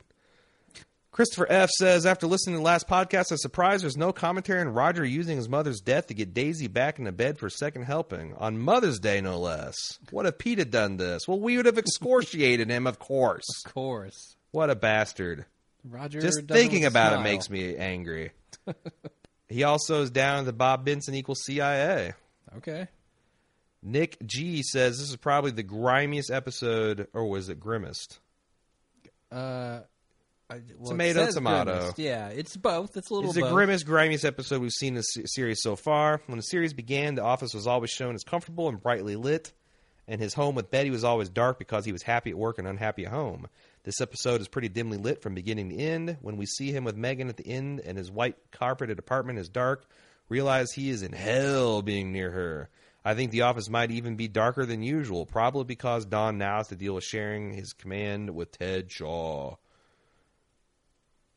Christopher 1.14 1.46
F 1.48 1.70
says 1.70 2.06
after 2.06 2.26
listening 2.26 2.56
to 2.56 2.58
the 2.58 2.64
last 2.64 2.88
podcast, 2.88 3.30
I'm 3.30 3.36
surprised 3.36 3.84
there's 3.84 3.96
no 3.96 4.12
commentary 4.12 4.60
on 4.60 4.70
Roger 4.70 5.04
using 5.04 5.36
his 5.36 5.48
mother's 5.48 5.80
death 5.80 6.08
to 6.08 6.14
get 6.14 6.34
Daisy 6.34 6.66
back 6.66 6.98
into 6.98 7.12
bed 7.12 7.38
for 7.38 7.46
a 7.46 7.50
second 7.52 7.84
helping 7.84 8.34
on 8.34 8.58
Mother's 8.58 8.98
Day, 8.98 9.20
no 9.20 9.38
less. 9.38 9.76
What 10.10 10.26
if 10.26 10.38
Pete 10.38 10.58
had 10.58 10.72
done 10.72 10.96
this? 10.96 11.28
Well, 11.28 11.38
we 11.38 11.56
would 11.56 11.66
have 11.66 11.78
excoriated 11.78 12.68
him, 12.68 12.88
of 12.88 12.98
course. 12.98 13.44
Of 13.64 13.72
course. 13.72 14.34
What 14.50 14.70
a 14.70 14.74
bastard! 14.74 15.46
Roger. 15.88 16.20
Just 16.20 16.48
thinking 16.48 16.84
about 16.84 17.12
it 17.12 17.22
makes 17.22 17.48
me 17.48 17.76
angry. 17.76 18.32
he 19.48 19.62
also 19.62 20.02
is 20.02 20.10
down 20.10 20.46
to 20.46 20.52
Bob 20.52 20.84
Benson 20.84 21.14
equals 21.14 21.44
CIA. 21.44 22.14
Okay. 22.56 22.88
Nick 23.84 24.16
G 24.26 24.64
says 24.64 24.98
this 24.98 25.10
is 25.10 25.16
probably 25.16 25.52
the 25.52 25.62
grimiest 25.62 26.32
episode, 26.32 27.06
or 27.12 27.28
was 27.28 27.48
it 27.50 27.60
grimmest? 27.60 28.18
Uh, 29.30 29.82
I, 30.50 30.60
well, 30.78 30.90
Tomato, 30.90 31.22
it 31.24 31.32
tomato. 31.32 31.72
grimmest. 31.78 31.98
Yeah, 31.98 32.28
it's 32.28 32.56
both. 32.56 32.96
It's 32.96 33.08
a 33.10 33.14
little 33.14 33.22
bit 33.22 33.28
It's 33.30 33.34
the 33.36 33.40
both. 33.42 33.52
grimmest, 33.54 33.86
grimiest 33.86 34.24
episode 34.26 34.60
we've 34.60 34.72
seen 34.72 34.88
in 34.88 34.94
this 34.96 35.12
se- 35.14 35.22
series 35.26 35.62
so 35.62 35.74
far. 35.74 36.20
When 36.26 36.36
the 36.36 36.42
series 36.42 36.74
began, 36.74 37.14
the 37.14 37.22
office 37.22 37.54
was 37.54 37.66
always 37.66 37.90
shown 37.90 38.14
as 38.14 38.24
comfortable 38.24 38.68
and 38.68 38.80
brightly 38.82 39.16
lit, 39.16 39.52
and 40.06 40.20
his 40.20 40.34
home 40.34 40.54
with 40.54 40.70
Betty 40.70 40.90
was 40.90 41.02
always 41.02 41.30
dark 41.30 41.58
because 41.58 41.86
he 41.86 41.92
was 41.92 42.02
happy 42.02 42.30
at 42.30 42.36
work 42.36 42.58
and 42.58 42.68
unhappy 42.68 43.06
at 43.06 43.12
home. 43.12 43.46
This 43.84 44.00
episode 44.02 44.40
is 44.42 44.48
pretty 44.48 44.68
dimly 44.68 44.98
lit 44.98 45.22
from 45.22 45.34
beginning 45.34 45.70
to 45.70 45.76
end. 45.76 46.18
When 46.20 46.36
we 46.36 46.44
see 46.46 46.72
him 46.72 46.84
with 46.84 46.96
Megan 46.96 47.28
at 47.30 47.38
the 47.38 47.46
end 47.46 47.80
and 47.80 47.96
his 47.96 48.10
white 48.10 48.36
carpeted 48.50 48.98
apartment 48.98 49.38
is 49.38 49.48
dark, 49.48 49.86
realize 50.28 50.72
he 50.72 50.90
is 50.90 51.02
in 51.02 51.12
hell 51.12 51.80
being 51.80 52.12
near 52.12 52.30
her. 52.30 52.68
I 53.02 53.14
think 53.14 53.30
the 53.30 53.42
office 53.42 53.68
might 53.70 53.90
even 53.90 54.16
be 54.16 54.28
darker 54.28 54.64
than 54.66 54.82
usual, 54.82 55.24
probably 55.26 55.64
because 55.64 56.04
Don 56.06 56.36
now 56.38 56.58
has 56.58 56.68
to 56.68 56.76
deal 56.76 56.94
with 56.94 57.04
sharing 57.04 57.52
his 57.52 57.72
command 57.74 58.30
with 58.34 58.52
Ted 58.52 58.88
Chaough. 58.88 59.56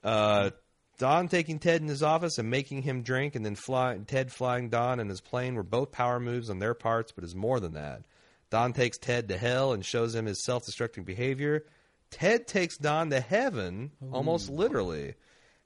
Uh, 0.03 0.51
Don 0.97 1.27
taking 1.27 1.59
Ted 1.59 1.81
in 1.81 1.87
his 1.87 2.01
office 2.01 2.37
and 2.37 2.49
making 2.49 2.81
him 2.81 3.03
drink, 3.03 3.35
and 3.35 3.45
then 3.45 3.55
fly, 3.55 3.97
Ted 4.07 4.31
flying 4.31 4.69
Don 4.69 4.99
in 4.99 5.09
his 5.09 5.21
plane 5.21 5.55
were 5.55 5.63
both 5.63 5.91
power 5.91 6.19
moves 6.19 6.49
on 6.49 6.59
their 6.59 6.73
parts, 6.73 7.11
but 7.11 7.23
is 7.23 7.35
more 7.35 7.59
than 7.59 7.73
that. 7.73 8.01
Don 8.49 8.73
takes 8.73 8.97
Ted 8.97 9.27
to 9.29 9.37
hell 9.37 9.73
and 9.73 9.85
shows 9.85 10.15
him 10.15 10.25
his 10.25 10.43
self 10.43 10.63
destructing 10.65 11.05
behavior. 11.05 11.65
Ted 12.09 12.47
takes 12.47 12.77
Don 12.77 13.09
to 13.09 13.19
heaven, 13.19 13.91
almost 14.11 14.49
literally. 14.49 15.15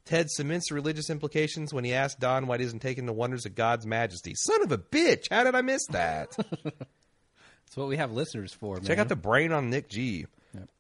Ted 0.06 0.30
cements 0.32 0.70
the 0.70 0.76
religious 0.76 1.10
implications 1.10 1.74
when 1.74 1.84
he 1.84 1.94
asks 1.94 2.20
Don 2.20 2.48
why 2.48 2.58
he 2.58 2.64
isn't 2.64 2.82
taking 2.82 3.06
the 3.06 3.14
wonders 3.14 3.46
of 3.46 3.54
God's 3.54 3.86
majesty. 3.86 4.34
Son 4.36 4.64
of 4.64 4.72
a 4.72 4.78
bitch! 4.78 5.28
How 5.30 5.44
did 5.44 5.54
I 5.56 5.62
miss 5.62 5.86
that? 5.92 6.36
That's 6.64 7.78
what 7.78 7.88
we 7.88 7.98
have 7.98 8.12
listeners 8.12 8.52
for, 8.52 8.76
man. 8.76 8.86
Check 8.86 8.98
out 8.98 9.08
the 9.08 9.16
brain 9.16 9.52
on 9.52 9.70
Nick 9.70 9.88
G. 9.90 10.26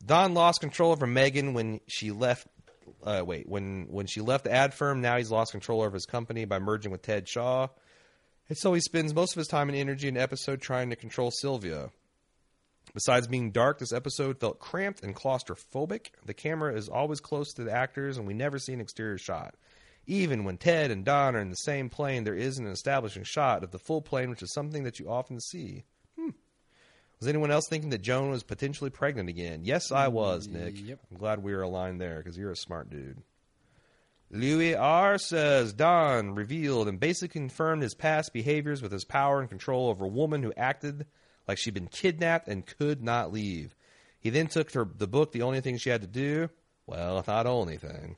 Don 0.05 0.33
lost 0.33 0.59
control 0.59 0.91
over 0.91 1.07
Megan 1.07 1.53
when 1.53 1.79
she 1.87 2.11
left. 2.11 2.47
Uh, 3.03 3.23
wait, 3.25 3.47
when 3.47 3.87
when 3.89 4.07
she 4.07 4.21
left 4.21 4.43
the 4.43 4.51
ad 4.51 4.73
firm, 4.73 5.01
now 5.01 5.17
he's 5.17 5.31
lost 5.31 5.51
control 5.51 5.81
over 5.81 5.93
his 5.93 6.05
company 6.05 6.45
by 6.45 6.59
merging 6.59 6.91
with 6.91 7.01
Ted 7.01 7.25
Chaough, 7.25 7.69
and 8.49 8.57
so 8.57 8.73
he 8.73 8.81
spends 8.81 9.13
most 9.13 9.33
of 9.33 9.37
his 9.37 9.47
time 9.47 9.69
and 9.69 9.77
energy 9.77 10.07
in 10.07 10.17
episode 10.17 10.61
trying 10.61 10.89
to 10.89 10.95
control 10.95 11.31
Sylvia. 11.31 11.89
Besides 12.93 13.27
being 13.27 13.51
dark, 13.51 13.79
this 13.79 13.93
episode 13.93 14.39
felt 14.39 14.59
cramped 14.59 15.03
and 15.03 15.15
claustrophobic. 15.15 16.07
The 16.25 16.33
camera 16.33 16.75
is 16.75 16.89
always 16.89 17.21
close 17.21 17.53
to 17.53 17.63
the 17.63 17.71
actors, 17.71 18.17
and 18.17 18.27
we 18.27 18.33
never 18.33 18.59
see 18.59 18.73
an 18.73 18.81
exterior 18.81 19.17
shot. 19.17 19.55
Even 20.07 20.43
when 20.43 20.57
Ted 20.57 20.91
and 20.91 21.05
Don 21.05 21.35
are 21.35 21.41
in 21.41 21.51
the 21.51 21.55
same 21.55 21.89
plane, 21.89 22.23
there 22.23 22.35
isn't 22.35 22.65
an 22.65 22.71
establishing 22.71 23.23
shot 23.23 23.63
of 23.63 23.71
the 23.71 23.79
full 23.79 24.01
plane, 24.01 24.29
which 24.29 24.41
is 24.43 24.51
something 24.51 24.83
that 24.83 24.99
you 24.99 25.09
often 25.09 25.39
see. 25.39 25.85
Was 27.21 27.27
anyone 27.27 27.51
else 27.51 27.67
thinking 27.69 27.91
that 27.91 28.01
Joan 28.01 28.31
was 28.31 28.41
potentially 28.41 28.89
pregnant 28.89 29.29
again? 29.29 29.61
Yes, 29.63 29.91
I 29.91 30.07
was, 30.07 30.47
Nick. 30.47 30.73
Yep. 30.83 30.99
I'm 31.11 31.17
glad 31.17 31.43
we 31.43 31.53
were 31.53 31.61
aligned 31.61 32.01
there 32.01 32.17
because 32.17 32.35
you're 32.35 32.49
a 32.49 32.55
smart 32.55 32.89
dude. 32.89 33.21
Louis 34.31 34.73
R. 34.73 35.19
says 35.19 35.71
Don 35.71 36.33
revealed 36.33 36.87
and 36.87 36.99
basically 36.99 37.27
confirmed 37.27 37.83
his 37.83 37.93
past 37.93 38.33
behaviors 38.33 38.81
with 38.81 38.91
his 38.91 39.05
power 39.05 39.39
and 39.39 39.47
control 39.47 39.89
over 39.89 40.05
a 40.05 40.09
woman 40.09 40.41
who 40.41 40.51
acted 40.57 41.05
like 41.47 41.59
she'd 41.59 41.75
been 41.75 41.89
kidnapped 41.89 42.47
and 42.47 42.65
could 42.65 43.03
not 43.03 43.31
leave. 43.31 43.75
He 44.19 44.31
then 44.31 44.47
took 44.47 44.71
her 44.73 44.87
the 44.97 45.07
book, 45.07 45.31
the 45.31 45.43
only 45.43 45.61
thing 45.61 45.77
she 45.77 45.91
had 45.91 46.01
to 46.01 46.07
do. 46.07 46.49
Well, 46.87 47.23
not 47.27 47.45
only 47.45 47.77
thing. 47.77 48.15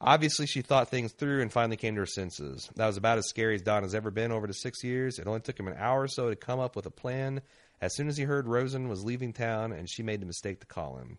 Obviously, 0.00 0.46
she 0.46 0.62
thought 0.62 0.90
things 0.90 1.12
through 1.12 1.42
and 1.42 1.52
finally 1.52 1.76
came 1.76 1.94
to 1.94 2.02
her 2.02 2.06
senses. 2.06 2.70
That 2.76 2.86
was 2.86 2.98
about 2.98 3.18
as 3.18 3.28
scary 3.28 3.56
as 3.56 3.62
Don 3.62 3.82
has 3.82 3.96
ever 3.96 4.12
been 4.12 4.30
over 4.30 4.46
the 4.46 4.52
six 4.52 4.84
years. 4.84 5.18
It 5.18 5.26
only 5.26 5.40
took 5.40 5.58
him 5.58 5.66
an 5.66 5.76
hour 5.76 6.02
or 6.02 6.08
so 6.08 6.28
to 6.28 6.36
come 6.36 6.60
up 6.60 6.76
with 6.76 6.86
a 6.86 6.90
plan. 6.90 7.40
As 7.84 7.94
soon 7.94 8.08
as 8.08 8.16
he 8.16 8.24
heard 8.24 8.48
Rosen 8.48 8.88
was 8.88 9.04
leaving 9.04 9.34
town, 9.34 9.70
and 9.70 9.90
she 9.90 10.02
made 10.02 10.22
the 10.22 10.26
mistake 10.26 10.58
to 10.60 10.66
call 10.66 10.96
him. 10.96 11.18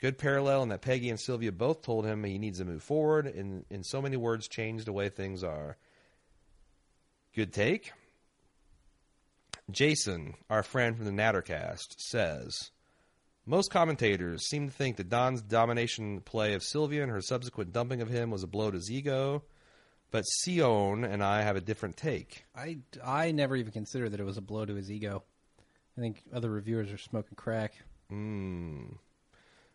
Good 0.00 0.16
parallel 0.16 0.62
in 0.62 0.70
that 0.70 0.80
Peggy 0.80 1.10
and 1.10 1.20
Sylvia 1.20 1.52
both 1.52 1.82
told 1.82 2.06
him 2.06 2.24
he 2.24 2.38
needs 2.38 2.60
to 2.60 2.64
move 2.64 2.82
forward, 2.82 3.26
and 3.26 3.66
in 3.68 3.84
so 3.84 4.00
many 4.00 4.16
words, 4.16 4.48
change 4.48 4.86
the 4.86 4.92
way 4.94 5.10
things 5.10 5.44
are. 5.44 5.76
Good 7.34 7.52
take. 7.52 7.92
Jason, 9.70 10.32
our 10.48 10.62
friend 10.62 10.96
from 10.96 11.04
the 11.04 11.10
Nattercast, 11.10 11.96
says 11.98 12.70
Most 13.44 13.70
commentators 13.70 14.48
seem 14.48 14.66
to 14.66 14.74
think 14.74 14.96
that 14.96 15.10
Don's 15.10 15.42
domination 15.42 16.22
play 16.22 16.54
of 16.54 16.62
Sylvia 16.62 17.02
and 17.02 17.12
her 17.12 17.20
subsequent 17.20 17.74
dumping 17.74 18.00
of 18.00 18.08
him 18.08 18.30
was 18.30 18.42
a 18.42 18.46
blow 18.46 18.70
to 18.70 18.76
his 18.76 18.90
ego, 18.90 19.42
but 20.10 20.24
Sion 20.40 21.04
and 21.04 21.22
I 21.22 21.42
have 21.42 21.56
a 21.56 21.60
different 21.60 21.98
take. 21.98 22.46
I, 22.56 22.78
I 23.04 23.32
never 23.32 23.56
even 23.56 23.72
considered 23.72 24.12
that 24.12 24.20
it 24.20 24.24
was 24.24 24.38
a 24.38 24.40
blow 24.40 24.64
to 24.64 24.74
his 24.74 24.90
ego. 24.90 25.22
I 25.98 26.00
think 26.00 26.22
other 26.32 26.48
reviewers 26.48 26.92
are 26.92 26.98
smoking 26.98 27.34
crack. 27.34 27.74
Hmm. 28.08 28.84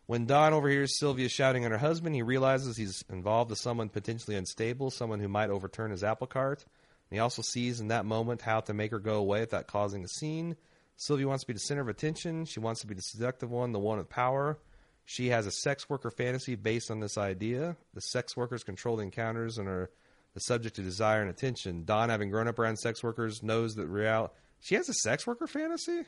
When 0.06 0.24
Don 0.24 0.54
overhears 0.54 0.98
Sylvia 0.98 1.28
shouting 1.28 1.64
at 1.64 1.70
her 1.70 1.78
husband, 1.78 2.14
he 2.14 2.22
realizes 2.22 2.76
he's 2.76 3.04
involved 3.10 3.50
with 3.50 3.58
someone 3.58 3.90
potentially 3.90 4.36
unstable, 4.36 4.90
someone 4.90 5.20
who 5.20 5.28
might 5.28 5.50
overturn 5.50 5.90
his 5.90 6.02
apple 6.02 6.26
cart. 6.26 6.64
And 7.10 7.16
he 7.16 7.20
also 7.20 7.42
sees 7.42 7.80
in 7.80 7.88
that 7.88 8.06
moment 8.06 8.40
how 8.40 8.60
to 8.60 8.72
make 8.72 8.90
her 8.90 8.98
go 8.98 9.16
away 9.16 9.40
without 9.40 9.66
causing 9.66 10.02
a 10.02 10.08
scene. 10.08 10.56
Sylvia 10.96 11.28
wants 11.28 11.42
to 11.42 11.46
be 11.46 11.52
the 11.52 11.60
center 11.60 11.82
of 11.82 11.88
attention. 11.88 12.46
She 12.46 12.60
wants 12.60 12.80
to 12.80 12.86
be 12.86 12.94
the 12.94 13.02
seductive 13.02 13.50
one, 13.50 13.72
the 13.72 13.78
one 13.78 13.98
with 13.98 14.08
power. 14.08 14.58
She 15.04 15.28
has 15.28 15.46
a 15.46 15.50
sex 15.50 15.90
worker 15.90 16.10
fantasy 16.10 16.54
based 16.54 16.90
on 16.90 17.00
this 17.00 17.18
idea. 17.18 17.76
The 17.92 18.00
sex 18.00 18.34
workers 18.34 18.64
control 18.64 18.96
the 18.96 19.02
encounters 19.02 19.58
and 19.58 19.68
are 19.68 19.90
the 20.32 20.40
subject 20.40 20.78
of 20.78 20.84
desire 20.84 21.20
and 21.20 21.30
attention. 21.30 21.84
Don, 21.84 22.08
having 22.08 22.30
grown 22.30 22.48
up 22.48 22.58
around 22.58 22.78
sex 22.78 23.02
workers, 23.02 23.42
knows 23.42 23.74
that 23.74 23.86
real. 23.88 24.32
She 24.64 24.76
has 24.76 24.88
a 24.88 24.94
sex 24.94 25.26
worker 25.26 25.46
fantasy. 25.46 26.04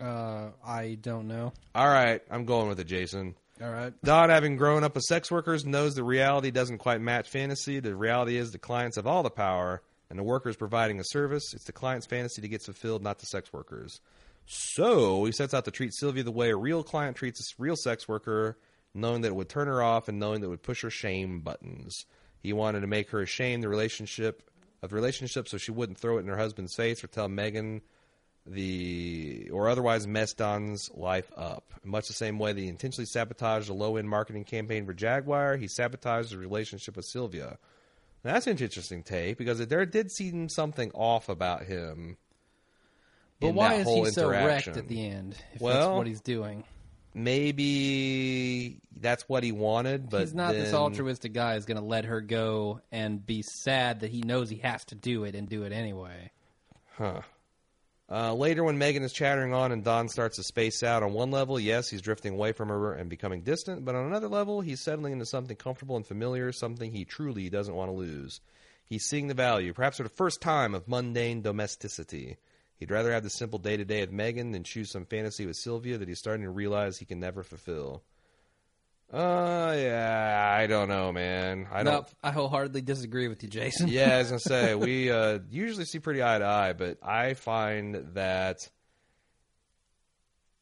Uh, 0.00 0.50
I 0.64 0.96
don't 1.00 1.26
know. 1.26 1.52
All 1.74 1.88
right, 1.88 2.22
I'm 2.30 2.44
going 2.44 2.68
with 2.68 2.78
it, 2.78 2.86
Jason. 2.86 3.34
All 3.60 3.68
right. 3.68 3.92
Don, 4.04 4.30
having 4.30 4.56
grown 4.56 4.84
up 4.84 4.94
with 4.94 5.02
sex 5.02 5.32
workers, 5.32 5.66
knows 5.66 5.96
the 5.96 6.04
reality 6.04 6.52
doesn't 6.52 6.78
quite 6.78 7.00
match 7.00 7.28
fantasy. 7.28 7.80
The 7.80 7.96
reality 7.96 8.36
is 8.36 8.52
the 8.52 8.58
clients 8.58 8.94
have 8.94 9.06
all 9.08 9.24
the 9.24 9.30
power, 9.30 9.82
and 10.10 10.16
the 10.16 10.22
workers 10.22 10.54
providing 10.54 11.00
a 11.00 11.04
service. 11.04 11.52
It's 11.54 11.64
the 11.64 11.72
client's 11.72 12.06
fantasy 12.06 12.40
that 12.40 12.46
gets 12.46 12.66
fulfilled, 12.66 13.02
not 13.02 13.18
the 13.18 13.26
sex 13.26 13.52
workers. 13.52 14.00
So 14.46 15.24
he 15.24 15.32
sets 15.32 15.54
out 15.54 15.64
to 15.64 15.72
treat 15.72 15.92
Sylvia 15.92 16.22
the 16.22 16.30
way 16.30 16.50
a 16.50 16.56
real 16.56 16.84
client 16.84 17.16
treats 17.16 17.40
a 17.40 17.60
real 17.60 17.74
sex 17.74 18.06
worker, 18.06 18.58
knowing 18.94 19.22
that 19.22 19.28
it 19.28 19.34
would 19.34 19.48
turn 19.48 19.66
her 19.66 19.82
off 19.82 20.06
and 20.06 20.20
knowing 20.20 20.40
that 20.40 20.46
it 20.46 20.50
would 20.50 20.62
push 20.62 20.82
her 20.82 20.90
shame 20.90 21.40
buttons. 21.40 22.04
He 22.40 22.52
wanted 22.52 22.82
to 22.82 22.86
make 22.86 23.10
her 23.10 23.22
ashamed 23.22 23.64
the 23.64 23.68
relationship 23.68 24.48
of 24.82 24.90
the 24.90 24.96
relationship, 24.96 25.48
so 25.48 25.58
she 25.58 25.70
wouldn't 25.70 25.98
throw 25.98 26.18
it 26.18 26.20
in 26.20 26.28
her 26.28 26.36
husband's 26.36 26.74
face 26.74 27.02
or 27.02 27.08
tell 27.08 27.28
Megan 27.28 27.82
the 28.46 29.50
or 29.52 29.68
otherwise 29.68 30.06
mess 30.06 30.32
Don's 30.32 30.90
life 30.94 31.30
up. 31.36 31.64
In 31.84 31.90
much 31.90 32.08
the 32.08 32.14
same 32.14 32.38
way 32.38 32.52
that 32.52 32.60
he 32.60 32.68
intentionally 32.68 33.06
sabotaged 33.06 33.68
a 33.68 33.74
low 33.74 33.96
end 33.96 34.08
marketing 34.08 34.44
campaign 34.44 34.86
for 34.86 34.94
Jaguar, 34.94 35.56
he 35.56 35.68
sabotaged 35.68 36.32
the 36.32 36.38
relationship 36.38 36.96
with 36.96 37.04
Sylvia. 37.04 37.58
Now, 38.24 38.32
that's 38.32 38.46
an 38.46 38.58
interesting 38.58 39.02
take 39.02 39.38
because 39.38 39.64
there 39.66 39.86
did 39.86 40.10
seem 40.10 40.48
something 40.48 40.90
off 40.92 41.28
about 41.28 41.64
him. 41.64 42.16
But 43.40 43.54
why 43.54 43.74
is 43.74 43.86
he 43.86 44.04
so 44.06 44.28
wrecked 44.28 44.68
at 44.68 44.88
the 44.88 45.06
end? 45.06 45.34
If 45.34 45.60
that's 45.60 45.62
Well, 45.62 45.96
what 45.96 46.06
he's 46.06 46.20
doing. 46.20 46.64
Maybe 47.14 48.80
that's 48.96 49.28
what 49.28 49.42
he 49.42 49.52
wanted, 49.52 50.10
but 50.10 50.20
he's 50.20 50.34
not 50.34 50.52
this 50.52 50.74
altruistic 50.74 51.32
guy 51.32 51.54
who's 51.54 51.64
going 51.64 51.78
to 51.78 51.84
let 51.84 52.04
her 52.04 52.20
go 52.20 52.80
and 52.92 53.24
be 53.24 53.42
sad 53.42 54.00
that 54.00 54.10
he 54.10 54.20
knows 54.20 54.50
he 54.50 54.58
has 54.58 54.84
to 54.86 54.94
do 54.94 55.24
it 55.24 55.34
and 55.34 55.48
do 55.48 55.64
it 55.64 55.72
anyway. 55.72 56.30
Huh. 56.96 57.22
Uh, 58.10 58.32
later, 58.32 58.64
when 58.64 58.78
Megan 58.78 59.02
is 59.02 59.12
chattering 59.12 59.52
on 59.52 59.70
and 59.70 59.84
Don 59.84 60.08
starts 60.08 60.36
to 60.36 60.42
space 60.42 60.82
out, 60.82 61.02
on 61.02 61.12
one 61.12 61.30
level, 61.30 61.60
yes, 61.60 61.90
he's 61.90 62.00
drifting 62.00 62.34
away 62.34 62.52
from 62.52 62.68
her 62.68 62.94
and 62.94 63.10
becoming 63.10 63.42
distant, 63.42 63.84
but 63.84 63.94
on 63.94 64.06
another 64.06 64.28
level, 64.28 64.62
he's 64.62 64.80
settling 64.80 65.12
into 65.12 65.26
something 65.26 65.56
comfortable 65.56 65.96
and 65.96 66.06
familiar, 66.06 66.50
something 66.50 66.90
he 66.90 67.04
truly 67.04 67.50
doesn't 67.50 67.74
want 67.74 67.90
to 67.90 67.96
lose. 67.96 68.40
He's 68.86 69.04
seeing 69.04 69.26
the 69.26 69.34
value, 69.34 69.74
perhaps 69.74 69.98
for 69.98 70.04
the 70.04 70.08
first 70.08 70.40
time, 70.40 70.74
of 70.74 70.88
mundane 70.88 71.42
domesticity. 71.42 72.38
He'd 72.78 72.90
rather 72.90 73.12
have 73.12 73.24
the 73.24 73.30
simple 73.30 73.58
day 73.58 73.76
to 73.76 73.84
day 73.84 74.02
of 74.02 74.12
Megan 74.12 74.52
than 74.52 74.62
choose 74.62 74.90
some 74.90 75.04
fantasy 75.04 75.46
with 75.46 75.56
Sylvia 75.56 75.98
that 75.98 76.08
he's 76.08 76.18
starting 76.18 76.44
to 76.44 76.50
realize 76.50 76.96
he 76.96 77.04
can 77.04 77.18
never 77.20 77.42
fulfill. 77.42 78.04
Uh, 79.12 79.74
yeah, 79.76 80.54
I 80.58 80.66
don't 80.66 80.88
know, 80.88 81.12
man. 81.12 81.66
I 81.72 81.82
don't. 81.82 82.06
I 82.22 82.30
wholeheartedly 82.30 82.82
disagree 82.82 83.26
with 83.28 83.42
you, 83.42 83.48
Jason. 83.48 83.88
Yeah, 83.88 84.16
I 84.16 84.18
was 84.18 84.28
gonna 84.28 84.40
say 84.40 84.74
we 84.74 85.10
uh, 85.10 85.38
usually 85.50 85.86
see 85.86 85.98
pretty 85.98 86.22
eye 86.22 86.38
to 86.38 86.44
eye, 86.44 86.72
but 86.74 86.98
I 87.02 87.34
find 87.34 87.94
that 88.14 88.68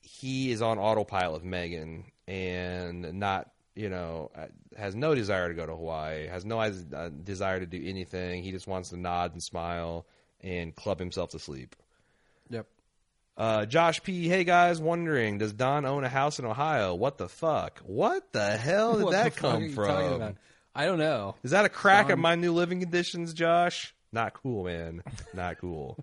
he 0.01 0.53
is 0.53 0.63
on 0.63 0.79
autopilot 0.79 1.35
with 1.35 1.45
Megan 1.45 2.05
and 2.29 3.15
not, 3.15 3.51
you 3.75 3.91
know, 3.91 4.31
uh, 4.35 4.47
has 4.77 4.95
no 4.95 5.15
desire 5.15 5.49
to 5.49 5.55
go 5.55 5.67
to 5.67 5.75
Hawaii, 5.75 6.29
has 6.29 6.45
no 6.45 6.61
uh, 6.61 6.71
desire 7.09 7.61
to 7.61 7.67
do 7.67 7.83
anything. 7.85 8.43
He 8.43 8.53
just 8.53 8.69
wants 8.69 8.91
to 8.91 8.97
nod 8.97 9.33
and 9.33 9.43
smile 9.43 10.07
and 10.41 10.75
club 10.75 11.01
himself 11.01 11.31
to 11.31 11.39
sleep. 11.41 11.75
Yep. 12.51 12.67
Uh, 13.37 13.67
Josh 13.67 14.03
P. 14.03 14.29
Hey 14.29 14.45
guys, 14.45 14.81
wondering 14.81 15.39
does 15.39 15.53
Don 15.53 15.85
own 15.85 16.05
a 16.05 16.09
house 16.09 16.39
in 16.39 16.47
Ohio? 16.47 16.95
What 16.95 17.19
the 17.19 17.29
fuck? 17.29 17.81
What 17.85 18.33
the 18.33 18.57
hell 18.57 18.99
did 18.99 19.11
that 19.13 19.37
come 19.37 19.71
from? 19.71 20.37
I 20.75 20.87
don't 20.87 20.99
know. 20.99 21.37
Is 21.43 21.51
that 21.51 21.65
a 21.65 21.71
crack 21.71 22.11
at 22.11 22.19
my 22.19 22.35
new 22.35 22.53
living 22.53 22.81
conditions, 22.81 23.35
Josh? 23.35 23.95
Not 24.13 24.35
cool, 24.35 24.65
man. 24.65 25.03
Not 25.35 25.59
cool. 25.59 26.03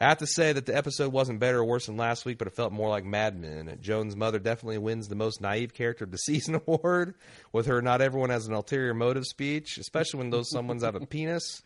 I 0.00 0.08
have 0.08 0.18
to 0.18 0.26
say 0.26 0.52
that 0.52 0.66
the 0.66 0.76
episode 0.76 1.12
wasn't 1.12 1.38
better 1.38 1.58
or 1.58 1.64
worse 1.64 1.86
than 1.86 1.96
last 1.96 2.24
week, 2.24 2.38
but 2.38 2.46
it 2.46 2.54
felt 2.54 2.72
more 2.72 2.88
like 2.88 3.04
Mad 3.04 3.38
Men. 3.38 3.78
Joan's 3.80 4.16
mother 4.16 4.38
definitely 4.38 4.78
wins 4.78 5.08
the 5.08 5.14
most 5.14 5.40
naive 5.40 5.72
character 5.72 6.04
of 6.04 6.10
the 6.10 6.16
season 6.26 6.54
award 6.66 7.14
with 7.52 7.66
her 7.66 7.80
not 7.80 8.00
everyone 8.00 8.30
has 8.30 8.46
an 8.46 8.54
ulterior 8.54 8.94
motive 8.94 9.24
speech, 9.24 9.78
especially 9.78 10.18
when 10.18 10.30
those 10.30 10.50
someone's 10.50 10.82
have 10.82 10.94
a 10.94 11.06
penis 11.06 11.62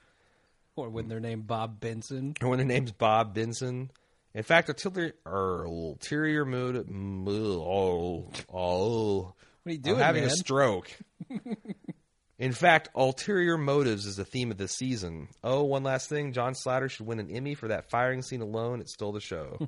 Or 0.79 0.91
when 0.91 1.09
they're 1.09 1.21
named 1.21 1.47
Bob 1.47 1.81
Benson. 1.81 2.35
or 2.41 2.49
when 2.49 2.59
their 2.59 2.67
name's 2.67 2.93
Bob 2.93 3.35
Benson. 3.35 3.91
In 4.35 4.43
fact, 4.43 4.69
ulterior, 4.69 5.15
er, 5.27 5.65
ulterior 5.65 6.45
motive. 6.45 6.87
Oh, 6.89 8.31
oh. 8.53 9.19
What 9.19 9.35
are 9.67 9.73
you 9.73 9.79
doing, 9.79 9.97
I'm 9.97 10.03
having 10.03 10.23
man? 10.23 10.31
a 10.31 10.35
stroke. 10.35 10.91
In 12.39 12.53
fact, 12.53 12.89
ulterior 12.95 13.59
motives 13.59 14.07
is 14.07 14.15
the 14.15 14.25
theme 14.25 14.53
of 14.53 14.59
this 14.59 14.73
season. 14.73 15.27
Oh, 15.43 15.65
one 15.65 15.83
last 15.83 16.09
thing. 16.09 16.33
John 16.33 16.55
Slattery 16.55 16.89
should 16.91 17.07
win 17.07 17.19
an 17.19 17.31
Emmy 17.31 17.55
for 17.55 17.69
that 17.69 17.91
firing 17.91 18.23
scene 18.23 18.43
alone. 18.43 18.81
It 18.81 18.89
stole 18.89 19.11
the 19.11 19.21
show. 19.21 19.59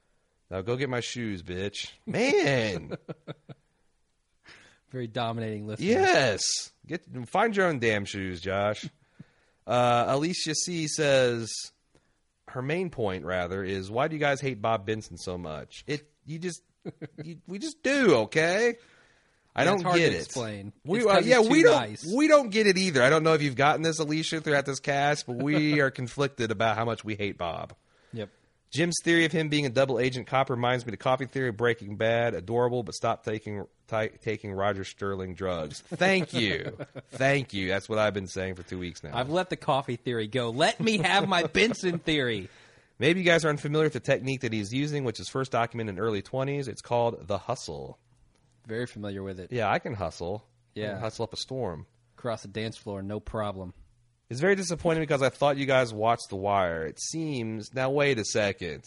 now 0.50 0.60
go 0.60 0.76
get 0.76 0.90
my 0.90 1.00
shoes, 1.00 1.42
bitch. 1.42 1.90
Man. 2.06 2.92
Very 4.92 5.06
dominating 5.06 5.66
listener. 5.66 5.86
yes. 5.86 6.42
Get 6.86 7.06
find 7.26 7.56
your 7.56 7.66
own 7.66 7.78
damn 7.78 8.04
shoes, 8.04 8.40
Josh. 8.40 8.86
Uh, 9.70 10.04
Alicia 10.08 10.54
C 10.54 10.88
says 10.88 11.48
her 12.48 12.60
main 12.62 12.90
point 12.90 13.24
rather 13.24 13.62
is 13.62 13.90
why 13.90 14.08
do 14.08 14.16
you 14.16 14.20
guys 14.20 14.40
hate 14.40 14.60
Bob 14.60 14.84
Benson 14.84 15.16
so 15.16 15.38
much? 15.38 15.84
It 15.86 16.08
you 16.26 16.38
just 16.40 16.62
you, 17.22 17.38
we 17.46 17.58
just 17.60 17.82
do, 17.82 18.14
okay? 18.22 18.74
I 19.54 19.64
Yeah, 19.64 19.70
don't 19.70 19.82
get 19.82 20.10
to 20.10 20.16
it. 20.16 20.22
explain. 20.22 20.72
We 20.84 20.98
It's 20.98 21.06
uh, 21.06 21.20
yeah, 21.24 21.40
we 21.40 21.62
don't 21.62 21.80
nice. 21.80 22.04
we 22.12 22.26
don't 22.28 22.50
get 22.50 22.66
it 22.66 22.78
either. 22.78 23.02
I 23.02 23.10
don't 23.10 23.22
know 23.22 23.34
if 23.34 23.42
you've 23.42 23.56
gotten 23.56 23.82
this, 23.82 23.98
Alicia, 24.00 24.40
throughout 24.40 24.66
this 24.66 24.80
cast, 24.80 25.26
but 25.26 25.36
we 25.36 25.80
are 25.80 25.90
conflicted 25.90 26.50
about 26.50 26.76
how 26.76 26.84
much 26.84 27.04
we 27.04 27.14
hate 27.14 27.38
Bob. 27.38 27.74
Yep. 28.12 28.28
Jim's 28.70 28.96
theory 29.02 29.24
of 29.24 29.32
him 29.32 29.48
being 29.48 29.66
a 29.66 29.70
double 29.70 29.98
agent 29.98 30.26
cop 30.28 30.48
reminds 30.48 30.84
me 30.86 30.90
of 30.90 30.92
the 30.92 30.96
Coffee 31.02 31.26
Theory 31.26 31.48
of 31.48 31.56
Breaking 31.56 31.96
Bad. 31.96 32.34
Adorable, 32.34 32.82
but 32.84 32.94
stop 32.94 33.24
taking 33.24 33.66
ti 33.88 34.10
taking 34.22 34.52
Roger 34.52 34.84
Sterling 34.84 35.34
drugs. 35.34 35.80
Thank 35.94 36.32
you, 36.32 36.76
thank 37.10 37.52
you. 37.52 37.68
That's 37.68 37.88
what 37.88 37.98
I've 37.98 38.14
been 38.14 38.28
saying 38.28 38.54
for 38.54 38.62
two 38.62 38.78
weeks 38.78 39.02
now. 39.02 39.10
I've 39.12 39.30
let 39.30 39.50
the 39.50 39.56
coffee 39.56 39.96
theory 39.96 40.28
go. 40.28 40.50
Let 40.50 40.78
me 40.80 40.98
have 40.98 41.28
my 41.28 41.42
Benson 41.44 41.98
theory. 41.98 42.48
Maybe 43.00 43.20
you 43.20 43.26
guys 43.26 43.44
are 43.44 43.48
unfamiliar 43.48 43.86
with 43.86 43.94
the 43.94 44.00
technique 44.00 44.42
that 44.42 44.52
he's 44.52 44.72
using, 44.72 45.04
which 45.04 45.18
is 45.20 45.28
first 45.28 45.50
documented 45.52 45.96
in 45.96 46.00
early 46.00 46.22
twenties. 46.22 46.68
It's 46.68 46.82
called 46.82 47.26
the 47.26 47.38
hustle. 47.38 47.98
Very 48.66 48.86
familiar 48.86 49.22
with 49.24 49.40
it. 49.40 49.50
Yeah, 49.50 49.68
I 49.70 49.78
can 49.80 49.94
hustle. 49.94 50.44
I 50.76 50.80
Yeah. 50.80 50.92
can 50.92 51.00
hustle 51.00 51.24
up 51.24 51.32
a 51.32 51.36
storm. 51.36 51.86
Across 52.18 52.42
the 52.42 52.48
dance 52.48 52.76
floor, 52.76 53.02
no 53.02 53.18
problem. 53.18 53.72
It's 54.30 54.40
very 54.40 54.54
disappointing 54.54 55.02
because 55.02 55.22
I 55.22 55.28
thought 55.28 55.56
you 55.56 55.66
guys 55.66 55.92
watched 55.92 56.28
The 56.30 56.36
Wire. 56.36 56.86
It 56.86 57.00
seems. 57.00 57.74
Now, 57.74 57.90
wait 57.90 58.18
a 58.18 58.24
second. 58.24 58.84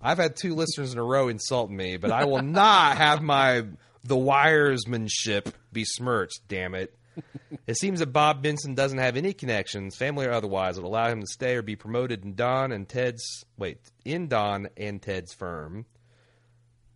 I've 0.00 0.16
had 0.16 0.36
two 0.36 0.54
listeners 0.54 0.94
in 0.94 0.98
a 0.98 1.04
row 1.04 1.28
insult 1.28 1.70
me, 1.70 1.98
but 1.98 2.10
I 2.10 2.24
will 2.24 2.42
not 2.42 2.96
have 2.96 3.20
my 3.20 3.64
The 4.04 4.16
Wiresmanship 4.16 5.52
besmirched, 5.70 6.40
damn 6.48 6.74
it. 6.74 6.96
It 7.66 7.76
seems 7.76 7.98
that 7.98 8.12
Bob 8.12 8.42
Benson 8.42 8.74
doesn't 8.74 8.98
have 8.98 9.16
any 9.16 9.34
connections, 9.34 9.96
family 9.96 10.24
or 10.24 10.32
otherwise, 10.32 10.76
that 10.76 10.84
allow 10.84 11.08
him 11.08 11.20
to 11.20 11.26
stay 11.26 11.56
or 11.56 11.62
be 11.62 11.76
promoted 11.76 12.24
in 12.24 12.34
Don 12.34 12.72
and 12.72 12.88
Ted's 12.88 13.44
wait 13.58 13.78
in 14.06 14.28
Don 14.28 14.68
and 14.78 15.02
Ted's 15.02 15.34
firm. 15.34 15.84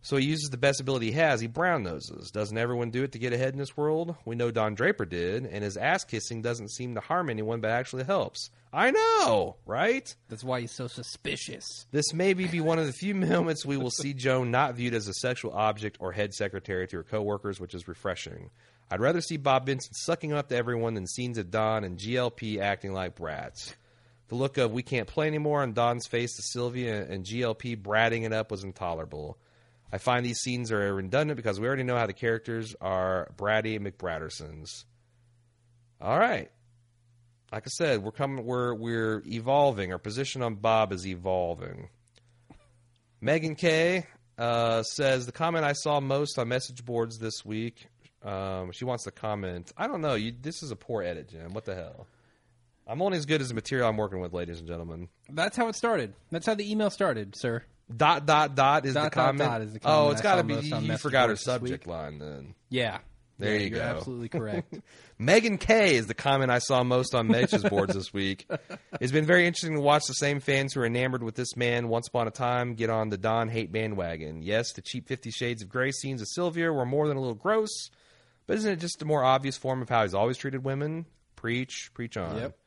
So 0.05 0.17
he 0.17 0.25
uses 0.27 0.51
the 0.51 0.57
best 0.57 0.79
ability 0.79 1.07
he 1.07 1.11
has. 1.13 1.41
He 1.41 1.47
brown 1.47 1.81
noses. 1.81 2.29
Doesn't 2.29 2.59
everyone 2.59 2.91
do 2.91 3.01
it 3.01 3.13
to 3.13 3.17
get 3.17 3.33
ahead 3.33 3.53
in 3.53 3.57
this 3.57 3.75
world? 3.75 4.15
We 4.23 4.35
know 4.35 4.51
Don 4.51 4.75
Draper 4.75 5.03
did, 5.03 5.47
and 5.47 5.63
his 5.63 5.77
ass 5.77 6.03
kissing 6.03 6.43
doesn't 6.43 6.69
seem 6.69 6.93
to 6.93 7.01
harm 7.01 7.27
anyone, 7.27 7.59
but 7.59 7.71
actually 7.71 8.03
helps. 8.03 8.51
I 8.71 8.91
know, 8.91 9.55
right? 9.65 10.15
That's 10.29 10.43
why 10.43 10.61
he's 10.61 10.73
so 10.73 10.85
suspicious. 10.85 11.87
This 11.91 12.13
may 12.13 12.35
be 12.35 12.61
one 12.61 12.77
of 12.77 12.85
the 12.85 12.93
few 12.93 13.15
moments 13.15 13.65
we 13.65 13.77
will 13.77 13.89
see 13.89 14.13
Joan 14.13 14.51
not 14.51 14.75
viewed 14.75 14.93
as 14.93 15.07
a 15.07 15.13
sexual 15.15 15.53
object 15.53 15.97
or 15.99 16.11
head 16.11 16.35
secretary 16.35 16.87
to 16.89 16.97
her 16.97 17.03
coworkers, 17.03 17.59
which 17.59 17.73
is 17.73 17.87
refreshing. 17.87 18.51
I'd 18.91 19.01
rather 19.01 19.21
see 19.21 19.37
Bob 19.37 19.65
Benson 19.65 19.95
sucking 19.95 20.33
up 20.33 20.49
to 20.49 20.55
everyone 20.55 20.93
than 20.93 21.07
scenes 21.07 21.39
of 21.39 21.49
Don 21.49 21.83
and 21.83 21.97
GLP 21.97 22.59
acting 22.59 22.93
like 22.93 23.15
brats. 23.15 23.73
The 24.27 24.35
look 24.35 24.59
of 24.59 24.71
we 24.71 24.83
can't 24.83 25.07
play 25.07 25.25
anymore 25.25 25.63
on 25.63 25.73
Don's 25.73 26.05
face 26.05 26.35
to 26.35 26.43
Sylvia 26.43 27.07
and 27.09 27.25
GLP 27.25 27.81
bratting 27.81 28.23
it 28.23 28.33
up 28.33 28.51
was 28.51 28.63
intolerable. 28.63 29.39
I 29.95 29.97
find 29.97 30.25
these 30.25 30.39
scenes 30.39 30.73
are 30.73 30.93
redundant 30.93 31.37
because 31.37 31.57
we 31.57 31.67
already 31.67 31.83
know 31.83 31.95
how 31.95 32.05
the 32.05 32.11
characters 32.11 32.75
are 32.81 33.31
bratty 33.37 33.79
McBrattersons. 33.79 34.83
All 36.01 36.19
right. 36.19 36.51
Like 37.49 37.63
I 37.65 37.69
said, 37.69 38.03
we're 38.03 38.11
coming 38.11 38.45
we're 38.45 38.73
we're 38.73 39.23
evolving. 39.25 39.93
Our 39.93 39.97
position 39.97 40.41
on 40.41 40.55
Bob 40.55 40.91
is 40.91 41.07
evolving. 41.07 41.87
Megan 43.21 43.55
K 43.55 44.05
uh, 44.37 44.83
says 44.83 45.27
the 45.27 45.31
comment 45.31 45.63
I 45.63 45.71
saw 45.71 46.01
most 46.01 46.37
on 46.37 46.49
message 46.49 46.83
boards 46.83 47.17
this 47.17 47.45
week. 47.45 47.87
Um, 48.21 48.73
she 48.73 48.83
wants 48.83 49.05
to 49.05 49.11
comment. 49.11 49.71
I 49.77 49.87
don't 49.87 50.01
know. 50.01 50.15
You, 50.15 50.33
this 50.37 50.61
is 50.61 50.71
a 50.71 50.75
poor 50.75 51.03
edit, 51.03 51.29
Jim. 51.29 51.53
What 51.53 51.63
the 51.63 51.73
hell? 51.73 52.05
I'm 52.85 53.01
only 53.01 53.17
as 53.17 53.25
good 53.25 53.39
as 53.39 53.47
the 53.47 53.55
material 53.55 53.87
I'm 53.87 53.95
working 53.95 54.19
with, 54.19 54.33
ladies 54.33 54.59
and 54.59 54.67
gentlemen. 54.67 55.07
That's 55.29 55.55
how 55.55 55.69
it 55.69 55.75
started. 55.77 56.15
That's 56.31 56.45
how 56.47 56.55
the 56.55 56.69
email 56.69 56.89
started, 56.89 57.37
sir. 57.37 57.63
Dot 57.95 58.25
dot 58.25 58.55
dot 58.55 58.85
is 58.85 58.93
Dot, 58.95 59.05
the 59.05 59.09
comment. 59.11 59.49
dot 59.49 59.61
is 59.61 59.73
the 59.73 59.79
oh, 59.85 60.09
it's 60.11 60.21
got 60.21 60.35
to 60.35 60.43
be. 60.43 60.55
You 60.55 60.97
forgot 60.97 61.29
her 61.29 61.35
subject 61.35 61.85
line 61.87 62.17
then. 62.19 62.55
Yeah. 62.69 62.99
There 63.37 63.53
Yeah, 63.53 63.59
you 63.59 63.67
you're 63.69 63.79
go. 63.79 63.83
absolutely 63.85 64.29
correct. 64.29 64.73
Megan 65.19 65.57
K 65.57 65.95
is 65.97 66.07
the 66.07 66.13
comment 66.13 66.51
I 66.51 66.59
saw 66.59 66.83
most 66.83 67.13
on 67.13 67.27
Mitch's 67.27 67.63
boards 67.63 67.93
this 67.93 68.13
week. 68.13 68.49
It's 69.01 69.11
been 69.11 69.25
very 69.25 69.45
interesting 69.45 69.75
to 69.75 69.81
watch 69.81 70.03
the 70.07 70.13
same 70.13 70.39
fans 70.39 70.73
who 70.73 70.79
are 70.79 70.85
enamored 70.85 71.21
with 71.21 71.35
this 71.35 71.57
man 71.57 71.89
once 71.89 72.07
upon 72.07 72.29
a 72.29 72.31
time 72.31 72.75
get 72.75 72.89
on 72.89 73.09
the 73.09 73.17
Don 73.17 73.49
hate 73.49 73.73
bandwagon. 73.73 74.41
Yes, 74.41 74.71
the 74.71 74.81
cheap 74.81 75.05
Fifty 75.07 75.31
Shades 75.31 75.61
of 75.61 75.67
Grey 75.67 75.91
scenes 75.91 76.21
of 76.21 76.27
Sylvia 76.29 76.71
were 76.71 76.85
more 76.85 77.09
than 77.09 77.17
a 77.17 77.19
little 77.19 77.35
gross, 77.35 77.89
but 78.47 78.55
isn't 78.55 78.71
it 78.71 78.79
just 78.79 79.01
a 79.01 79.05
more 79.05 79.23
obvious 79.25 79.57
form 79.57 79.81
of 79.81 79.89
how 79.89 80.03
he's 80.03 80.13
always 80.13 80.37
treated 80.37 80.63
women? 80.63 81.05
Preach, 81.35 81.91
preach 81.93 82.15
on. 82.15 82.37
Yep. 82.37 82.57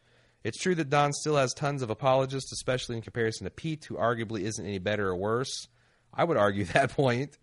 It's 0.45 0.59
true 0.59 0.75
that 0.77 0.91
Don 0.91 1.13
still 1.13 1.37
has 1.37 1.53
tons 1.53 1.83
of 1.83 1.91
apologists, 1.91 2.53
especially 2.53 2.97
in 2.97 3.03
comparison 3.03 3.45
to 3.45 3.51
Pete, 3.51 3.85
who 3.85 3.97
arguably 3.97 4.43
isn't 4.43 4.65
any 4.65 4.79
better 4.79 5.09
or 5.09 5.17
worse. 5.17 5.69
I 6.15 6.25
would 6.25 6.37
argue 6.37 6.65
that 6.73 6.93
point. 6.93 7.39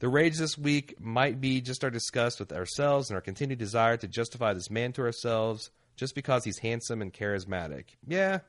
The 0.00 0.08
rage 0.08 0.36
this 0.36 0.58
week 0.58 1.00
might 1.00 1.40
be 1.40 1.60
just 1.60 1.84
our 1.84 1.90
disgust 1.90 2.40
with 2.40 2.52
ourselves 2.52 3.08
and 3.08 3.14
our 3.14 3.20
continued 3.20 3.58
desire 3.58 3.96
to 3.96 4.08
justify 4.08 4.52
this 4.52 4.70
man 4.70 4.92
to 4.94 5.02
ourselves 5.02 5.70
just 5.96 6.14
because 6.14 6.44
he's 6.44 6.58
handsome 6.58 7.00
and 7.00 7.12
charismatic. 7.12 7.84
Yeah. 8.06 8.40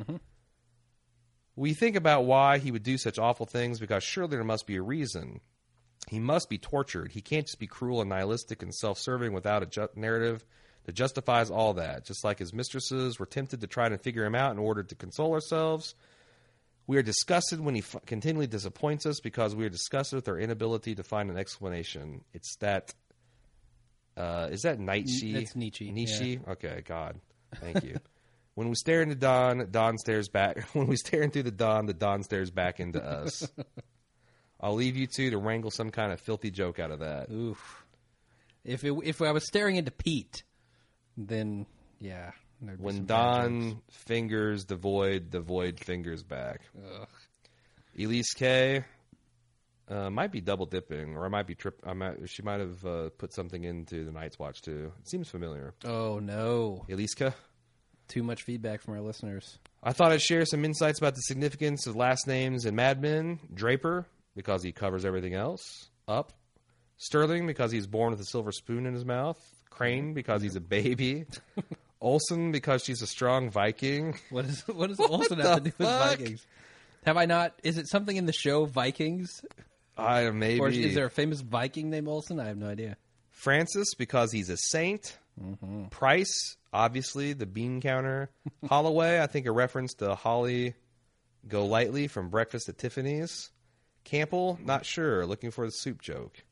Mm-hmm. 0.00 0.16
We 1.56 1.74
think 1.74 1.94
about 1.94 2.24
why 2.24 2.58
he 2.58 2.72
would 2.72 2.82
do 2.82 2.98
such 2.98 3.18
awful 3.18 3.46
things 3.46 3.78
because 3.78 4.02
surely 4.02 4.30
there 4.30 4.44
must 4.44 4.66
be 4.66 4.76
a 4.76 4.82
reason. 4.82 5.40
He 6.08 6.18
must 6.18 6.48
be 6.48 6.58
tortured. 6.58 7.12
He 7.12 7.20
can't 7.20 7.46
just 7.46 7.60
be 7.60 7.66
cruel 7.66 8.00
and 8.00 8.10
nihilistic 8.10 8.62
and 8.62 8.74
self 8.74 8.98
serving 8.98 9.32
without 9.32 9.62
a 9.62 9.90
narrative 9.94 10.44
that 10.84 10.94
justifies 10.94 11.50
all 11.50 11.74
that. 11.74 12.04
Just 12.04 12.24
like 12.24 12.38
his 12.38 12.52
mistresses 12.52 13.18
were 13.18 13.26
tempted 13.26 13.60
to 13.60 13.66
try 13.66 13.88
to 13.88 13.98
figure 13.98 14.24
him 14.24 14.34
out 14.34 14.52
in 14.52 14.58
order 14.58 14.82
to 14.82 14.94
console 14.94 15.32
ourselves. 15.32 15.94
We 16.86 16.98
are 16.98 17.02
disgusted 17.02 17.60
when 17.60 17.74
he 17.74 17.80
f- 17.80 17.96
continually 18.04 18.46
disappoints 18.46 19.06
us 19.06 19.20
because 19.20 19.56
we 19.56 19.64
are 19.64 19.70
disgusted 19.70 20.16
with 20.16 20.28
our 20.28 20.38
inability 20.38 20.94
to 20.96 21.02
find 21.02 21.30
an 21.30 21.38
explanation. 21.38 22.22
It's 22.34 22.56
that. 22.56 22.92
Uh, 24.16 24.48
is 24.50 24.62
that 24.62 24.78
Nietzsche? 24.78 25.34
It's 25.34 25.56
Nietzsche, 25.56 25.90
Nietzsche. 25.90 26.40
Okay, 26.46 26.82
God, 26.86 27.18
thank 27.56 27.82
you. 27.82 27.96
when 28.54 28.68
we 28.68 28.74
stare 28.74 29.00
into 29.00 29.14
dawn, 29.14 29.66
dawn 29.70 29.96
stares 29.96 30.28
back. 30.28 30.68
When 30.74 30.86
we 30.86 30.96
stare 30.96 31.22
into 31.22 31.42
the 31.42 31.50
dawn, 31.50 31.86
the 31.86 31.94
dawn 31.94 32.22
stares 32.22 32.50
back 32.50 32.80
into 32.80 33.02
us. 33.02 33.48
I'll 34.60 34.74
leave 34.74 34.96
you 34.96 35.06
two 35.06 35.30
to 35.30 35.38
wrangle 35.38 35.70
some 35.70 35.90
kind 35.90 36.12
of 36.12 36.20
filthy 36.20 36.50
joke 36.50 36.78
out 36.78 36.90
of 36.90 37.00
that. 37.00 37.30
Oof. 37.30 37.84
If 38.64 38.84
it, 38.84 38.94
if 39.04 39.20
I 39.20 39.32
was 39.32 39.46
staring 39.46 39.76
into 39.76 39.90
Pete, 39.90 40.42
then 41.16 41.66
yeah. 42.00 42.32
When. 42.78 43.04
Don 43.04 43.82
fingers 43.90 44.64
the 44.66 44.76
void, 44.76 45.30
the 45.30 45.40
void 45.40 45.80
fingers 45.80 46.22
back. 46.22 46.62
Elise 47.98 48.32
K 48.34 48.84
uh, 49.88 50.10
might 50.10 50.32
be 50.32 50.40
double 50.40 50.66
dipping, 50.66 51.16
or 51.16 51.24
I 51.26 51.28
might 51.28 51.46
be 51.46 51.54
trip. 51.54 51.80
I 51.84 51.92
might. 51.92 52.28
She 52.28 52.42
might 52.42 52.60
have 52.60 52.84
uh, 52.84 53.08
put 53.18 53.32
something 53.34 53.64
into 53.64 54.04
the 54.04 54.12
Night's 54.12 54.38
Watch 54.38 54.62
too. 54.62 54.92
It 55.00 55.08
seems 55.08 55.28
familiar. 55.28 55.74
Oh 55.84 56.18
no! 56.20 56.84
Elise 56.90 57.14
K. 57.14 57.32
Too 58.08 58.22
much 58.22 58.42
feedback 58.42 58.82
from 58.82 58.94
our 58.94 59.00
listeners. 59.00 59.58
I 59.82 59.92
thought 59.92 60.12
I'd 60.12 60.20
share 60.20 60.44
some 60.44 60.64
insights 60.64 60.98
about 60.98 61.14
the 61.14 61.22
significance 61.22 61.86
of 61.86 61.96
last 61.96 62.26
names 62.26 62.66
in 62.66 62.74
Mad 62.74 63.00
Men. 63.00 63.40
Draper, 63.52 64.06
because 64.36 64.62
he 64.62 64.72
covers 64.72 65.04
everything 65.04 65.34
else. 65.34 65.88
Up. 66.06 66.32
Sterling, 66.96 67.46
because 67.46 67.72
he's 67.72 67.86
born 67.86 68.10
with 68.10 68.20
a 68.20 68.24
silver 68.24 68.52
spoon 68.52 68.86
in 68.86 68.94
his 68.94 69.04
mouth. 69.04 69.38
Crane, 69.74 70.14
because 70.14 70.42
he's 70.42 70.56
a 70.56 70.60
baby. 70.60 71.26
Olsen, 72.00 72.52
because 72.52 72.84
she's 72.84 73.02
a 73.02 73.06
strong 73.06 73.50
Viking. 73.50 74.18
What 74.30 74.44
is 74.44 74.62
what 74.68 74.88
does 74.88 75.00
Olsen 75.00 75.40
have 75.40 75.56
to 75.56 75.70
do 75.70 75.74
with 75.78 75.88
fuck? 75.88 76.18
Vikings? 76.18 76.46
Have 77.04 77.16
I 77.16 77.26
not? 77.26 77.54
Is 77.62 77.78
it 77.78 77.88
something 77.88 78.16
in 78.16 78.26
the 78.26 78.32
show 78.32 78.66
Vikings, 78.66 79.42
I 79.96 80.30
maybe. 80.30 80.60
or 80.60 80.68
is 80.68 80.94
there 80.94 81.06
a 81.06 81.10
famous 81.10 81.40
Viking 81.40 81.90
named 81.90 82.08
Olsen? 82.08 82.40
I 82.40 82.46
have 82.46 82.56
no 82.56 82.68
idea. 82.68 82.96
Francis, 83.30 83.94
because 83.94 84.32
he's 84.32 84.48
a 84.48 84.56
saint. 84.56 85.18
Mm-hmm. 85.42 85.86
Price, 85.86 86.56
obviously, 86.72 87.32
the 87.32 87.46
bean 87.46 87.80
counter. 87.80 88.30
Holloway, 88.68 89.20
I 89.20 89.26
think 89.26 89.46
a 89.46 89.52
reference 89.52 89.94
to 89.94 90.14
Holly 90.14 90.74
Golightly 91.48 92.06
from 92.06 92.28
Breakfast 92.28 92.68
at 92.68 92.78
Tiffany's. 92.78 93.50
Campbell, 94.04 94.58
not 94.62 94.86
sure. 94.86 95.26
Looking 95.26 95.50
for 95.50 95.66
the 95.66 95.72
soup 95.72 96.00
joke. 96.00 96.44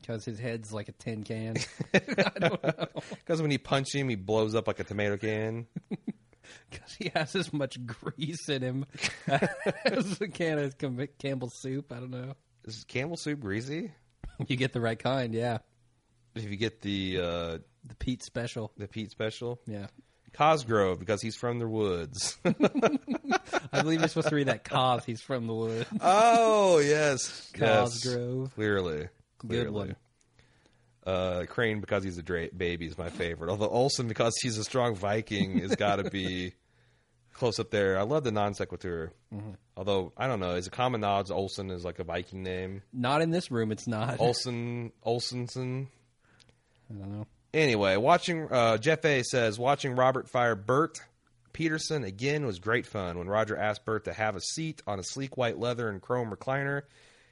Because 0.00 0.24
his 0.24 0.38
head's 0.38 0.72
like 0.72 0.88
a 0.88 0.92
tin 0.92 1.22
can. 1.24 1.56
I 1.94 1.98
don't 2.38 2.62
know. 2.62 2.86
Because 3.10 3.42
when 3.42 3.50
you 3.50 3.58
punch 3.58 3.94
him, 3.94 4.08
he 4.08 4.14
blows 4.16 4.54
up 4.54 4.66
like 4.66 4.80
a 4.80 4.84
tomato 4.84 5.16
can. 5.16 5.66
Because 6.70 6.94
he 6.98 7.10
has 7.14 7.36
as 7.36 7.52
much 7.52 7.78
grease 7.84 8.48
in 8.48 8.62
him 8.62 8.86
as 9.84 10.18
a 10.18 10.28
can 10.28 10.58
of 10.58 10.78
Cam- 10.78 11.06
Campbell's 11.18 11.60
soup. 11.60 11.92
I 11.92 11.96
don't 11.96 12.10
know. 12.10 12.36
Is 12.64 12.84
Campbell 12.84 13.18
soup 13.18 13.40
greasy? 13.40 13.92
You 14.46 14.56
get 14.56 14.72
the 14.72 14.80
right 14.80 14.98
kind, 14.98 15.34
yeah. 15.34 15.58
if 16.34 16.44
you 16.50 16.56
get 16.56 16.80
the 16.80 17.18
uh, 17.20 17.58
The 17.84 17.94
Pete 17.98 18.22
special. 18.22 18.72
the 18.78 18.88
Pete 18.88 19.10
special. 19.10 19.60
Yeah. 19.66 19.88
Cosgrove 20.32 20.98
because 20.98 21.20
he's 21.20 21.36
from 21.36 21.58
the 21.58 21.68
woods. 21.68 22.38
I 22.44 23.82
believe 23.82 24.00
you're 24.00 24.08
supposed 24.08 24.28
to 24.28 24.34
read 24.36 24.48
that 24.48 24.64
cause 24.64 25.04
he's 25.04 25.20
from 25.20 25.46
the 25.46 25.54
wood. 25.54 25.86
oh 26.00 26.78
yes, 26.78 27.50
yes. 27.58 28.04
Cosgrove. 28.04 28.54
Clearly, 28.54 29.08
clearly. 29.38 29.64
Good 29.64 29.72
one. 29.72 29.96
Uh, 31.06 31.46
Crane 31.46 31.80
because 31.80 32.04
he's 32.04 32.18
a 32.18 32.22
dra- 32.22 32.48
baby 32.54 32.86
is 32.86 32.98
my 32.98 33.08
favorite. 33.08 33.50
Although 33.50 33.68
Olson 33.68 34.08
because 34.08 34.36
he's 34.42 34.58
a 34.58 34.64
strong 34.64 34.94
Viking 34.94 35.58
has 35.60 35.74
got 35.74 35.96
to 35.96 36.10
be 36.10 36.52
close 37.32 37.58
up 37.58 37.70
there. 37.70 37.98
I 37.98 38.02
love 38.02 38.24
the 38.24 38.32
non 38.32 38.52
sequitur. 38.54 39.12
Mm-hmm. 39.34 39.52
Although 39.76 40.12
I 40.16 40.26
don't 40.26 40.40
know, 40.40 40.56
is 40.56 40.66
it 40.66 40.72
common 40.72 41.00
knowledge 41.00 41.30
Olson 41.30 41.70
is 41.70 41.84
like 41.84 41.98
a 41.98 42.04
Viking 42.04 42.42
name? 42.42 42.82
Not 42.92 43.22
in 43.22 43.30
this 43.30 43.50
room, 43.50 43.72
it's 43.72 43.86
not. 43.86 44.16
Olson 44.20 44.92
Olsenson. 45.06 45.86
I 46.90 46.94
don't 46.94 47.12
know. 47.12 47.26
Anyway, 47.54 47.96
watching 47.96 48.46
uh, 48.50 48.76
Jeff 48.76 49.04
A 49.06 49.22
says 49.22 49.58
watching 49.58 49.96
Robert 49.96 50.28
fire 50.28 50.54
Burt 50.54 50.98
Peterson 51.58 52.04
again 52.04 52.46
was 52.46 52.58
great 52.58 52.86
fun. 52.86 53.18
When 53.18 53.26
Roger 53.26 53.56
asked 53.56 53.84
Bert 53.84 54.04
to 54.04 54.12
have 54.12 54.36
a 54.36 54.40
seat 54.40 54.82
on 54.86 54.98
a 54.98 55.02
sleek 55.02 55.36
white 55.36 55.58
leather 55.58 55.88
and 55.88 56.00
chrome 56.00 56.30
recliner, 56.30 56.82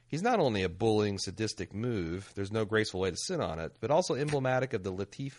he's 0.07 0.21
not 0.21 0.39
only 0.39 0.63
a 0.63 0.69
bullying, 0.69 1.17
sadistic 1.17 1.73
move. 1.73 2.31
There's 2.35 2.51
no 2.51 2.65
graceful 2.65 3.01
way 3.01 3.11
to 3.11 3.17
sit 3.17 3.39
on 3.39 3.59
it, 3.59 3.73
but 3.79 3.91
also 3.91 4.15
emblematic 4.15 4.73
of 4.73 4.83
the 4.83 4.91
Latif, 4.91 5.33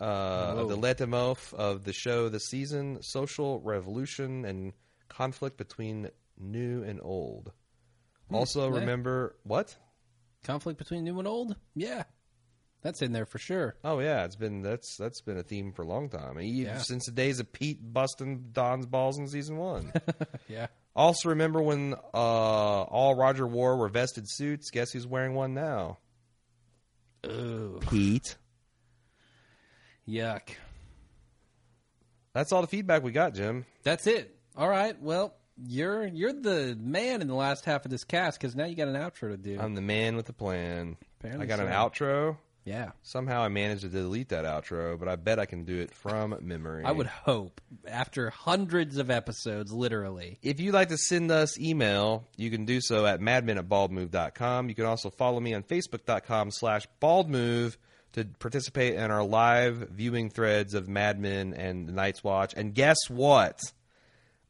uh, 0.00 0.04
of 0.04 0.68
the 0.68 0.76
leitmotif 0.76 1.54
of 1.54 1.84
the 1.84 1.92
show 1.92 2.28
The 2.28 2.40
season: 2.40 3.02
social 3.02 3.60
revolution 3.60 4.44
and 4.44 4.72
conflict 5.08 5.56
between 5.56 6.10
new 6.38 6.82
and 6.82 7.00
old. 7.02 7.52
Also, 8.32 8.68
yeah. 8.72 8.80
remember 8.80 9.36
what? 9.44 9.76
Conflict 10.42 10.78
between 10.78 11.04
new 11.04 11.18
and 11.18 11.28
old? 11.28 11.56
Yeah. 11.74 12.04
That's 12.82 13.02
in 13.02 13.12
there 13.12 13.26
for 13.26 13.38
sure. 13.38 13.74
Oh 13.82 13.98
yeah, 13.98 14.24
it's 14.24 14.36
been 14.36 14.62
that's 14.62 14.96
that's 14.96 15.20
been 15.20 15.38
a 15.38 15.42
theme 15.42 15.72
for 15.72 15.82
a 15.82 15.86
long 15.86 16.08
time. 16.08 16.38
Even 16.40 16.66
Yeah. 16.66 16.78
Since 16.78 17.06
the 17.06 17.12
days 17.12 17.40
of 17.40 17.52
Pete 17.52 17.78
busting 17.82 18.50
Don's 18.52 18.86
balls 18.86 19.18
in 19.18 19.26
season 19.28 19.56
one. 19.56 19.92
Yeah. 20.48 20.68
Also, 20.96 21.28
remember 21.28 21.60
when 21.60 21.94
uh, 21.94 22.16
all 22.16 23.14
Roger 23.14 23.46
wore 23.46 23.76
were 23.76 23.88
vested 23.88 24.24
suits? 24.26 24.70
Guess 24.70 24.92
who's 24.92 25.06
wearing 25.06 25.34
one 25.34 25.52
now? 25.52 25.98
Ooh. 27.26 27.78
Pete. 27.90 28.36
Yuck. 30.08 30.48
That's 32.32 32.50
all 32.50 32.62
the 32.62 32.66
feedback 32.66 33.02
we 33.02 33.12
got, 33.12 33.34
Jim. 33.34 33.66
That's 33.82 34.06
it. 34.06 34.38
All 34.56 34.68
right. 34.68 35.00
Well, 35.00 35.34
you're 35.62 36.06
you're 36.06 36.32
the 36.32 36.76
man 36.78 37.20
in 37.20 37.28
the 37.28 37.34
last 37.34 37.64
half 37.64 37.84
of 37.84 37.90
this 37.90 38.04
cast 38.04 38.40
because 38.40 38.54
now 38.56 38.64
you 38.64 38.74
got 38.74 38.88
an 38.88 38.94
outro 38.94 39.30
to 39.30 39.36
do. 39.36 39.58
I'm 39.60 39.74
the 39.74 39.82
man 39.82 40.16
with 40.16 40.26
the 40.26 40.32
plan. 40.32 40.96
Apparently 41.20 41.44
I 41.44 41.48
got 41.48 41.60
an 41.60 41.72
outro. 41.72 42.36
Yeah. 42.66 42.90
Somehow 43.02 43.42
I 43.42 43.48
managed 43.48 43.82
to 43.82 43.88
delete 43.88 44.30
that 44.30 44.44
outro, 44.44 44.98
but 44.98 45.08
I 45.08 45.14
bet 45.14 45.38
I 45.38 45.46
can 45.46 45.64
do 45.64 45.78
it 45.78 45.94
from 45.94 46.36
memory. 46.42 46.84
I 46.84 46.90
would 46.90 47.06
hope 47.06 47.60
after 47.86 48.28
hundreds 48.28 48.98
of 48.98 49.08
episodes, 49.08 49.72
literally. 49.72 50.38
If 50.42 50.58
you'd 50.58 50.74
like 50.74 50.88
to 50.88 50.98
send 50.98 51.30
us 51.30 51.58
email, 51.60 52.26
you 52.36 52.50
can 52.50 52.64
do 52.64 52.80
so 52.80 53.06
at 53.06 53.20
madmen 53.20 53.56
at 53.56 53.68
baldmove.com. 53.68 54.68
You 54.68 54.74
can 54.74 54.84
also 54.84 55.10
follow 55.10 55.38
me 55.38 55.54
on 55.54 55.62
facebook.com 55.62 56.50
slash 56.50 56.88
baldmove 57.00 57.76
to 58.14 58.24
participate 58.40 58.94
in 58.94 59.12
our 59.12 59.22
live 59.22 59.90
viewing 59.90 60.28
threads 60.28 60.74
of 60.74 60.88
Mad 60.88 61.20
Men 61.20 61.54
and 61.54 61.86
The 61.86 61.92
Night's 61.92 62.24
Watch. 62.24 62.52
And 62.56 62.74
guess 62.74 62.96
what? 63.08 63.60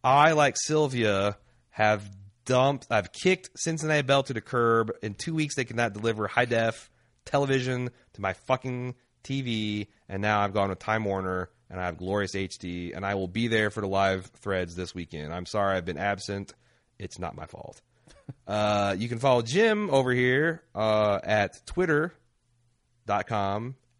I, 0.03 0.33
like 0.33 0.57
Sylvia, 0.57 1.37
have 1.69 2.09
dumped, 2.47 2.87
I've 2.91 3.13
kicked 3.13 3.51
Cincinnati 3.57 4.01
Bell 4.01 4.23
to 4.23 4.33
the 4.33 4.41
curb. 4.41 4.93
In 5.03 5.13
two 5.15 5.35
weeks, 5.35 5.55
they 5.57 5.65
cannot 5.65 5.93
deliver 5.93 6.27
high 6.29 6.47
def 6.47 6.89
television 7.27 7.91
to 8.15 8.21
my 8.21 8.33
fucking 8.33 8.95
TV. 9.23 9.89
And 10.09 10.23
now 10.23 10.41
I've 10.41 10.55
gone 10.55 10.71
with 10.71 10.79
Time 10.79 11.05
Warner 11.05 11.51
and 11.69 11.79
I 11.79 11.85
have 11.85 11.99
Glorious 11.99 12.33
HD. 12.35 12.97
And 12.97 13.05
I 13.05 13.15
will 13.15 13.29
be 13.29 13.49
there 13.49 13.71
for 13.71 13.83
the 13.83 13.89
live 13.89 14.27
threads 14.41 14.75
this 14.75 14.95
weekend. 14.95 15.35
I'm 15.35 15.47
sorry 15.47 15.77
I've 15.77 15.85
been 15.85 15.99
absent. 15.99 16.55
It's 16.99 17.19
not 17.19 17.37
my 17.37 17.47
fault. 17.47 17.83
uh, 18.47 18.95
you 18.97 19.09
can 19.09 19.19
follow 19.19 19.43
Jim 19.43 19.91
over 19.91 20.13
here 20.13 20.63
uh, 20.75 21.21
at 21.23 21.67
twitter.com 21.67 22.15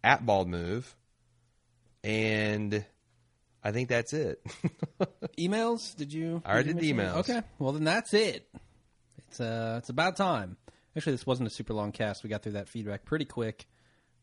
at 0.03 0.25
baldmove. 0.25 0.85
And 2.03 2.85
I 3.63 3.71
think 3.71 3.89
that's 3.89 4.13
it. 4.13 4.41
Emails? 5.37 5.95
Did 5.95 6.13
you? 6.13 6.41
I 6.45 6.53
already 6.53 6.73
did 6.73 6.95
mention- 6.95 6.97
emails. 6.97 7.29
Okay. 7.29 7.41
Well, 7.59 7.73
then 7.73 7.83
that's 7.83 8.13
it. 8.13 8.47
It's 9.27 9.41
uh, 9.41 9.75
it's 9.79 9.89
about 9.89 10.15
time. 10.15 10.55
Actually, 10.97 11.13
this 11.13 11.27
wasn't 11.27 11.47
a 11.47 11.51
super 11.53 11.73
long 11.75 11.91
cast. 11.91 12.23
We 12.23 12.29
got 12.29 12.41
through 12.41 12.53
that 12.53 12.67
feedback 12.67 13.05
pretty 13.05 13.25
quick. 13.25 13.67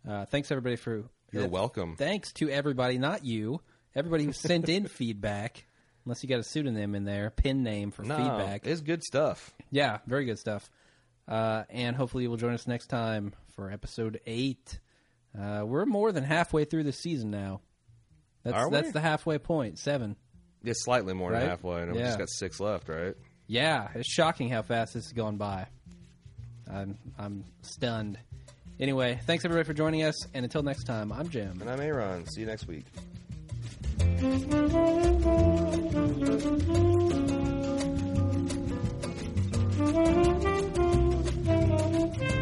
Uh, 0.09 0.25
thanks 0.27 0.51
everybody 0.51 0.75
for. 0.77 1.05
You're 1.31 1.45
uh, 1.45 1.49
welcome. 1.49 1.95
Thanks 1.97 2.33
to 2.35 2.51
everybody, 2.51 2.99
not 2.99 3.25
you. 3.25 3.61
Everybody 3.95 4.25
who 4.25 4.33
sent 4.33 4.69
in 4.69 4.87
feedback. 4.89 5.65
Unless 6.05 6.23
you 6.25 6.29
got 6.29 6.41
a 6.41 6.43
pseudonym 6.45 6.95
in 6.97 7.05
there, 7.05 7.31
pin 7.31 7.63
name 7.63 7.93
for 7.93 8.03
No, 8.03 8.17
feedback. 8.17 8.67
it's 8.67 8.81
good 8.81 9.03
stuff. 9.05 9.55
Yeah, 9.71 9.99
very 10.07 10.25
good 10.27 10.39
stuff. 10.39 10.69
Uh, 11.29 11.63
and 11.71 11.95
hopefully 11.97 12.25
you 12.25 12.31
will 12.31 12.37
join 12.37 12.53
us 12.55 12.67
next 12.67 12.89
time 12.89 13.33
for 13.55 13.71
episode 13.71 14.21
eight. 14.27 14.79
Uh, 15.39 15.63
we're 15.65 15.87
more 15.87 16.11
than 16.13 16.25
halfway 16.25 16.65
through 16.67 16.83
the 16.85 16.93
season 16.93 17.31
now. 17.31 17.61
That's 18.43 18.57
Are 18.57 18.69
we? 18.69 18.77
that's 18.77 18.93
the 18.93 19.01
halfway 19.01 19.39
point. 19.39 19.79
Seven. 19.79 20.17
It's 20.65 20.85
slightly 20.85 21.15
more 21.15 21.31
Right? 21.31 21.41
than 21.41 21.49
halfway, 21.51 21.83
and 21.83 21.93
we 21.93 21.99
just 22.01 22.19
got 22.19 22.29
six 22.29 22.59
left, 22.61 22.89
right? 22.89 23.15
Yeah, 23.47 23.89
it's 23.95 24.13
shocking 24.13 24.49
how 24.51 24.63
fast 24.63 24.95
this 24.95 25.05
has 25.05 25.13
gone 25.13 25.37
by. 25.37 25.69
I'm 26.71 26.97
I'm 27.19 27.45
stunned. 27.63 28.19
Anyway, 28.81 29.21
thanks 29.27 29.45
everybody 29.45 29.67
for 29.67 29.75
joining 29.75 30.03
us, 30.03 30.27
and 30.35 30.45
until 30.45 30.63
next 30.63 30.85
time, 30.85 31.13
I'm 31.13 31.29
Jim. 31.29 31.61
And 31.61 31.71
I'm 31.71 31.81
Aaron. 31.81 32.27
See 32.27 32.41
you 32.41 32.47
next 32.47 32.67
week. 32.67 32.85
Thank 41.55 42.23
you. 42.23 42.34